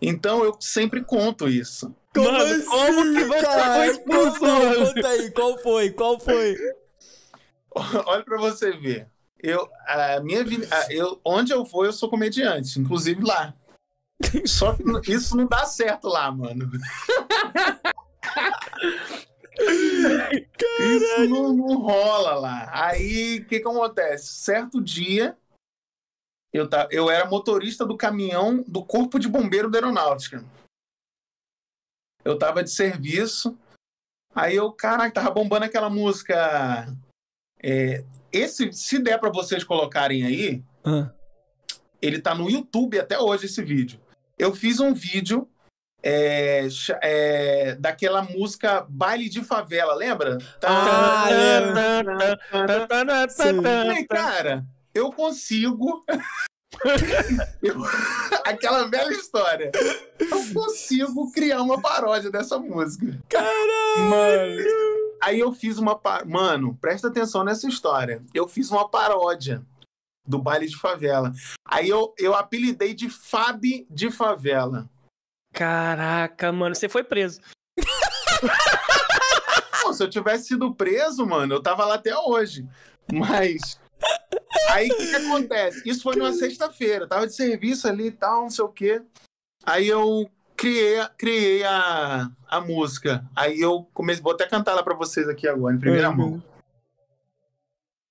Então 0.00 0.44
eu 0.44 0.56
sempre 0.60 1.02
conto 1.04 1.48
isso. 1.48 1.94
Como 2.14 2.32
Mano, 2.32 2.44
assim, 2.44 2.64
como 2.64 3.14
que 3.14 3.24
você 3.24 3.42
cara? 3.42 3.74
foi 3.76 3.86
expulso, 3.90 4.40
mano? 4.42 4.86
conta 4.94 5.08
aí, 5.08 5.30
qual 5.30 5.58
foi? 5.58 5.90
Qual 5.90 6.20
foi? 6.20 6.56
Olha 8.06 8.24
pra 8.24 8.38
você 8.38 8.72
ver. 8.72 9.06
Eu, 9.40 9.70
a 9.86 10.20
minha 10.20 10.42
vida, 10.44 10.66
a- 10.70 10.92
eu, 10.92 11.20
onde 11.24 11.52
eu 11.52 11.64
vou, 11.64 11.84
eu 11.84 11.92
sou 11.92 12.10
comediante, 12.10 12.78
inclusive 12.80 13.22
lá. 13.22 13.54
Só 14.46 14.74
que 14.74 15.12
isso 15.12 15.36
não 15.36 15.46
dá 15.46 15.64
certo 15.64 16.08
lá, 16.08 16.30
mano. 16.32 16.68
Isso 20.80 21.28
não, 21.28 21.52
não 21.52 21.78
rola 21.78 22.34
lá. 22.34 22.68
Aí, 22.72 23.38
o 23.38 23.46
que 23.46 23.60
que 23.60 23.68
acontece? 23.68 24.26
Certo 24.34 24.80
dia, 24.82 25.36
eu, 26.52 26.68
ta- 26.68 26.88
eu 26.90 27.10
era 27.10 27.28
motorista 27.28 27.84
do 27.86 27.96
caminhão 27.96 28.64
do 28.66 28.84
Corpo 28.84 29.18
de 29.18 29.28
Bombeiro 29.28 29.70
da 29.70 29.78
Aeronáutica. 29.78 30.44
Eu 32.24 32.36
tava 32.38 32.64
de 32.64 32.70
serviço, 32.70 33.56
aí 34.34 34.56
eu, 34.56 34.72
caraca, 34.72 35.12
tava 35.14 35.30
bombando 35.30 35.64
aquela 35.64 35.88
música... 35.88 36.92
é, 37.62 38.04
esse, 38.32 38.72
se 38.72 38.98
der 38.98 39.18
pra 39.18 39.30
vocês 39.30 39.64
colocarem 39.64 40.24
aí, 40.24 40.62
Ah. 40.84 41.10
ele 42.00 42.20
tá 42.20 42.34
no 42.34 42.48
YouTube 42.50 42.98
até 42.98 43.18
hoje, 43.18 43.46
esse 43.46 43.62
vídeo. 43.62 44.00
Eu 44.38 44.54
fiz 44.54 44.78
um 44.80 44.92
vídeo 44.94 45.48
é, 46.02 46.68
é, 47.02 47.74
daquela 47.74 48.22
música 48.22 48.86
Baile 48.88 49.28
de 49.28 49.42
Favela, 49.42 49.94
lembra? 49.94 50.38
Ah, 50.62 51.26
Tá- 53.36 54.06
cara, 54.08 54.64
eu 54.94 55.10
consigo. 55.12 56.04
Eu- 57.62 57.76
Aquela 58.44 58.88
velha 58.88 59.10
história. 59.12 59.70
Eu 60.18 60.54
consigo 60.54 61.30
criar 61.32 61.60
uma 61.62 61.80
paródia 61.80 62.30
dessa 62.30 62.58
música. 62.58 63.18
Caralho! 63.28 64.08
Mano. 64.08 64.62
Aí 65.20 65.38
eu 65.40 65.52
fiz 65.52 65.78
uma. 65.78 65.98
pa- 65.98 66.24
Mano, 66.24 66.76
presta 66.80 67.08
atenção 67.08 67.44
nessa 67.44 67.66
história. 67.68 68.22
Eu 68.32 68.46
fiz 68.48 68.70
uma 68.70 68.88
paródia 68.88 69.62
do 70.26 70.38
baile 70.38 70.66
de 70.66 70.76
favela. 70.76 71.32
Aí 71.66 71.88
eu, 71.88 72.14
eu 72.18 72.34
apelidei 72.34 72.94
de 72.94 73.08
Fabi 73.10 73.86
de 73.90 74.10
Favela. 74.10 74.88
Caraca, 75.54 76.52
mano, 76.52 76.74
você 76.74 76.88
foi 76.88 77.02
preso. 77.02 77.40
Pô, 79.82 79.92
se 79.92 80.02
eu 80.02 80.08
tivesse 80.10 80.48
sido 80.48 80.74
preso, 80.74 81.26
mano, 81.26 81.54
eu 81.54 81.62
tava 81.62 81.84
lá 81.84 81.94
até 81.94 82.16
hoje. 82.16 82.66
Mas. 83.12 83.80
Aí 84.70 84.88
o 84.90 84.96
que, 84.96 85.06
que 85.08 85.16
acontece? 85.16 85.82
Isso 85.88 86.02
foi 86.02 86.16
numa 86.16 86.32
sexta-feira. 86.32 87.06
Tava 87.06 87.26
de 87.26 87.34
serviço 87.34 87.86
ali 87.88 88.06
e 88.06 88.12
tal, 88.12 88.42
não 88.42 88.50
sei 88.50 88.64
o 88.64 88.68
quê. 88.68 89.02
Aí 89.64 89.86
eu 89.88 90.30
criei, 90.56 90.98
a- 91.00 91.08
criei 91.16 91.64
a, 91.64 92.30
a 92.48 92.60
música. 92.60 93.24
Aí 93.36 93.60
eu 93.60 93.88
comecei. 93.92 94.22
Vou 94.22 94.32
até 94.32 94.46
cantar 94.46 94.72
ela 94.72 94.82
pra 94.82 94.94
vocês 94.94 95.28
aqui 95.28 95.46
agora, 95.48 95.74
em 95.74 95.78
primeira 95.80 96.10
Uhum. 96.10 96.16
mão. 96.16 96.42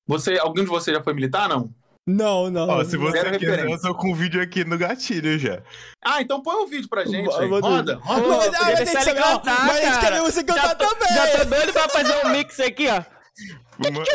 Você, 0.07 0.37
algum 0.39 0.61
de 0.63 0.69
vocês 0.69 0.95
já 0.95 1.03
foi 1.03 1.13
militar, 1.13 1.49
não? 1.49 1.73
Não, 2.09 2.49
não. 2.49 2.69
Ó, 2.69 2.83
se 2.85 2.95
você 2.95 3.37
quiser, 3.37 3.69
eu 3.69 3.81
tô 3.81 3.93
com 3.93 4.11
o 4.13 4.15
vídeo 4.15 4.41
aqui 4.41 4.63
no 4.63 4.77
gatilho 4.77 5.37
já. 5.37 5.61
Ah, 6.01 6.21
então 6.21 6.41
põe 6.41 6.55
um 6.55 6.65
vídeo 6.65 6.87
pra 6.87 7.03
gente 7.03 7.29
aí. 7.35 7.49
Roda, 7.49 7.67
roda. 7.67 7.97
Pô, 7.99 8.13
Mas, 8.13 8.45
podia 8.45 8.59
ah, 8.61 8.63
mas 8.79 8.89
saber, 8.89 9.21
cantar, 9.21 9.65
mas 9.67 9.77
a 9.77 9.81
gente 9.81 9.93
cara. 9.95 10.05
queria 10.05 10.21
você 10.21 10.43
cantar 10.45 10.67
já, 10.69 10.75
tô- 10.75 10.85
também. 10.87 11.07
já 11.13 11.37
tô 11.37 11.45
doido 11.49 11.73
pra 11.73 11.89
fazer 11.89 12.25
um 12.25 12.29
mix 12.29 12.59
aqui, 12.61 12.87
ó. 12.87 13.16
Ma- 13.77 13.91
Manda, 13.91 14.11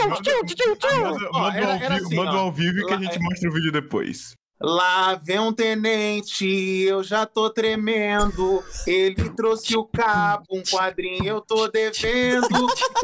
ao, 2.33 2.53
vivo, 2.53 2.79
assim, 2.79 2.87
que 2.87 2.93
a 2.93 2.97
Lá- 2.97 3.03
gente 3.03 3.19
mostra 3.21 3.49
o 3.49 3.53
vídeo 3.53 3.73
depois. 3.73 4.35
Lá 4.65 5.17
vem 5.17 5.41
um 5.41 5.53
tenente, 5.53 6.47
eu 6.47 7.03
já 7.03 7.27
tô 7.27 7.51
tremendo. 7.51 8.63
Ele 8.87 9.29
trouxe 9.31 9.77
o 9.77 9.85
cabo, 9.85 10.45
um 10.53 10.63
quadrinho 10.63 11.27
eu 11.27 11.41
tô 11.41 11.67
devendo. 11.67 12.47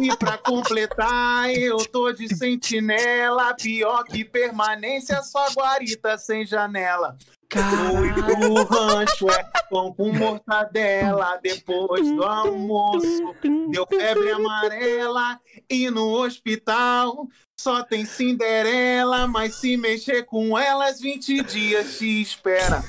E 0.01 0.17
pra 0.17 0.39
completar, 0.39 1.51
eu 1.53 1.79
tô 1.79 2.13
de 2.13 2.33
sentinela. 2.33 3.55
Pior 3.55 4.05
que 4.05 4.25
permanência, 4.25 5.21
só 5.23 5.49
guarita 5.51 6.17
sem 6.17 6.47
janela. 6.47 7.17
Fui 7.51 8.13
pro 8.13 8.65
rancho, 8.65 9.31
é 9.31 9.43
pão 9.71 9.93
com 9.95 10.13
mortadela. 10.13 11.39
Depois 11.43 12.07
do 12.07 12.23
almoço, 12.23 13.35
deu 13.71 13.87
febre 13.87 14.31
amarela. 14.33 15.41
E 15.69 15.91
no 15.91 16.23
hospital 16.23 17.27
só 17.57 17.83
tem 17.83 18.05
Cinderela, 18.05 19.27
mas 19.27 19.57
se 19.57 19.77
mexer 19.77 20.25
com 20.25 20.57
elas, 20.59 21.01
20 21.01 21.43
dias 21.43 21.99
te 21.99 22.21
espera. 22.21 22.85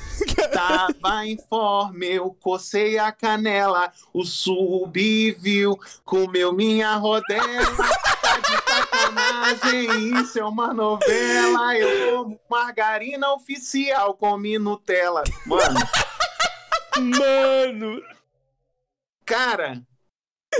Tava 0.52 1.26
informe, 1.26 2.06
eu 2.06 2.36
cocei 2.40 2.98
a 2.98 3.10
canela. 3.10 3.90
O 4.12 4.24
sub 4.24 5.32
viu, 5.40 5.78
comeu 6.04 6.52
minha 6.52 6.94
rodela. 6.96 7.88
De 8.38 8.72
sacanagem, 8.72 10.20
isso 10.20 10.38
é 10.38 10.44
uma 10.44 10.72
novela. 10.72 11.76
Eu 11.76 12.24
como 12.24 12.40
margarina 12.50 13.32
oficial, 13.32 14.14
comi 14.14 14.58
Nutella. 14.58 15.22
Mano, 15.46 15.80
Mano, 16.98 18.02
cara, 19.24 19.80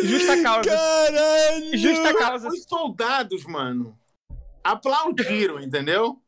justa 0.03 0.43
causa. 0.43 0.71
Caralho! 0.71 1.77
Justa 1.77 2.15
causa. 2.15 2.49
os 2.49 2.63
soldados, 2.65 3.45
mano, 3.45 3.99
aplaudiram, 4.63 5.61
entendeu? 5.61 6.19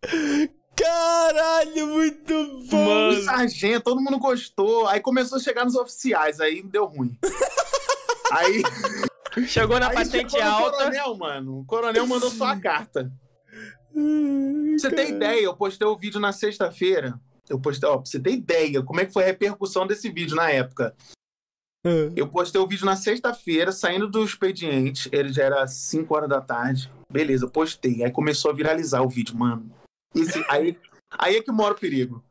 Caralho, 0.76 1.86
muito 1.86 2.66
bom! 2.68 2.84
Mano. 2.84 3.18
O 3.18 3.22
sargento, 3.24 3.84
todo 3.84 4.00
mundo 4.00 4.18
gostou. 4.18 4.88
Aí 4.88 5.00
começou 5.00 5.38
a 5.38 5.40
chegar 5.40 5.64
nos 5.64 5.76
oficiais, 5.76 6.40
aí 6.40 6.62
deu 6.62 6.84
ruim. 6.86 7.16
Aí, 8.32 8.62
Chegou 9.46 9.78
na 9.80 9.88
aí 9.88 9.94
patente 9.94 10.32
chegou 10.32 10.46
alta. 10.48 10.76
coronel, 10.78 11.16
mano. 11.16 11.58
O 11.60 11.64
coronel 11.64 12.06
mandou 12.06 12.30
só 12.30 12.46
a 12.46 12.60
carta. 12.60 13.12
Pra 13.92 14.02
você 14.78 14.90
ter 14.90 15.10
ideia, 15.10 15.40
eu 15.42 15.54
postei 15.56 15.86
o 15.86 15.96
vídeo 15.96 16.20
na 16.20 16.32
sexta-feira. 16.32 17.18
Eu 17.48 17.60
postei, 17.60 17.88
ó, 17.88 17.96
pra 17.98 18.06
você 18.06 18.18
ter 18.20 18.32
ideia, 18.32 18.82
como 18.82 19.00
é 19.00 19.06
que 19.06 19.12
foi 19.12 19.22
a 19.24 19.26
repercussão 19.26 19.86
desse 19.86 20.10
vídeo 20.10 20.34
na 20.36 20.50
época. 20.50 20.94
Eu 22.14 22.28
postei 22.28 22.60
o 22.60 22.66
vídeo 22.66 22.86
na 22.86 22.94
sexta-feira, 22.94 23.72
saindo 23.72 24.08
do 24.08 24.22
expediente. 24.24 25.08
Ele 25.12 25.32
já 25.32 25.42
era 25.42 25.66
5 25.66 26.14
horas 26.14 26.28
da 26.28 26.40
tarde. 26.40 26.88
Beleza, 27.10 27.48
postei. 27.48 28.04
Aí 28.04 28.10
começou 28.10 28.50
a 28.50 28.54
viralizar 28.54 29.02
o 29.02 29.08
vídeo, 29.08 29.36
mano. 29.36 29.68
Esse- 30.14 30.44
aí, 30.48 30.78
aí 31.18 31.36
é 31.36 31.42
que 31.42 31.50
mora 31.50 31.74
o 31.74 31.78
perigo. 31.78 32.24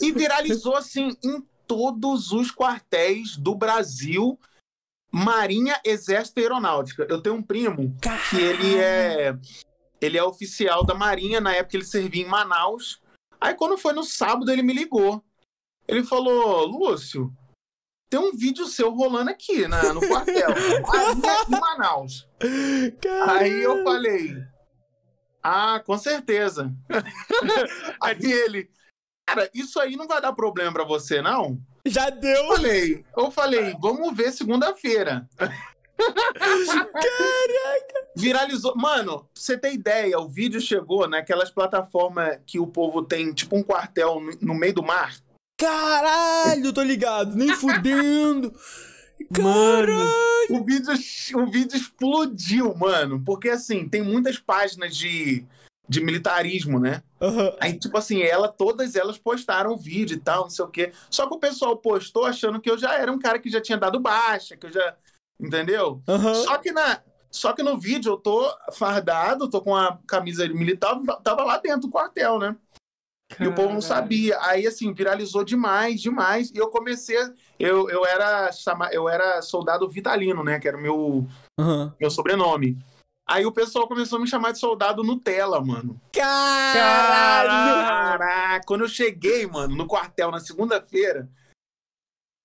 E 0.00 0.12
viralizou, 0.12 0.76
assim, 0.76 1.16
em 1.24 1.42
todos 1.66 2.30
os 2.30 2.52
quartéis 2.52 3.36
do 3.36 3.54
Brasil. 3.54 4.38
Marinha, 5.12 5.78
Exército 5.84 6.40
e 6.40 6.42
Aeronáutica. 6.42 7.06
Eu 7.08 7.20
tenho 7.20 7.36
um 7.36 7.42
primo 7.42 7.94
que 8.30 8.40
ele 8.40 8.78
é 8.78 9.36
ele 10.00 10.18
é 10.18 10.24
oficial 10.24 10.84
da 10.84 10.94
Marinha, 10.94 11.40
na 11.40 11.54
época 11.54 11.76
ele 11.76 11.84
servia 11.84 12.22
em 12.24 12.28
Manaus. 12.28 13.00
Aí 13.38 13.54
quando 13.54 13.76
foi 13.76 13.92
no 13.92 14.02
sábado 14.02 14.50
ele 14.50 14.62
me 14.62 14.72
ligou. 14.72 15.22
Ele 15.86 16.02
falou: 16.02 16.64
"Lúcio, 16.64 17.32
tem 18.08 18.18
um 18.18 18.32
vídeo 18.32 18.66
seu 18.66 18.90
rolando 18.90 19.30
aqui 19.30 19.68
na, 19.68 19.92
no 19.92 20.00
quartel, 20.00 20.48
Marinha 20.86 21.36
em 21.46 21.60
Manaus". 21.60 22.28
Aí 23.28 23.62
eu 23.62 23.84
falei: 23.84 24.42
"Ah, 25.42 25.78
com 25.84 25.98
certeza". 25.98 26.74
aí 28.00 28.32
ele: 28.32 28.70
"Cara, 29.26 29.50
isso 29.52 29.78
aí 29.78 29.94
não 29.94 30.08
vai 30.08 30.22
dar 30.22 30.32
problema 30.32 30.72
pra 30.72 30.84
você, 30.84 31.20
não?" 31.20 31.60
Já 31.86 32.08
Eu 32.08 32.16
deu! 32.20 32.46
falei, 32.48 33.04
eu 33.16 33.30
falei, 33.30 33.76
vamos 33.80 34.16
ver 34.16 34.32
segunda-feira. 34.32 35.28
Viralizou. 38.16 38.74
Mano, 38.76 39.18
pra 39.20 39.28
você 39.34 39.58
ter 39.58 39.72
ideia, 39.72 40.18
o 40.18 40.28
vídeo 40.28 40.60
chegou 40.60 41.08
naquelas 41.08 41.50
plataformas 41.50 42.38
que 42.46 42.58
o 42.58 42.66
povo 42.66 43.02
tem, 43.02 43.32
tipo 43.32 43.56
um 43.56 43.62
quartel 43.62 44.20
no- 44.20 44.38
no 44.40 44.54
meio 44.54 44.74
do 44.74 44.82
mar. 44.82 45.14
Caralho, 45.58 46.72
tô 46.72 46.82
ligado, 46.82 47.34
nem 47.36 47.52
fudendo! 47.54 48.52
Mano. 49.40 49.92
O 50.50 50.64
vídeo, 50.64 50.92
o 51.36 51.46
vídeo 51.50 51.76
explodiu, 51.76 52.74
mano. 52.74 53.22
Porque 53.24 53.48
assim, 53.48 53.88
tem 53.88 54.02
muitas 54.02 54.38
páginas 54.38 54.96
de, 54.96 55.44
de 55.92 56.02
militarismo, 56.02 56.80
né? 56.80 57.02
Aham. 57.20 57.52
Aí, 57.60 57.78
tipo 57.78 57.96
assim, 57.96 58.22
ela, 58.22 58.48
todas 58.48 58.96
elas 58.96 59.18
postaram 59.18 59.72
o 59.72 59.76
vídeo 59.76 60.16
e 60.16 60.20
tal, 60.20 60.44
não 60.44 60.50
sei 60.50 60.64
o 60.64 60.68
quê. 60.68 60.92
Só 61.10 61.28
que 61.28 61.34
o 61.34 61.38
pessoal 61.38 61.76
postou 61.76 62.24
achando 62.24 62.60
que 62.60 62.70
eu 62.70 62.78
já 62.78 62.94
era 62.94 63.12
um 63.12 63.18
cara 63.18 63.38
que 63.38 63.50
já 63.50 63.60
tinha 63.60 63.76
dado 63.78 64.00
baixa, 64.00 64.56
que 64.56 64.66
eu 64.66 64.72
já. 64.72 64.96
Entendeu? 65.38 66.02
Aham. 66.08 66.34
Só 66.34 66.56
que, 66.56 66.72
na, 66.72 67.02
só 67.30 67.52
que 67.52 67.62
no 67.62 67.78
vídeo 67.78 68.12
eu 68.12 68.16
tô 68.16 68.50
fardado, 68.72 69.50
tô 69.50 69.60
com 69.60 69.76
a 69.76 69.98
camisa 70.06 70.48
militar, 70.48 70.98
tava 71.22 71.44
lá 71.44 71.58
dentro 71.58 71.82
do 71.82 71.90
quartel, 71.90 72.38
né? 72.38 72.56
E 73.40 73.46
o 73.46 73.54
povo 73.54 73.74
não 73.74 73.80
sabia. 73.80 74.38
Aí, 74.40 74.66
assim, 74.66 74.92
viralizou 74.92 75.44
demais, 75.44 76.00
demais. 76.00 76.50
E 76.50 76.58
eu 76.58 76.68
comecei. 76.68 77.16
Eu, 77.58 77.88
eu, 77.90 78.04
era, 78.06 78.50
chama, 78.52 78.88
eu 78.92 79.08
era 79.08 79.42
soldado 79.42 79.88
Vitalino, 79.88 80.42
né? 80.44 80.58
Que 80.58 80.68
era 80.68 80.76
o 80.76 80.80
meu, 80.80 81.26
Aham. 81.58 81.94
meu 82.00 82.10
sobrenome. 82.10 82.78
Aí 83.32 83.46
o 83.46 83.52
pessoal 83.52 83.88
começou 83.88 84.18
a 84.18 84.20
me 84.20 84.28
chamar 84.28 84.52
de 84.52 84.58
soldado 84.58 85.02
Nutella, 85.02 85.58
mano. 85.64 85.98
Caralho! 86.12 87.48
Caraca, 87.48 88.66
quando 88.66 88.82
eu 88.82 88.88
cheguei, 88.88 89.46
mano, 89.46 89.74
no 89.74 89.86
quartel 89.86 90.30
na 90.30 90.38
segunda-feira, 90.38 91.30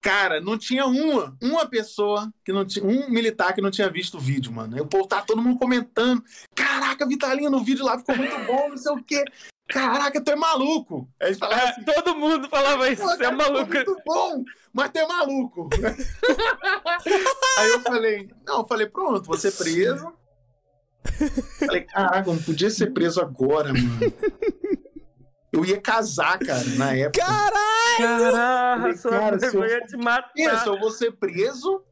cara, 0.01 0.39
não 0.39 0.57
tinha 0.57 0.85
uma, 0.85 1.35
uma 1.43 1.65
pessoa 1.65 2.31
que 2.45 2.53
não 2.53 2.63
tinha, 2.65 2.85
um 2.85 3.09
militar 3.09 3.53
que 3.53 3.59
não 3.59 3.69
tinha 3.69 3.89
visto 3.89 4.15
o 4.15 4.21
vídeo, 4.21 4.49
mano. 4.49 4.75
Aí 4.75 4.81
o 4.81 4.87
povo 4.87 5.05
tá 5.05 5.21
todo 5.21 5.41
mundo 5.41 5.59
comentando. 5.59 6.23
Caraca, 6.55 7.05
Vitalino, 7.05 7.57
o 7.57 7.63
vídeo 7.65 7.83
lá 7.83 7.97
ficou 7.99 8.15
muito 8.15 8.37
bom, 8.45 8.69
não 8.69 8.77
sei 8.77 8.93
o 8.93 9.03
quê. 9.03 9.25
Caraca, 9.67 10.23
tu 10.23 10.31
é 10.31 10.37
maluco. 10.37 11.09
Aí 11.21 11.27
eles 11.27 11.37
falavam 11.37 11.67
assim, 11.67 11.81
É, 11.85 11.93
todo 11.93 12.15
mundo 12.15 12.47
falava 12.47 12.89
isso, 12.89 13.01
você 13.03 13.25
é 13.25 13.31
maluco. 13.31 13.73
muito 13.73 14.01
bom, 14.05 14.45
mas 14.71 14.89
tu 14.89 14.99
é 14.99 15.05
maluco. 15.05 15.69
Aí 17.59 17.69
eu 17.71 17.81
falei, 17.81 18.29
não, 18.45 18.59
eu 18.59 18.65
falei, 18.65 18.87
pronto, 18.87 19.25
vou 19.25 19.37
ser 19.37 19.51
preso. 19.51 20.13
Falei, 21.59 21.81
caraca, 21.81 22.31
não 22.31 22.41
podia 22.41 22.69
ser 22.69 22.93
preso 22.93 23.21
agora, 23.21 23.73
mano. 23.73 23.99
Eu 25.51 25.65
ia 25.65 25.79
casar, 25.79 26.37
cara, 26.37 26.63
na 26.77 26.93
época. 26.93 27.25
Caralho! 27.25 28.81
Falei, 28.81 28.97
sua 28.97 29.11
cara, 29.11 29.39
se 29.39 29.45
eu 29.47 29.51
for 29.53 29.87
te 29.87 29.97
matar. 29.97 30.31
Isso, 30.35 30.69
eu 30.69 30.79
vou 30.79 30.91
ser 30.91 31.13
preso. 31.13 31.83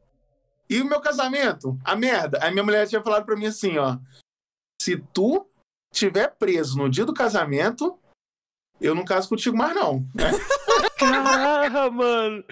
E 0.68 0.80
o 0.80 0.84
meu 0.84 1.00
casamento? 1.00 1.76
A 1.82 1.96
merda. 1.96 2.38
Aí 2.42 2.52
minha 2.52 2.62
mulher 2.62 2.86
tinha 2.86 3.02
falado 3.02 3.24
pra 3.24 3.34
mim 3.34 3.46
assim, 3.46 3.78
ó. 3.78 3.98
Se 4.80 4.96
tu 5.12 5.48
tiver 5.92 6.28
preso 6.36 6.76
no 6.78 6.88
dia 6.88 7.04
do 7.04 7.14
casamento, 7.14 7.98
eu 8.80 8.94
não 8.94 9.04
caso 9.04 9.28
contigo 9.28 9.56
mais, 9.56 9.74
não. 9.74 10.06
Caraca, 10.98 11.90
mano. 11.90 12.44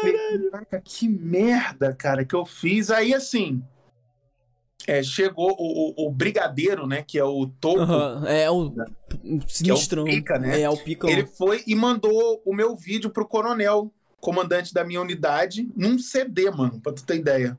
Falei, 0.00 0.48
Caraca, 0.50 0.80
que 0.80 1.08
merda, 1.08 1.94
cara, 1.94 2.24
que 2.24 2.34
eu 2.34 2.44
fiz. 2.44 2.90
Aí, 2.90 3.14
assim, 3.14 3.64
é, 4.88 5.02
chegou 5.02 5.50
o, 5.58 6.04
o- 6.04 6.06
o 6.06 6.10
brigadeiro, 6.10 6.86
né, 6.86 7.02
que 7.02 7.18
é 7.18 7.24
o 7.24 7.46
topo, 7.60 7.80
Aham, 7.80 8.24
É 8.26 8.50
o 8.50 8.72
sinistrão. 9.46 10.04
pica, 10.04 10.38
né? 10.38 10.60
É 10.62 10.70
o 10.70 10.76
picão. 10.76 11.10
ele 11.10 11.26
foi 11.26 11.62
e 11.66 11.74
mandou 11.74 12.40
o 12.44 12.54
meu 12.54 12.74
vídeo 12.74 13.10
pro 13.10 13.26
coronel, 13.28 13.92
comandante 14.20 14.72
da 14.72 14.82
minha 14.84 15.00
unidade, 15.00 15.68
num 15.76 15.98
CD, 15.98 16.50
mano, 16.50 16.80
pra 16.80 16.92
tu 16.92 17.04
ter 17.04 17.16
ideia. 17.16 17.56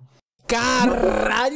Caralho! 0.47 1.55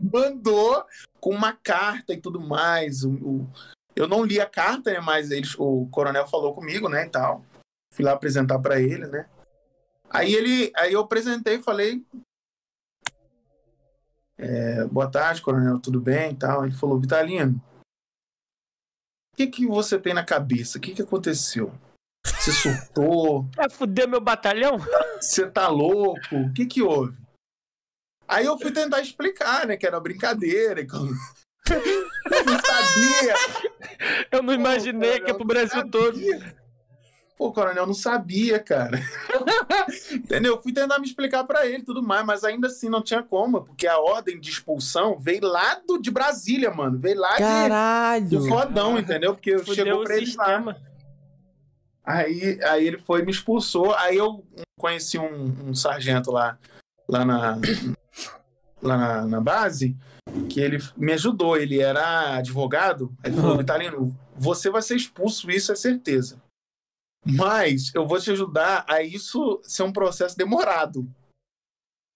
Mandou 0.00 0.84
com 1.20 1.30
uma 1.30 1.52
carta 1.52 2.12
e 2.12 2.20
tudo 2.20 2.40
mais. 2.40 3.02
O, 3.04 3.10
o- 3.12 3.50
eu 3.94 4.08
não 4.08 4.24
li 4.24 4.40
a 4.40 4.46
carta, 4.46 4.92
né, 4.92 5.00
mas 5.00 5.30
eles, 5.30 5.54
o 5.58 5.86
coronel 5.90 6.26
falou 6.26 6.54
comigo, 6.54 6.88
né, 6.88 7.06
e 7.06 7.08
tal. 7.10 7.44
Fui 7.92 8.04
lá 8.04 8.12
apresentar 8.12 8.58
pra 8.58 8.80
ele, 8.80 9.06
né. 9.06 9.26
Aí 10.08 10.34
ele, 10.34 10.70
aí 10.76 10.92
eu 10.92 11.00
apresentei 11.00 11.56
e 11.56 11.62
falei, 11.62 12.02
é, 14.38 14.84
boa 14.86 15.10
tarde, 15.10 15.42
coronel, 15.42 15.78
tudo 15.78 16.00
bem 16.00 16.32
e 16.32 16.36
tal. 16.36 16.64
Ele 16.64 16.74
falou, 16.74 16.98
Vitalino, 16.98 17.62
o 19.32 19.36
que 19.36 19.46
que 19.46 19.66
você 19.66 19.98
tem 19.98 20.14
na 20.14 20.24
cabeça? 20.24 20.78
O 20.78 20.80
que 20.80 20.94
que 20.94 21.02
aconteceu? 21.02 21.72
Você 22.24 22.52
surtou? 22.52 23.48
Vai 23.54 23.70
fuder 23.70 24.08
meu 24.08 24.20
batalhão? 24.20 24.76
Você 25.20 25.48
tá 25.48 25.68
louco? 25.68 26.36
O 26.36 26.52
que 26.52 26.66
que 26.66 26.82
houve? 26.82 27.16
Aí 28.26 28.46
eu 28.46 28.58
fui 28.58 28.72
tentar 28.72 29.00
explicar, 29.00 29.66
né, 29.66 29.76
que 29.76 29.86
era 29.86 29.96
uma 29.96 30.02
brincadeira, 30.02 30.84
que 30.84 30.94
eu 30.94 31.00
eu 31.70 32.44
não 32.44 32.58
sabia. 32.60 33.34
Eu 34.30 34.42
não 34.42 34.52
imaginei 34.52 35.20
que 35.20 35.30
é 35.30 35.34
pro 35.34 35.44
Brasil 35.44 35.88
todo. 35.88 36.18
Pô, 37.42 37.48
o 37.48 37.52
coronel 37.52 37.84
não 37.84 37.94
sabia, 37.94 38.60
cara. 38.60 39.00
Entendeu? 40.14 40.54
Eu 40.54 40.62
fui 40.62 40.72
tentar 40.72 41.00
me 41.00 41.06
explicar 41.06 41.42
pra 41.42 41.66
ele 41.66 41.78
e 41.78 41.84
tudo 41.84 42.00
mais, 42.00 42.24
mas 42.24 42.44
ainda 42.44 42.68
assim 42.68 42.88
não 42.88 43.02
tinha 43.02 43.20
como, 43.20 43.64
porque 43.64 43.84
a 43.84 43.98
ordem 43.98 44.38
de 44.38 44.48
expulsão 44.48 45.18
veio 45.18 45.44
lá 45.44 45.80
do, 45.84 45.98
de 45.98 46.08
Brasília, 46.08 46.70
mano. 46.70 47.00
Veio 47.00 47.18
lá 47.18 47.32
de, 47.32 47.38
Caralho! 47.38 48.28
do 48.28 48.46
fodão, 48.46 48.96
entendeu? 48.96 49.34
Porque 49.34 49.58
Fudeu 49.58 49.74
chegou 49.74 50.04
pra 50.04 50.16
ele 50.16 50.32
lá. 50.36 50.76
Aí, 52.04 52.60
aí 52.62 52.86
ele 52.86 52.98
foi 52.98 53.22
e 53.22 53.24
me 53.24 53.32
expulsou. 53.32 53.92
Aí 53.96 54.16
eu 54.16 54.44
conheci 54.78 55.18
um, 55.18 55.70
um 55.70 55.74
sargento 55.74 56.30
lá, 56.30 56.56
lá, 57.08 57.24
na, 57.24 57.58
lá 58.80 58.96
na, 58.96 59.26
na 59.26 59.40
base, 59.40 59.96
que 60.48 60.60
ele 60.60 60.78
me 60.96 61.12
ajudou. 61.12 61.56
Ele 61.56 61.80
era 61.80 62.36
advogado. 62.36 63.12
Aí 63.20 63.32
ele 63.32 63.40
falou. 63.40 63.58
Vitalino, 63.58 64.16
você 64.36 64.70
vai 64.70 64.82
ser 64.82 64.94
expulso, 64.94 65.50
isso 65.50 65.72
é 65.72 65.74
certeza. 65.74 66.41
Mas 67.24 67.94
eu 67.94 68.06
vou 68.06 68.18
te 68.18 68.30
ajudar 68.30 68.84
a 68.88 69.02
isso 69.02 69.60
ser 69.62 69.84
um 69.84 69.92
processo 69.92 70.36
demorado. 70.36 71.08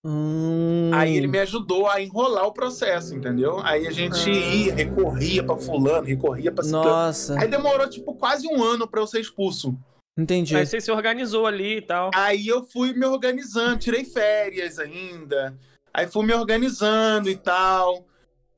Hum. 0.05 0.91
Aí 0.95 1.17
ele 1.17 1.27
me 1.27 1.39
ajudou 1.41 1.89
a 1.89 2.01
enrolar 2.01 2.47
o 2.47 2.53
processo, 2.53 3.15
entendeu? 3.15 3.59
Aí 3.61 3.89
a 3.89 3.91
gente 3.91 4.31
ia, 4.31 4.73
recorria 4.75 5.43
pra 5.43 5.57
fulano, 5.57 6.07
recorria 6.07 6.53
pra 6.53 6.63
ciclano. 6.63 6.87
Nossa, 6.89 7.39
Aí 7.41 7.49
demorou, 7.49 7.89
tipo, 7.89 8.15
quase 8.15 8.47
um 8.47 8.63
ano 8.63 8.87
pra 8.87 9.01
eu 9.01 9.07
ser 9.07 9.21
expulso. 9.21 9.77
entendi. 10.17 10.57
Aí 10.57 10.65
você 10.65 10.81
se 10.81 10.93
organizou 10.93 11.47
ali 11.47 11.79
e 11.79 11.83
tal. 11.83 12.11
Aí 12.15 12.47
eu 12.47 12.65
fui 12.65 12.93
me 12.93 13.05
organizando, 13.05 13.79
tirei 13.79 14.05
férias 14.05 14.79
ainda. 14.79 15.59
Aí 15.93 16.07
fui 16.07 16.25
me 16.25 16.35
organizando 16.35 17.29
e 17.29 17.37
tal. 17.37 18.07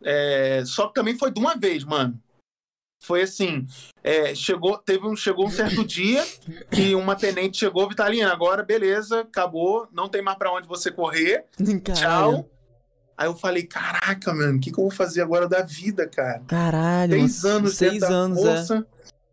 É, 0.03 0.63
só 0.67 0.89
que 0.89 0.95
também 0.95 1.17
foi 1.17 1.31
de 1.31 1.41
uma 1.41 1.57
vez, 1.57 1.83
mano. 1.83 2.21
Foi 3.01 3.23
assim, 3.23 3.67
é, 4.03 4.35
chegou, 4.35 4.77
teve 4.77 5.07
um, 5.07 5.15
chegou 5.15 5.47
um 5.47 5.51
certo 5.51 5.85
dia 5.85 6.25
que 6.71 6.95
uma 6.95 7.15
tenente 7.15 7.59
chegou, 7.59 7.89
Vitalina, 7.89 8.33
agora 8.33 8.63
beleza, 8.63 9.21
acabou, 9.21 9.89
não 9.93 10.09
tem 10.09 10.21
mais 10.21 10.37
pra 10.37 10.53
onde 10.53 10.67
você 10.67 10.91
correr, 10.91 11.45
Caralho. 11.85 11.85
tchau. 11.95 12.51
Aí 13.17 13.27
eu 13.27 13.35
falei, 13.37 13.65
caraca, 13.65 14.33
mano, 14.33 14.59
o 14.59 14.61
que, 14.61 14.71
que 14.71 14.79
eu 14.79 14.85
vou 14.85 14.93
fazer 14.93 15.23
agora 15.23 15.49
da 15.49 15.63
vida, 15.63 16.09
cara? 16.09 16.41
Caralho. 16.47 17.13
Seis 17.13 17.45
anos 17.45 17.77
Seis 17.77 18.03
anos, 18.03 18.39
é. 18.39 18.43
força, 18.43 18.87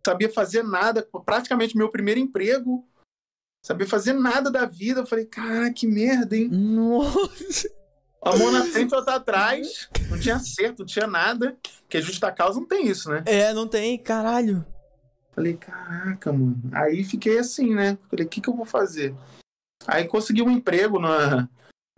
sabia 0.05 0.31
fazer 0.31 0.63
nada, 0.63 1.07
praticamente 1.25 1.77
meu 1.77 1.89
primeiro 1.89 2.19
emprego, 2.19 2.87
sabia 3.63 3.87
fazer 3.87 4.13
nada 4.13 4.49
da 4.51 4.65
vida. 4.65 5.01
Eu 5.01 5.05
falei, 5.05 5.25
caraca, 5.25 5.73
que 5.73 5.87
merda, 5.87 6.35
hein? 6.35 6.49
Nossa. 6.49 7.69
A 8.25 8.35
mão 8.35 8.51
na 8.51 8.65
frente, 8.67 8.93
outra 8.95 9.15
atrás, 9.15 9.87
não 10.09 10.19
tinha 10.19 10.35
acerto, 10.35 10.79
não 10.79 10.85
tinha 10.85 11.05
nada, 11.05 11.55
porque 11.81 12.01
justa 12.01 12.31
causa 12.31 12.59
não 12.59 12.67
tem 12.67 12.87
isso, 12.87 13.09
né? 13.09 13.23
É, 13.25 13.53
não 13.53 13.67
tem, 13.67 13.97
caralho. 13.97 14.65
Falei, 15.33 15.55
caraca, 15.55 16.33
mano. 16.33 16.59
Aí 16.71 17.03
fiquei 17.03 17.37
assim, 17.37 17.75
né? 17.75 17.97
Falei, 18.09 18.25
o 18.25 18.29
que, 18.29 18.41
que 18.41 18.49
eu 18.49 18.55
vou 18.55 18.65
fazer? 18.65 19.13
Aí 19.85 20.05
consegui 20.05 20.41
um 20.41 20.49
emprego 20.49 20.97
numa, 20.99 21.49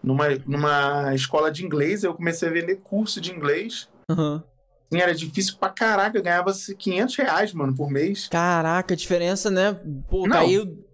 numa, 0.03 0.25
numa 0.45 1.15
escola 1.15 1.49
de 1.49 1.63
inglês, 1.65 2.03
eu 2.03 2.13
comecei 2.13 2.49
a 2.49 2.51
vender 2.51 2.81
curso 2.83 3.21
de 3.21 3.31
inglês. 3.31 3.87
Aham. 4.09 4.43
E 4.91 4.97
era 4.97 5.13
difícil 5.13 5.57
pra 5.57 5.69
caraca, 5.69 6.17
eu 6.17 6.23
ganhava 6.23 6.51
500 6.53 7.15
reais, 7.17 7.53
mano, 7.53 7.75
por 7.75 7.89
mês. 7.89 8.27
Caraca, 8.29 8.93
a 8.93 8.97
diferença, 8.97 9.51
né? 9.51 9.73
Pô, 10.09 10.25
Não. 10.25 10.37
caiu 10.37 10.85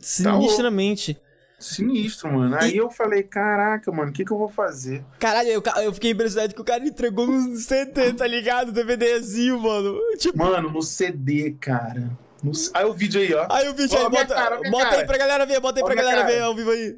sinistramente. 0.00 1.20
Sinistro, 1.62 2.32
mano. 2.32 2.56
Aí 2.58 2.76
eu 2.76 2.90
falei, 2.90 3.22
caraca, 3.22 3.90
mano, 3.92 4.10
o 4.10 4.12
que, 4.12 4.24
que 4.24 4.32
eu 4.32 4.38
vou 4.38 4.48
fazer? 4.48 5.04
Caralho, 5.18 5.48
eu, 5.48 5.62
eu 5.82 5.92
fiquei 5.94 6.10
impressionado 6.10 6.54
que 6.54 6.60
o 6.60 6.64
cara 6.64 6.84
entregou 6.84 7.26
no 7.26 7.56
CD, 7.56 8.12
tá 8.12 8.26
ligado? 8.26 8.72
DVDzinho, 8.72 9.58
mano. 9.60 9.98
Tipo, 10.18 10.38
Mano, 10.38 10.70
no 10.70 10.82
CD, 10.82 11.56
cara. 11.60 12.10
No... 12.42 12.52
Aí 12.74 12.84
o 12.84 12.92
vídeo 12.92 13.20
aí, 13.20 13.32
ó. 13.32 13.46
aí 13.50 13.68
o 13.68 13.74
vídeo 13.74 13.96
aí, 13.96 14.10
bota, 14.10 14.34
cara, 14.34 14.56
bota 14.70 14.84
cara. 14.84 14.96
aí 14.98 15.06
pra 15.06 15.18
galera 15.18 15.46
ver, 15.46 15.60
bota 15.60 15.80
aí 15.80 15.84
pra 15.84 15.94
galera 15.94 16.22
cara. 16.22 16.32
ver 16.32 16.42
ao 16.42 16.54
vivo 16.54 16.70
aí. 16.70 16.96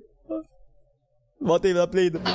Bota 1.41 1.69
aí, 1.69 1.75
dá 1.75 1.87
play. 1.87 2.11
Dá 2.11 2.19
play. 2.21 2.35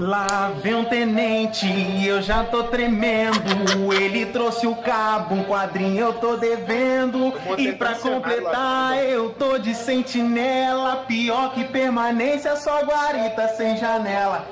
Lá 0.00 0.50
vem 0.62 0.74
um 0.76 0.84
tenente, 0.86 1.66
eu 2.02 2.22
já 2.22 2.42
tô 2.42 2.64
tremendo. 2.64 3.92
Ele 3.92 4.24
trouxe 4.24 4.66
o 4.66 4.74
cabo, 4.74 5.34
um 5.34 5.44
quadrinho 5.44 6.06
eu 6.06 6.14
tô 6.14 6.38
devendo. 6.38 7.34
E 7.58 7.70
pra 7.72 7.94
completar, 7.96 8.96
eu 9.04 9.28
tô 9.28 9.58
de 9.58 9.74
sentinela. 9.74 11.04
Pior 11.06 11.52
que 11.52 11.64
permanência, 11.64 12.56
só 12.56 12.80
guarita 12.82 13.46
sem 13.48 13.76
janela. 13.76 14.48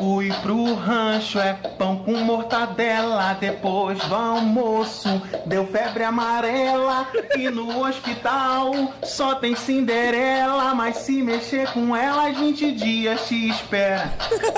Fui 0.00 0.32
pro 0.40 0.72
rancho, 0.76 1.38
é 1.38 1.52
pão 1.52 1.98
com 1.98 2.12
mortadela. 2.20 3.36
Depois 3.38 3.98
do 3.98 4.14
almoço, 4.14 5.20
deu 5.44 5.66
febre 5.66 6.02
amarela. 6.02 7.06
E 7.36 7.50
no 7.50 7.84
hospital 7.84 8.94
só 9.02 9.34
tem 9.34 9.54
Cinderela. 9.54 10.74
Mas 10.74 10.96
se 10.96 11.20
mexer 11.20 11.70
com 11.72 11.94
ela, 11.94 12.30
20 12.30 12.72
dias 12.72 13.28
te 13.28 13.50
espera. 13.50 14.10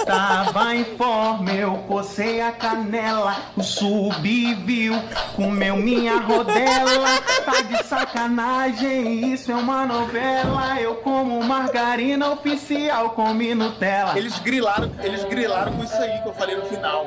Tava 0.06 0.77
em 0.77 0.85
forma, 0.97 1.51
eu 1.51 1.74
cocei 1.89 2.40
a 2.40 2.52
canela. 2.52 3.36
O 3.56 3.64
subviu, 3.64 4.94
comeu 5.35 5.77
minha 5.77 6.20
rodela. 6.20 7.20
Tá 7.44 7.62
de 7.62 7.82
sacanagem, 7.82 9.32
isso 9.32 9.51
é 9.51 9.56
uma 9.56 9.85
novela. 9.86 10.81
Eu 10.81 10.94
como 10.97 11.43
margarina 11.43 12.31
oficial, 12.31 13.10
come 13.10 13.56
Nutella. 13.56 14.16
Eles 14.16 14.39
grilaram, 14.39 14.89
eles 15.02 15.31
grilaram 15.34 15.76
com 15.76 15.84
isso 15.84 15.94
aí 15.96 16.20
que 16.20 16.28
eu 16.28 16.34
falei 16.34 16.56
no 16.56 16.66
final. 16.66 17.06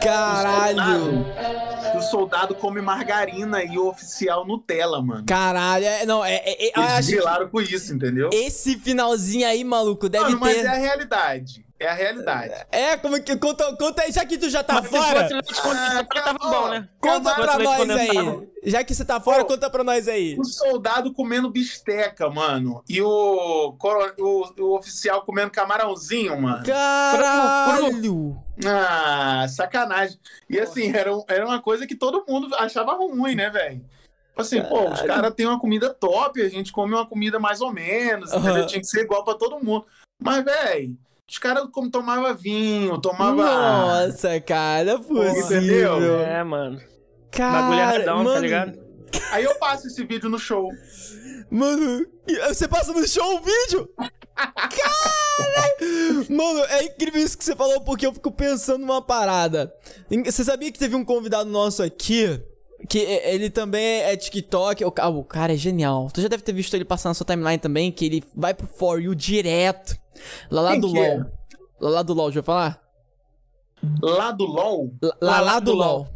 Caralho. 0.00 1.24
Que 1.92 1.98
o 1.98 2.02
soldado 2.02 2.54
come 2.54 2.80
margarina 2.80 3.62
e 3.62 3.78
o 3.78 3.88
oficial 3.88 4.46
Nutella, 4.46 5.02
mano. 5.02 5.24
Caralho, 5.26 5.84
é, 5.84 6.06
não, 6.06 6.24
é, 6.24 6.36
é, 6.36 6.66
é, 6.68 6.94
Eles 6.94 7.06
grilaram 7.08 7.48
com 7.48 7.60
isso, 7.60 7.94
entendeu? 7.94 8.30
esse 8.32 8.76
finalzinho 8.78 9.46
aí, 9.46 9.64
maluco, 9.64 10.08
deve 10.08 10.26
Mano, 10.26 10.40
mas 10.40 10.56
ter. 10.56 10.64
é 10.64 10.68
a 10.68 10.74
realidade. 10.74 11.65
É 11.78 11.88
a 11.88 11.92
realidade. 11.92 12.54
É, 12.72 12.96
como 12.96 13.22
que. 13.22 13.36
Conta, 13.36 13.76
conta 13.76 14.00
aí, 14.02 14.10
já 14.10 14.24
que 14.24 14.38
tu 14.38 14.48
já 14.48 14.62
tá 14.64 14.74
Mas 14.74 14.84
se 14.84 14.90
fora. 14.96 15.20
fosse 15.22 15.34
leite 15.34 15.54
condensado, 15.62 16.08
tava 16.08 16.38
bom, 16.38 16.68
né? 16.70 16.88
Conta 16.98 17.28
Se 17.28 17.34
pra 17.36 17.58
nós 17.58 17.90
aí. 17.90 18.48
Já 18.64 18.82
que 18.82 18.94
você 18.94 19.04
tá 19.04 19.20
fora, 19.20 19.44
Pô. 19.44 19.52
conta 19.52 19.68
pra 19.68 19.84
nós 19.84 20.08
aí. 20.08 20.36
O 20.38 20.44
soldado 20.44 21.12
comendo 21.12 21.50
bisteca, 21.50 22.30
mano. 22.30 22.82
E 22.88 23.02
o, 23.02 23.76
o, 23.78 24.62
o 24.62 24.74
oficial 24.76 25.22
comendo 25.22 25.50
camarãozinho, 25.50 26.40
mano. 26.40 26.64
Caralho! 26.64 28.42
Ah, 28.66 29.46
sacanagem. 29.48 30.18
E 30.48 30.58
assim, 30.58 30.94
era, 30.96 31.14
um- 31.14 31.24
era 31.28 31.44
uma 31.46 31.60
coisa 31.60 31.86
que 31.86 31.94
todo 31.94 32.24
mundo 32.26 32.54
achava 32.56 32.94
ruim, 32.94 33.34
né, 33.34 33.50
velho? 33.50 33.80
Tipo 33.80 34.40
Assim, 34.40 34.62
pô, 34.62 34.90
os 34.90 35.00
caras 35.02 35.34
têm 35.34 35.46
uma 35.46 35.58
comida 35.60 35.92
top, 35.92 36.40
a 36.42 36.48
gente 36.48 36.72
come 36.72 36.94
uma 36.94 37.06
comida 37.06 37.38
mais 37.38 37.60
ou 37.60 37.72
menos, 37.72 38.32
Aham. 38.32 38.40
entendeu? 38.50 38.66
Tinha 38.66 38.80
que 38.80 38.86
ser 38.86 39.02
igual 39.02 39.24
pra 39.24 39.34
todo 39.34 39.62
mundo. 39.62 39.86
Mas, 40.18 40.44
velho, 40.44 40.96
os 41.28 41.38
caras 41.38 41.68
como 41.72 41.90
tomava 41.90 42.32
vinho, 42.32 43.00
tomava. 43.00 43.44
Nossa, 43.44 44.40
cara, 44.40 44.92
é 44.92 44.98
possível. 44.98 45.96
Entendeu? 45.98 46.20
É, 46.20 46.44
mano. 46.44 46.80
Cara, 47.30 47.62
Bagulho 47.62 47.80
erradão, 47.80 48.16
mano, 48.18 48.34
tá 48.34 48.40
ligado? 48.40 48.78
Aí 49.32 49.44
eu 49.44 49.54
passo 49.56 49.86
esse 49.88 50.04
vídeo 50.04 50.28
no 50.28 50.38
show. 50.38 50.70
Mano, 51.50 52.06
você 52.48 52.66
passa 52.66 52.92
no 52.92 53.06
show 53.06 53.36
o 53.36 53.40
vídeo? 53.40 53.88
Caralho! 54.36 56.26
Mano, 56.30 56.60
é 56.68 56.84
incrível 56.84 57.22
isso 57.22 57.36
que 57.36 57.44
você 57.44 57.54
falou, 57.54 57.80
porque 57.82 58.06
eu 58.06 58.12
fico 58.12 58.30
pensando 58.30 58.80
numa 58.80 59.02
parada. 59.02 59.72
Você 60.24 60.44
sabia 60.44 60.70
que 60.72 60.78
teve 60.78 60.94
um 60.94 61.04
convidado 61.04 61.48
nosso 61.48 61.82
aqui, 61.82 62.42
que 62.88 62.98
ele 62.98 63.48
também 63.50 64.00
é 64.02 64.16
TikTok. 64.16 64.84
O 64.84 64.90
ca- 64.92 65.08
o 65.08 65.24
cara 65.24 65.54
é 65.54 65.56
genial. 65.56 66.08
Tu 66.12 66.20
já 66.20 66.28
deve 66.28 66.42
ter 66.42 66.52
visto 66.52 66.74
ele 66.74 66.84
passar 66.84 67.08
na 67.10 67.14
sua 67.14 67.26
timeline 67.26 67.58
também, 67.58 67.90
que 67.92 68.04
ele 68.06 68.24
vai 68.34 68.52
pro 68.54 68.66
For 68.66 69.00
You 69.00 69.14
direto. 69.14 69.96
Lá 70.50 70.62
lá 70.62 70.70
Quem 70.72 70.80
do 70.80 70.92
que 70.92 70.98
é? 70.98 71.14
LOL. 71.18 71.26
Lá 71.80 71.90
lá 71.90 72.02
do 72.02 72.14
LOL, 72.14 72.32
já 72.32 72.42
falar? 72.42 72.80
Lá 74.02 74.30
do 74.32 74.44
LOL. 74.46 74.90
Lá, 75.20 75.40
lá 75.40 75.60
do 75.60 75.72
LOL. 75.72 76.08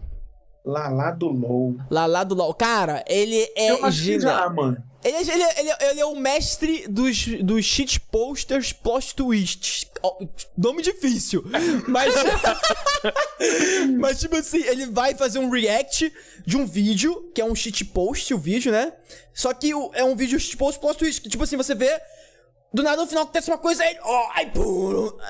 Lá, 0.64 0.88
lá 0.88 1.10
do 1.10 1.28
LOL. 1.28 1.76
Lá 1.90 2.06
lá 2.06 2.22
do 2.24 2.34
LOL. 2.34 2.52
Cara, 2.54 3.02
ele 3.08 3.36
é 3.56 3.70
eu 3.72 3.84
acho 3.84 4.02
que 4.02 4.20
já, 4.20 4.48
mano. 4.50 4.76
Ele, 5.02 5.16
é- 5.16 5.20
ele, 5.22 5.42
é- 5.42 5.60
ele, 5.60 5.70
é- 5.70 5.90
ele 5.90 6.00
é 6.00 6.04
o 6.04 6.14
mestre 6.14 6.86
dos, 6.86 7.26
dos 7.42 7.64
shit 7.64 7.98
posters 7.98 8.70
plot 8.72 9.14
twists. 9.14 9.86
Ó, 10.02 10.18
Nome 10.56 10.82
difícil. 10.82 11.42
Mas. 11.88 12.12
mas, 13.98 14.20
tipo 14.20 14.36
assim, 14.36 14.62
ele 14.64 14.86
vai 14.86 15.14
fazer 15.14 15.38
um 15.38 15.48
react 15.50 16.12
de 16.46 16.56
um 16.56 16.66
vídeo, 16.66 17.30
que 17.34 17.40
é 17.40 17.44
um 17.44 17.54
shit 17.54 17.84
post, 17.86 18.32
o 18.34 18.38
vídeo, 18.38 18.70
né? 18.72 18.92
Só 19.32 19.52
que 19.54 19.72
é 19.94 20.04
um 20.04 20.14
vídeo 20.14 20.38
shit 20.38 20.56
post 20.56 20.78
plot 20.80 20.98
twist, 20.98 21.20
que, 21.22 21.28
tipo 21.28 21.42
assim, 21.44 21.56
você 21.56 21.74
vê. 21.74 22.00
Do 22.72 22.84
nada 22.84 23.02
no 23.02 23.08
final 23.08 23.24
acontece 23.24 23.50
uma 23.50 23.58
coisa 23.58 23.82
aí. 23.82 23.96
Oh, 24.04 24.26
ai. 24.34 24.52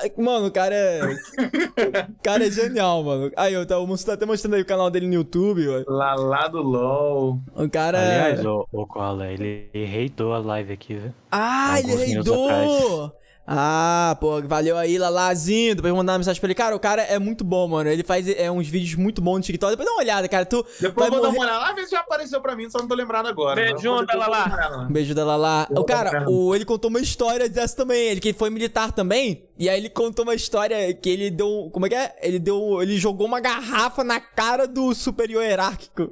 Ai, 0.03 0.13
Mano, 0.19 0.47
o 0.49 0.51
cara 0.51 0.75
é. 0.75 1.01
o 1.07 2.23
cara 2.23 2.47
é 2.47 2.51
genial, 2.51 3.03
mano. 3.03 3.33
Aí, 3.35 3.55
eu 3.55 3.65
tá, 3.65 3.79
o 3.79 3.87
Musso 3.87 4.05
tá 4.05 4.13
até 4.13 4.27
mostrando 4.27 4.55
aí 4.55 4.63
o 4.63 4.67
canal 4.67 4.91
dele 4.91 5.07
no 5.07 5.15
YouTube, 5.15 5.67
ó. 5.69 5.83
Lá, 5.91 6.15
lá 6.15 6.49
do 6.49 6.61
LOL. 6.61 7.39
O 7.55 7.71
cara 7.71 7.99
é. 7.99 8.21
Aliás, 8.21 8.45
o, 8.45 8.69
o 8.71 8.87
Koala, 8.87 9.33
ele 9.33 9.71
reitou 9.73 10.35
a 10.35 10.39
live 10.39 10.73
aqui, 10.75 10.95
viu? 10.95 11.15
Ah, 11.33 11.79
ele 11.79 11.93
Alguns 11.93 12.09
minutos 12.09 12.37
reidou! 12.37 13.20
Ah, 13.53 14.17
pô, 14.21 14.41
valeu 14.43 14.79
aí, 14.79 14.97
Lalazinho. 14.97 15.75
Depois 15.75 15.93
mandar 15.93 16.13
uma 16.13 16.19
mensagem 16.19 16.41
pra 16.41 16.47
ele. 16.47 16.55
Cara, 16.55 16.77
o 16.77 16.79
cara 16.79 17.03
é 17.03 17.19
muito 17.19 17.43
bom, 17.43 17.67
mano. 17.67 17.91
Ele 17.91 18.05
faz 18.05 18.29
é, 18.29 18.49
uns 18.49 18.69
vídeos 18.69 18.95
muito 18.95 19.21
bons 19.21 19.39
no 19.39 19.43
TikTok. 19.43 19.73
Depois 19.73 19.87
dá 19.89 19.93
uma 19.93 20.01
olhada, 20.03 20.29
cara. 20.29 20.47
Tu 20.47 20.65
Depois 20.81 21.07
eu 21.09 21.13
vou 21.15 21.21
dar 21.21 21.29
morrer... 21.33 21.39
uma 21.39 21.45
olhada. 21.47 21.59
lá, 21.67 21.73
ver 21.73 21.85
se 21.85 21.91
já 21.91 21.99
apareceu 21.99 22.41
pra 22.41 22.55
mim, 22.55 22.71
só 22.71 22.79
não 22.79 22.87
tô 22.87 22.95
lembrado 22.95 23.27
agora. 23.27 23.57
Beijo, 23.57 23.75
Mas 23.75 23.85
eu 23.85 23.91
vou- 23.93 24.01
depois 24.07 24.15
eu 24.25 24.31
vou 24.31 24.31
Lala. 24.31 24.45
dar 24.45 24.51
uma 24.51 24.57
olhada 24.57 24.77
lá. 24.77 24.83
Um 24.85 24.93
beijo 24.93 25.15
da 25.17 25.25
Lala. 25.25 25.67
O 25.71 25.85
cara, 25.85 26.11
cara. 26.13 26.31
o, 26.31 26.55
ele 26.55 26.65
contou 26.65 26.89
uma 26.91 27.01
história 27.01 27.49
dessa 27.49 27.75
também. 27.77 28.01
Ele 28.07 28.21
que 28.21 28.33
foi 28.33 28.51
militar 28.51 28.93
também. 28.93 29.49
E 29.59 29.69
aí 29.69 29.79
ele 29.81 29.91
contou 29.91 30.23
uma 30.25 30.35
história 30.37 30.95
que 30.95 31.11
ele 31.11 31.29
deu. 31.29 31.71
Como 31.73 31.87
é 31.87 31.89
que 31.89 31.95
é? 31.97 32.17
Ele 32.23 32.39
deu. 32.39 32.81
Ele 32.81 32.97
jogou 32.99 33.27
uma 33.27 33.41
garrafa 33.41 34.05
na 34.05 34.21
cara 34.21 34.69
do 34.69 34.95
superior 34.95 35.43
hierárquico. 35.43 36.09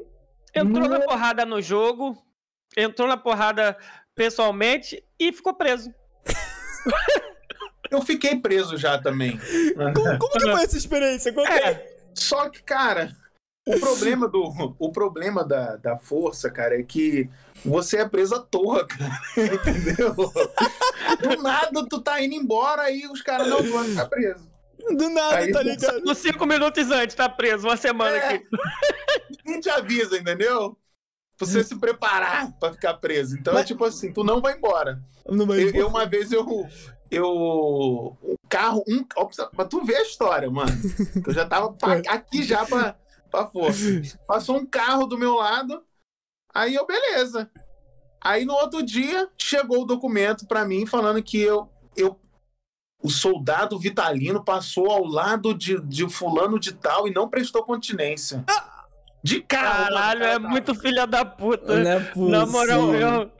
Entrou 0.52 0.88
na 0.88 0.98
porrada 0.98 1.46
no 1.46 1.62
jogo, 1.62 2.16
entrou 2.76 3.06
na 3.06 3.16
porrada 3.16 3.76
pessoalmente 4.16 5.04
e 5.20 5.32
ficou 5.32 5.54
preso. 5.54 5.88
Eu 7.90 8.02
fiquei 8.02 8.36
preso 8.36 8.76
já 8.76 8.98
também. 8.98 9.38
Como, 9.94 10.18
como 10.18 10.32
que 10.32 10.40
foi 10.40 10.62
essa 10.62 10.76
experiência? 10.76 11.32
Conta 11.32 11.50
aí. 11.50 11.58
É, 11.60 11.96
Só 12.14 12.48
que, 12.48 12.62
cara, 12.62 13.14
o 13.66 13.78
problema 13.80 14.28
do 14.28 14.74
o 14.78 14.92
problema 14.92 15.44
da, 15.44 15.76
da 15.76 15.98
força, 15.98 16.50
cara, 16.50 16.78
é 16.78 16.82
que 16.82 17.28
você 17.64 17.98
é 17.98 18.08
preso 18.08 18.34
à 18.34 18.40
toa, 18.40 18.86
cara. 18.86 19.10
Entendeu? 19.36 20.14
Do 20.14 21.42
nada 21.42 21.86
tu 21.88 22.00
tá 22.00 22.20
indo 22.22 22.34
embora 22.34 22.90
e 22.90 23.06
os 23.06 23.22
caras 23.22 23.48
não 23.48 23.62
vão 23.62 23.84
ficar 23.84 24.06
preso. 24.06 24.46
Do 24.96 25.10
nada, 25.10 25.36
Aí- 25.36 25.52
tá 25.52 25.62
ligado? 25.62 26.02
uns 26.08 26.18
cinco 26.18 26.46
minutos 26.46 26.90
antes, 26.90 27.14
tá 27.16 27.28
preso, 27.28 27.66
uma 27.66 27.76
semana 27.76 28.16
É. 28.16 28.34
aqui. 28.34 28.44
Ninguém 29.44 29.60
te 29.60 29.70
avisa, 29.70 30.16
entendeu? 30.18 30.76
pra 31.36 31.46
você 31.46 31.62
se 31.62 31.76
preparar 31.78 32.50
pra 32.58 32.72
ficar 32.72 32.94
preso. 32.94 33.36
Então 33.38 33.54
Mas- 33.54 33.62
é 33.62 33.66
tipo 33.66 33.84
assim, 33.84 34.12
tu 34.12 34.24
não 34.24 34.40
vai 34.40 34.56
embora. 34.56 35.00
Não 35.24 35.46
vai 35.46 35.62
Eu, 35.62 35.70
eu, 35.72 35.86
uma 35.88 36.04
vez 36.04 36.32
eu. 36.32 36.44
Eu. 37.10 38.16
Um 38.22 38.34
carro. 38.48 38.82
Um, 38.88 39.04
ó, 39.16 39.24
pra- 39.26 39.46
pra 39.46 39.64
tu 39.64 39.84
ver 39.84 39.96
a 39.96 40.02
história, 40.02 40.50
mano. 40.50 40.70
Eu 41.26 41.32
já 41.32 41.46
tava 41.46 41.72
pa- 41.72 41.94
aqui 42.08 42.42
já 42.42 42.64
pra, 42.66 42.96
pra 43.30 43.46
força. 43.46 43.82
Passou 44.26 44.56
um 44.56 44.66
carro 44.66 45.06
do 45.06 45.18
meu 45.18 45.34
lado. 45.36 45.82
Aí 46.54 46.74
eu, 46.74 46.86
beleza. 46.86 47.50
Aí 48.20 48.44
no 48.44 48.54
outro 48.54 48.82
dia, 48.82 49.28
chegou 49.38 49.82
o 49.82 49.86
documento 49.86 50.46
pra 50.46 50.64
mim 50.64 50.86
falando 50.86 51.22
que 51.22 51.40
eu. 51.40 51.68
eu 51.96 52.18
o 53.00 53.08
soldado 53.08 53.78
Vitalino 53.78 54.42
passou 54.44 54.90
ao 54.90 55.04
lado 55.04 55.54
de, 55.54 55.80
de 55.82 56.08
fulano 56.08 56.58
de 56.58 56.72
tal 56.72 57.06
e 57.06 57.12
não 57.14 57.28
prestou 57.28 57.62
continência. 57.62 58.44
De 59.22 59.40
carro. 59.40 59.84
mano, 59.84 59.94
Caralho, 59.96 60.20
cara 60.20 60.32
é 60.34 60.38
muito 60.40 60.74
filha 60.74 61.06
da 61.06 61.24
puta. 61.24 61.76
Não 61.78 61.90
é 61.92 62.12
Na 62.30 62.44
moral, 62.44 62.80
possível. 62.86 63.08
eu... 63.08 63.30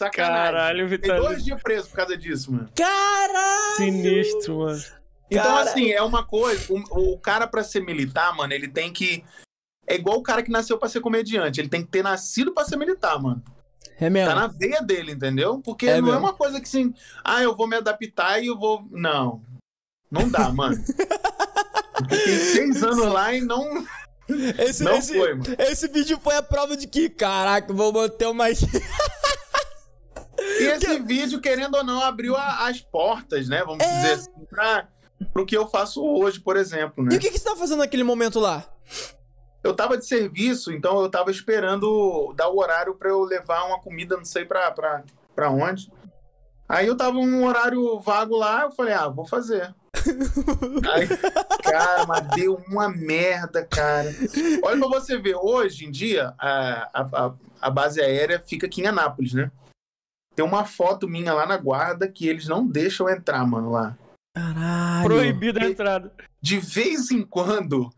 Sacanagem. 0.00 0.44
Caralho, 0.54 0.78
Tem 0.78 0.86
Vitalino. 0.98 1.24
dois 1.26 1.44
dias 1.44 1.62
preso 1.62 1.88
por 1.88 1.96
causa 1.96 2.16
disso, 2.16 2.52
mano. 2.52 2.68
Caralho! 2.76 3.76
Sinistro, 3.76 4.58
mano. 4.60 4.82
Então, 5.30 5.44
Cara- 5.44 5.60
assim, 5.70 5.90
é 5.92 6.02
uma 6.02 6.24
coisa. 6.24 6.66
O, 6.72 7.12
o 7.12 7.18
cara, 7.18 7.46
pra 7.46 7.62
ser 7.62 7.80
militar, 7.80 8.34
mano, 8.34 8.52
ele 8.52 8.66
tem 8.68 8.92
que. 8.92 9.22
É 9.86 9.94
igual 9.94 10.18
o 10.18 10.22
cara 10.22 10.42
que 10.42 10.50
nasceu 10.50 10.78
pra 10.78 10.88
ser 10.88 11.00
comediante. 11.00 11.60
Ele 11.60 11.68
tem 11.68 11.82
que 11.84 11.90
ter 11.90 12.02
nascido 12.02 12.52
pra 12.52 12.64
ser 12.64 12.76
militar, 12.76 13.20
mano. 13.20 13.42
É 14.00 14.08
mesmo. 14.08 14.28
Tá 14.28 14.34
na 14.34 14.46
veia 14.46 14.80
dele, 14.80 15.12
entendeu? 15.12 15.60
Porque 15.62 15.86
É 15.86 16.00
não 16.00 16.08
é 16.08 16.12
mesmo. 16.12 16.18
uma 16.26 16.32
coisa 16.32 16.58
que 16.60 16.66
assim. 16.66 16.94
Ah, 17.24 17.42
eu 17.42 17.54
vou 17.54 17.68
me 17.68 17.76
adaptar 17.76 18.42
e 18.42 18.46
eu 18.46 18.58
vou. 18.58 18.86
Não. 18.90 19.42
Não 20.10 20.28
dá, 20.28 20.48
mano. 20.52 20.76
Fiquei 22.08 22.36
seis 22.38 22.82
anos 22.82 23.06
lá 23.06 23.32
e 23.34 23.40
não, 23.42 23.84
Esse, 24.58 24.82
não 24.82 24.96
esse, 24.96 25.16
foi, 25.16 25.34
mano. 25.34 25.54
esse 25.58 25.86
vídeo 25.88 26.18
foi 26.22 26.34
a 26.36 26.42
prova 26.42 26.76
de 26.76 26.86
que, 26.88 27.08
caraca, 27.10 27.72
vou 27.72 27.92
manter 27.92 28.26
uma. 28.26 28.46
E 30.58 30.64
esse 30.64 30.98
vídeo, 31.00 31.40
querendo 31.40 31.76
ou 31.76 31.84
não, 31.84 32.02
abriu 32.02 32.36
a- 32.36 32.66
as 32.68 32.80
portas, 32.80 33.48
né? 33.48 33.62
Vamos 33.64 33.84
É. 33.84 33.94
dizer 33.96 34.12
assim, 34.12 34.44
pra, 34.48 34.88
pro 35.32 35.46
que 35.46 35.56
eu 35.56 35.68
faço 35.68 36.02
hoje, 36.04 36.40
por 36.40 36.56
exemplo, 36.56 37.04
né? 37.04 37.10
E 37.12 37.16
o 37.16 37.20
que, 37.20 37.30
que 37.30 37.38
você 37.38 37.44
tá 37.44 37.56
fazendo 37.56 37.78
naquele 37.80 38.02
momento 38.04 38.38
lá? 38.40 38.64
Eu 39.62 39.74
tava 39.74 39.96
de 39.98 40.06
serviço, 40.06 40.72
então 40.72 41.00
eu 41.02 41.10
tava 41.10 41.30
esperando 41.30 42.32
dar 42.34 42.48
o 42.48 42.58
horário 42.58 42.94
pra 42.94 43.10
eu 43.10 43.22
levar 43.24 43.64
uma 43.66 43.78
comida, 43.80 44.16
não 44.16 44.24
sei 44.24 44.44
pra, 44.44 44.70
pra, 44.70 45.02
pra 45.34 45.50
onde. 45.50 45.92
Aí 46.68 46.86
eu 46.86 46.96
tava 46.96 47.12
num 47.14 47.44
horário 47.44 47.98
vago 48.00 48.36
lá, 48.36 48.62
eu 48.62 48.70
falei, 48.70 48.94
ah, 48.94 49.08
vou 49.08 49.26
fazer. 49.26 49.74
Aí, 50.92 51.06
cara, 51.62 52.06
mas 52.06 52.26
deu 52.28 52.54
uma 52.68 52.88
merda, 52.88 53.62
cara. 53.66 54.08
Olha 54.62 54.78
pra 54.78 54.88
você 54.88 55.18
ver, 55.18 55.34
hoje 55.36 55.84
em 55.84 55.90
dia, 55.90 56.32
a, 56.38 56.88
a- 56.94 57.32
a 57.60 57.70
base 57.70 58.00
aérea 58.00 58.42
fica 58.46 58.66
aqui 58.66 58.80
em 58.80 58.86
Anápolis, 58.86 59.34
né? 59.34 59.50
Tem 60.34 60.44
uma 60.44 60.64
foto 60.64 61.08
minha 61.08 61.34
lá 61.34 61.46
na 61.46 61.56
guarda 61.56 62.08
que 62.08 62.28
eles 62.28 62.46
não 62.46 62.66
deixam 62.66 63.08
entrar, 63.08 63.44
mano, 63.46 63.70
lá. 63.70 63.96
Caralho. 64.34 65.04
Proibida 65.04 65.64
a 65.64 65.68
entrada. 65.68 66.12
De 66.40 66.58
vez 66.58 67.10
em 67.10 67.22
quando, 67.22 67.90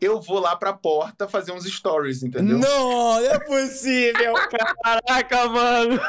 eu 0.00 0.20
vou 0.20 0.40
lá 0.40 0.56
pra 0.56 0.72
porta 0.72 1.28
fazer 1.28 1.52
uns 1.52 1.64
stories, 1.64 2.22
entendeu? 2.22 2.58
Não, 2.58 2.90
não 2.90 3.18
é 3.20 3.38
possível. 3.38 4.34
Caraca, 4.82 5.48
mano. 5.48 6.00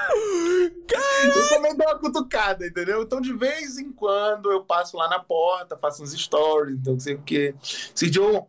Eu 1.23 1.49
também 1.49 1.75
dou 1.75 1.85
uma 1.85 1.99
cutucada, 1.99 2.65
entendeu? 2.65 3.03
Então, 3.03 3.19
de 3.19 3.33
vez 3.33 3.77
em 3.77 3.91
quando, 3.91 4.51
eu 4.51 4.63
passo 4.63 4.95
lá 4.95 5.09
na 5.09 5.19
porta, 5.19 5.77
faço 5.77 6.01
uns 6.01 6.13
stories, 6.13 6.77
então 6.79 6.93
não 6.93 6.99
sei 6.99 7.15
o 7.15 7.21
quê. 7.21 7.53
Esse 7.61 8.09
dia 8.09 8.21
eu. 8.21 8.47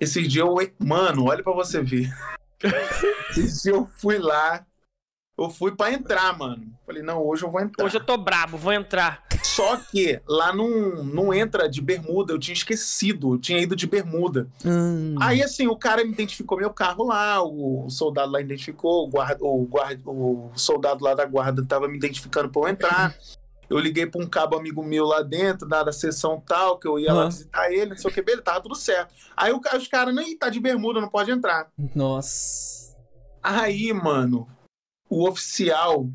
Esse 0.00 0.22
dia 0.26 0.42
eu. 0.42 0.54
Mano, 0.78 1.26
olha 1.26 1.42
pra 1.42 1.52
você 1.52 1.82
ver. 1.82 2.08
Esse 3.36 3.64
dia 3.64 3.72
eu 3.72 3.84
fui 3.84 4.18
lá. 4.18 4.64
Eu 5.38 5.48
fui 5.48 5.70
pra 5.70 5.92
entrar, 5.92 6.36
mano. 6.36 6.66
Falei, 6.84 7.00
não, 7.00 7.24
hoje 7.24 7.44
eu 7.44 7.50
vou 7.50 7.60
entrar. 7.60 7.84
Hoje 7.84 7.96
eu 7.96 8.04
tô 8.04 8.16
brabo, 8.16 8.58
vou 8.58 8.72
entrar. 8.72 9.22
Só 9.44 9.76
que 9.76 10.20
lá 10.26 10.52
não, 10.52 11.04
não 11.04 11.32
entra 11.32 11.68
de 11.68 11.80
bermuda, 11.80 12.32
eu 12.32 12.38
tinha 12.40 12.52
esquecido, 12.52 13.34
eu 13.34 13.38
tinha 13.38 13.60
ido 13.60 13.76
de 13.76 13.86
bermuda. 13.86 14.48
Hum. 14.64 15.14
Aí, 15.20 15.40
assim, 15.40 15.68
o 15.68 15.76
cara 15.76 16.04
me 16.04 16.10
identificou 16.10 16.58
meu 16.58 16.70
carro 16.70 17.04
lá, 17.04 17.40
o, 17.40 17.86
o 17.86 17.90
soldado 17.90 18.32
lá 18.32 18.40
identificou, 18.40 19.04
o, 19.04 19.08
guarda, 19.08 19.44
o, 19.44 19.64
guarda, 19.64 20.02
o 20.10 20.50
soldado 20.56 21.04
lá 21.04 21.14
da 21.14 21.24
guarda 21.24 21.64
tava 21.64 21.86
me 21.86 21.96
identificando 21.96 22.48
pra 22.48 22.62
eu 22.62 22.68
entrar. 22.68 23.14
Eu 23.70 23.78
liguei 23.78 24.06
pra 24.06 24.20
um 24.20 24.26
cabo 24.26 24.56
amigo 24.56 24.82
meu 24.82 25.04
lá 25.04 25.22
dentro, 25.22 25.68
da, 25.68 25.84
da 25.84 25.92
sessão 25.92 26.42
tal, 26.44 26.78
que 26.78 26.88
eu 26.88 26.98
ia 26.98 27.12
lá 27.12 27.20
Aham. 27.20 27.28
visitar 27.28 27.70
ele, 27.70 27.90
não 27.90 27.96
sei 27.96 28.10
o 28.10 28.14
que, 28.14 28.22
beleza, 28.22 28.42
tava 28.42 28.62
tudo 28.62 28.74
certo. 28.74 29.14
Aí 29.36 29.52
o, 29.52 29.60
os 29.76 29.86
caras, 29.86 30.12
nem 30.12 30.36
tá 30.36 30.48
de 30.48 30.58
bermuda, 30.58 31.00
não 31.00 31.08
pode 31.08 31.30
entrar. 31.30 31.68
Nossa. 31.94 32.96
Aí, 33.42 33.92
mano, 33.92 34.48
o 35.08 35.28
oficial 35.28 36.08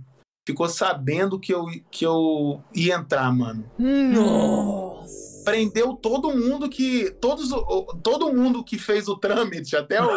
ficou 0.48 0.68
sabendo 0.70 1.40
que 1.40 1.54
eu, 1.54 1.66
que 1.90 2.06
eu 2.06 2.62
ia 2.74 2.96
entrar, 2.96 3.32
mano. 3.34 3.70
Nossa. 3.80 5.44
Prendeu 5.46 5.94
todo 5.96 6.32
mundo 6.36 6.70
que. 6.70 7.12
Todos, 7.20 7.52
o- 7.52 8.00
todo 8.02 8.34
mundo 8.34 8.64
que 8.64 8.78
fez 8.78 9.08
o 9.10 9.18
trâmite 9.18 9.76
até 9.76 10.00
eu, 10.00 10.10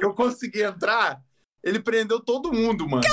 eu 0.00 0.14
conseguir 0.14 0.62
entrar. 0.62 1.20
Ele 1.62 1.78
prendeu 1.78 2.18
todo 2.20 2.52
mundo, 2.52 2.88
mano. 2.88 3.04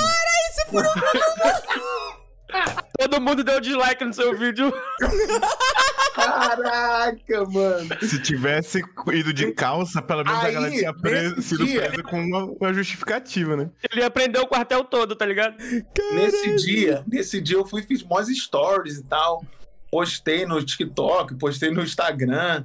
Todo 2.98 3.20
mundo 3.20 3.44
deu 3.44 3.60
dislike 3.60 4.04
no 4.04 4.12
seu 4.12 4.36
vídeo. 4.36 4.72
Caraca, 6.20 7.44
mano. 7.46 7.88
Se 8.02 8.20
tivesse 8.22 8.82
ido 9.12 9.32
de 9.32 9.52
calça, 9.52 10.00
pelo 10.02 10.24
menos 10.24 10.38
a 10.40 10.42
Aí, 10.44 10.54
galera 10.54 10.72
tinha 10.74 10.94
pre- 10.94 11.30
nesse 11.30 11.42
sido 11.42 11.64
dia- 11.64 11.86
presa 11.88 12.02
com 12.02 12.20
uma, 12.20 12.44
uma 12.44 12.72
justificativa, 12.72 13.56
né? 13.56 13.70
Ele 13.90 14.00
ia 14.02 14.10
prender 14.10 14.40
o 14.40 14.46
quartel 14.46 14.84
todo, 14.84 15.14
tá 15.16 15.24
ligado? 15.26 15.56
Nesse 16.12 16.56
dia, 16.56 17.04
nesse 17.06 17.40
dia 17.40 17.56
eu 17.56 17.66
fui 17.66 17.82
fiz 17.82 18.02
mais 18.02 18.28
stories 18.28 18.98
e 18.98 19.04
tal. 19.04 19.44
Postei 19.90 20.46
no 20.46 20.62
TikTok, 20.62 21.34
postei 21.34 21.70
no 21.70 21.82
Instagram. 21.82 22.64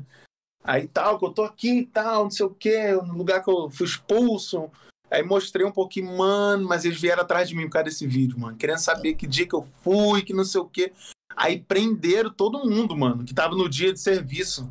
Aí 0.63 0.87
tal, 0.87 1.17
que 1.19 1.25
eu 1.25 1.31
tô 1.31 1.43
aqui 1.43 1.79
e 1.79 1.85
tal, 1.85 2.23
não 2.23 2.31
sei 2.31 2.45
o 2.45 2.49
quê, 2.49 2.91
no 2.93 3.13
lugar 3.17 3.43
que 3.43 3.49
eu 3.49 3.69
fui 3.69 3.85
expulso. 3.85 4.69
Aí 5.11 5.21
mostrei 5.23 5.65
um 5.65 5.71
pouquinho, 5.71 6.17
mano, 6.17 6.67
mas 6.67 6.83
eles 6.83 6.99
vieram 6.99 7.21
atrás 7.21 7.47
de 7.47 7.55
mim 7.55 7.65
por 7.65 7.73
causa 7.73 7.85
desse 7.85 8.07
vídeo, 8.07 8.39
mano. 8.39 8.57
Querendo 8.57 8.79
saber 8.79 9.13
que 9.13 9.27
dia 9.27 9.47
que 9.47 9.53
eu 9.55 9.65
fui, 9.83 10.23
que 10.23 10.33
não 10.33 10.43
sei 10.43 10.59
o 10.61 10.65
quê. 10.65 10.91
Aí 11.35 11.59
prenderam 11.59 12.29
todo 12.29 12.67
mundo, 12.69 12.95
mano, 12.95 13.23
que 13.25 13.33
tava 13.33 13.55
no 13.55 13.69
dia 13.69 13.91
de 13.91 13.99
serviço. 13.99 14.69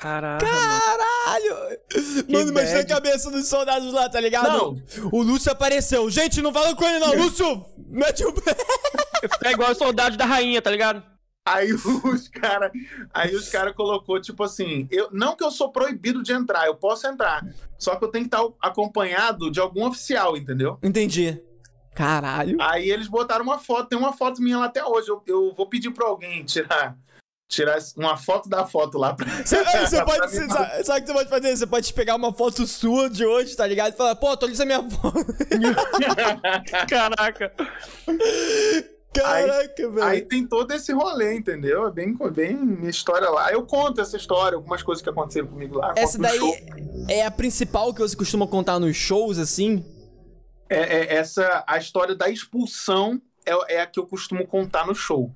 Caraca, 0.00 0.46
mano. 0.46 0.80
Caralho! 0.80 1.78
Mano, 2.28 2.52
mas 2.54 2.70
na 2.70 2.78
bad. 2.78 2.88
cabeça 2.88 3.30
dos 3.30 3.46
soldados 3.46 3.92
lá, 3.92 4.08
tá 4.08 4.18
ligado? 4.18 4.48
Não. 4.48 4.82
O 5.12 5.22
Lúcio 5.22 5.52
apareceu. 5.52 6.08
Gente, 6.08 6.40
não 6.40 6.52
fala 6.52 6.74
com 6.74 6.84
ele 6.84 6.98
não. 6.98 7.12
Lúcio, 7.22 7.66
mete 7.86 8.24
o 8.24 8.32
pé. 8.32 8.56
É 9.44 9.52
igual 9.52 9.72
os 9.72 9.78
soldados 9.78 10.16
da 10.16 10.24
rainha, 10.24 10.62
tá 10.62 10.70
ligado? 10.70 11.02
Aí 11.44 11.72
os 11.72 12.28
cara, 12.28 12.70
aí 13.12 13.34
os 13.34 13.48
cara 13.48 13.72
colocou 13.72 14.20
tipo 14.20 14.42
assim, 14.44 14.86
eu 14.90 15.08
não 15.10 15.34
que 15.34 15.42
eu 15.42 15.50
sou 15.50 15.72
proibido 15.72 16.22
de 16.22 16.32
entrar, 16.32 16.66
eu 16.66 16.74
posso 16.74 17.06
entrar, 17.06 17.44
só 17.78 17.96
que 17.96 18.04
eu 18.04 18.08
tenho 18.08 18.28
que 18.28 18.34
estar 18.34 18.46
acompanhado 18.60 19.50
de 19.50 19.58
algum 19.58 19.86
oficial, 19.86 20.36
entendeu? 20.36 20.78
Entendi. 20.82 21.42
Caralho. 21.94 22.56
Aí 22.60 22.90
eles 22.90 23.08
botaram 23.08 23.44
uma 23.44 23.58
foto, 23.58 23.88
tem 23.88 23.98
uma 23.98 24.12
foto 24.12 24.40
minha 24.40 24.58
lá 24.58 24.66
até 24.66 24.84
hoje. 24.84 25.08
Eu, 25.08 25.22
eu 25.26 25.54
vou 25.54 25.66
pedir 25.66 25.90
pra 25.90 26.06
alguém 26.06 26.44
tirar 26.44 26.96
tirar 27.50 27.78
uma 27.96 28.16
foto 28.16 28.48
da 28.48 28.64
foto 28.64 28.96
lá 28.96 29.12
pra 29.12 29.26
Você, 29.44 29.56
pra 29.96 30.04
pode. 30.04 30.20
mim 30.20 30.28
Você, 30.28 30.48
sabe, 30.48 30.84
sabe 30.84 31.00
o 31.00 31.02
que 31.02 31.06
você 31.08 31.12
pode 31.12 31.28
fazer? 31.28 31.56
Você 31.56 31.66
pode 31.66 31.92
pegar 31.92 32.14
uma 32.14 32.32
foto 32.32 32.64
sua 32.66 33.10
de 33.10 33.26
hoje, 33.26 33.56
tá 33.56 33.66
ligado? 33.66 33.92
E 33.92 33.96
falar, 33.96 34.14
pô, 34.14 34.28
atualiza 34.28 34.64
minha 34.64 34.88
foto. 34.88 35.18
Caraca. 36.88 37.52
Caraca, 39.12 39.90
velho. 39.90 40.04
Aí 40.04 40.22
tem 40.22 40.46
todo 40.46 40.70
esse 40.70 40.92
rolê, 40.92 41.34
entendeu? 41.34 41.88
É 41.88 41.90
bem, 41.90 42.16
bem 42.32 42.54
minha 42.54 42.88
história 42.88 43.28
lá. 43.28 43.50
Eu 43.52 43.66
conto 43.66 44.00
essa 44.00 44.16
história, 44.16 44.54
algumas 44.54 44.84
coisas 44.84 45.02
que 45.02 45.10
aconteceram 45.10 45.48
comigo 45.48 45.78
lá. 45.78 45.92
Essa 45.96 46.16
daí 46.18 46.38
é 47.08 47.26
a 47.26 47.30
principal 47.32 47.92
que 47.92 48.00
você 48.00 48.16
costuma 48.16 48.46
contar 48.46 48.78
nos 48.78 48.96
shows, 48.96 49.38
assim? 49.38 49.84
É, 50.70 50.76
é- 50.98 51.14
essa 51.16 51.64
a 51.66 51.76
história 51.78 52.14
da 52.14 52.28
expulsão 52.30 53.20
é, 53.44 53.74
é 53.76 53.80
a 53.82 53.86
que 53.86 53.98
eu 53.98 54.06
costumo 54.06 54.46
contar 54.46 54.86
no 54.86 54.94
show. 54.94 55.34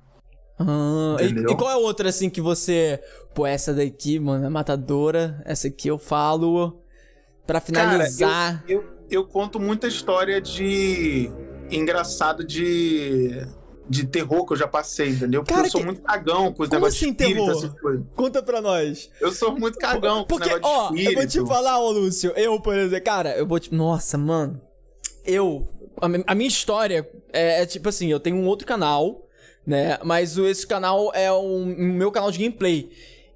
Ah, 0.57 1.17
e, 1.19 1.51
e 1.51 1.55
qual 1.57 1.69
é 1.69 1.73
a 1.73 1.77
outra, 1.77 2.07
assim, 2.09 2.29
que 2.29 2.39
você. 2.39 3.01
Pô, 3.33 3.45
essa 3.45 3.73
daqui, 3.73 4.17
mano, 4.19 4.45
é 4.45 4.49
matadora. 4.49 5.41
Essa 5.45 5.67
aqui 5.67 5.89
eu 5.89 5.97
falo. 5.99 6.81
Pra 7.45 7.59
finalizar. 7.59 8.63
Eu, 8.67 8.83
eu 9.11 9.23
conto 9.27 9.59
muita 9.59 9.87
história 9.87 10.41
de 10.41 11.29
engraçado 11.69 12.43
de 12.43 13.45
de 13.87 14.03
terror 14.07 14.43
que 14.47 14.53
eu 14.53 14.57
já 14.57 14.67
passei, 14.67 15.09
entendeu? 15.09 15.41
Porque 15.43 15.53
Cara, 15.53 15.67
eu 15.67 15.71
sou 15.71 15.81
que- 15.81 15.85
muito 15.85 16.01
cagão 16.01 16.51
com 16.51 16.63
os 16.63 16.69
Como 16.69 16.79
negócios 16.81 17.03
assim, 17.03 17.13
de 17.13 17.21
espírito, 17.23 17.45
terror? 17.45 17.57
essas 17.65 17.79
coisas. 17.79 18.05
Conta 18.15 18.41
pra 18.41 18.59
nós. 18.59 19.11
Eu 19.21 19.31
sou 19.31 19.55
muito 19.59 19.77
cagão 19.77 20.21
com 20.21 20.25
Porque, 20.25 20.45
esse 20.49 20.55
negócio 20.55 20.75
ó, 20.75 20.89
de 20.89 20.95
eu 20.95 21.11
espírito. 21.11 21.35
vou 21.37 21.45
te 21.45 21.53
falar, 21.53 21.77
ô 21.79 21.91
Lúcio, 21.91 22.33
eu, 22.35 22.59
por 22.59 22.75
exemplo, 22.75 23.05
cara, 23.05 23.37
eu 23.37 23.45
vou 23.45 23.59
te. 23.59 23.71
Nossa, 23.75 24.17
mano. 24.17 24.59
Eu. 25.25 25.67
A, 26.01 26.31
a 26.31 26.35
minha 26.35 26.47
história 26.47 27.07
é, 27.31 27.61
é 27.61 27.65
tipo 27.65 27.87
assim, 27.89 28.07
eu 28.11 28.19
tenho 28.19 28.35
um 28.35 28.45
outro 28.47 28.67
canal, 28.67 29.27
né? 29.65 29.97
Mas 30.03 30.37
o- 30.37 30.45
esse 30.45 30.65
canal 30.67 31.11
é 31.13 31.31
um, 31.31 31.63
um 31.63 31.93
meu 31.93 32.11
canal 32.11 32.31
de 32.31 32.39
gameplay. 32.39 32.89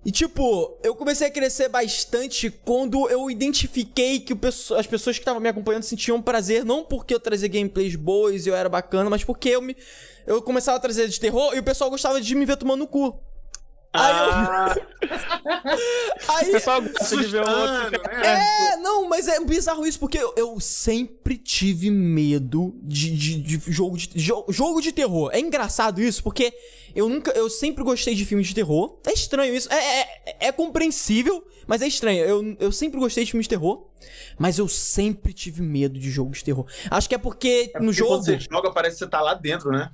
E 0.06 0.12
tipo, 0.12 0.78
eu 0.82 0.96
comecei 0.96 1.28
a 1.28 1.32
crescer 1.32 1.68
bastante 1.68 2.50
quando 2.50 3.10
eu 3.10 3.30
identifiquei 3.30 4.20
que 4.20 4.32
o 4.32 4.36
pesso- 4.38 4.74
as 4.76 4.88
pessoas 4.88 5.18
que 5.18 5.22
estavam 5.22 5.42
me 5.42 5.50
acompanhando 5.50 5.84
sentiam 5.84 6.22
prazer, 6.22 6.64
não 6.64 6.84
porque 6.86 7.14
eu 7.14 7.20
trazia 7.20 7.50
gameplays 7.50 7.96
boas 7.96 8.46
e 8.46 8.50
eu 8.50 8.56
era 8.56 8.70
bacana, 8.70 9.10
mas 9.10 9.24
porque 9.24 9.50
eu 9.50 9.62
me. 9.62 9.76
Eu 10.26 10.42
começava 10.42 10.78
a 10.78 10.80
trazer 10.80 11.08
de 11.08 11.20
terror 11.20 11.54
e 11.56 11.60
o 11.60 11.64
pessoal 11.64 11.90
gostava 11.90 12.22
de 12.22 12.36
me 12.36 12.46
ver 12.46 12.56
tomando 12.58 12.80
no 12.82 12.88
cu. 12.88 13.20
Aí 13.92 14.12
eu. 14.12 14.32
Ah, 16.28 16.42
O 16.48 16.52
pessoal 16.52 16.82
gosta 16.82 17.18
de 17.18 17.26
ver 17.26 17.44
o 17.44 17.50
outro. 17.50 17.64
assustando, 17.76 18.04
né? 18.20 18.48
É, 18.74 18.78
não, 18.78 19.08
mas 19.10 19.28
é 19.28 19.40
bizarro 19.44 19.86
isso, 19.86 20.00
porque 20.00 20.18
eu, 20.18 20.34
eu 20.38 20.60
sempre 20.60 21.38
tive 21.38 21.90
medo 21.90 22.74
de, 22.84 23.16
de, 23.18 23.42
de 23.42 23.72
jogo 23.72 23.98
de 23.98 24.08
jo- 24.10 24.46
jogo 24.50 24.82
de 24.82 24.92
terror. 24.92 25.32
É 25.34 25.40
engraçado 25.40 26.02
isso, 26.02 26.22
porque 26.24 26.54
eu 26.96 27.10
nunca, 27.10 27.32
eu 27.32 27.50
sempre 27.50 27.84
gostei 27.84 28.14
de 28.14 28.26
filmes 28.26 28.48
de 28.48 28.54
terror. 28.56 29.00
É 29.08 29.12
estranho 29.14 29.56
isso, 29.56 29.72
é, 29.74 30.02
é, 30.02 30.08
é 30.48 30.52
compreensível, 30.52 31.44
mas 31.66 31.82
é 31.82 31.88
estranho. 31.88 32.24
Eu, 32.24 32.56
eu 32.60 32.72
sempre 32.72 33.00
gostei 33.00 33.26
de 33.26 33.32
filmes 33.32 33.46
de 33.46 33.50
terror, 33.50 33.88
mas 34.38 34.60
eu 34.60 34.68
sempre 34.68 35.34
tive 35.34 35.62
medo 35.64 35.98
de 36.00 36.12
jogo 36.12 36.32
de 36.32 36.44
terror. 36.44 36.66
Acho 36.92 37.10
que 37.10 37.16
é 37.16 37.20
porque 37.20 37.72
É 37.74 37.80
no 37.80 37.86
porque 37.86 37.98
jogo, 37.98 38.10
Quando 38.12 38.26
você 38.26 38.40
joga, 38.40 38.72
parece 38.72 38.98
que 38.98 39.00
você 39.06 39.10
tá 39.10 39.22
lá 39.22 39.34
dentro, 39.34 39.72
né? 39.72 39.90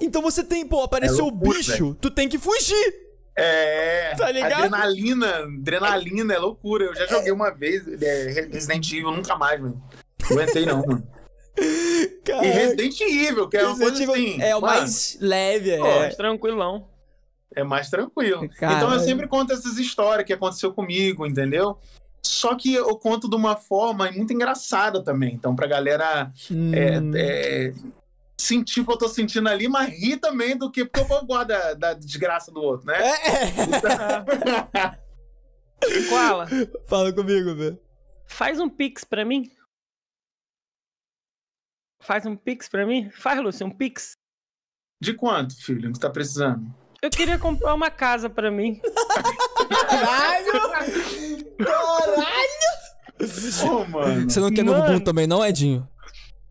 então 0.00 0.20
você 0.20 0.44
tem, 0.44 0.66
pô, 0.66 0.82
apareceu 0.82 1.24
o 1.24 1.30
loucura, 1.30 1.56
bicho, 1.58 1.96
tu 2.00 2.10
tem 2.10 2.28
que 2.28 2.36
fugir. 2.38 3.07
É. 3.40 4.14
Tá 4.16 4.30
ligado? 4.30 4.54
Adrenalina, 4.64 5.36
adrenalina, 5.44 6.34
é 6.34 6.38
loucura. 6.38 6.84
Eu 6.86 6.94
já 6.94 7.06
joguei 7.06 7.32
uma 7.32 7.50
vez 7.50 7.86
é, 8.02 8.48
Resident 8.50 8.90
Evil, 8.92 9.10
nunca 9.12 9.36
mais, 9.36 9.60
mano. 9.60 9.82
Não 10.30 10.36
aguentei, 10.38 10.66
não, 10.66 10.84
mano. 10.86 11.06
Cara, 12.24 12.46
E 12.46 12.50
Resident 12.50 13.00
Evil, 13.00 13.48
que 13.48 13.56
é 13.56 13.62
uma 13.66 13.70
Resident 13.76 14.06
coisa 14.06 14.12
assim. 14.12 14.40
é 14.42 14.56
o 14.56 14.60
mano, 14.60 14.76
mais 14.76 15.18
leve, 15.20 15.70
é. 15.70 16.08
Pô, 16.10 16.16
tranquilão. 16.16 16.88
É 17.54 17.64
mais 17.64 17.88
tranquilo. 17.90 18.48
Caralho. 18.50 18.76
Então 18.78 18.92
eu 18.94 19.00
sempre 19.00 19.26
conto 19.26 19.52
essas 19.52 19.78
histórias 19.78 20.26
que 20.26 20.32
aconteceu 20.32 20.72
comigo, 20.72 21.26
entendeu? 21.26 21.78
Só 22.22 22.54
que 22.54 22.74
eu 22.74 22.94
conto 22.96 23.28
de 23.28 23.34
uma 23.36 23.56
forma 23.56 24.10
muito 24.12 24.32
engraçada 24.32 25.02
também. 25.02 25.34
Então, 25.34 25.56
pra 25.56 25.66
galera 25.66 26.30
é, 26.74 27.00
Hum. 27.00 27.12
é, 27.16 27.72
sentir 28.38 28.80
o 28.80 28.86
que 28.86 28.92
eu 28.92 28.96
tô 28.98 29.08
sentindo 29.08 29.48
ali, 29.48 29.68
mas 29.68 29.88
rir 29.88 30.16
também 30.18 30.56
do 30.56 30.70
que 30.70 30.84
porque 30.84 31.12
eu 31.12 31.24
gosto 31.26 31.48
da, 31.48 31.74
da 31.74 31.92
desgraça 31.94 32.50
do 32.52 32.62
outro, 32.62 32.86
né? 32.86 32.96
É. 33.00 34.98
Koala, 36.08 36.46
Fala 36.88 37.12
comigo, 37.12 37.54
velho. 37.54 37.78
faz 38.26 38.58
um 38.60 38.68
pix 38.68 39.04
pra 39.04 39.24
mim. 39.24 39.50
Faz 42.00 42.26
um 42.26 42.36
pix 42.36 42.68
pra 42.68 42.86
mim? 42.86 43.10
Faz, 43.10 43.40
Lúcio, 43.40 43.66
um 43.66 43.70
pix. 43.70 44.12
De 45.00 45.14
quanto, 45.14 45.54
filho, 45.62 45.90
que 45.90 45.96
você 45.96 46.00
tá 46.00 46.10
precisando? 46.10 46.66
Eu 47.00 47.10
queria 47.10 47.38
comprar 47.38 47.74
uma 47.74 47.90
casa 47.90 48.28
pra 48.28 48.50
mim. 48.50 48.80
Caralho! 49.88 50.52
Caralho! 51.58 52.58
Ô, 53.70 53.84
mano. 53.86 54.30
Você 54.30 54.40
não 54.40 54.52
quer 54.52 54.64
Mano. 54.64 54.84
Ubuntu 54.84 55.04
também, 55.04 55.26
não, 55.26 55.44
Edinho? 55.44 55.88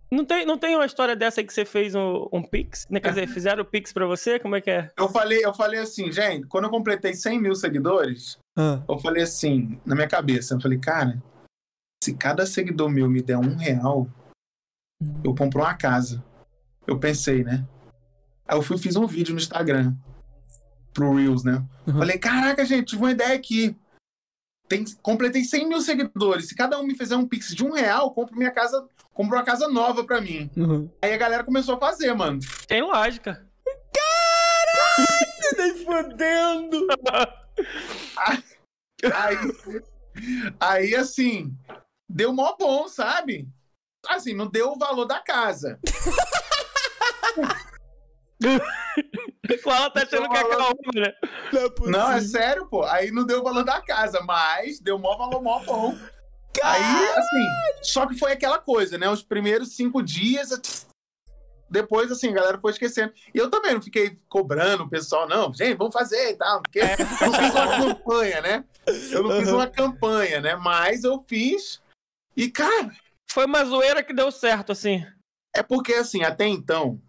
Não 0.10 0.24
tem, 0.24 0.46
não 0.46 0.58
tem 0.58 0.76
uma 0.76 0.86
história 0.86 1.16
dessa 1.16 1.42
aí 1.42 1.46
que 1.48 1.54
você 1.54 1.66
fez 1.66 1.94
um, 1.94 2.28
um 2.32 2.42
pix? 2.42 2.88
Né, 2.90 3.00
Quer 3.00 3.10
dizer, 3.10 3.28
fizeram 3.28 3.62
o 3.62 3.66
pix 3.66 3.92
pra 3.92 4.06
você? 4.06 4.40
Como 4.40 4.56
é 4.56 4.62
que 4.62 4.70
é? 4.70 4.90
Eu 4.98 5.10
falei, 5.10 5.44
eu 5.44 5.54
falei 5.54 5.80
assim, 5.82 6.12
gente, 6.12 6.48
quando 6.48 6.64
eu 6.66 6.70
completei 6.70 7.14
100 7.14 7.42
mil 7.42 7.56
seguidores, 7.56 8.38
Ah. 8.58 8.82
eu 8.88 8.98
falei 9.00 9.24
assim, 9.24 9.80
na 9.86 9.96
minha 9.96 10.08
cabeça, 10.08 10.54
eu 10.56 10.62
falei, 10.62 10.78
cara, 10.80 11.22
se 12.02 12.14
cada 12.14 12.46
seguidor 12.46 12.90
meu 12.90 13.10
me 13.10 13.22
der 13.22 13.38
um 13.38 13.56
real, 13.58 14.08
eu 15.24 15.36
compro 15.36 15.62
uma 15.62 15.74
casa. 15.74 16.24
Eu 16.86 16.98
pensei, 16.98 17.44
né? 17.44 17.68
Aí 18.48 18.58
eu 18.58 18.62
fui 18.62 18.78
fiz 18.78 18.96
um 18.96 19.06
vídeo 19.06 19.34
no 19.34 19.40
Instagram 19.42 19.94
pro 20.94 21.14
Reels, 21.16 21.44
né? 21.44 21.64
Uhum. 21.86 21.98
Falei, 21.98 22.18
caraca, 22.18 22.66
gente, 22.66 22.88
tive 22.92 23.04
uma 23.04 23.12
ideia 23.12 23.36
aqui. 23.36 23.76
Tem, 24.68 24.84
completei 25.02 25.44
100 25.44 25.70
mil 25.70 25.82
seguidores. 25.82 26.50
Se 26.50 26.56
cada 26.56 26.80
um 26.80 26.84
me 26.84 26.96
fizer 26.96 27.16
um 27.16 27.28
pix 27.28 27.56
de 27.56 27.64
um 27.64 27.72
real, 27.72 28.08
eu 28.08 28.12
compro 28.12 28.38
minha 28.38 28.52
casa, 28.52 28.86
compro 29.14 29.38
uma 29.38 29.44
casa 29.44 29.68
nova 29.68 30.04
pra 30.04 30.20
mim. 30.20 30.50
Uhum. 30.58 30.90
Aí 31.02 31.14
a 31.14 31.18
galera 31.18 31.44
começou 31.44 31.76
a 31.76 31.80
fazer, 31.80 32.14
mano. 32.14 32.40
Tem 32.68 32.82
lógica. 32.82 33.46
Nem 35.58 35.86
fodendo! 35.86 36.88
Aí, 39.14 39.38
aí, 40.60 40.96
assim, 40.96 41.56
deu 42.10 42.34
mó 42.34 42.56
bom, 42.58 42.88
sabe? 42.88 43.48
Assim, 44.08 44.34
não 44.34 44.48
deu 44.48 44.72
o 44.72 44.78
valor 44.78 45.06
da 45.06 45.20
casa. 45.20 45.80
O 49.68 49.90
tá 49.92 50.02
achando 50.04 50.30
que 50.30 50.38
é 50.38 50.44
calma, 50.44 50.76
né? 50.96 51.14
Não 51.52 51.62
é 51.62 51.70
possível. 51.70 52.00
Não, 52.00 52.12
é 52.12 52.22
sério, 52.22 52.66
pô. 52.68 52.84
Aí 52.84 53.12
não 53.12 53.26
deu 53.26 53.40
o 53.40 53.44
valor 53.44 53.64
da 53.64 53.82
casa, 53.82 54.22
mas 54.22 54.80
deu 54.80 54.98
mó 54.98 55.16
valor 55.18 55.42
mó 55.42 55.60
bom. 55.60 55.98
Aí, 56.64 57.10
assim, 57.16 57.48
só 57.84 58.06
que 58.08 58.18
foi 58.18 58.32
aquela 58.32 58.58
coisa, 58.58 58.98
né? 58.98 59.10
Os 59.10 59.22
primeiros 59.24 59.76
cinco 59.76 60.02
dias, 60.02 60.88
depois, 61.70 62.12
assim, 62.12 62.30
a 62.30 62.34
galera 62.34 62.60
foi 62.60 62.72
esquecendo. 62.72 63.14
E 63.34 63.38
eu 63.38 63.50
também 63.50 63.74
não 63.74 63.82
fiquei 63.82 64.18
cobrando 64.28 64.84
o 64.84 64.90
pessoal, 64.90 65.28
não, 65.28 65.54
gente, 65.54 65.78
vamos 65.78 65.94
fazer 65.94 66.32
e 66.32 66.36
tal. 66.36 66.62
Porque 66.62 66.80
eu 66.80 67.32
não 67.32 67.40
fiz 67.40 67.54
uma 67.54 67.78
campanha, 67.78 68.42
né? 68.42 68.66
Eu 69.12 69.24
não 69.24 69.40
fiz 69.40 69.50
uma 69.50 69.68
campanha, 69.68 70.42
né? 70.42 70.56
Mas 70.56 71.04
eu 71.04 71.24
fiz. 71.28 71.82
E, 72.36 72.50
cara, 72.50 72.92
Foi 73.30 73.46
uma 73.46 73.64
zoeira 73.66 74.02
que 74.02 74.14
deu 74.14 74.32
certo, 74.32 74.72
assim. 74.72 75.06
É 75.54 75.62
porque, 75.62 75.94
assim, 75.94 76.24
até 76.24 76.48
então, 76.48 77.02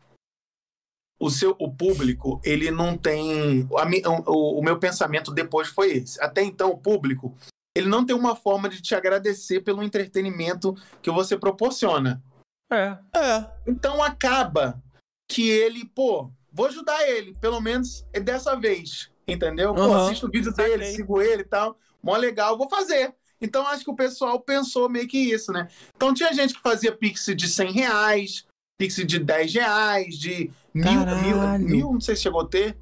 o 1.19 1.31
seu 1.31 1.57
o 1.59 1.73
público, 1.73 2.41
ele 2.45 2.71
não 2.71 2.97
tem. 2.97 3.69
a 3.77 4.11
o, 4.31 4.61
o 4.61 4.63
meu 4.63 4.79
pensamento 4.79 5.33
depois 5.33 5.69
foi 5.69 5.93
esse. 5.99 6.23
Até 6.23 6.43
então, 6.43 6.71
o 6.71 6.79
público, 6.79 7.35
ele 7.77 7.89
não 7.89 8.05
tem 8.05 8.15
uma 8.15 8.37
forma 8.37 8.69
de 8.69 8.81
te 8.81 8.95
agradecer 8.95 9.61
pelo 9.61 9.83
entretenimento 9.83 10.77
que 11.03 11.11
você 11.11 11.37
proporciona. 11.37 12.23
É. 12.71 12.99
É. 13.17 13.51
Então 13.67 14.03
acaba 14.03 14.83
que 15.29 15.49
ele, 15.49 15.85
pô, 15.85 16.31
vou 16.53 16.67
ajudar 16.67 17.09
ele, 17.09 17.35
pelo 17.41 17.61
menos 17.61 18.05
dessa 18.23 18.57
vez. 18.57 19.11
Entendeu? 19.27 19.75
Pô, 19.75 19.95
assisto 19.95 20.27
o 20.27 20.31
vídeo 20.31 20.53
dele, 20.55 20.85
Saquei. 20.85 20.97
sigo 20.97 21.21
ele 21.21 21.43
e 21.43 21.47
tal. 21.47 21.79
Mó 22.03 22.17
legal, 22.17 22.57
vou 22.57 22.69
fazer. 22.69 23.15
Então 23.41 23.67
acho 23.67 23.85
que 23.85 23.91
o 23.91 23.97
pessoal 23.97 24.41
pensou 24.41 24.89
meio 24.89 25.07
que 25.07 25.19
isso, 25.19 25.53
né? 25.53 25.69
Então 25.95 26.15
tinha 26.15 26.33
gente 26.33 26.55
que 26.55 26.61
fazia 26.61 26.91
pix 26.91 27.27
de 27.37 27.49
100 27.49 27.73
reais, 27.73 28.47
pix 28.79 28.95
de 28.95 29.19
10 29.19 29.53
reais, 29.55 30.15
de 30.17 30.51
mil, 30.73 31.05
mil, 31.05 31.59
mil, 31.59 31.93
não 31.93 32.01
sei 32.01 32.15
se 32.15 32.23
chegou 32.23 32.41
a 32.43 32.47
ter. 32.47 32.79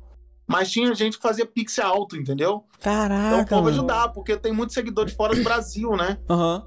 Mas 0.47 0.71
tinha 0.71 0.95
gente 0.95 1.17
que 1.17 1.23
fazia 1.23 1.45
pix 1.47 1.79
alto, 1.79 2.17
entendeu? 2.17 2.65
Então 2.79 2.93
o 2.93 3.05
Caraca, 3.41 3.47
povo 3.57 3.69
ajudar, 3.71 4.09
porque 4.11 4.37
tem 4.37 4.53
muito 4.53 4.73
seguidor 4.75 5.07
de 5.07 5.15
fora 5.17 5.35
do 5.35 5.43
Brasil, 5.43 5.97
né? 5.97 6.19
Aham. 6.31 6.65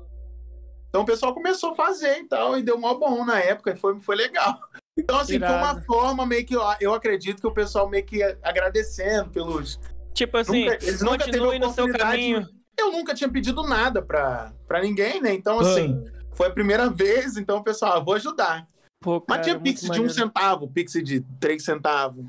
Então 0.90 1.04
o 1.04 1.06
pessoal 1.06 1.34
começou 1.36 1.72
a 1.72 1.76
fazer 1.76 2.18
e 2.18 2.28
tal, 2.28 2.58
e 2.58 2.64
deu 2.64 2.78
mó 2.78 2.96
bom 2.96 3.24
na 3.24 3.40
época, 3.40 3.72
e 3.72 3.78
foi, 3.78 3.98
foi 4.02 4.16
legal. 4.16 4.60
Então, 4.98 5.18
assim, 5.18 5.40
foi 5.40 5.48
uma 5.48 5.70
Irado. 5.72 5.86
forma 5.86 6.26
meio 6.26 6.46
que, 6.46 6.54
eu 6.82 6.94
acredito 6.94 7.40
que 7.40 7.48
o 7.48 7.54
pessoal 7.54 7.88
meio 7.90 8.04
que 8.04 8.22
agradecendo 8.44 9.30
pelos. 9.30 9.80
Tipo 10.14 10.36
assim, 10.36 10.66
Nunca- 10.66 10.78
eles 10.86 11.02
nunca 11.02 11.24
teve 11.24 11.40
no 11.40 11.70
seu 11.72 11.86
oportunidade 11.86 11.98
caminho. 12.04 12.50
Eu 12.78 12.92
nunca 12.92 13.14
tinha 13.16 13.30
pedido 13.30 13.64
nada 13.64 14.02
pra, 14.02 14.52
pra 14.68 14.82
ninguém, 14.82 15.22
né? 15.22 15.34
Então, 15.34 15.58
assim, 15.58 16.04
foi 16.34 16.48
a 16.48 16.52
primeira 16.52 16.90
vez, 16.92 17.38
então 17.38 17.60
o 17.60 17.64
pessoal, 17.64 17.94
ah, 17.94 18.00
vou 18.02 18.16
ajudar. 18.16 18.68
Pô, 19.02 19.24
Mas 19.28 19.38
cara, 19.38 19.42
tinha 19.44 19.54
muito 19.56 19.64
pix 19.64 19.82
de 19.82 20.02
um 20.02 20.10
centavo, 20.10 20.68
pix 20.68 20.92
de 20.92 21.22
três 21.40 21.64
centavos, 21.64 22.26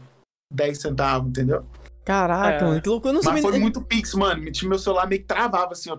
dez 0.53 0.81
centavos, 0.81 1.29
entendeu? 1.31 1.67
Caraca, 2.05 2.65
É. 2.65 2.69
mano, 2.69 2.81
que 2.83 2.89
loucura. 2.89 3.11
Eu 3.11 3.15
não 3.15 3.21
Mas 3.25 3.41
sabia. 3.43 3.43
foi 3.51 3.59
muito 3.59 3.83
pix, 3.83 4.15
mano. 4.15 4.51
Tinha 4.53 4.69
meu 4.69 4.79
celular 4.79 5.07
meio 5.09 5.21
que 5.21 5.27
travava 5.27 5.73
assim, 5.73 5.91
ó. 5.91 5.99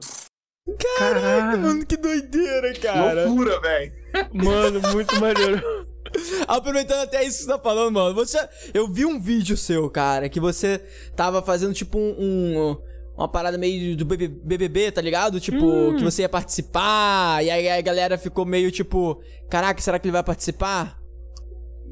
Caraca, 0.98 1.58
mano, 1.58 1.86
que 1.86 1.98
doideira, 1.98 2.74
cara. 2.80 3.26
Loucura, 3.26 3.60
velho. 3.60 3.92
Mano, 4.34 4.82
muito 4.94 5.20
maneiro. 5.20 5.62
Aproveitando 6.48 7.04
até 7.04 7.24
isso 7.24 7.40
que 7.40 7.44
você 7.46 7.50
tá 7.52 7.60
falando, 7.60 7.94
mano. 7.94 8.14
Você, 8.16 8.38
eu 8.74 8.88
vi 8.92 9.06
um 9.06 9.20
vídeo 9.20 9.56
seu, 9.56 9.90
cara, 9.90 10.28
que 10.30 10.40
você 10.40 10.80
tava 11.16 11.42
fazendo 11.42 11.74
tipo 11.74 11.98
um. 11.98 12.16
um- 12.72 12.91
uma 13.16 13.28
parada 13.28 13.58
meio 13.58 13.96
do 13.96 14.06
BB 14.06 14.28
BBB, 14.28 14.92
tá 14.92 15.02
ligado? 15.02 15.40
Tipo, 15.40 15.64
Hum. 15.66 15.96
que 15.98 16.04
você 16.04 16.22
ia 16.24 16.30
participar, 16.30 17.44
e 17.44 17.50
aí 17.50 17.70
a 17.70 17.82
galera 17.82 18.18
ficou 18.18 18.46
meio 18.46 18.72
tipo: 18.72 19.22
Caraca, 19.50 19.82
será 19.82 20.00
que 20.00 20.08
ele 20.08 20.14
vai 20.14 20.24
participar? 20.24 20.98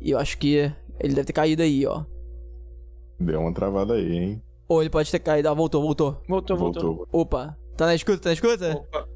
E 0.02 0.12
eu 0.12 0.18
acho 0.20 0.38
que 0.38 0.72
ele 1.00 1.14
deve 1.14 1.26
ter 1.28 1.34
caído 1.34 1.62
aí, 1.62 1.86
ó. 1.86 2.04
Deu 3.20 3.40
uma 3.42 3.54
travada 3.54 3.96
aí, 3.96 4.12
hein? 4.12 4.44
Ou 4.68 4.82
ele 4.82 4.90
pode 4.90 5.12
ter 5.12 5.20
caído. 5.20 5.50
Ah, 5.50 5.54
voltou, 5.54 5.82
voltou. 5.82 6.22
Voltou, 6.28 6.56
voltou. 6.58 7.08
Opa, 7.12 7.58
tá 7.76 7.86
na 7.86 7.96
escuta? 7.96 8.20
Tá 8.20 8.30
na 8.30 8.34
escuta? 8.34 8.72
Opa. 8.78 9.08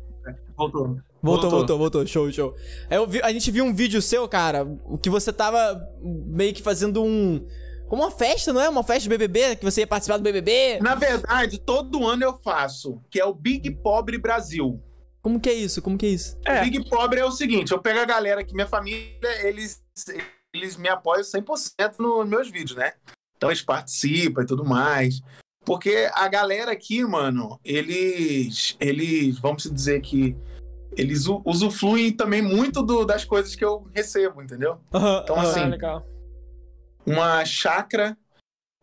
Voltou. 0.57 0.87
Voltou, 0.87 0.99
Voltou. 1.21 1.49
voltou, 1.51 1.77
voltou. 1.77 2.07
Show, 2.07 2.29
show. 2.31 2.53
Aí 2.89 2.97
eu 2.97 3.07
vi- 3.07 3.21
a 3.21 3.31
gente 3.31 3.49
viu 3.49 3.63
um 3.63 3.73
vídeo 3.73 4.01
seu, 4.01 4.27
cara, 4.27 4.67
o 4.85 4.97
que 4.97 5.09
você 5.09 5.31
tava 5.31 5.81
meio 6.01 6.53
que 6.53 6.61
fazendo 6.61 7.01
um. 7.01 7.45
Como 7.93 8.01
uma 8.01 8.09
festa, 8.09 8.51
não 8.51 8.59
é? 8.59 8.67
Uma 8.67 8.81
festa 8.81 9.03
de 9.03 9.09
BBB, 9.09 9.55
que 9.57 9.63
você 9.63 9.81
ia 9.81 9.85
participar 9.87 10.17
do 10.17 10.23
BBB. 10.23 10.79
Na 10.81 10.95
verdade, 10.95 11.59
todo 11.59 12.07
ano 12.07 12.23
eu 12.23 12.35
faço, 12.43 12.99
que 13.11 13.19
é 13.19 13.25
o 13.25 13.35
Big 13.35 13.69
Pobre 13.69 14.17
Brasil. 14.17 14.81
Como 15.21 15.39
que 15.39 15.47
é 15.47 15.53
isso? 15.53 15.79
Como 15.79 15.95
que 15.95 16.07
é 16.07 16.09
isso? 16.09 16.35
É. 16.43 16.57
O 16.59 16.63
Big 16.63 16.89
Pobre 16.89 17.19
é 17.19 17.25
o 17.25 17.29
seguinte, 17.29 17.71
eu 17.71 17.77
pego 17.79 17.99
a 17.99 18.05
galera 18.05 18.41
aqui, 18.41 18.55
minha 18.55 18.65
família, 18.65 19.07
eles, 19.47 19.79
eles 20.51 20.75
me 20.75 20.89
apoiam 20.89 21.21
100% 21.21 21.99
nos 21.99 22.27
meus 22.27 22.49
vídeos, 22.49 22.75
né? 22.75 22.93
Então 23.37 23.51
eles 23.51 23.61
participam 23.61 24.41
e 24.41 24.45
tudo 24.47 24.65
mais. 24.65 25.21
Porque 25.63 26.09
a 26.15 26.27
galera 26.27 26.71
aqui, 26.71 27.05
mano, 27.05 27.59
eles. 27.63 28.75
Eles. 28.79 29.37
Vamos 29.37 29.69
dizer 29.71 30.01
que. 30.01 30.35
Eles 30.97 31.25
usufruem 31.45 32.11
também 32.11 32.41
muito 32.41 32.81
do- 32.81 33.05
das 33.05 33.23
coisas 33.23 33.55
que 33.55 33.63
eu 33.63 33.87
recebo, 33.93 34.41
entendeu? 34.41 34.79
Aham, 34.91 35.21
Então, 35.23 35.39
assim, 35.39 35.59
Ah, 35.61 35.67
legal. 35.67 36.05
Uma 37.05 37.43
chácara. 37.45 38.17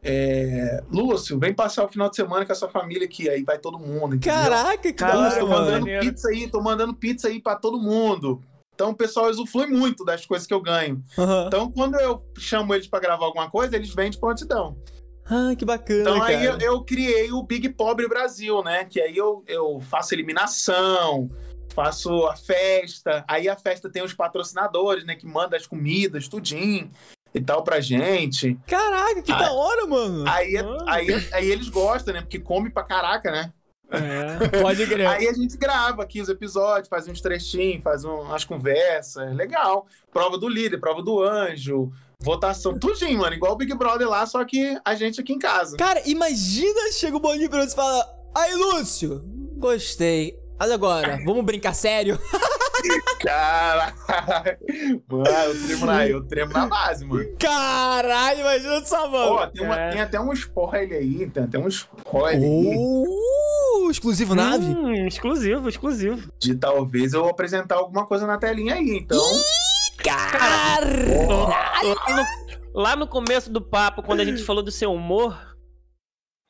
É... 0.03 0.83
Lúcio, 0.91 1.39
vem 1.39 1.53
passar 1.53 1.85
o 1.85 1.89
final 1.89 2.09
de 2.09 2.17
semana 2.17 2.47
com 2.47 2.53
a 2.53 2.55
sua 2.55 2.69
família 2.71 3.05
aqui, 3.05 3.29
aí 3.29 3.43
vai 3.43 3.59
todo 3.59 3.79
mundo. 3.79 4.17
Entendeu? 4.17 4.41
Caraca, 4.43 4.79
que 4.79 4.93
da 4.93 5.07
Caralho, 5.07 5.25
Lúcio, 5.25 5.41
tô 5.41 5.47
mano. 5.47 5.61
mandando 5.61 5.81
Maneiro. 5.81 6.07
pizza 6.07 6.29
aí, 6.29 6.51
tô 6.51 6.61
mandando 6.63 6.95
pizza 6.95 7.29
aí 7.29 7.41
pra 7.41 7.57
todo 7.57 7.79
mundo. 7.79 8.43
Então 8.75 8.91
o 8.91 8.97
pessoal 8.97 9.29
usufrui 9.29 9.67
muito 9.67 10.05
das 10.07 10.25
coisas 10.25 10.47
que 10.47 10.55
eu 10.55 10.61
ganho. 10.63 11.05
Aham. 11.19 11.45
Então 11.49 11.71
quando 11.71 11.97
eu 12.01 12.25
chamo 12.39 12.75
eles 12.75 12.87
pra 12.87 12.99
gravar 12.99 13.27
alguma 13.27 13.51
coisa, 13.51 13.77
eles 13.77 13.95
vêm 13.95 14.11
de 14.11 14.19
prontidão. 14.19 14.75
Ah, 15.27 15.55
que 15.57 15.67
bacana, 15.67 16.01
Então 16.01 16.19
cara. 16.19 16.29
aí 16.39 16.45
eu, 16.47 16.59
eu 16.59 16.83
criei 16.83 17.31
o 17.31 17.43
Big 17.43 17.69
Pobre 17.69 18.09
Brasil, 18.09 18.65
né? 18.65 18.87
Que 18.87 19.01
aí 19.03 19.17
eu, 19.17 19.45
eu 19.47 19.81
faço 19.83 20.15
eliminação, 20.15 21.29
faço 21.75 22.27
a 22.27 22.35
festa. 22.35 23.23
Aí 23.29 23.51
a 23.51 23.57
festa 23.57 23.91
tem 23.91 24.03
os 24.03 24.15
patrocinadores, 24.15 25.05
né? 25.05 25.15
Que 25.15 25.27
mandam 25.27 25.59
as 25.59 25.67
comidas, 25.67 26.27
tudinho 26.27 26.91
e 27.35 27.41
tal 27.41 27.63
pra 27.63 27.81
gente. 27.81 28.59
Caraca, 28.67 29.23
que 29.23 29.33
Ah. 29.33 29.39
da 29.39 29.53
hora, 29.53 29.87
mano. 29.87 30.25
Aí, 30.29 30.57
Ah. 30.57 30.77
aí, 30.87 31.29
aí 31.33 31.51
eles 31.51 31.69
gostam, 31.69 32.15
né? 32.15 32.21
Porque 32.21 32.39
come 32.39 32.71
pra 32.71 32.83
caraca, 32.83 33.31
né? 33.31 33.53
É. 33.93 34.49
Pode 34.63 34.87
crer. 34.87 35.07
Aí 35.07 35.29
a 35.29 35.33
gente 35.33 35.57
grava 35.57 36.03
aqui 36.03 36.21
os 36.21 36.29
episódios, 36.29 36.89
faz 36.89 37.09
uns 37.09 37.21
trechinhos, 37.21 37.83
faz 37.83 38.05
um- 38.05 38.21
umas 38.23 38.45
conversas, 38.45 39.35
legal. 39.35 39.87
Prova 40.13 40.39
do 40.39 40.49
líder, 40.49 40.79
prova 40.79 41.03
do 41.03 41.23
anjo, 41.23 41.91
votação, 42.21 42.79
tudinho, 42.79 43.19
mano. 43.19 43.35
Igual 43.35 43.53
o 43.53 43.57
Big 43.57 43.75
Brother 43.75 44.09
lá, 44.09 44.25
só 44.27 44.45
que 44.45 44.79
a 44.85 44.95
gente 44.95 45.21
aqui 45.21 45.33
em 45.33 45.39
casa. 45.39 45.77
Cara, 45.77 46.01
imagina, 46.07 46.93
chega 46.93 47.17
o 47.17 47.21
você 47.67 47.73
e 47.73 47.77
fala: 47.77 48.07
Aí, 48.35 48.55
Lúcio, 48.55 49.23
gostei. 49.57 50.39
Mas 50.59 50.71
agora, 50.71 51.19
vamos 51.25 51.45
brincar 51.45 51.75
sério? 51.75 52.17
Cara, 53.21 53.95
mano, 55.09 55.25
eu 55.27 55.67
tremo 55.67 55.87
na, 55.87 56.07
eu 56.09 56.25
tremo 56.27 56.53
na 56.53 56.67
base, 56.67 57.05
mano. 57.05 57.25
Caralho, 57.39 58.41
imagina 58.41 58.85
só, 58.85 59.09
mano. 59.11 59.33
Ó, 59.33 59.47
tem, 59.47 59.65
uma- 59.65 59.79
É. 59.81 59.91
tem 59.91 60.01
até 60.01 60.21
um 60.21 60.33
spoiler 60.33 60.99
aí, 60.99 61.29
tem 61.31 61.43
até 61.45 61.59
um 61.59 61.69
spoiler 61.69 62.43
aí 62.43 62.75
Uh, 62.77 63.91
exclusivo 63.91 64.35
nave? 64.35 64.65
Hum, 64.65 65.07
exclusivo, 65.07 65.69
exclusivo. 65.69 66.31
de 66.39 66.55
talvez 66.55 67.13
eu 67.13 67.29
apresentar 67.29 67.77
alguma 67.77 68.07
coisa 68.07 68.27
na 68.27 68.39
telinha 68.39 68.75
aí. 68.75 68.99
Então, 69.03 69.21
Caralho! 70.03 71.49
Lá 71.49 72.17
no, 72.17 72.25
lá 72.83 72.97
no 72.97 73.07
começo 73.07 73.51
do 73.51 73.61
papo, 73.61 74.03
quando 74.03 74.21
a 74.21 74.25
gente 74.25 74.43
falou 74.43 74.63
do 74.63 74.71
seu 74.71 74.93
humor, 74.93 75.39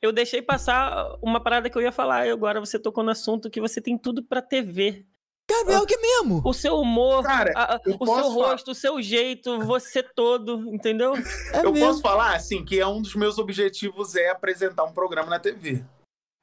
eu 0.03 0.13
deixei 0.13 0.41
passar 0.41 1.07
uma 1.23 1.43
parada 1.43 1.69
que 1.69 1.77
eu 1.77 1.83
ia 1.83 1.93
falar. 1.93 2.27
E 2.27 2.31
agora 2.31 2.61
você 2.61 2.79
tocou 2.79 3.03
no 3.03 3.11
assunto 3.11 3.51
que 3.51 3.61
você 3.61 3.81
tem 3.81 3.99
tudo 3.99 4.23
pra 4.23 4.41
TV. 4.41 5.05
Gabriel, 5.51 5.87
que 5.87 5.97
mesmo? 5.99 6.41
O 6.45 6.53
seu 6.53 6.77
humor, 6.81 7.23
cara, 7.23 7.53
a- 7.55 7.81
o 7.87 7.91
seu 7.91 8.07
falar- 8.07 8.23
rosto, 8.23 8.71
o 8.71 8.75
seu 8.75 9.01
jeito, 9.03 9.61
você 9.61 10.03
todo, 10.03 10.73
entendeu? 10.75 11.15
É 11.53 11.65
eu 11.65 11.73
mesmo. 11.73 11.87
posso 11.89 12.01
falar, 12.01 12.35
assim, 12.35 12.65
que 12.65 12.79
é 12.81 12.87
um 12.87 13.03
dos 13.03 13.15
meus 13.15 13.39
objetivos 13.39 14.15
é 14.17 14.31
apresentar 14.31 14.85
um 14.85 14.93
programa 14.93 15.29
na 15.31 15.39
TV. 15.39 15.85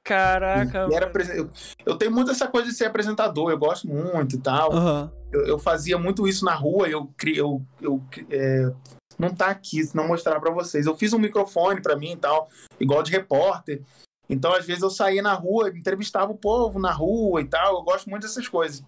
Caraca. 0.05 0.87
Era 0.91 1.11
eu, 1.35 1.49
eu 1.85 1.97
tenho 1.97 2.11
muito 2.11 2.31
essa 2.31 2.47
coisa 2.47 2.69
de 2.69 2.73
ser 2.73 2.85
apresentador, 2.85 3.51
eu 3.51 3.57
gosto 3.57 3.87
muito 3.87 4.35
e 4.35 4.39
tal. 4.39 4.71
Aham. 4.71 5.11
Eu, 5.31 5.45
eu 5.45 5.59
fazia 5.59 5.97
muito 5.97 6.25
isso 6.25 6.45
na 6.45 6.55
rua, 6.55 6.87
eu 6.87 7.11
criei. 7.17 7.41
Eu, 7.41 7.61
eu, 7.81 8.01
é, 8.29 8.71
não 9.19 9.35
tá 9.35 9.47
aqui, 9.47 9.83
se 9.83 9.93
não 9.95 10.07
mostrar 10.07 10.39
pra 10.39 10.51
vocês. 10.51 10.85
Eu 10.85 10.95
fiz 10.95 11.11
um 11.11 11.19
microfone 11.19 11.81
pra 11.81 11.97
mim 11.97 12.13
e 12.13 12.15
tal, 12.15 12.47
igual 12.79 13.03
de 13.03 13.11
repórter. 13.11 13.81
Então, 14.29 14.53
às 14.53 14.65
vezes, 14.65 14.83
eu 14.83 14.89
saía 14.89 15.21
na 15.21 15.33
rua, 15.33 15.69
entrevistava 15.69 16.31
o 16.31 16.37
povo 16.37 16.79
na 16.79 16.91
rua 16.91 17.41
e 17.41 17.45
tal. 17.45 17.75
Eu 17.75 17.83
gosto 17.83 18.09
muito 18.09 18.23
dessas 18.23 18.47
coisas. 18.47 18.83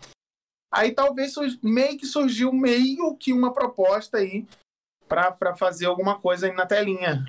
Aí 0.72 0.92
talvez 0.92 1.34
meio 1.64 1.98
que 1.98 2.06
surgiu 2.06 2.54
meio 2.54 3.16
que 3.18 3.34
uma 3.34 3.52
proposta 3.52 4.18
aí 4.18 4.46
pra, 5.08 5.32
pra 5.32 5.56
fazer 5.56 5.88
alguma 5.88 6.20
coisa 6.20 6.46
aí 6.46 6.54
na 6.54 6.66
telinha. 6.66 7.26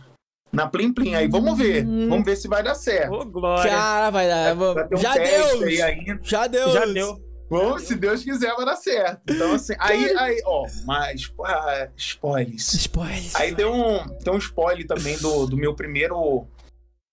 Na 0.52 0.66
Plim 0.66 0.92
Plim. 0.92 1.14
Aí 1.14 1.28
vamos 1.28 1.56
ver. 1.56 1.86
Hum. 1.86 2.08
Vamos 2.08 2.24
ver 2.24 2.36
se 2.36 2.48
vai 2.48 2.62
dar 2.62 2.74
certo. 2.74 3.14
Ô, 3.14 3.24
glória. 3.24 3.70
Cara, 3.70 4.10
vai 4.10 4.28
dar. 4.28 4.54
Vai 4.54 4.88
ter 4.88 4.94
um 4.94 4.98
Já 4.98 5.14
deu! 5.14 5.62
aí 5.62 5.82
ainda. 5.82 6.20
Já 6.22 6.46
deu! 6.46 6.70
Já 6.70 6.84
deu. 6.84 7.30
Bom, 7.48 7.78
se 7.80 7.96
Deus 7.96 8.22
quiser, 8.22 8.54
vai 8.54 8.64
dar 8.64 8.76
certo. 8.76 9.22
Então, 9.28 9.54
assim, 9.54 9.74
aí, 9.80 10.16
aí 10.16 10.40
ó, 10.46 10.66
mas, 10.86 11.32
ah, 11.44 11.88
spoilers. 11.96 12.74
Spoiler. 12.74 13.30
Aí 13.34 13.52
tem 13.52 13.66
um, 13.66 14.06
tem 14.18 14.32
um 14.32 14.38
spoiler 14.38 14.86
também 14.86 15.18
do, 15.18 15.46
do 15.46 15.56
meu 15.56 15.74
primeiro. 15.74 16.46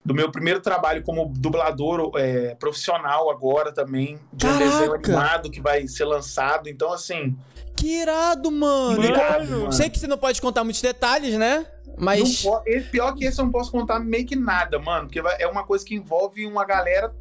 Do 0.08 0.14
meu 0.14 0.32
primeiro 0.32 0.62
trabalho 0.62 1.04
como 1.04 1.34
dublador 1.36 2.14
é, 2.16 2.56
profissional 2.56 3.30
agora 3.30 3.74
também. 3.74 4.18
De 4.32 4.48
um 4.48 4.58
desenho 4.58 4.92
Caraca! 4.92 5.12
animado 5.12 5.52
que 5.52 5.60
vai 5.60 5.86
ser 5.86 6.06
lançado. 6.06 6.70
Então, 6.70 6.94
assim. 6.94 7.38
Que 7.76 8.04
irado, 8.04 8.50
mano. 8.50 8.94
Obrigado, 8.94 9.50
Mano. 9.50 9.74
Sei 9.74 9.90
que 9.90 10.00
você 10.00 10.08
não 10.08 10.18
pode 10.18 10.42
contar 10.42 10.64
muitos 10.64 10.82
detalhes, 10.82 11.36
né? 11.38 11.66
Mas. 11.98 12.46
não 12.66 12.90
pior 12.90 13.14
que 13.16 13.26
esse 13.26 13.42
eu 13.42 13.44
não 13.46 13.52
posso 13.52 13.70
contar 13.70 14.00
meio 14.00 14.26
que 14.26 14.36
nada, 14.38 14.80
mano. 14.80 15.08
Porque 15.08 15.20
é 15.40 15.46
uma 15.46 15.66
coisa 15.66 15.84
que 15.84 15.96
envolve 15.96 16.46
uma 16.46 16.64
galera. 16.64 17.14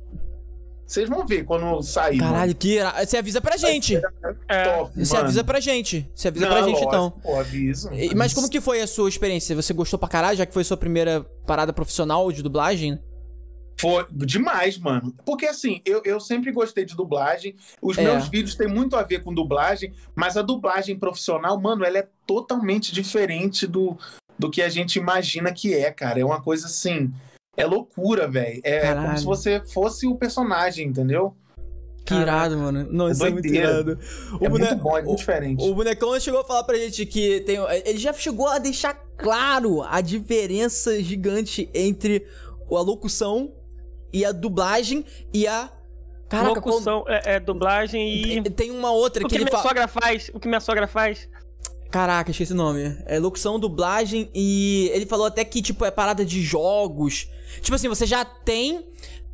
Vocês 0.86 1.08
vão 1.08 1.26
ver 1.26 1.44
quando 1.44 1.82
sair. 1.82 2.18
Caralho, 2.18 2.54
que 2.54 2.74
irado. 2.76 3.04
Você 3.04 3.16
avisa 3.16 3.40
pra 3.40 3.56
gente. 3.56 3.94
mano. 4.22 4.36
É. 4.48 4.62
Top, 4.64 4.92
Você 5.04 5.12
mano. 5.14 5.24
avisa 5.26 5.44
pra 5.44 5.58
gente. 5.60 6.08
Você 6.14 6.28
avisa 6.28 6.46
Não, 6.46 6.52
pra 6.52 6.62
gente, 6.62 6.72
lógico, 6.74 6.88
então. 6.88 7.10
Pô, 7.22 7.40
aviso. 7.40 7.92
E- 7.92 8.14
Mas 8.14 8.32
como 8.32 8.48
que 8.48 8.60
foi 8.60 8.80
a 8.80 8.86
sua 8.86 9.08
experiência? 9.08 9.56
Você 9.56 9.74
gostou 9.74 9.98
pra 9.98 10.08
caralho, 10.08 10.38
já 10.38 10.46
que 10.46 10.54
foi 10.54 10.62
sua 10.62 10.76
primeira 10.76 11.22
parada 11.44 11.72
profissional 11.72 12.30
de 12.30 12.40
dublagem? 12.42 13.00
Foi 13.78 14.06
demais, 14.12 14.78
mano. 14.78 15.12
Porque 15.24 15.44
assim, 15.44 15.82
eu, 15.84 16.00
eu 16.04 16.18
sempre 16.20 16.50
gostei 16.52 16.84
de 16.84 16.94
dublagem. 16.96 17.56
Os 17.82 17.98
É. 17.98 18.02
meus 18.04 18.28
vídeos 18.28 18.54
têm 18.54 18.68
muito 18.68 18.96
a 18.96 19.02
ver 19.02 19.22
com 19.22 19.34
dublagem, 19.34 19.92
mas 20.14 20.36
a 20.36 20.42
dublagem 20.42 20.96
profissional, 20.98 21.60
mano, 21.60 21.84
ela 21.84 21.98
é 21.98 22.08
totalmente 22.26 22.90
diferente 22.92 23.66
do, 23.66 23.98
do 24.38 24.50
que 24.50 24.62
a 24.62 24.68
gente 24.70 24.98
imagina 24.98 25.52
que 25.52 25.74
é, 25.74 25.90
cara. 25.90 26.20
É 26.20 26.24
uma 26.24 26.40
coisa 26.40 26.66
assim. 26.66 27.12
É 27.56 27.64
loucura, 27.64 28.28
velho. 28.28 28.60
É 28.62 28.80
Caralho. 28.80 29.06
como 29.06 29.18
se 29.18 29.24
você 29.24 29.60
fosse 29.72 30.06
o 30.06 30.14
personagem, 30.16 30.86
entendeu? 30.88 31.34
Que 32.04 32.14
irado, 32.14 32.56
mano. 32.56 32.86
Não, 32.90 33.10
isso 33.10 33.24
é 33.26 33.30
muito 33.30 33.48
irado. 33.48 33.98
é 34.40 34.48
bone- 34.48 34.64
muito 34.64 34.76
bom, 34.82 34.96
é 34.96 35.02
muito 35.02 35.18
diferente. 35.18 35.64
O 35.68 35.74
bonecão 35.74 36.18
chegou 36.20 36.40
a 36.40 36.44
falar 36.44 36.62
pra 36.64 36.76
gente 36.78 37.04
que 37.04 37.40
tem. 37.40 37.56
Ele 37.84 37.98
já 37.98 38.12
chegou 38.12 38.46
a 38.46 38.58
deixar 38.58 38.94
claro 39.16 39.82
a 39.82 40.00
diferença 40.00 41.02
gigante 41.02 41.68
entre 41.74 42.24
a 42.70 42.80
locução 42.80 43.52
e 44.12 44.24
a 44.24 44.30
dublagem 44.30 45.04
e 45.34 45.48
a. 45.48 45.72
Caraca, 46.28 46.60
qual- 46.60 46.74
Locução, 46.74 47.04
é, 47.08 47.36
é 47.36 47.40
dublagem 47.40 48.08
e. 48.22 48.42
tem- 48.42 48.52
tem 48.52 48.70
uma 48.70 48.92
outra 48.92 49.24
O 49.24 49.28
que 49.28 49.30
que 49.30 49.36
ele 49.42 49.44
minha 49.44 49.52
fala. 49.56 49.62
sogra 49.68 49.88
faz? 49.88 50.30
O 50.34 50.38
que 50.40 50.46
minha 50.46 50.60
sogra 50.60 50.86
faz? 50.86 51.28
Caraca, 51.96 52.30
esqueci 52.30 52.52
o 52.52 52.56
nome. 52.56 52.94
É 53.06 53.18
locução, 53.18 53.58
dublagem 53.58 54.28
e 54.34 54.90
ele 54.92 55.06
falou 55.06 55.24
até 55.24 55.42
que, 55.46 55.62
tipo, 55.62 55.82
é 55.82 55.90
parada 55.90 56.26
de 56.26 56.42
jogos. 56.42 57.26
Tipo 57.62 57.74
assim, 57.74 57.88
você 57.88 58.04
já 58.04 58.22
tem 58.22 58.84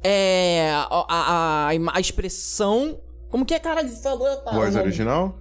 é, 0.01 0.71
a, 0.73 1.05
a, 1.09 1.67
a 1.67 1.97
a 1.97 2.01
expressão. 2.01 3.01
Como 3.29 3.45
que 3.45 3.53
é, 3.53 3.59
cara? 3.59 3.81
Ele 3.81 3.91
falou. 3.91 4.29
tá, 4.37 4.53
Voz 4.53 4.77
não- 4.77 4.83
original? 4.83 5.39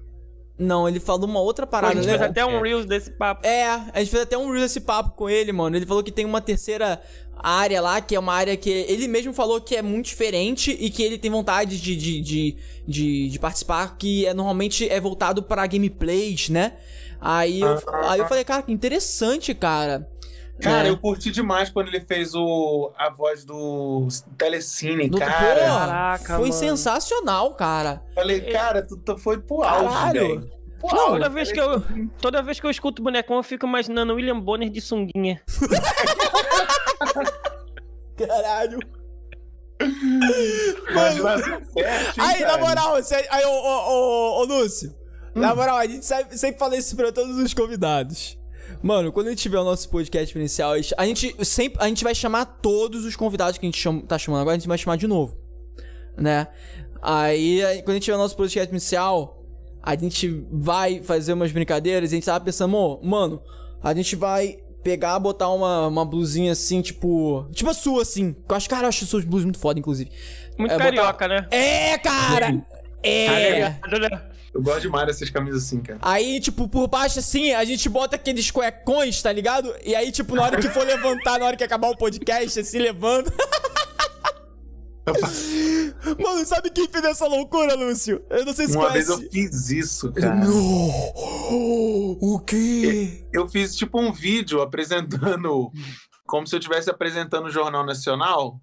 Não, 0.57 0.89
ele 0.89 0.99
falou 0.99 1.27
uma 1.27 1.39
outra 1.39 1.65
a 1.65 1.68
parada, 1.68 1.93
gente 1.93 2.06
né? 2.06 2.18
fez 2.18 2.22
até 2.23 2.43
um 2.43 2.60
Reels 2.60 2.88
desse 2.88 3.11
papo. 3.11 3.45
É, 3.45 3.65
a 3.65 3.99
gente 3.99 4.10
fez 4.10 4.23
até 4.23 4.35
um 4.38 4.52
reel 4.52 4.61
desse 4.61 4.81
papo 4.81 5.11
com 5.15 5.30
ele, 5.30 5.52
mano. 5.52 5.76
Ele 5.76 5.85
falou 5.85 6.03
que 6.03 6.11
tem 6.11 6.26
uma 6.26 6.41
terceira 6.41 6.99
área 7.35 7.81
lá, 7.81 8.02
que 8.02 8.15
é 8.15 8.19
uma 8.19 8.34
área 8.34 8.57
que 8.57 8.69
ele 8.69 9.07
mesmo 9.07 9.31
falou 9.34 9.61
que 9.61 9.76
é 9.76 9.81
muito 9.81 10.06
diferente 10.07 10.76
e 10.80 10.89
que 10.89 11.02
ele 11.03 11.18
tem 11.19 11.30
vontade 11.30 11.80
de, 11.81 11.95
de, 11.95 12.22
de, 12.22 12.57
de, 12.88 13.30
de 13.30 13.39
participar, 13.39 13.95
que 13.98 14.26
é, 14.26 14.34
normalmente 14.34 14.88
é 14.89 14.99
voltado 14.99 15.41
pra 15.43 15.65
gameplays, 15.68 16.49
né? 16.49 16.73
Aí 17.22 17.61
eu, 17.61 17.80
aí 18.06 18.19
eu 18.19 18.27
falei, 18.27 18.43
cara, 18.43 18.64
que 18.64 18.72
interessante, 18.72 19.53
cara. 19.53 20.07
Cara, 20.60 20.88
É. 20.88 20.91
eu 20.91 20.98
curti 20.98 21.31
demais 21.31 21.69
quando 21.69 21.88
ele 21.88 22.02
fez 22.02 22.35
o, 22.35 22.91
a 22.98 23.10
voz 23.10 23.45
do 23.45 24.07
Telecine, 24.38 25.10
Do- 25.10 25.18
cara. 25.18 25.56
Pô, 25.56 25.61
Caraca, 25.65 26.26
foi 26.35 26.49
mano. 26.49 26.53
sensacional, 26.53 27.53
cara. 27.56 28.03
Falei, 28.14 28.41
cara, 28.41 28.85
tu, 28.85 28.98
tu 28.98 29.18
foi 29.18 29.39
pro 29.39 29.64
auge, 29.64 29.88
Caralho. 29.93 30.19
velho. 30.19 30.52
Não. 30.84 30.89
Toda 30.89 31.30
vez, 31.30 31.52
que 31.52 31.60
eu, 31.60 31.84
toda 32.19 32.41
vez 32.41 32.60
que 32.60 32.65
eu 32.65 32.72
escuto 32.72 33.03
bonecão, 33.03 33.38
eu 33.38 33.43
fico 33.43 33.68
imaginando 33.68 34.14
o 34.14 34.15
William 34.15 34.39
Bonner 34.39 34.68
de 34.69 34.81
sunguinha. 34.81 35.39
Caralho. 38.18 38.80
Fértil, 41.73 42.23
Aí, 42.23 42.41
na 42.41 42.57
moral, 42.57 42.95
você, 42.95 43.15
aí, 43.30 43.45
ô, 43.45 43.49
ô, 43.49 43.89
ô, 43.89 44.41
ô, 44.41 44.43
Lúcio. 44.45 44.93
Hum. 45.35 45.39
Na 45.39 45.55
moral, 45.55 45.77
a 45.77 45.85
gente 45.87 46.05
sempre, 46.05 46.37
sempre 46.37 46.59
fala 46.59 46.75
isso 46.75 46.95
pra 46.95 47.11
todos 47.11 47.37
os 47.37 47.53
convidados. 47.53 48.37
Mano, 48.81 49.11
quando 49.11 49.27
a 49.27 49.29
gente 49.31 49.41
tiver 49.41 49.59
o 49.59 49.63
nosso 49.63 49.89
podcast 49.89 50.37
inicial, 50.37 50.73
a 50.97 51.05
gente 51.05 51.35
sempre 51.45 51.81
a 51.83 51.87
gente 51.87 52.03
vai 52.03 52.15
chamar 52.15 52.45
todos 52.45 53.05
os 53.05 53.15
convidados 53.15 53.57
que 53.57 53.65
a 53.65 53.69
gente 53.69 53.77
chama- 53.77 54.01
tá 54.03 54.17
chamando 54.17 54.41
agora, 54.41 54.55
a 54.55 54.59
gente 54.59 54.67
vai 54.67 54.77
chamar 54.77 54.95
de 54.97 55.07
novo. 55.07 55.37
Né? 56.17 56.47
Aí, 57.01 57.61
quando 57.83 57.89
a 57.91 57.93
gente 57.93 58.03
tiver 58.03 58.15
o 58.15 58.19
nosso 58.19 58.35
podcast 58.35 58.69
inicial, 58.71 59.43
a 59.81 59.95
gente 59.95 60.27
vai 60.51 61.01
fazer 61.01 61.33
umas 61.33 61.51
brincadeiras 61.51 62.11
e 62.11 62.15
a 62.15 62.17
gente 62.17 62.25
tava 62.25 62.43
pensando, 62.43 62.71
"Mo, 62.71 62.99
mano, 63.03 63.41
a 63.83 63.93
gente 63.93 64.15
vai 64.15 64.59
pegar, 64.83 65.19
botar 65.19 65.49
uma, 65.49 65.87
uma 65.87 66.05
blusinha 66.05 66.51
assim, 66.53 66.81
tipo. 66.81 67.47
Tipo 67.51 67.69
a 67.69 67.73
sua, 67.73 68.01
assim. 68.03 68.35
Eu 68.49 68.55
acho, 68.55 68.69
cara, 68.69 68.83
eu 68.85 68.89
acho 68.89 69.05
suas 69.05 69.23
blusas 69.25 69.45
muito 69.45 69.59
foda, 69.59 69.79
inclusive. 69.79 70.11
Muito 70.57 70.71
É, 70.71 70.77
botar- 70.77 70.85
carioca, 70.91 71.27
né? 71.27 71.47
É, 71.51 71.97
cara! 71.97 72.65
É! 73.03 73.75
Eu 74.53 74.61
gosto 74.61 74.81
demais 74.81 75.07
dessas 75.07 75.29
camisas 75.29 75.63
assim, 75.63 75.79
cara. 75.79 75.99
Aí, 76.01 76.39
tipo, 76.39 76.67
por 76.67 76.87
baixo 76.87 77.19
assim, 77.19 77.53
a 77.53 77.63
gente 77.63 77.87
bota 77.87 78.17
aqueles 78.17 78.51
cuecões, 78.51 79.21
tá 79.21 79.31
ligado? 79.31 79.73
E 79.83 79.95
aí, 79.95 80.11
tipo, 80.11 80.35
na 80.35 80.43
hora 80.43 80.59
que 80.59 80.69
for 80.69 80.85
levantar, 80.85 81.39
na 81.39 81.45
hora 81.45 81.55
que 81.55 81.63
acabar 81.63 81.89
o 81.89 81.97
podcast, 81.97 82.59
assim, 82.59 82.79
levanta. 82.79 83.33
Mano, 86.21 86.45
sabe 86.45 86.69
quem 86.69 86.87
fez 86.87 87.03
essa 87.03 87.27
loucura, 87.27 87.75
Lúcio? 87.75 88.23
Eu 88.29 88.45
não 88.45 88.53
sei 88.53 88.67
se 88.67 88.75
Uma 88.75 88.89
conhece. 88.89 89.07
vez 89.07 89.21
eu 89.21 89.31
fiz 89.31 89.69
isso, 89.69 90.11
cara. 90.11 90.35
Não! 90.35 90.89
O 92.21 92.39
quê? 92.45 93.25
Eu 93.33 93.47
fiz 93.47 93.75
tipo 93.75 93.99
um 93.99 94.11
vídeo 94.11 94.61
apresentando. 94.61 95.71
Como 96.27 96.45
se 96.45 96.55
eu 96.55 96.59
estivesse 96.59 96.89
apresentando 96.89 97.47
o 97.47 97.51
Jornal 97.51 97.85
Nacional. 97.85 98.59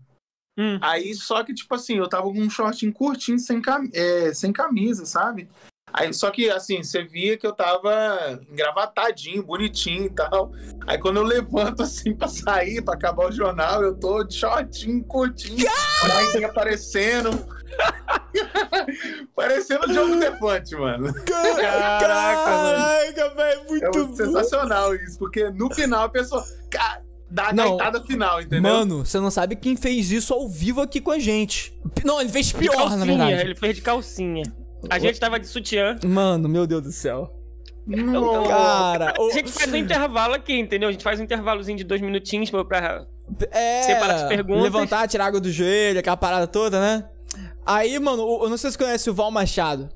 Hum. 0.56 0.78
Aí, 0.81 1.15
só 1.15 1.44
que, 1.44 1.55
tipo 1.55 1.73
assim, 1.74 1.98
eu 1.98 2.09
tava 2.09 2.24
com 2.24 2.40
um 2.40 2.51
shortinho 2.51 2.93
curtinho, 2.93 3.39
sem, 3.39 3.60
cam 3.60 3.89
é, 3.93 4.32
sem 4.35 4.52
camisa, 4.52 5.06
sabe? 5.06 5.48
Aí, 5.93 6.12
só 6.12 6.31
que, 6.31 6.48
assim, 6.51 6.82
você 6.82 7.02
via 7.02 7.36
que 7.36 7.47
eu 7.47 7.52
tava 7.52 8.39
engravatadinho, 8.51 9.43
bonitinho 9.43 10.05
e 10.06 10.10
tal. 10.10 10.52
Aí, 10.86 10.98
quando 10.98 11.16
eu 11.16 11.23
levanto, 11.24 11.82
assim, 11.85 12.15
pra 12.15 12.28
sair, 12.28 12.82
pra 12.82 12.94
acabar 12.94 13.27
o 13.28 13.32
jornal, 13.32 13.82
eu 13.82 13.94
tô 13.94 14.23
de 14.24 14.35
shortinho, 14.35 15.02
curtinho. 15.05 15.66
Aí, 16.36 16.44
aparecendo. 16.44 17.31
Parecendo 19.35 19.85
o 19.85 19.93
Diogo 19.93 20.16
Defante, 20.16 20.74
mano. 20.74 21.12
Caraca, 21.24 22.51
mano. 22.51 22.85
Caraca, 22.85 23.35
velho, 23.35 23.60
É 23.60 23.65
muito 23.69 23.98
muito 23.98 24.16
sensacional 24.16 24.94
isso, 24.94 25.19
porque 25.19 25.51
no 25.51 25.73
final 25.73 26.05
a 26.05 26.09
pessoa 26.09 26.44
ca- 26.70 27.01
dá 27.31 27.48
a 27.48 27.52
Não. 27.52 27.77
gaitada 27.77 28.02
final, 28.05 28.40
entendeu? 28.40 28.62
Mano, 28.73 29.05
você 29.05 29.19
não 29.20 29.31
sabe 29.31 29.55
quem 29.56 29.77
fez 29.77 30.10
isso 30.10 30.32
ao 30.35 30.48
vivo 30.48 30.81
aqui 30.81 31.01
com 31.01 31.10
a 31.10 31.19
gente. 31.19 31.73
Não, 32.05 32.20
ele 32.20 32.31
fez 32.31 32.52
pior, 32.52 32.73
na 32.74 32.78
calcinha, 32.97 33.06
verdade. 33.06 33.32
ele 33.43 33.55
fez 33.55 33.77
de 33.77 33.82
calcinha. 33.82 34.43
A 34.91 34.99
gente 34.99 35.19
tava 35.19 35.39
de 35.41 35.47
sutiã. 35.47 35.99
Mano, 36.05 36.49
meu 36.49 36.67
Deus 36.67 36.83
do 36.83 36.93
céu. 36.93 37.35
Nossa. 37.87 38.49
Cara, 38.49 39.15
A 39.19 39.33
gente 39.33 39.51
faz 39.51 39.73
um 39.73 39.77
intervalo 39.77 40.35
aqui, 40.35 40.53
entendeu? 40.59 40.89
A 40.89 40.93
gente 40.93 41.03
faz 41.03 41.19
um 41.19 41.23
intervalozinho 41.25 41.79
de 41.79 41.85
dois 41.85 42.01
minutinhos 42.01 42.51
pra- 42.51 42.65
pra. 42.65 43.07
É, 43.51 43.83
Separa 43.83 44.15
as 44.15 44.23
perguntas. 44.25 44.63
levantar, 44.63 45.09
tirar 45.09 45.27
água 45.27 45.41
do 45.41 45.51
joelho, 45.51 45.99
aquela 45.99 46.17
parada 46.17 46.47
toda, 46.47 46.79
né? 46.81 47.09
Aí, 47.65 47.99
mano, 47.99 48.23
eu 48.43 48.49
não 48.49 48.57
sei 48.57 48.71
se 48.71 48.77
você 48.77 48.85
conhece 48.85 49.11
o 49.11 49.15
Val 49.15 49.31
Machado. 49.31 49.89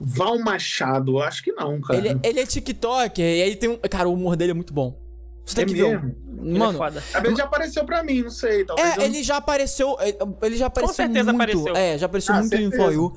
Val 0.00 0.38
Machado, 0.38 1.12
eu 1.18 1.22
acho 1.22 1.42
que 1.42 1.52
não, 1.52 1.80
cara. 1.80 1.98
Ele, 1.98 2.20
ele 2.22 2.40
é 2.40 2.46
TikToker 2.46 3.24
e 3.24 3.42
aí 3.42 3.56
tem 3.56 3.68
um. 3.70 3.76
Cara, 3.78 4.08
o 4.08 4.12
humor 4.14 4.36
dele 4.36 4.52
é 4.52 4.54
muito 4.54 4.72
bom. 4.72 4.96
Você 5.44 5.56
tem 5.56 5.64
É 5.64 5.66
que 5.66 5.74
ver. 5.74 5.88
mesmo? 6.00 6.14
Ele 6.42 6.54
é 6.54 6.58
Mano, 6.58 6.78
foda. 6.78 7.02
Já 7.36 7.44
apareceu 7.44 7.84
pra 7.84 8.04
mim, 8.04 8.22
não 8.22 8.30
sei. 8.30 8.64
Talvez 8.64 8.96
é, 8.96 9.00
eu... 9.00 9.02
ele 9.04 9.22
já 9.22 9.38
apareceu. 9.38 9.96
Ele 10.42 10.56
já 10.56 10.66
apareceu 10.66 10.94
certeza 10.94 11.32
muito. 11.32 11.50
apareceu. 11.50 11.76
É, 11.76 11.98
já 11.98 12.06
apareceu 12.06 12.34
Ah, 12.34 12.40
muito 12.40 12.54
em 12.54 12.58
certeza. 12.70 12.82
For 12.82 12.92
You. 12.92 13.12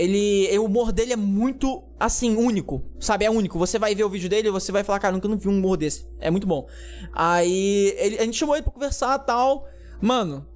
Ele. 0.00 0.58
O 0.58 0.64
humor 0.64 0.92
dele 0.92 1.12
é 1.12 1.16
muito, 1.16 1.82
assim, 1.98 2.36
único. 2.36 2.82
Sabe? 2.98 3.24
É 3.24 3.30
único. 3.30 3.58
Você 3.58 3.78
vai 3.78 3.94
ver 3.94 4.04
o 4.04 4.08
vídeo 4.08 4.28
dele 4.28 4.48
e 4.48 4.50
você 4.50 4.72
vai 4.72 4.82
falar, 4.84 4.98
cara, 4.98 5.12
nunca 5.12 5.28
não 5.28 5.36
vi 5.36 5.48
um 5.48 5.58
humor 5.58 5.76
desse. 5.76 6.06
É 6.20 6.30
muito 6.30 6.46
bom. 6.46 6.66
Aí. 7.12 7.94
ele- 7.98 8.18
a 8.18 8.24
gente 8.24 8.36
chamou 8.38 8.54
ele 8.56 8.62
pra 8.62 8.72
conversar 8.72 9.18
e 9.20 9.26
tal. 9.26 9.66
Mano, 10.00 10.46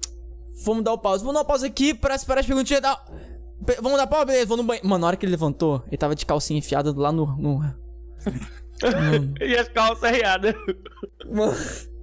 vamos 0.63 0.83
dar 0.83 0.93
o 0.93 0.97
pause. 0.97 1.23
Vamos 1.23 1.35
dar 1.35 1.41
o 1.41 1.45
pause 1.45 1.65
aqui 1.65 1.93
pra 1.93 2.17
separar 2.17 2.39
as 2.41 2.45
perguntinhas. 2.47 2.81
Pe- 3.65 3.77
Vamos 3.81 3.97
dar 3.97 4.07
pause, 4.07 4.25
beleza, 4.25 4.45
vou 4.47 4.57
no 4.57 4.63
banheiro. 4.63 4.87
Mano, 4.87 5.01
na 5.01 5.07
hora 5.07 5.17
que 5.17 5.25
ele 5.25 5.31
levantou, 5.31 5.83
ele 5.87 5.97
tava 5.97 6.15
de 6.15 6.25
calcinha 6.25 6.59
enfiada 6.59 6.93
lá 6.95 7.11
no. 7.11 7.25
no... 7.37 7.61
E 9.39 9.55
as 9.55 9.69
calças 9.69 10.11
riadas. 10.11 10.53
Mano, 11.31 11.53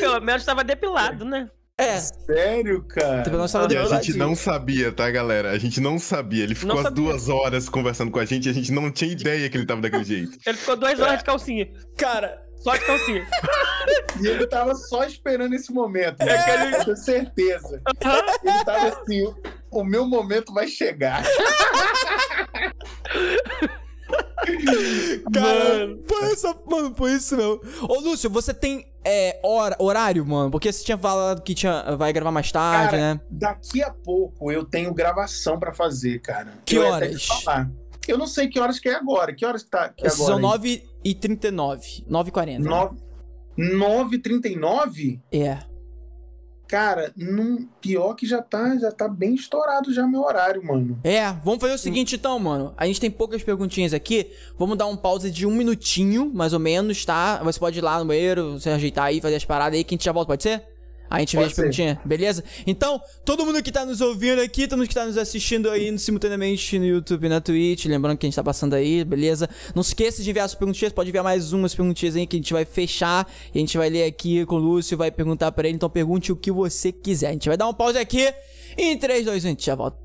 Pelo 0.00 0.20
menos 0.20 0.44
tava 0.44 0.64
depilado, 0.64 1.24
né? 1.24 1.50
É, 1.82 2.00
Sério, 2.00 2.82
cara? 2.88 3.22
Tipo, 3.22 3.36
E 3.72 3.76
a 3.76 3.86
gente 4.00 4.16
não 4.16 4.34
sabia, 4.34 4.92
tá, 4.92 5.10
galera? 5.10 5.50
A 5.50 5.58
gente 5.58 5.80
não 5.80 5.98
sabia. 5.98 6.44
Ele 6.44 6.54
ficou 6.54 6.68
Não 6.74 6.78
as 6.78 6.84
sabia. 6.84 7.04
duas 7.04 7.28
horas 7.28 7.68
conversando 7.68 8.10
com 8.10 8.18
a 8.18 8.24
gente 8.24 8.46
e 8.46 8.50
a 8.50 8.54
gente 8.54 8.70
não 8.72 8.90
tinha 8.90 9.10
ideia 9.12 9.48
que 9.48 9.56
ele 9.56 9.66
tava 9.66 9.80
daquele 9.80 10.04
jeito. 10.04 10.38
Ele 10.46 10.56
ficou 10.58 10.76
duas 10.76 10.98
horas 11.00 11.18
de 11.18 11.24
calcinha. 11.24 11.68
Cara, 11.96 12.42
Só 12.58 12.76
de 12.76 12.84
calcinha. 12.84 13.26
E 14.22 14.26
ele 14.26 14.46
tava 14.46 14.74
só 14.74 15.04
esperando 15.04 15.54
esse 15.54 15.72
momento. 15.72 16.20
É 16.20 16.26
né? 16.26 16.34
aquele- 16.36 16.76
Eu 16.76 16.84
tenho 16.84 16.96
certeza. 16.96 17.80
Ele 18.44 18.64
tava 18.64 18.88
assim, 18.88 19.22
o- 19.22 19.34
o 19.70 19.84
meu 19.84 20.06
momento 20.06 20.52
vai 20.52 20.68
chegar. 20.68 21.22
Cara, 25.32 25.86
Mano. 25.86 25.96
por 25.98 26.24
essa, 26.24 26.56
mano, 26.66 26.90
por 26.92 27.10
isso 27.10 27.36
mesmo. 27.36 27.60
Ô, 27.88 28.00
Lúcio, 28.00 28.30
você 28.30 28.52
tem 28.54 28.86
é, 29.04 29.38
hora, 29.42 29.76
horário, 29.78 30.24
mano? 30.26 30.50
Porque 30.50 30.72
você 30.72 30.84
tinha 30.84 30.98
falado 30.98 31.42
que 31.42 31.54
tinha, 31.54 31.96
vai 31.96 32.12
gravar 32.12 32.30
mais 32.30 32.50
tarde, 32.50 32.92
Cara, 32.92 33.14
né? 33.14 33.20
Daqui 33.30 33.82
a 33.82 33.90
pouco 33.90 34.50
eu 34.50 34.64
tenho 34.64 34.92
gravação 34.92 35.58
pra 35.58 35.72
fazer, 35.72 36.20
cara. 36.20 36.54
Que 36.64 36.76
Eu 36.76 36.82
horas? 36.82 37.26
Eu 38.08 38.18
não 38.18 38.26
sei 38.26 38.48
que 38.48 38.58
horas 38.58 38.78
que 38.78 38.88
é 38.88 38.94
agora. 38.94 39.34
Que 39.34 39.44
horas 39.44 39.62
que 39.62 39.70
tá 39.70 39.90
que 39.90 40.06
é 40.06 40.10
São 40.10 40.38
agora? 40.38 40.58
9h39. 40.58 42.04
9h40. 42.08 42.58
né? 42.58 42.68
9 42.68 42.96
9h39? 43.58 45.20
É. 45.30 45.58
Cara, 46.70 47.12
num, 47.16 47.66
pior 47.80 48.14
que 48.14 48.24
já 48.24 48.40
tá, 48.40 48.76
já 48.76 48.92
tá 48.92 49.08
bem 49.08 49.34
estourado 49.34 49.92
já 49.92 50.06
meu 50.06 50.20
horário, 50.20 50.64
mano. 50.64 51.00
É, 51.02 51.32
vamos 51.44 51.60
fazer 51.60 51.74
o 51.74 51.78
seguinte 51.78 52.14
então, 52.14 52.38
mano. 52.38 52.72
A 52.76 52.86
gente 52.86 53.00
tem 53.00 53.10
poucas 53.10 53.42
perguntinhas 53.42 53.92
aqui. 53.92 54.30
Vamos 54.56 54.78
dar 54.78 54.86
um 54.86 54.96
pause 54.96 55.32
de 55.32 55.44
um 55.44 55.50
minutinho, 55.50 56.30
mais 56.32 56.52
ou 56.52 56.60
menos, 56.60 57.04
tá? 57.04 57.42
Você 57.42 57.58
pode 57.58 57.78
ir 57.78 57.82
lá 57.82 57.98
no 57.98 58.04
banheiro, 58.04 58.52
você 58.52 58.70
ajeitar 58.70 59.06
aí, 59.06 59.20
fazer 59.20 59.34
as 59.34 59.44
paradas 59.44 59.76
aí, 59.76 59.82
que 59.82 59.94
a 59.94 59.96
gente 59.96 60.04
já 60.04 60.12
volta, 60.12 60.28
pode 60.28 60.44
ser? 60.44 60.69
A 61.10 61.18
gente 61.18 61.36
vê 61.36 61.42
Pode 61.42 61.50
as 61.50 61.56
ser. 61.56 61.62
perguntinhas, 61.62 61.98
beleza? 62.04 62.44
Então, 62.64 63.00
todo 63.24 63.44
mundo 63.44 63.60
que 63.62 63.72
tá 63.72 63.84
nos 63.84 64.00
ouvindo 64.00 64.40
aqui, 64.40 64.68
todo 64.68 64.78
mundo 64.78 64.88
que 64.88 64.94
tá 64.94 65.04
nos 65.04 65.18
assistindo 65.18 65.68
aí 65.68 65.98
simultaneamente 65.98 66.78
no 66.78 66.86
YouTube 66.86 67.26
e 67.26 67.28
na 67.28 67.40
Twitch, 67.40 67.86
lembrando 67.86 68.16
que 68.16 68.26
a 68.26 68.28
gente 68.28 68.36
tá 68.36 68.44
passando 68.44 68.74
aí, 68.74 69.04
beleza? 69.04 69.50
Não 69.74 69.82
se 69.82 69.90
esqueça 69.90 70.22
de 70.22 70.30
enviar 70.30 70.46
as 70.46 70.54
perguntinhas, 70.54 70.92
pode 70.92 71.08
enviar 71.08 71.24
mais 71.24 71.52
umas 71.52 71.74
perguntinhas 71.74 72.14
aí 72.14 72.26
que 72.26 72.36
a 72.36 72.38
gente 72.38 72.52
vai 72.52 72.64
fechar 72.64 73.28
e 73.52 73.58
a 73.58 73.60
gente 73.60 73.76
vai 73.76 73.90
ler 73.90 74.04
aqui 74.04 74.46
com 74.46 74.54
o 74.54 74.58
Lúcio, 74.58 74.96
vai 74.96 75.10
perguntar 75.10 75.50
pra 75.50 75.66
ele, 75.66 75.74
então 75.74 75.90
pergunte 75.90 76.30
o 76.30 76.36
que 76.36 76.52
você 76.52 76.92
quiser. 76.92 77.30
A 77.30 77.32
gente 77.32 77.48
vai 77.48 77.56
dar 77.56 77.66
um 77.66 77.74
pause 77.74 77.98
aqui 77.98 78.32
e 78.78 78.92
em 78.92 78.96
3, 78.96 79.24
2, 79.24 79.44
1, 79.44 79.46
a 79.46 79.50
gente 79.50 79.66
já 79.66 79.74
volta. 79.74 79.98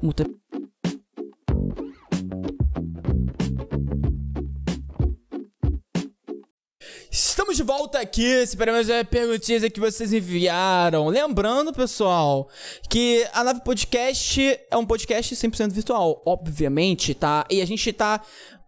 Estamos 7.16 7.56
de 7.56 7.64
volta 7.64 7.98
aqui, 7.98 8.46
separamos 8.46 8.90
as 8.90 9.08
perguntinhas 9.08 9.64
que 9.70 9.80
vocês 9.80 10.12
enviaram. 10.12 11.08
Lembrando, 11.08 11.72
pessoal, 11.72 12.50
que 12.90 13.26
a 13.32 13.42
Nave 13.42 13.62
Podcast 13.64 14.60
é 14.70 14.76
um 14.76 14.86
podcast 14.86 15.34
100% 15.34 15.72
virtual, 15.72 16.22
obviamente, 16.26 17.14
tá? 17.14 17.46
E 17.50 17.62
a 17.62 17.66
gente 17.66 17.94
tá 17.94 18.20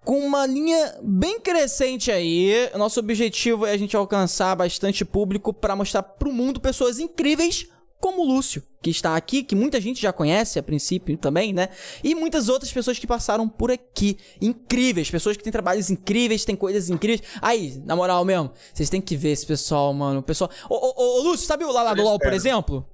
com 0.06 0.26
uma 0.26 0.46
linha 0.46 0.96
bem 1.04 1.42
crescente 1.42 2.10
aí. 2.10 2.70
Nosso 2.78 3.02
objetivo 3.02 3.66
é 3.66 3.72
a 3.72 3.78
gente 3.78 3.98
alcançar 3.98 4.56
bastante 4.56 5.04
público 5.04 5.52
para 5.52 5.76
mostrar 5.76 6.02
pro 6.02 6.32
mundo 6.32 6.62
pessoas 6.62 7.00
incríveis 7.00 7.68
como 8.00 8.22
o 8.22 8.26
Lúcio, 8.26 8.62
que 8.82 8.90
está 8.90 9.16
aqui, 9.16 9.44
que 9.44 9.56
muita 9.56 9.82
gente 9.82 10.02
já 10.02 10.14
conhece 10.14 10.60
a 10.60 10.64
princípio 10.64 11.18
também, 11.18 11.52
né? 11.52 11.70
E 12.04 12.14
muitas 12.14 12.48
outras 12.48 12.72
pessoas 12.72 13.00
que 13.00 13.08
passaram 13.08 13.50
por 13.50 13.72
aqui. 13.72 14.18
Incríveis, 14.40 15.10
pessoas 15.10 15.36
que 15.36 15.44
têm 15.44 15.52
trabalhos 15.52 15.90
incríveis, 15.90 16.46
têm 16.46 16.56
coisas 16.56 16.90
incríveis. 16.90 17.22
Aí, 17.42 17.82
na 17.86 17.96
moral 17.96 18.24
mesmo, 18.24 18.52
vocês 18.74 18.90
têm 18.90 19.02
que 19.02 19.16
ver 19.18 19.30
esse 19.32 19.46
pessoal, 19.46 19.94
mano. 19.94 20.20
O 20.20 20.24
pessoal. 20.24 20.50
Ô, 20.70 20.76
ô, 20.76 21.20
ô, 21.20 21.22
Lúcio, 21.24 21.46
sabe 21.48 21.64
o 21.66 21.72
Lala 21.72 21.94
do 21.96 22.04
LOL, 22.04 22.20
por 22.20 22.34
exemplo? 22.34 22.86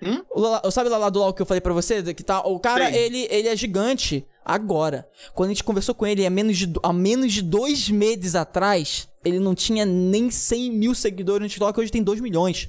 Hum? 0.00 0.22
O 0.30 0.40
Lala- 0.40 0.70
sabe 0.70 0.88
o 0.88 0.92
Lala 0.92 1.10
do 1.10 1.18
LOL 1.18 1.32
que 1.32 1.42
eu 1.42 1.46
falei 1.46 1.60
pra 1.60 1.72
você? 1.72 2.02
Que 2.14 2.22
tá, 2.24 2.40
o 2.40 2.58
cara, 2.58 2.90
ele, 2.96 3.26
ele 3.30 3.48
é 3.48 3.56
gigante 3.56 4.26
agora. 4.44 5.08
Quando 5.34 5.50
a 5.50 5.52
gente 5.52 5.62
conversou 5.64 5.94
com 5.94 6.06
ele 6.06 6.26
há 6.26 6.30
menos, 6.30 6.56
de, 6.58 6.72
há 6.82 6.92
menos 6.92 7.32
de 7.32 7.42
dois 7.42 7.88
meses 7.88 8.34
atrás, 8.34 9.08
ele 9.24 9.38
não 9.38 9.54
tinha 9.54 9.84
nem 9.84 10.30
100 10.30 10.70
mil 10.72 10.94
seguidores 10.94 11.42
no 11.44 11.48
TikTok, 11.48 11.78
hoje 11.78 11.90
tem 11.92 12.02
2 12.02 12.20
milhões. 12.20 12.68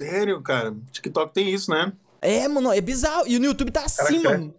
Sério, 0.00 0.40
cara. 0.42 0.74
TikTok 0.92 1.32
tem 1.34 1.50
isso, 1.52 1.70
né? 1.70 1.92
É, 2.22 2.46
mano, 2.48 2.72
é 2.72 2.80
bizarro. 2.80 3.26
E 3.26 3.38
no 3.38 3.46
YouTube 3.46 3.70
tá 3.70 3.84
assim, 3.84 4.22
Caraca. 4.22 4.38
mano. 4.38 4.54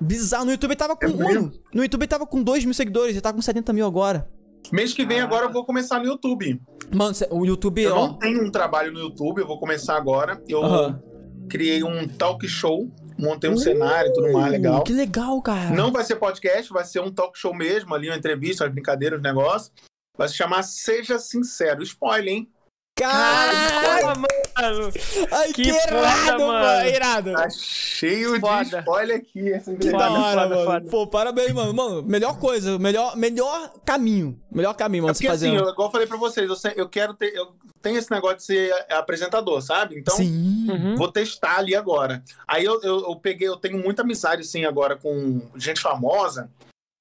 Bizarro. 0.00 0.44
No 0.46 0.50
YouTube 0.52 0.76
tava 0.76 0.96
com. 0.96 1.06
É 1.06 1.08
mano, 1.08 1.52
no 1.72 1.82
YouTube 1.82 2.06
tava 2.06 2.26
com 2.26 2.42
2 2.42 2.64
mil 2.64 2.74
seguidores, 2.74 3.12
ele 3.12 3.20
tá 3.20 3.32
com 3.32 3.40
70 3.40 3.72
mil 3.72 3.86
agora. 3.86 4.28
Mês 4.72 4.92
que 4.92 5.06
vem 5.06 5.20
agora 5.20 5.46
eu 5.46 5.52
vou 5.52 5.64
começar 5.64 5.98
no 6.00 6.06
YouTube. 6.06 6.60
Mano, 6.92 7.14
o 7.30 7.46
YouTube, 7.46 7.82
Eu 7.82 7.94
ó. 7.94 8.06
não 8.08 8.14
tenho 8.18 8.44
um 8.44 8.50
trabalho 8.50 8.92
no 8.92 8.98
YouTube, 8.98 9.40
eu 9.40 9.46
vou 9.46 9.58
começar 9.58 9.96
agora. 9.96 10.42
Eu 10.48 10.62
Aham. 10.64 11.00
criei 11.48 11.84
um 11.84 12.08
talk 12.08 12.46
show, 12.48 12.90
montei 13.16 13.48
um 13.48 13.56
cenário 13.56 14.10
e 14.10 14.12
tudo 14.12 14.32
mais 14.32 14.50
legal. 14.50 14.80
Uh, 14.80 14.84
Que 14.84 14.92
legal, 14.92 15.40
cara. 15.40 15.70
Não 15.70 15.92
vai 15.92 16.02
ser 16.04 16.16
podcast, 16.16 16.72
vai 16.72 16.84
ser 16.84 17.00
um 17.00 17.12
talk 17.12 17.38
show 17.38 17.54
mesmo, 17.54 17.94
ali 17.94 18.08
uma 18.08 18.16
entrevista, 18.16 18.64
uma 18.64 18.70
brincadeira, 18.70 19.16
os 19.16 19.22
negócios. 19.22 19.70
Vai 20.18 20.28
se 20.28 20.34
chamar 20.34 20.62
Seja 20.64 21.18
Sincero. 21.18 21.82
Spoiler, 21.84 22.34
hein? 22.34 22.50
Caraca! 22.98 24.06
mano. 24.16 24.26
Mano. 24.62 24.92
Ai, 25.32 25.52
que, 25.52 25.62
Que 25.62 25.72
foda, 25.72 25.96
irado, 25.98 26.46
mano. 26.46 26.52
mano. 26.52 26.88
Irado. 26.88 27.32
Tá 27.32 27.48
cheio 27.50 28.40
Foda. 28.40 28.64
de 28.64 28.76
spoiler 28.78 29.16
aqui. 29.18 29.52
Essa 29.52 29.74
Que 29.74 29.90
da 29.90 29.98
Foda, 30.08 30.10
hora, 30.20 30.42
foda, 30.42 30.54
mano. 30.54 30.64
foda. 30.66 30.90
Pô, 30.90 31.06
parabéns, 31.06 31.52
mano. 31.52 31.74
Mano, 31.74 32.02
melhor 32.02 32.38
coisa, 32.38 32.78
melhor, 32.78 33.16
melhor 33.16 33.72
caminho. 33.84 34.40
Melhor 34.50 34.74
caminho, 34.74 35.00
É 35.00 35.06
mano, 35.06 35.14
porque 35.14 35.26
você 35.26 35.32
assim, 35.32 35.50
fazer. 35.56 35.62
eu, 35.64 35.70
igual 35.72 35.88
eu 35.88 35.92
falei 35.92 36.06
pra 36.06 36.16
vocês, 36.16 36.48
eu, 36.64 36.72
eu 36.76 36.88
quero 36.88 37.14
ter. 37.14 37.34
Eu 37.34 37.48
tenho 37.82 37.98
esse 37.98 38.10
negócio 38.10 38.38
de 38.38 38.42
ser 38.44 38.72
apresentador, 38.90 39.60
sabe? 39.62 39.98
Então, 39.98 40.16
Sim. 40.16 40.66
Uhum. 40.68 40.96
vou 40.96 41.10
testar 41.12 41.58
ali 41.58 41.74
agora. 41.76 42.22
Aí 42.48 42.64
eu, 42.64 42.80
eu, 42.82 43.00
eu 43.10 43.16
peguei, 43.16 43.46
eu 43.48 43.56
tenho 43.56 43.78
muita 43.78 44.02
amizade, 44.02 44.40
assim, 44.42 44.64
agora 44.64 44.96
com 44.96 45.40
gente 45.56 45.80
famosa. 45.80 46.50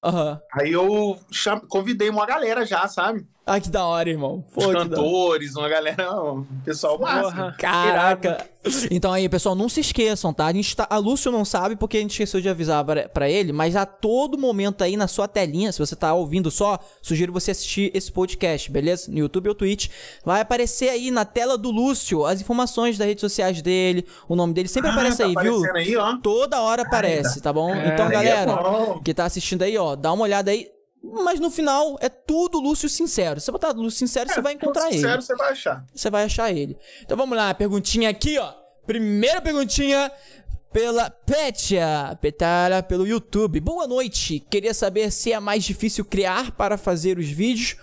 Aham. 0.03 0.39
Aí 0.53 0.71
eu 0.71 1.17
cham- 1.31 1.61
convidei 1.61 2.09
uma 2.09 2.25
galera 2.27 2.63
já, 2.65 2.87
sabe? 2.87 3.25
Ah, 3.47 3.59
que 3.59 3.69
da 3.69 3.85
hora, 3.85 4.09
irmão. 4.09 4.43
Pô, 4.53 4.69
cantores, 4.71 5.55
uma 5.55 5.69
galera, 5.69 6.23
um 6.23 6.43
pessoal 6.63 6.97
massa. 6.97 7.29
Porra. 7.29 7.55
Caraca. 7.59 8.49
Então 8.89 9.13
aí, 9.13 9.29
pessoal, 9.29 9.53
não 9.53 9.69
se 9.69 9.79
esqueçam, 9.81 10.33
tá? 10.33 10.47
A, 10.47 10.53
gente 10.53 10.75
tá... 10.75 10.87
a 10.89 10.97
Lúcio 10.97 11.31
não 11.31 11.45
sabe 11.45 11.75
porque 11.75 11.97
a 11.97 11.99
gente 11.99 12.11
esqueceu 12.13 12.41
de 12.41 12.49
avisar 12.49 12.83
pra, 12.83 13.07
pra 13.07 13.29
ele, 13.29 13.53
mas 13.53 13.75
a 13.75 13.85
todo 13.85 14.35
momento 14.39 14.83
aí 14.83 14.97
na 14.97 15.07
sua 15.07 15.27
telinha, 15.27 15.71
se 15.71 15.77
você 15.77 15.95
tá 15.95 16.11
ouvindo 16.15 16.49
só, 16.49 16.79
sugiro 17.03 17.31
você 17.31 17.51
assistir 17.51 17.91
esse 17.93 18.11
podcast, 18.11 18.71
beleza? 18.71 19.11
No 19.11 19.19
YouTube 19.19 19.49
ou 19.49 19.53
Twitch. 19.53 19.89
Vai 20.25 20.41
aparecer 20.41 20.89
aí 20.89 21.11
na 21.11 21.23
tela 21.23 21.55
do 21.59 21.69
Lúcio 21.69 22.25
as 22.25 22.41
informações 22.41 22.97
das 22.97 23.05
redes 23.07 23.21
sociais 23.21 23.61
dele, 23.61 24.07
o 24.27 24.35
nome 24.35 24.55
dele 24.55 24.67
sempre 24.67 24.89
Ah, 24.89 24.93
aparece 24.93 25.17
tá 25.19 25.25
aí, 25.25 25.35
viu? 25.35 25.75
aí, 25.75 25.95
ó. 25.95 26.17
Toda 26.17 26.59
hora 26.61 26.81
aparece, 26.81 27.39
tá 27.41 27.53
bom? 27.53 27.69
É, 27.75 27.89
então, 27.93 28.07
é 28.07 28.11
galera, 28.11 28.55
bom. 28.55 28.99
que 29.03 29.13
tá 29.13 29.25
assistindo 29.25 29.61
aí, 29.61 29.77
ó, 29.77 29.95
dá 29.95 30.11
uma 30.11 30.23
olhada 30.23 30.49
aí. 30.49 30.67
Mas 31.23 31.39
no 31.39 31.49
final 31.51 31.97
é 32.01 32.09
tudo 32.09 32.59
Lúcio 32.59 32.89
Sincero. 32.89 33.39
Se 33.39 33.45
você 33.45 33.51
botar 33.51 33.71
Lúcio 33.71 33.99
Sincero, 33.99 34.29
você 34.29 34.41
vai 34.41 34.53
encontrar 34.53 34.89
ele 34.89 34.99
Sério, 35.01 35.21
você 35.21 35.35
vai 35.35 35.51
achar. 35.51 35.85
você 35.93 36.09
vai 36.09 36.23
achar 36.25 36.51
ele. 36.51 36.77
Então 37.01 37.15
vamos 37.15 37.37
lá, 37.37 37.53
perguntinha 37.53 38.09
aqui, 38.09 38.37
ó. 38.37 38.53
Primeira 38.85 39.41
perguntinha 39.41 40.11
pela 40.71 41.09
Petia, 41.09 42.17
Petara, 42.21 42.83
pelo 42.83 43.07
YouTube. 43.07 43.59
Boa 43.59 43.87
noite. 43.87 44.39
Queria 44.49 44.73
saber 44.73 45.11
se 45.11 45.31
é 45.31 45.39
mais 45.39 45.63
difícil 45.63 46.03
criar 46.03 46.51
para 46.51 46.77
fazer 46.77 47.17
os 47.17 47.27
vídeos. 47.29 47.77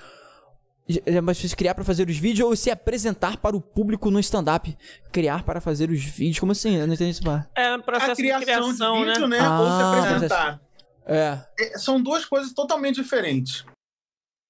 É 1.07 1.21
mais 1.21 1.37
difícil 1.39 1.57
criar 1.57 1.75
para 1.75 1.85
fazer 1.85 2.09
os 2.09 2.19
vídeos 2.19 2.47
ou 2.47 2.55
se 2.55 2.71
apresentar 2.71 3.39
para 3.39 3.57
o 3.57 3.61
público 3.61 4.11
no 4.11 4.19
stand-up? 4.21 4.77
Criar 5.11 5.43
para 5.43 5.61
fazer 5.61 5.91
os 5.91 6.05
vídeos? 6.05 6.39
Como 6.41 6.53
assim? 6.53 6.77
Eu 6.77 6.87
não 6.87 6.95
entendi 6.95 7.13
isso. 7.13 7.23
É 7.55 7.75
um 7.75 7.81
processo 7.81 8.13
a 8.13 8.17
criação 8.17 8.41
de 8.41 8.45
criação, 8.45 8.99
de 8.99 9.05
vídeo, 9.11 9.29
né? 9.29 9.39
né? 9.41 9.49
ou 9.49 9.67
se 9.67 9.73
Ah, 9.73 10.03
apresentar. 10.05 10.61
É. 11.07 11.39
É, 11.59 11.79
são 11.79 12.01
duas 12.03 12.25
coisas 12.25 12.53
totalmente 12.53 12.97
diferentes. 12.97 13.65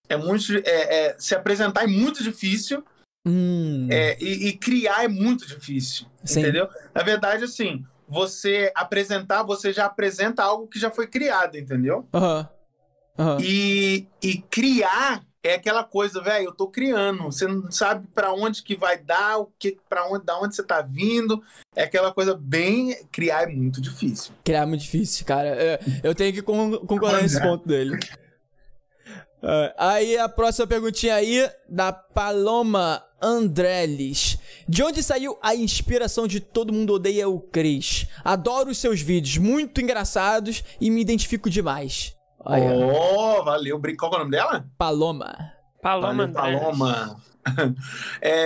É 0.08 0.16
muito, 0.16 0.52
é, 0.64 1.06
é, 1.06 1.18
se 1.18 1.34
apresentar 1.34 1.84
é 1.84 1.86
muito 1.86 2.22
difícil 2.22 2.84
Hum. 3.24 3.86
é, 3.90 4.18
e, 4.20 4.48
e 4.48 4.58
criar 4.58 5.04
é 5.04 5.08
muito 5.08 5.46
difícil, 5.46 6.06
Sim. 6.24 6.40
entendeu? 6.40 6.68
Na 6.92 7.04
verdade, 7.04 7.44
assim, 7.44 7.86
você 8.08 8.72
apresentar, 8.74 9.44
você 9.44 9.72
já 9.72 9.86
apresenta 9.86 10.42
algo 10.42 10.66
que 10.66 10.78
já 10.78 10.90
foi 10.90 11.06
criado, 11.06 11.56
entendeu? 11.56 12.08
Aham. 12.12 12.48
E, 13.40 14.08
e 14.20 14.38
criar 14.38 15.24
é 15.44 15.54
aquela 15.54 15.82
coisa, 15.82 16.20
velho, 16.22 16.46
eu 16.46 16.52
tô 16.54 16.68
criando, 16.68 17.24
você 17.24 17.46
não 17.46 17.70
sabe 17.70 18.06
pra 18.14 18.32
onde 18.32 18.62
que 18.62 18.76
vai 18.76 18.96
dar, 18.98 19.38
o 19.38 19.52
que 19.58 19.76
para 19.88 20.06
onde, 20.08 20.24
da 20.24 20.38
onde 20.38 20.54
você 20.54 20.62
tá 20.62 20.80
vindo, 20.82 21.42
é 21.74 21.82
aquela 21.82 22.12
coisa 22.12 22.34
bem 22.34 22.96
criar 23.10 23.42
é 23.42 23.46
muito 23.46 23.80
difícil. 23.80 24.32
Criar 24.44 24.62
é 24.62 24.66
muito 24.66 24.82
difícil, 24.82 25.26
cara. 25.26 25.48
É, 25.48 25.80
Eu 26.02 26.14
tenho 26.14 26.32
que 26.32 26.42
con- 26.42 26.78
concordar 26.86 27.22
nesse 27.22 27.38
é. 27.38 27.40
ponto 27.40 27.66
dele. 27.66 27.98
É, 29.42 29.74
aí 29.76 30.16
a 30.18 30.28
próxima 30.28 30.66
perguntinha 30.68 31.16
aí, 31.16 31.50
da 31.68 31.92
Paloma 31.92 33.04
Andreles. 33.20 34.38
De 34.68 34.82
onde 34.84 35.02
saiu 35.02 35.36
a 35.42 35.54
inspiração 35.56 36.28
de 36.28 36.38
Todo 36.38 36.72
Mundo 36.72 36.94
Odeia 36.94 37.28
o 37.28 37.40
Cris? 37.40 38.06
Adoro 38.24 38.70
os 38.70 38.78
seus 38.78 39.00
vídeos, 39.00 39.38
muito 39.38 39.80
engraçados 39.80 40.62
e 40.80 40.88
me 40.90 41.00
identifico 41.00 41.50
demais. 41.50 42.14
Aí, 42.44 42.62
ó. 42.62 43.38
Oh, 43.38 43.44
valeu, 43.44 43.78
brin- 43.78 43.96
qual 43.96 44.10
que 44.10 44.16
é 44.16 44.20
o 44.20 44.22
nome 44.24 44.30
dela? 44.36 44.66
Paloma. 44.76 45.52
Paloma 45.80 46.26
Valeu. 46.26 46.60
Paloma. 46.60 47.20
é, 48.20 48.42
a 48.42 48.44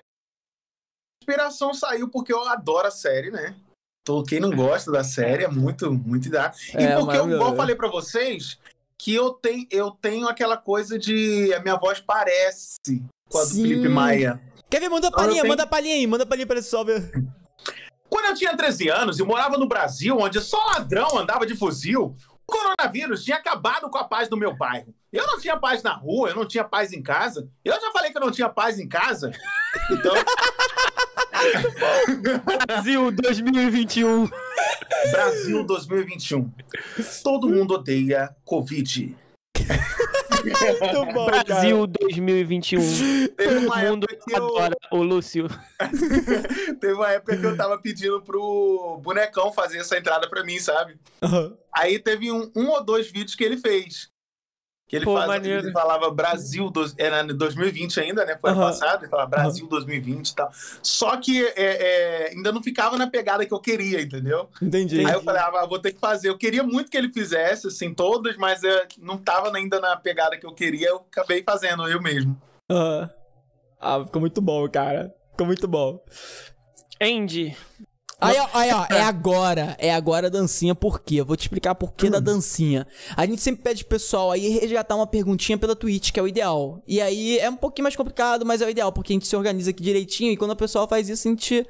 inspiração 1.23 1.75
saiu 1.75 2.09
porque 2.09 2.33
eu 2.33 2.43
adoro 2.49 2.89
a 2.89 2.91
série, 2.91 3.31
né? 3.31 3.57
Tô, 4.05 4.23
quem 4.23 4.39
não 4.41 4.51
gosta 4.51 4.91
da 4.93 5.03
série 5.03 5.45
é 5.45 5.49
muito, 5.49 5.93
muito 5.93 6.31
da. 6.31 6.53
E 6.75 6.77
É, 6.83 6.97
porque, 6.99 7.17
eu, 7.17 7.29
igual 7.31 7.51
eu 7.51 7.57
falei 7.57 7.75
pra 7.75 7.89
vocês, 7.89 8.59
que 8.99 9.13
eu 9.15 9.31
tenho, 9.33 9.67
eu 9.71 9.91
tenho 9.91 10.29
aquela 10.29 10.57
coisa 10.57 10.99
de. 10.99 11.53
A 11.55 11.61
minha 11.61 11.77
voz 11.77 12.01
parece 12.01 12.77
com 13.29 13.39
a 13.39 13.43
do 13.43 13.49
Sim. 13.49 13.63
Felipe 13.63 13.89
Maia. 13.89 14.41
Quer 14.71 14.81
ver? 14.81 14.89
Manda 14.89 15.09
a 15.09 15.11
palhinha, 15.11 15.43
tenho- 15.43 15.49
manda 15.53 15.63
a 15.65 15.67
palhinha 15.67 15.95
aí, 15.97 16.07
manda 16.07 16.23
a 16.25 16.27
palhinha 16.27 16.47
pra 16.47 16.59
esse 16.59 16.71
salve. 16.71 16.93
Quando 18.09 18.27
eu 18.27 18.35
tinha 18.35 18.57
13 18.57 18.89
anos 18.89 19.19
e 19.19 19.23
morava 19.25 19.59
no 19.59 19.67
Brasil, 19.67 20.17
onde 20.19 20.41
só 20.41 20.57
ladrão 20.67 21.19
andava 21.19 21.45
de 21.45 21.57
fuzil, 21.57 22.15
o 22.49 22.53
coronavírus 22.53 23.25
tinha 23.25 23.37
acabado 23.37 23.91
com 23.91 23.99
a 23.99 24.05
paz 24.05 24.29
do 24.29 24.37
meu 24.37 24.55
bairro. 24.55 24.95
Eu 25.13 25.27
não 25.27 25.39
tinha 25.39 25.57
paz 25.57 25.83
na 25.83 25.93
rua, 25.93 26.29
eu 26.29 26.37
não 26.37 26.47
tinha 26.47 26.63
paz 26.63 26.93
em 26.93 27.03
casa. 27.03 27.49
Eu 27.65 27.75
já 27.81 27.91
falei 27.93 28.13
que 28.13 28.17
eu 28.17 28.23
não 28.23 28.31
tinha 28.31 28.49
paz 28.49 28.79
em 28.79 28.89
casa. 28.89 29.33
Então, 29.91 30.15
Brasil 32.67 33.11
2021. 33.11 34.31
Brasil 35.11 35.65
2021. 35.65 36.53
Todo 37.23 37.49
mundo 37.49 37.75
odeia 37.75 38.35
Covid. 38.45 39.17
Muito 40.47 41.13
bom, 41.13 41.27
Brasil 41.27 41.87
2021. 41.87 42.81
Teve 43.37 43.55
Todo 43.55 43.67
uma 43.67 43.77
mundo 43.77 44.07
que 44.07 44.33
eu, 44.33 44.37
adora 44.37 44.77
o 44.93 45.03
Lúcio. 45.03 45.49
teve 46.81 46.93
uma 46.93 47.11
época 47.13 47.37
que 47.37 47.45
eu 47.45 47.57
tava 47.57 47.79
pedindo 47.79 48.21
pro 48.23 49.01
bonecão 49.03 49.53
fazer 49.53 49.79
essa 49.79 49.99
entrada 49.99 50.29
pra 50.29 50.45
mim, 50.45 50.59
sabe? 50.59 50.99
cara. 51.21 51.57
Aí 51.75 51.99
teve 51.99 52.31
um, 52.33 52.51
um 52.55 52.69
ou 52.69 52.85
dois 52.85 53.11
vídeos 53.11 53.35
que 53.35 53.45
ele 53.45 53.57
fez. 53.57 54.11
Que 54.87 54.97
ele, 54.97 55.05
Pô, 55.05 55.15
faz, 55.15 55.45
ele 55.45 55.73
falava 55.73 56.09
Brasil, 56.11 56.71
dos, 56.71 56.95
era 56.97 57.21
em 57.21 57.37
2020 57.37 57.99
ainda, 57.99 58.25
né? 58.25 58.39
Foi 58.41 58.51
ano 58.51 58.61
Aham. 58.61 58.69
passado, 58.69 59.03
ele 59.03 59.11
falava 59.11 59.29
Brasil 59.29 59.67
2020 59.67 60.29
e 60.29 60.35
tal. 60.35 60.51
Só 60.81 61.17
que 61.17 61.45
é, 61.45 61.53
é, 61.57 62.31
ainda 62.31 62.53
não 62.53 62.63
ficava 62.63 62.97
na 62.97 63.09
pegada 63.09 63.45
que 63.45 63.53
eu 63.53 63.59
queria, 63.59 64.01
entendeu? 64.01 64.49
Entendi. 64.63 65.05
Aí 65.05 65.13
eu 65.13 65.23
falei, 65.23 65.43
ah, 65.43 65.67
vou 65.67 65.81
ter 65.81 65.93
que 65.93 65.99
fazer. 65.99 66.29
Eu 66.29 66.39
queria 66.39 66.63
muito 66.63 66.89
que 66.89 66.97
ele 66.97 67.13
fizesse, 67.13 67.67
assim, 67.67 67.93
todos, 67.93 68.37
mas 68.37 68.63
é, 68.63 68.87
não 68.99 69.19
tava 69.19 69.55
ainda 69.57 69.81
na 69.81 69.97
pegada 69.97 70.39
que 70.39 70.47
eu 70.47 70.55
queria, 70.55 70.91
eu 70.91 71.05
acabei 71.11 71.43
fazendo 71.43 71.89
eu 71.89 72.01
mesmo. 72.01 72.41
Aham. 72.71 73.11
Ah, 73.81 74.05
ficou 74.05 74.21
muito 74.21 74.41
bom, 74.41 74.69
cara. 74.69 75.13
Ficou 75.33 75.47
muito 75.47 75.67
bom. 75.67 76.01
Andy. 77.01 77.57
Aí, 78.19 78.39
ó, 78.39 78.49
aí, 78.55 78.73
ó, 78.73 78.87
é 78.89 79.03
agora. 79.05 79.77
É 79.79 79.93
agora 79.93 80.29
a 80.29 80.31
dancinha, 80.31 80.75
por 80.75 81.01
quê? 81.01 81.17
Eu 81.17 81.25
vou 81.25 81.37
te 81.37 81.43
explicar 81.43 81.75
por 81.75 81.93
que 81.93 82.09
da 82.09 82.19
dancinha. 82.19 82.87
A 83.17 83.27
gente 83.27 83.41
sempre 83.41 83.63
pede 83.63 83.85
pro 83.85 83.97
pessoal 83.97 84.31
aí 84.33 84.49
resgatar 84.59 84.97
uma 84.97 85.07
perguntinha 85.07 85.59
pela 85.59 85.77
Twitch, 85.77 86.13
que 86.13 86.21
é 86.21 86.23
o 86.23 86.29
ideal. 86.29 86.83
E 86.87 87.01
aí 87.01 87.39
é 87.39 87.49
um 87.51 87.57
pouquinho 87.57 87.85
mais 87.85 87.97
complicado, 87.97 88.47
mas 88.47 88.63
é 88.63 88.67
o 88.67 88.71
ideal, 88.71 88.91
porque 88.93 89.13
a 89.13 89.15
gente 89.15 89.27
se 89.27 89.37
organiza 89.37 89.71
aqui 89.71 89.83
direitinho 89.83 90.33
e 90.33 90.37
quando 90.37 90.53
a 90.53 90.57
pessoa 90.57 90.89
faz 90.89 91.09
isso, 91.09 91.29
a 91.29 91.31
gente 91.31 91.67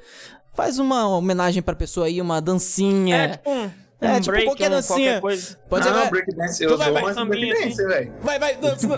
faz 0.53 0.79
uma 0.79 1.07
homenagem 1.07 1.61
pra 1.61 1.75
pessoa 1.75 2.07
aí, 2.07 2.21
uma 2.21 2.41
dancinha. 2.41 3.15
É, 3.15 3.27
tipo 3.29 3.49
um, 3.49 3.69
É, 3.99 4.11
um 4.11 4.15
tipo 4.19 4.31
break, 4.31 4.45
qualquer 4.45 4.67
um 4.67 4.71
dancinha. 4.71 4.97
qualquer 4.97 5.21
coisa. 5.21 5.57
Pode 5.69 5.85
ser, 5.85 5.91
não, 5.91 5.99
vai, 5.99 6.09
breakdance, 6.09 6.57
Tu 6.57 6.63
eu 6.71 6.77
vai- 6.77 6.85
sou 6.85 6.93
vai 6.93 7.03
mais 7.03 7.15
sambinha, 7.15 7.53
breakdance, 7.55 7.83
velho. 7.85 8.13
vai, 8.21 8.39
vai, 8.39 8.55
dança. 8.57 8.87
Eu 8.87 8.97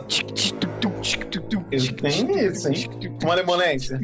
tenho 1.96 2.52
isso, 2.52 2.68
hein? 2.68 2.90
Uma 3.24 3.36
lemonense. 3.36 3.94
Ô, 3.94 3.98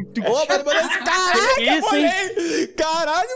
mas, 0.47 0.63
mas, 0.63 0.97
caraca, 0.97 1.61
Isso, 1.61 1.95
hein? 1.95 2.67
Caralho, 2.77 3.29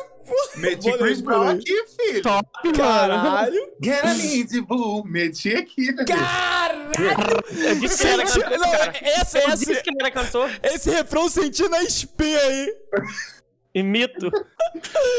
Meti 0.57 0.91
Chris 0.97 1.21
Brown 1.21 1.49
aqui, 1.49 1.85
filho. 1.97 2.21
Top, 2.21 2.47
caralho. 2.77 3.59
Get 3.83 4.05
a 4.05 4.13
need 4.13 4.61
boo. 4.61 5.03
Meti 5.03 5.55
aqui, 5.55 5.91
né? 5.91 6.05
Caralho. 6.05 6.91
Eu 7.51 7.75
disse 7.75 8.03
que 8.03 8.07
era 8.07 8.23
cantor, 10.11 10.13
cantor. 10.13 10.49
esse 10.63 10.89
refrão 10.91 11.27
senti 11.29 11.67
na 11.67 11.81
espinha 11.83 12.39
aí. 12.39 12.73
Imito. 13.73 14.31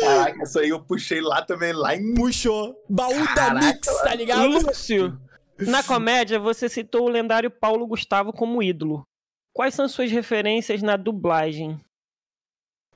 Caraca, 0.01 0.43
essa 0.43 0.61
aí 0.61 0.69
eu 0.71 0.81
puxei 0.81 1.21
lá 1.21 1.43
também, 1.43 1.73
lá 1.73 1.95
em. 1.95 2.15
Puxou. 2.15 2.75
Baú 2.89 3.15
da 3.35 3.55
Mix, 3.55 3.87
tá 4.03 4.15
ligado? 4.15 4.47
Lúcio, 4.47 5.21
na 5.59 5.83
comédia 5.83 6.39
você 6.39 6.69
citou 6.69 7.07
o 7.07 7.09
lendário 7.09 7.51
Paulo 7.51 7.87
Gustavo 7.87 8.33
como 8.33 8.63
ídolo. 8.63 9.03
Quais 9.53 9.75
são 9.75 9.89
suas 9.89 10.11
referências 10.11 10.83
na 10.83 10.97
dublagem? 10.97 11.81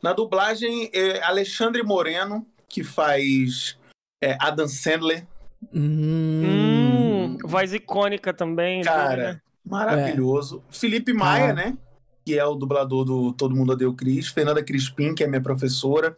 Na 0.02 0.12
dublagem, 0.12 0.90
é 0.93 1.22
Alexandre 1.22 1.82
Moreno, 1.82 2.47
que 2.68 2.85
faz 2.85 3.78
é, 4.22 4.36
Adam 4.40 4.68
Sandler. 4.68 5.26
Hum, 5.72 7.39
voz 7.44 7.72
icônica 7.72 8.32
também. 8.35 8.82
Cara, 8.82 9.35
né? 9.35 9.40
maravilhoso. 9.64 10.62
Felipe 10.70 11.12
Maia, 11.12 11.51
Ah. 11.51 11.55
né? 11.55 11.78
Que 12.24 12.38
é 12.38 12.44
o 12.44 12.55
dublador 12.55 13.05
do 13.05 13.32
Todo 13.32 13.55
Mundo 13.55 13.72
Odeia 13.72 13.88
o 13.88 13.94
Cris. 13.94 14.28
Fernanda 14.28 14.62
Crispim, 14.64 15.14
que 15.14 15.22
é 15.22 15.26
minha 15.26 15.42
professora. 15.42 16.16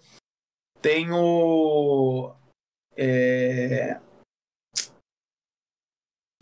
Tenho. 0.80 2.32
É... 2.96 3.98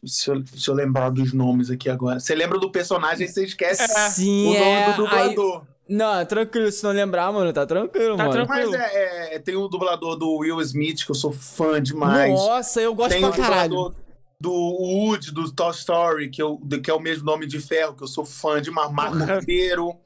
Se 0.04 0.30
eu, 0.30 0.44
se 0.44 0.68
eu 0.68 0.74
lembrar 0.74 1.08
dos 1.08 1.32
nomes 1.32 1.70
aqui 1.70 1.88
agora. 1.88 2.20
Você 2.20 2.34
lembra 2.34 2.58
do 2.58 2.70
personagem, 2.70 3.26
você 3.26 3.44
esquece 3.44 3.82
É. 3.82 4.06
o 4.06 4.10
Sim, 4.10 4.44
nome 4.48 4.58
é. 4.60 4.84
do 4.96 5.06
Aí, 5.06 5.28
dublador. 5.34 5.66
Não, 5.88 6.24
tranquilo, 6.26 6.70
se 6.72 6.82
não 6.84 6.92
lembrar, 6.92 7.30
mano, 7.32 7.52
tá 7.52 7.64
tranquilo, 7.66 8.16
Tá 8.16 8.24
mano. 8.24 8.32
tranquilo. 8.46 8.70
Mas 8.72 8.80
é, 8.80 9.34
é, 9.34 9.38
tem 9.38 9.54
o 9.56 9.68
dublador 9.68 10.16
do 10.16 10.36
Will 10.38 10.60
Smith, 10.60 11.04
que 11.04 11.10
eu 11.10 11.14
sou 11.14 11.32
fã 11.32 11.80
demais. 11.82 12.32
Nossa, 12.32 12.80
eu 12.82 12.94
gosto 12.94 13.10
tem 13.12 13.20
pra 13.20 13.30
o 13.30 13.36
caralho. 13.36 13.70
dublador 13.70 14.03
do 14.44 14.52
Wood, 14.52 15.32
do 15.32 15.50
Toy 15.50 15.70
Story, 15.70 16.28
que, 16.28 16.42
eu, 16.42 16.60
que 16.82 16.90
é 16.90 16.94
o 16.94 17.00
mesmo 17.00 17.24
nome 17.24 17.46
de 17.46 17.58
ferro, 17.58 17.94
que 17.94 18.02
eu 18.02 18.06
sou 18.06 18.26
fã 18.26 18.60
de. 18.60 18.70
Monteiro. 18.70 19.96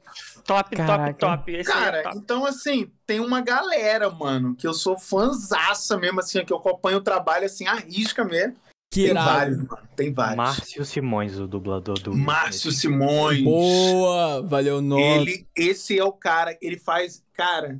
Top, 0.45 0.75
Caraca. 0.75 1.13
top, 1.13 1.37
top. 1.37 1.51
Esse 1.51 1.69
é 1.69 1.73
Cara, 1.73 2.03
top. 2.03 2.17
então 2.17 2.45
assim, 2.45 2.89
tem 3.05 3.19
uma 3.19 3.41
galera, 3.41 4.09
mano, 4.09 4.55
que 4.55 4.65
eu 4.65 4.73
sou 4.73 4.97
fãzaça 4.97 5.97
mesmo, 5.97 6.21
assim, 6.21 6.43
que 6.45 6.53
eu 6.53 6.57
acompanho 6.57 6.99
o 6.99 7.03
trabalho, 7.03 7.45
assim, 7.45 7.67
arrisca 7.67 8.23
mesmo. 8.23 8.55
Que 8.91 9.01
tem 9.01 9.11
irado. 9.11 9.29
vários, 9.29 9.57
mano, 9.57 9.89
tem 9.95 10.13
vários. 10.13 10.37
Márcio 10.37 10.85
Simões, 10.85 11.37
o 11.37 11.47
dublador 11.47 11.99
do. 11.99 12.15
Márcio 12.15 12.71
Simões. 12.71 13.43
Boa, 13.43 14.41
valeu, 14.41 14.81
nome. 14.81 15.03
Ele, 15.03 15.47
esse 15.55 15.99
é 15.99 16.03
o 16.03 16.13
cara, 16.13 16.57
ele 16.61 16.79
faz, 16.79 17.23
cara, 17.33 17.79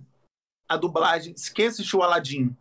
a 0.68 0.76
dublagem. 0.76 1.34
Quem 1.56 1.68
assistiu 1.68 2.00
o 2.00 2.04
Aladdin? 2.04 2.56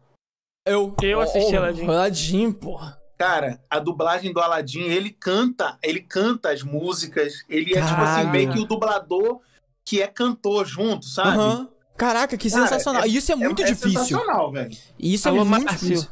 Eu, 0.64 0.94
Eu 1.02 1.20
assisti 1.20 1.54
oh, 1.54 1.58
Aladdin. 1.58 1.84
Aladdin, 1.84 2.52
porra. 2.52 2.97
Cara, 3.18 3.60
a 3.68 3.80
dublagem 3.80 4.32
do 4.32 4.40
Aladdin, 4.40 4.82
ele 4.82 5.10
canta, 5.10 5.76
ele 5.82 6.00
canta 6.00 6.50
as 6.50 6.62
músicas, 6.62 7.44
ele 7.48 7.76
é 7.76 7.82
tipo 7.82 8.00
assim, 8.00 8.30
meio 8.30 8.52
que 8.52 8.60
o 8.60 8.64
dublador 8.64 9.40
que 9.84 10.00
é 10.00 10.06
cantor 10.06 10.64
junto, 10.64 11.04
sabe? 11.04 11.36
Aham. 11.36 11.68
Caraca, 11.96 12.36
que 12.36 12.48
Cara, 12.48 12.62
sensacional. 12.62 13.06
Isso 13.06 13.32
é 13.32 13.34
muito 13.34 13.60
é 13.60 13.64
difícil. 13.64 13.90
sensacional, 13.90 14.52
velho. 14.52 14.70
Isso 14.96 15.28
Alô, 15.28 15.40
é 15.40 15.44
muito 15.44 15.64
Márcio. 15.64 15.88
difícil. 15.88 16.10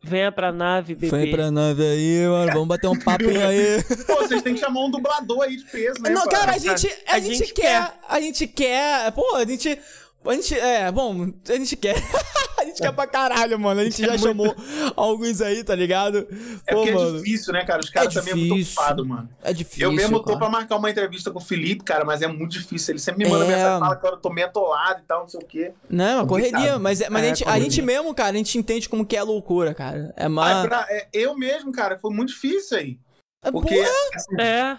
Venha 0.00 0.30
pra 0.30 0.52
nave, 0.52 0.94
bebê. 0.94 1.16
Vem 1.16 1.30
pra 1.32 1.50
nave 1.50 1.82
aí, 1.82 2.26
mano. 2.28 2.52
Vamos 2.52 2.68
bater 2.68 2.86
um 2.86 2.98
papinho 2.98 3.44
aí. 3.44 3.82
Pô, 4.06 4.16
vocês 4.18 4.40
têm 4.42 4.54
que 4.54 4.60
chamar 4.60 4.84
um 4.84 4.90
dublador 4.90 5.42
aí 5.42 5.56
de 5.56 5.64
peso, 5.64 6.00
né? 6.00 6.10
Não, 6.10 6.24
cara? 6.28 6.52
a 6.52 6.58
gente, 6.58 6.86
a, 7.08 7.16
A 7.16 7.18
gente, 7.18 7.38
gente 7.38 7.52
quer, 7.52 7.94
A 8.08 8.20
gente 8.20 8.46
quer. 8.46 9.10
Pô, 9.10 9.34
a 9.34 9.44
gente. 9.44 9.76
A 10.24 10.32
gente. 10.34 10.54
É, 10.58 10.90
bom, 10.92 11.32
a 11.48 11.52
gente 11.52 11.76
quer. 11.76 11.94
a 12.58 12.64
gente 12.64 12.82
quer 12.82 12.92
pra 12.92 13.06
caralho, 13.06 13.58
mano. 13.58 13.80
A 13.80 13.84
gente 13.84 14.04
já 14.04 14.18
chamou 14.18 14.54
alguns 14.94 15.40
aí, 15.40 15.64
tá 15.64 15.74
ligado? 15.74 16.26
É 16.66 16.74
Pô, 16.74 16.80
porque 16.82 16.92
mano. 16.92 17.16
é 17.16 17.18
difícil, 17.22 17.52
né, 17.52 17.64
cara? 17.64 17.80
Os 17.80 17.88
caras 17.88 18.14
É 18.14 18.18
também 18.20 18.32
é 18.32 18.36
muito 18.36 18.54
difícil. 18.56 18.74
ocupados, 18.82 19.06
mano. 19.06 19.28
É 19.42 19.52
difícil. 19.54 19.84
Eu 19.84 19.92
mesmo 19.92 20.18
tô 20.18 20.24
cara. 20.24 20.38
pra 20.38 20.48
marcar 20.50 20.76
uma 20.76 20.90
entrevista 20.90 21.30
com 21.30 21.38
o 21.38 21.42
Felipe, 21.42 21.82
cara, 21.84 22.04
mas 22.04 22.20
é 22.20 22.26
muito 22.26 22.50
difícil. 22.52 22.92
Ele 22.92 22.98
sempre 22.98 23.24
me 23.24 23.30
manda 23.30 23.44
É. 23.44 23.48
mensagem, 23.48 23.78
fala 23.80 23.96
que 23.96 24.06
eu 24.06 24.16
tô 24.18 24.30
meio 24.30 24.46
atolado 24.48 25.00
e 25.00 25.06
tal, 25.06 25.20
não 25.20 25.28
sei 25.28 25.40
o 25.40 25.44
quê. 25.46 25.72
Não, 25.88 26.24
é 26.24 26.26
correria, 26.26 26.78
mas, 26.78 27.00
é- 27.00 27.08
mas 27.08 27.22
É, 27.22 27.26
a, 27.26 27.28
gente, 27.28 27.42
a 27.42 27.46
correria. 27.46 27.70
gente 27.70 27.82
mesmo, 27.82 28.14
cara, 28.14 28.30
a 28.30 28.36
gente 28.38 28.58
entende 28.58 28.88
como 28.88 29.06
que 29.06 29.16
é 29.16 29.22
loucura, 29.22 29.72
cara. 29.72 30.12
É 30.16 30.26
Ah, 30.26 30.28
mais. 30.28 30.66
pra- 30.66 30.86
é, 30.90 31.08
eu 31.12 31.34
mesmo, 31.38 31.72
cara, 31.72 31.98
foi 31.98 32.12
muito 32.12 32.28
difícil 32.30 32.76
aí. 32.76 32.98
É, 33.44 33.50
Porque, 33.52 33.78
assim, 34.14 34.40
É, 34.42 34.76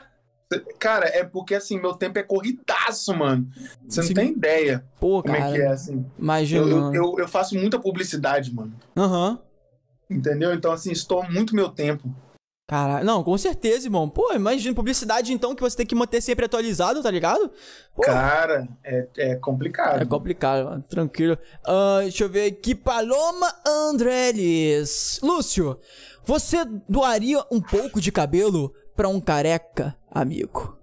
cara, 0.80 1.06
é 1.08 1.24
porque 1.24 1.56
assim, 1.56 1.80
meu 1.80 1.94
tempo 1.94 2.18
é 2.18 2.24
corridaço, 2.24 3.16
mano. 3.16 3.48
Você 3.88 4.02
não 4.02 4.08
Sim. 4.08 4.14
tem 4.14 4.32
ideia 4.32 4.84
pô, 5.00 5.22
como 5.22 5.36
cara. 5.36 5.50
é 5.50 5.54
que 5.54 5.62
é, 5.62 5.68
assim. 5.68 6.06
Imagina. 6.18 6.66
Eu, 6.66 6.94
eu, 6.94 7.16
eu, 7.20 7.28
faço 7.28 7.56
muita 7.56 7.80
publicidade, 7.80 8.54
mano. 8.54 8.74
Aham. 8.98 9.40
Entendeu? 10.10 10.54
Então, 10.54 10.72
assim, 10.72 10.92
estou 10.92 11.24
muito 11.30 11.56
meu 11.56 11.70
tempo. 11.70 12.10
Caralho. 12.70 13.04
Não, 13.04 13.24
com 13.24 13.36
certeza, 13.36 13.88
irmão. 13.88 14.08
Pô, 14.08 14.32
imagina 14.34 14.76
publicidade 14.76 15.34
então 15.34 15.56
que 15.56 15.62
você 15.62 15.78
tem 15.78 15.86
que 15.88 15.96
manter 15.96 16.22
sempre 16.22 16.46
atualizado, 16.46 17.02
tá 17.02 17.10
ligado? 17.10 17.52
Pô. 17.96 18.04
Cara, 18.04 18.68
é, 18.84 19.08
é 19.18 19.36
complicado. 19.36 20.02
É 20.02 20.06
complicado, 20.06 20.66
mano. 20.66 20.86
Tranquilo. 20.88 21.36
Ah, 21.66 22.00
deixa 22.02 22.24
eu 22.24 22.30
ver 22.30 22.46
aqui. 22.46 22.76
Paloma 22.76 23.52
Andreles. 23.66 25.20
Lúcio, 25.24 25.80
você 26.24 26.58
doaria 26.88 27.44
um 27.52 27.60
pouco 27.60 28.00
de 28.00 28.12
cabelo 28.12 28.72
pra 28.96 29.08
um 29.08 29.20
careca, 29.20 29.96
amigo? 30.12 30.78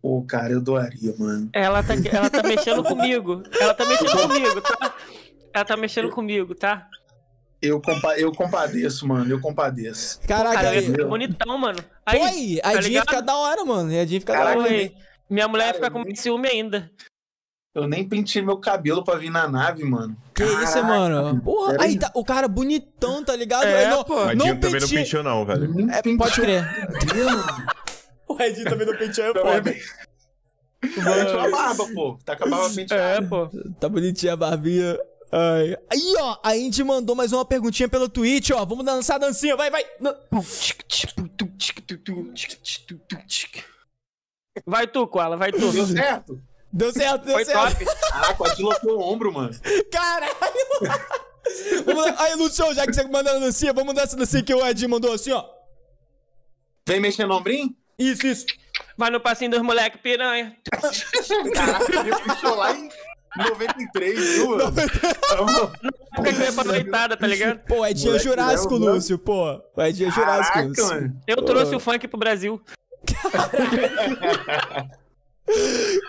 Pô, 0.00 0.22
cara, 0.22 0.52
eu 0.52 0.60
doaria, 0.60 1.14
mano. 1.18 1.48
ela 1.52 1.82
tá, 1.82 1.94
ela 2.12 2.28
tá 2.28 2.42
mexendo 2.46 2.82
comigo. 2.82 3.42
Ela 3.60 3.72
tá 3.74 3.84
mexendo 3.84 4.20
comigo, 4.28 4.60
tá? 4.60 4.94
Ela 5.54 5.64
tá 5.66 5.76
mexendo 5.76 6.08
comigo, 6.08 6.54
tá? 6.54 6.88
Eu, 7.60 7.78
compa 7.78 8.18
eu 8.18 8.32
compadeço, 8.32 9.06
mano. 9.06 9.30
Eu 9.30 9.38
compadeço. 9.38 10.18
Caraca, 10.26 10.54
Cara, 10.54 10.74
eu 10.74 10.82
ia 10.82 10.88
aí. 10.98 11.04
bonitão, 11.04 11.58
mano. 11.58 11.78
Aí, 12.06 12.18
Pô, 12.18 12.24
aí, 12.24 12.58
a 12.60 12.62
tá 12.62 12.70
Edinha 12.76 12.88
ligado? 12.88 13.04
fica 13.10 13.20
da 13.22 13.36
hora, 13.36 13.64
mano. 13.64 13.90
A 13.90 13.94
Edinha 13.94 14.18
fica 14.20 14.32
da 14.32 14.38
Caraca, 14.38 14.58
hora. 14.60 14.68
Oi. 14.70 14.88
também. 14.88 14.96
minha 15.28 15.46
mulher 15.46 15.66
ia 15.66 15.72
Cara, 15.74 15.84
ficar 15.84 15.88
eu 15.98 16.02
com 16.02 16.08
nem- 16.08 16.16
ciúme 16.16 16.48
ainda. 16.48 16.90
Eu 17.74 17.86
nem 17.86 18.08
pentei 18.08 18.40
meu 18.42 18.56
cabelo 18.56 19.04
pra 19.04 19.16
vir 19.16 19.30
na 19.30 19.46
nave, 19.46 19.84
mano. 19.84 20.16
Que 20.34 20.42
isso, 20.42 20.56
Caraca, 20.72 20.82
mano? 20.84 21.40
Porra, 21.42 21.76
aí 21.80 21.98
tá, 21.98 22.10
o 22.14 22.24
cara 22.24 22.48
bonitão, 22.48 23.22
tá 23.22 23.36
ligado? 23.36 23.64
É, 23.64 23.84
Aí 23.84 23.90
não, 23.90 24.04
pô. 24.04 24.18
A 24.20 24.34
não 24.34 24.44
Dinho 24.46 24.58
também 24.60 24.80
não 24.80 24.88
penteou, 24.88 25.22
não, 25.22 25.44
velho. 25.44 25.90
É, 25.90 26.16
pode 26.16 26.34
crer. 26.40 26.64
O 28.32 28.36
cabelo. 28.36 28.38
O 28.38 28.42
Edinho 28.42 28.70
também 28.70 28.86
não 28.86 28.96
penteou, 28.96 29.28
é 29.28 29.32
Também 29.32 29.80
foda. 29.80 30.02
Penteou 30.80 31.40
a 31.40 31.50
barba, 31.50 31.86
pô. 31.94 32.18
Tá 32.24 32.36
com 32.36 32.44
a 32.44 32.48
barba 32.48 32.74
penteada. 32.74 33.24
É, 33.24 33.28
pô. 33.28 33.48
Tá 33.78 33.88
bonitinha 33.88 34.32
a 34.32 34.36
barbinha. 34.36 34.98
Ai. 35.30 35.76
Aí, 35.90 36.14
ó, 36.18 36.36
a 36.42 36.56
Indy 36.56 36.84
mandou 36.84 37.16
mais 37.16 37.32
uma 37.32 37.44
perguntinha 37.44 37.88
pelo 37.88 38.08
Twitch, 38.08 38.50
ó. 38.50 38.64
Vamos 38.64 38.84
dançar 38.84 39.16
a 39.16 39.20
dancinha, 39.20 39.56
vai, 39.56 39.70
vai. 39.70 39.84
Vai 44.66 44.86
tu, 44.86 45.06
Koala, 45.06 45.36
vai 45.36 45.50
tu. 45.50 45.72
Deu 45.72 45.86
certo? 45.86 46.42
Deu 46.70 46.92
certo, 46.92 47.24
deu 47.24 47.34
Foi 47.34 47.44
certo. 47.44 47.78
top. 47.78 47.84
Caraca, 48.10 48.42
o 48.42 48.48
deslocou 48.48 48.98
o 48.98 49.00
ombro, 49.00 49.32
mano. 49.32 49.54
Caralho. 49.90 50.34
Vamos. 51.84 52.20
Aí, 52.20 52.34
Lúcio, 52.34 52.72
já 52.74 52.86
que 52.86 52.92
você 52.92 53.02
mandou 53.04 53.34
a 53.34 53.38
dancinha, 53.38 53.72
vamos 53.72 53.94
dar 53.94 54.02
essa 54.02 54.16
dancinha 54.16 54.42
que 54.42 54.54
o 54.54 54.66
Ed 54.66 54.86
mandou 54.86 55.12
assim, 55.12 55.32
ó. 55.32 55.44
Vem 56.86 57.00
mexendo 57.00 57.28
no 57.28 57.36
ombrinho? 57.36 57.74
Isso, 57.98 58.26
isso. 58.26 58.46
Vai 58.96 59.10
no 59.10 59.20
passinho 59.20 59.50
dos 59.50 59.62
moleque 59.62 59.98
piranha. 59.98 60.56
Caraca, 61.54 62.00
ele 62.00 62.14
puxou 62.16 62.54
lá 62.56 62.72
em 62.72 62.88
93, 63.36 64.18
viu? 64.34 64.48
mano? 64.58 64.72
Porque 66.14 66.32
que 66.32 66.40
eu 66.40 66.44
ia 66.44 66.52
pra 66.52 66.64
noitada, 66.64 67.16
tá 67.16 67.26
ligado? 67.26 67.58
Pô, 67.66 67.76
é 67.76 67.94
Moleque 67.94 68.18
Jurássico, 68.24 68.74
leva, 68.74 68.86
né? 68.86 68.92
Lúcio, 68.92 69.18
pô. 69.18 69.62
É 69.78 69.92
Jurássico, 69.92 70.20
Caraca, 70.54 70.62
Lúcio. 70.62 70.86
mano. 70.86 71.20
Eu 71.26 71.36
trouxe 71.42 71.74
o 71.74 71.80
funk 71.80 72.06
pro 72.08 72.18
Brasil. 72.18 72.60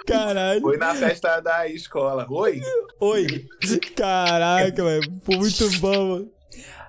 Caralho. 0.06 0.62
Foi 0.62 0.78
na 0.78 0.94
festa 0.94 1.40
da 1.40 1.68
escola. 1.68 2.28
Oi? 2.30 2.62
Oi. 3.00 3.48
Caraca, 3.96 4.84
velho. 4.84 5.14
Foi 5.24 5.38
muito 5.38 5.70
bom, 5.80 6.10
mano. 6.10 6.32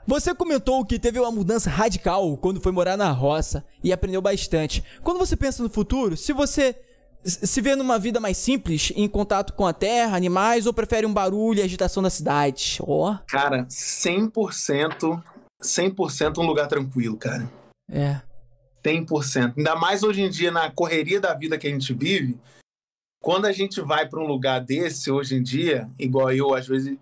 Você 0.07 0.35
comentou 0.35 0.85
que 0.85 0.99
teve 0.99 1.19
uma 1.19 1.31
mudança 1.31 1.71
radical 1.71 2.37
quando 2.37 2.61
foi 2.61 2.73
morar 2.73 2.97
na 2.97 3.11
roça 3.11 3.65
e 3.83 3.93
aprendeu 3.93 4.21
bastante. 4.21 4.85
Quando 5.03 5.19
você 5.19 5.35
pensa 5.37 5.63
no 5.63 5.71
futuro, 5.71 6.17
se 6.17 6.33
você 6.33 6.77
se 7.25 7.61
vê 7.63 7.75
numa 7.75 7.99
vida 7.99 8.21
mais 8.21 8.37
simples, 8.37 8.93
em 8.95 9.09
contato 9.09 9.55
com 9.55 9.67
a 9.67 9.73
terra, 9.73 10.15
animais, 10.15 10.67
ou 10.67 10.75
prefere 10.75 11.07
um 11.07 11.13
barulho 11.13 11.61
e 11.61 11.63
agitação 11.63 12.03
da 12.03 12.11
cidade? 12.11 12.79
Ó, 12.83 13.17
Cara, 13.27 13.65
100%, 13.65 15.23
100% 15.63 16.39
um 16.39 16.47
lugar 16.47 16.69
tranquilo, 16.69 17.17
cara. 17.17 17.51
é. 17.91 18.21
100%. 18.85 19.55
Ainda 19.57 19.75
mais 19.77 20.03
hoje 20.03 20.21
em 20.21 20.29
dia, 20.29 20.51
na 20.51 20.71
correria 20.71 21.19
da 21.19 21.33
vida 21.33 21.57
que 21.57 21.67
a 21.67 21.71
gente 21.71 21.95
vive, 21.95 22.39
quando 23.19 23.47
a 23.47 23.53
gente 23.53 23.81
vai 23.81 24.07
para 24.07 24.21
um 24.21 24.27
lugar 24.27 24.61
desse, 24.61 25.11
hoje 25.11 25.37
em 25.37 25.43
dia, 25.43 25.89
igual 25.99 26.31
eu, 26.31 26.55
às 26.55 26.69
vezes, 26.69 26.99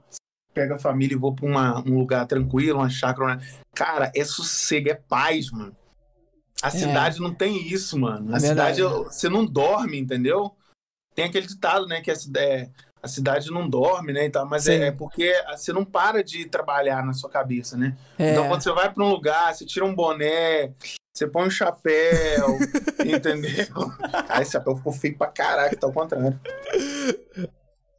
pego 0.52 0.74
a 0.74 0.78
família 0.78 1.14
e 1.14 1.18
vou 1.18 1.34
para 1.34 1.46
um 1.86 1.98
lugar 1.98 2.26
tranquilo, 2.26 2.78
uma 2.78 2.90
chácara. 2.90 3.24
uma- 3.26 3.40
Cara, 3.74 4.12
é 4.14 4.24
sossego, 4.24 4.90
é 4.90 4.94
paz, 4.94 5.50
mano. 5.50 5.74
A 6.62 6.70
cidade 6.70 7.20
não 7.20 7.34
tem 7.34 7.66
isso, 7.66 7.98
mano. 7.98 8.32
A 8.32 8.36
É 8.36 8.40
cidade, 8.40 8.82
você 8.82 9.28
não 9.28 9.44
dorme, 9.44 9.98
entendeu? 9.98 10.54
Tem 11.14 11.24
aquele 11.24 11.46
ditado, 11.46 11.86
né, 11.86 12.00
que 12.00 12.10
a, 12.10 12.14
é, 12.36 12.70
a 13.02 13.08
cidade 13.08 13.50
não 13.50 13.68
dorme, 13.68 14.12
né, 14.12 14.26
e 14.26 14.30
tal, 14.30 14.46
mas 14.46 14.68
é, 14.68 14.86
é 14.86 14.92
porque 14.92 15.34
você 15.50 15.72
não 15.72 15.84
para 15.84 16.22
de 16.22 16.44
trabalhar 16.46 17.04
na 17.04 17.12
sua 17.12 17.28
cabeça, 17.28 17.76
né? 17.76 17.96
É. 18.18 18.30
Então, 18.30 18.46
quando 18.46 18.62
você 18.62 18.72
vai 18.72 18.92
para 18.92 19.02
um 19.04 19.08
lugar, 19.10 19.52
você 19.54 19.66
tira 19.66 19.84
um 19.84 19.94
boné, 19.94 20.72
você 21.12 21.26
põe 21.26 21.46
um 21.46 21.50
chapéu, 21.50 22.58
entendeu? 23.04 23.66
Cara, 24.26 24.42
esse 24.42 24.52
chapéu 24.52 24.76
ficou 24.76 24.92
feio 24.92 25.18
pra 25.18 25.26
caraca, 25.26 25.76
tá 25.76 25.86
ao 25.86 25.92
contrário. 25.92 26.38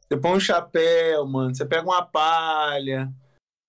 Você 0.08 0.16
põe 0.20 0.32
um 0.32 0.40
chapéu, 0.40 1.26
mano, 1.26 1.54
você 1.54 1.64
pega 1.64 1.82
uma 1.82 2.04
palha, 2.04 3.10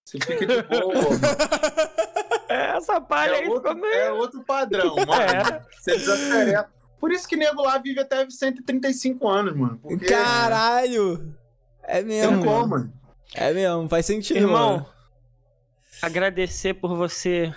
você 0.06 0.20
fica 0.20 0.46
de 0.46 0.62
boa. 0.64 0.94
mano. 0.94 1.10
Essa 2.48 3.02
palha 3.02 3.32
É 3.32 3.40
aí 3.40 3.48
outro, 3.50 3.70
ficou 3.70 3.82
meio... 3.82 3.94
é 4.02 4.12
outro 4.12 4.44
padrão, 4.44 4.96
mano. 5.08 5.12
É. 5.22 5.62
Você 5.80 5.98
desacelera. 5.98 6.70
Por 7.00 7.12
isso 7.12 7.28
que 7.28 7.36
nego 7.36 7.62
lá 7.62 7.78
vive 7.78 8.00
até 8.00 8.28
135 8.30 9.28
anos, 9.28 9.56
mano. 9.56 9.78
Porque 9.82 10.06
Caralho! 10.06 11.36
É 11.84 11.98
tem 11.98 12.06
mesmo. 12.06 12.44
como, 12.44 12.68
mano. 12.68 12.94
É 13.34 13.52
mesmo, 13.54 13.90
faz 13.90 14.06
sentido, 14.06 14.40
Irmão, 14.40 14.72
mano. 14.78 14.90
agradecer 16.02 16.74
por 16.76 16.96
você 16.96 17.54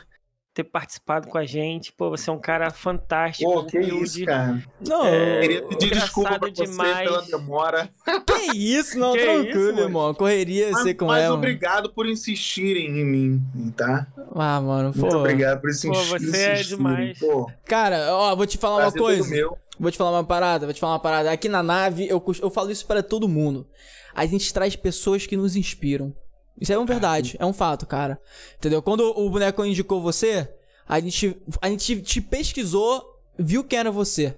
ter 0.58 0.64
participado 0.64 1.28
com 1.28 1.38
a 1.38 1.44
gente. 1.46 1.92
Pô, 1.92 2.10
você 2.10 2.28
é 2.28 2.32
um 2.32 2.38
cara 2.38 2.68
fantástico. 2.70 3.48
Pô, 3.52 3.64
que 3.64 3.78
humilde. 3.78 4.02
isso, 4.04 4.24
cara. 4.24 4.60
Não, 4.86 5.04
É, 5.06 5.40
Queria 5.40 5.62
pedir 5.62 5.86
engraçado 5.86 6.04
desculpa 6.06 6.38
pra 6.40 6.48
você 6.48 6.64
demais. 6.64 6.98
pela 7.08 7.22
demora. 7.22 7.88
que 8.26 8.56
isso, 8.58 8.98
não, 8.98 9.12
Que 9.12 9.20
tranquilo, 9.20 9.48
isso, 9.60 9.70
mano. 9.74 9.80
irmão. 9.80 10.14
Correria, 10.14 10.70
Mas, 10.72 10.82
sei 10.82 10.94
como 10.94 11.12
mas 11.12 11.20
é, 11.22 11.26
mano. 11.26 11.34
obrigado 11.38 11.90
por 11.90 12.06
insistirem 12.08 12.86
em 12.86 13.04
mim, 13.04 13.42
tá? 13.76 14.06
Ah, 14.34 14.60
mano, 14.60 14.92
Muito 14.96 15.12
pô. 15.12 15.18
obrigado 15.18 15.60
por 15.60 15.70
insistir. 15.70 15.88
Pô, 15.90 16.18
você 16.18 16.36
é 16.36 16.52
insistirem. 16.54 16.76
demais. 16.76 17.18
Pô, 17.20 17.50
Cara, 17.64 18.14
ó, 18.14 18.34
vou 18.34 18.46
te 18.46 18.58
falar 18.58 18.74
uma 18.76 18.80
prazer 18.82 18.98
todo 18.98 19.06
coisa. 19.06 19.30
meu. 19.30 19.56
Vou 19.78 19.90
te 19.92 19.96
falar 19.96 20.10
uma 20.10 20.24
parada, 20.24 20.66
vou 20.66 20.74
te 20.74 20.80
falar 20.80 20.94
uma 20.94 20.98
parada. 21.00 21.30
Aqui 21.30 21.48
na 21.48 21.62
nave, 21.62 22.08
eu, 22.08 22.20
eu 22.42 22.50
falo 22.50 22.70
isso 22.72 22.84
pra 22.84 23.00
todo 23.00 23.28
mundo. 23.28 23.64
A 24.12 24.26
gente 24.26 24.52
traz 24.52 24.74
pessoas 24.74 25.24
que 25.24 25.36
nos 25.36 25.54
inspiram. 25.54 26.12
Isso 26.60 26.72
é 26.72 26.76
uma 26.78 26.86
verdade, 26.86 27.36
é 27.38 27.46
um 27.46 27.52
fato, 27.52 27.86
cara. 27.86 28.20
Entendeu? 28.56 28.82
Quando 28.82 29.00
o 29.00 29.30
boneco 29.30 29.64
indicou 29.64 30.00
você, 30.02 30.48
a 30.88 30.98
gente, 31.00 31.36
a 31.60 31.68
gente 31.68 32.00
te 32.02 32.20
pesquisou, 32.20 33.20
viu 33.38 33.62
quem 33.62 33.78
era 33.78 33.90
você. 33.90 34.36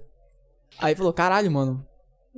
Aí 0.78 0.94
falou, 0.94 1.12
caralho, 1.12 1.50
mano. 1.50 1.86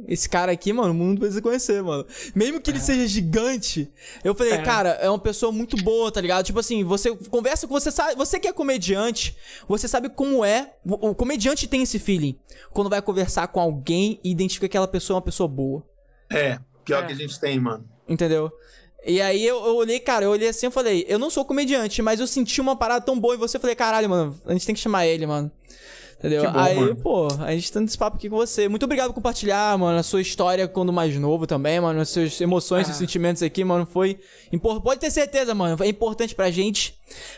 Esse 0.09 0.27
cara 0.27 0.51
aqui, 0.51 0.73
mano, 0.73 0.91
o 0.93 0.95
mundo 0.95 1.19
precisa 1.21 1.43
conhecer, 1.43 1.83
mano. 1.83 2.07
Mesmo 2.35 2.61
que 2.61 2.71
ele 2.71 2.81
seja 2.81 3.07
gigante, 3.07 3.93
eu 4.25 4.35
falei, 4.35 4.55
É. 4.55 4.63
cara, 4.63 4.89
é 5.01 5.09
uma 5.09 5.19
pessoa 5.19 5.53
muito 5.53 5.77
boa, 5.77 6.11
tá 6.11 6.19
ligado? 6.19 6.47
Tipo 6.47 6.61
assim, 6.61 6.83
você 6.83 7.15
conversa 7.29 7.69
com 7.69 7.75
você, 7.79 7.91
sabe, 7.91 8.15
você 8.17 8.41
que 8.41 8.49
é 8.49 8.53
comediante, 8.55 9.37
você 9.69 9.87
sabe 9.87 10.09
como 10.09 10.43
é. 10.45 10.75
O 10.85 11.11
o 11.11 11.15
comediante 11.15 11.67
tem 11.69 11.83
esse 11.83 11.99
feeling. 11.99 12.39
Quando 12.71 12.89
vai 12.89 13.03
conversar 13.03 13.49
com 13.49 13.61
alguém 13.61 14.19
e 14.25 14.31
identifica 14.31 14.67
que 14.67 14.71
aquela 14.77 14.89
pessoa 14.89 15.17
é 15.17 15.19
uma 15.19 15.23
pessoa 15.23 15.47
boa. 15.47 15.85
É, 16.31 16.59
pior 16.87 17.03
É. 17.03 17.07
que 17.09 17.13
a 17.13 17.17
gente 17.17 17.39
tem, 17.39 17.61
mano. 17.61 17.85
Entendeu? 18.09 18.51
E 19.05 19.21
aí 19.21 19.45
eu, 19.45 19.57
eu 19.67 19.77
olhei, 19.77 19.99
cara, 19.99 20.25
eu 20.27 20.31
olhei 20.31 20.49
assim 20.49 20.67
e 20.67 20.71
falei, 20.71 21.05
eu 21.09 21.19
não 21.19 21.29
sou 21.31 21.45
comediante, 21.45 22.01
mas 22.03 22.21
eu 22.21 22.27
senti 22.27 22.61
uma 22.61 22.77
parada 22.77 23.05
tão 23.05 23.19
boa 23.19 23.35
em 23.35 23.39
você. 23.39 23.57
Eu 23.57 23.61
falei, 23.61 23.75
caralho, 23.75 24.09
mano, 24.09 24.41
a 24.47 24.53
gente 24.53 24.65
tem 24.67 24.75
que 24.75 24.81
chamar 24.81 25.07
ele, 25.07 25.27
mano. 25.27 25.51
Entendeu? 26.19 26.45
Bom, 26.53 26.57
aí, 26.57 26.77
mano. 26.79 26.95
pô, 26.95 27.27
a 27.41 27.51
gente 27.53 27.73
tá 27.73 27.81
nesse 27.81 27.99
papo 27.99 28.17
aqui 28.17 28.31
com 28.31 28.37
você. 28.37 28.69
Muito 28.69 28.85
obrigado 28.85 29.09
por 29.09 29.15
compartilhar, 29.15 29.77
mano, 29.77 29.99
a 29.99 30.05
sua 30.05 30.21
história 30.21 30.69
quando 30.69 30.93
mais 30.93 31.13
novo 31.17 31.49
também, 31.49 31.81
mano. 31.81 32.01
As 32.01 32.11
suas 32.11 32.41
emoções 32.41 32.89
e 32.89 32.95
sentimentos 32.95 33.43
aqui, 33.43 33.65
mano, 33.65 33.85
foi. 33.91 34.21
impor- 34.53 34.81
Pode 34.81 35.01
ter 35.01 35.11
certeza, 35.11 35.53
mano. 35.53 35.83
É 35.83 35.89
importante 35.89 36.33
pra 36.33 36.49
gente, 36.49 36.95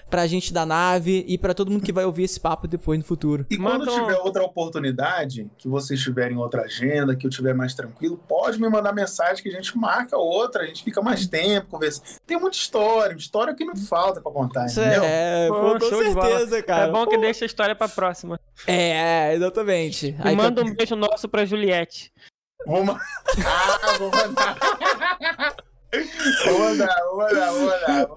pra 0.08 0.26
gente 0.26 0.52
da 0.52 0.64
nave 0.64 1.24
e 1.26 1.36
pra 1.36 1.54
todo 1.54 1.70
mundo 1.70 1.82
que 1.84 1.92
vai 1.92 2.04
ouvir 2.04 2.24
esse 2.24 2.38
papo 2.38 2.68
depois 2.68 2.98
no 2.98 3.04
futuro. 3.04 3.46
E 3.50 3.56
quando 3.56 3.86
tiver 3.86 4.16
outra 4.18 4.42
oportunidade, 4.44 5.50
que 5.58 5.68
vocês 5.68 6.00
tiverem 6.00 6.36
outra 6.36 6.62
agenda, 6.62 7.16
que 7.16 7.26
eu 7.26 7.30
tiver 7.30 7.54
mais 7.54 7.74
tranquilo, 7.74 8.16
pode 8.28 8.60
me 8.60 8.68
mandar 8.68 8.92
mensagem 8.92 9.42
que 9.42 9.48
a 9.48 9.52
gente 9.52 9.76
marca 9.76 10.16
outra, 10.16 10.62
a 10.62 10.66
gente 10.66 10.84
fica 10.84 11.02
mais 11.02 11.26
tempo 11.26 11.68
conversando. 11.68 12.04
Tem 12.26 12.38
muita 12.38 12.56
história, 12.56 13.14
história 13.14 13.54
que 13.54 13.64
não 13.64 13.76
falta 13.76 14.20
pra 14.20 14.30
contar, 14.30 14.66
Isso 14.66 14.80
entendeu? 14.80 15.02
é, 15.04 15.48
Pô, 15.48 15.78
com 15.78 15.80
certeza, 15.80 16.62
cara. 16.62 16.86
é 16.86 16.90
bom 16.92 17.06
que 17.06 17.16
Pô. 17.16 17.20
deixa 17.20 17.44
a 17.44 17.46
história 17.46 17.74
pra 17.74 17.88
próxima. 17.88 18.38
É, 18.66 19.34
exatamente. 19.34 20.08
E 20.24 20.28
Aí, 20.28 20.36
manda 20.36 20.62
um 20.62 20.74
beijo 20.74 20.94
nosso 20.96 21.28
pra 21.28 21.44
Juliette. 21.44 22.12
Vou 22.66 22.82
Ah, 23.44 23.98
vou 23.98 24.10
mandar. 24.10 24.56
Mandar. 26.58 26.96
vou 27.04 27.18
mandar. 27.18 28.08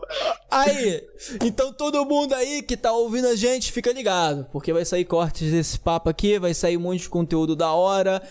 Aí, 0.49 1.03
então 1.43 1.73
todo 1.73 2.05
mundo 2.05 2.33
aí 2.33 2.61
que 2.61 2.77
tá 2.77 2.91
ouvindo 2.91 3.27
a 3.27 3.35
gente, 3.35 3.71
fica 3.71 3.91
ligado, 3.91 4.47
porque 4.51 4.71
vai 4.71 4.85
sair 4.85 5.05
cortes 5.05 5.51
desse 5.51 5.77
papo 5.77 6.09
aqui, 6.09 6.39
vai 6.39 6.53
sair 6.53 6.77
um 6.77 6.81
monte 6.81 7.01
de 7.01 7.09
conteúdo 7.09 7.55
da 7.55 7.71
hora. 7.71 8.21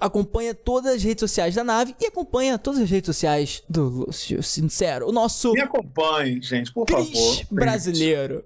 Acompanha 0.00 0.54
todas 0.54 0.94
as 0.94 1.02
redes 1.02 1.20
sociais 1.20 1.54
da 1.54 1.64
nave 1.64 1.94
e 2.00 2.06
acompanha 2.06 2.58
todas 2.58 2.80
as 2.80 2.90
redes 2.90 3.06
sociais 3.06 3.62
do 3.68 3.88
Lúcio 3.88 4.42
Sincero, 4.42 5.08
o 5.08 5.12
nosso 5.12 5.52
Me 5.52 5.60
acompanhe, 5.60 6.40
gente, 6.42 6.72
por 6.72 6.88
favor. 6.88 7.06
Cris 7.06 7.46
brasileiro. 7.50 8.44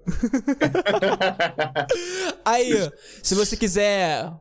Aí, 2.45 2.91
se 3.21 3.35
você 3.35 3.57
quiser, 3.57 4.31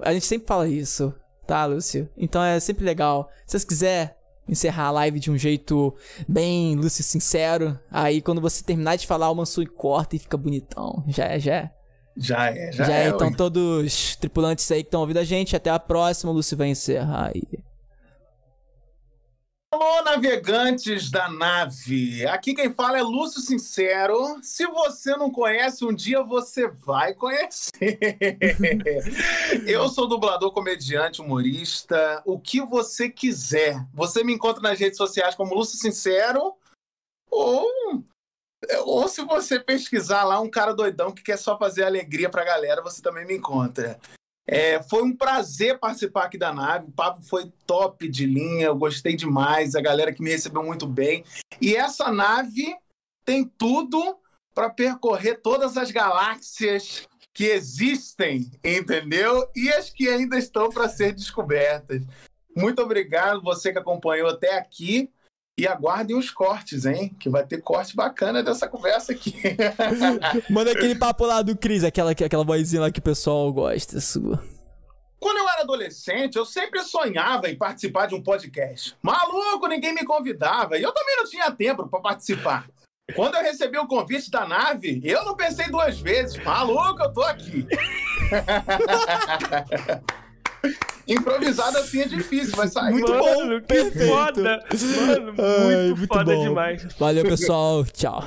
a 0.00 0.12
gente 0.12 0.26
sempre 0.26 0.46
fala 0.46 0.68
isso, 0.68 1.14
tá, 1.46 1.64
Lúcio? 1.66 2.08
Então 2.16 2.42
é 2.42 2.60
sempre 2.60 2.84
legal. 2.84 3.30
Se 3.46 3.58
você 3.58 3.66
quiser 3.66 4.16
encerrar 4.48 4.86
a 4.86 4.90
live 4.90 5.18
de 5.18 5.30
um 5.30 5.36
jeito 5.36 5.94
bem 6.28 6.76
Lúcio 6.76 7.02
sincero, 7.02 7.78
aí 7.90 8.20
quando 8.20 8.40
você 8.40 8.62
terminar 8.62 8.96
de 8.96 9.06
falar, 9.06 9.30
o 9.30 9.34
Mansui 9.34 9.66
corta 9.66 10.16
e 10.16 10.18
fica 10.18 10.36
bonitão. 10.36 11.04
Já 11.08 11.24
é, 11.24 11.38
já 11.38 11.54
é. 11.54 11.70
Já 12.16 12.50
é, 12.50 12.72
já, 12.72 12.84
Já, 12.84 12.94
é. 12.94 13.04
é. 13.04 13.08
Então 13.08 13.32
todos 13.32 13.84
os 13.84 14.16
tripulantes 14.16 14.70
aí 14.70 14.82
que 14.82 14.88
estão 14.88 15.00
ouvindo 15.00 15.18
a 15.18 15.24
gente, 15.24 15.54
até 15.54 15.70
a 15.70 15.78
próxima, 15.78 16.32
o 16.32 16.34
Lúcio 16.34 16.56
vai 16.56 16.68
encerrar 16.68 17.32
aí. 17.34 17.42
Alô, 19.72 20.02
navegantes 20.02 21.10
da 21.10 21.28
nave. 21.28 22.24
Aqui 22.26 22.54
quem 22.54 22.72
fala 22.72 22.98
é 22.98 23.02
Lúcio 23.02 23.40
Sincero. 23.40 24.38
Se 24.42 24.64
você 24.66 25.16
não 25.16 25.30
conhece, 25.30 25.84
um 25.84 25.92
dia 25.92 26.22
você 26.22 26.68
vai 26.68 27.12
conhecer. 27.12 27.98
Eu 29.66 29.88
sou 29.88 30.06
dublador, 30.06 30.52
comediante, 30.52 31.20
humorista. 31.20 32.22
O 32.24 32.38
que 32.38 32.60
você 32.60 33.10
quiser. 33.10 33.84
Você 33.92 34.22
me 34.22 34.32
encontra 34.32 34.62
nas 34.62 34.78
redes 34.78 34.96
sociais 34.96 35.34
como 35.34 35.54
Lúcio 35.54 35.78
Sincero 35.78 36.54
ou 37.28 37.66
ou 38.84 39.06
se 39.08 39.22
você 39.22 39.60
pesquisar 39.60 40.24
lá 40.24 40.40
um 40.40 40.50
cara 40.50 40.74
doidão 40.74 41.12
que 41.12 41.22
quer 41.22 41.36
só 41.36 41.58
fazer 41.58 41.84
alegria 41.84 42.30
pra 42.30 42.44
galera, 42.44 42.82
você 42.82 43.02
também 43.02 43.26
me 43.26 43.36
encontra. 43.36 43.98
É, 44.46 44.80
foi 44.82 45.02
um 45.02 45.14
prazer 45.14 45.78
participar 45.78 46.24
aqui 46.24 46.38
da 46.38 46.52
nave. 46.52 46.86
O 46.86 46.92
papo 46.92 47.20
foi 47.22 47.50
top 47.66 48.08
de 48.08 48.26
linha, 48.26 48.66
eu 48.66 48.76
gostei 48.76 49.16
demais. 49.16 49.74
A 49.74 49.80
galera 49.80 50.12
que 50.12 50.22
me 50.22 50.30
recebeu 50.30 50.62
muito 50.62 50.86
bem. 50.86 51.24
E 51.60 51.74
essa 51.74 52.12
nave 52.12 52.76
tem 53.24 53.44
tudo 53.44 54.18
para 54.54 54.70
percorrer 54.70 55.40
todas 55.42 55.76
as 55.76 55.90
galáxias 55.90 57.06
que 57.34 57.44
existem, 57.44 58.50
entendeu? 58.64 59.46
E 59.54 59.68
as 59.68 59.90
que 59.90 60.08
ainda 60.08 60.38
estão 60.38 60.70
para 60.70 60.88
ser 60.88 61.12
descobertas. 61.12 62.02
Muito 62.56 62.80
obrigado 62.80 63.42
você 63.42 63.70
que 63.72 63.78
acompanhou 63.78 64.30
até 64.30 64.56
aqui. 64.56 65.10
E 65.58 65.66
aguardem 65.66 66.14
os 66.14 66.30
cortes, 66.30 66.84
hein? 66.84 67.16
Que 67.18 67.30
vai 67.30 67.46
ter 67.46 67.62
corte 67.62 67.96
bacana 67.96 68.42
dessa 68.42 68.68
conversa 68.68 69.12
aqui. 69.12 69.34
Manda 70.50 70.72
aquele 70.72 70.94
papo 70.94 71.24
lá 71.24 71.40
do 71.40 71.56
Cris, 71.56 71.82
aquela, 71.82 72.10
aquela 72.10 72.44
vozinha 72.44 72.82
lá 72.82 72.90
que 72.90 72.98
o 72.98 73.02
pessoal 73.02 73.50
gosta 73.50 73.98
sua. 73.98 74.44
Quando 75.18 75.38
eu 75.38 75.48
era 75.48 75.62
adolescente, 75.62 76.36
eu 76.36 76.44
sempre 76.44 76.82
sonhava 76.82 77.48
em 77.48 77.56
participar 77.56 78.06
de 78.06 78.14
um 78.14 78.22
podcast. 78.22 78.94
Maluco, 79.02 79.66
ninguém 79.66 79.94
me 79.94 80.04
convidava. 80.04 80.76
E 80.76 80.82
eu 80.82 80.92
também 80.92 81.16
não 81.16 81.24
tinha 81.24 81.50
tempo 81.50 81.88
para 81.88 82.00
participar. 82.00 82.68
Quando 83.14 83.36
eu 83.36 83.42
recebi 83.42 83.78
o 83.78 83.86
convite 83.86 84.30
da 84.30 84.46
nave, 84.46 85.00
eu 85.02 85.24
não 85.24 85.34
pensei 85.34 85.70
duas 85.70 85.98
vezes. 85.98 86.36
Maluco, 86.44 87.02
eu 87.02 87.12
tô 87.14 87.22
aqui. 87.22 87.66
Improvisado 91.08 91.78
assim 91.78 92.00
é 92.00 92.08
difícil, 92.08 92.56
vai 92.56 92.68
sair. 92.68 92.92
Muito 92.92 93.10
Mano, 93.10 93.22
bom, 93.22 93.60
que 93.60 93.66
perfeito. 93.66 94.08
foda. 94.08 94.64
Mano, 95.06 95.34
Ai, 95.38 95.76
muito, 95.86 95.98
muito 95.98 96.08
foda 96.08 96.34
bom. 96.34 96.42
demais. 96.48 96.86
Valeu, 96.98 97.24
pessoal. 97.24 97.84
Tchau. 97.84 98.24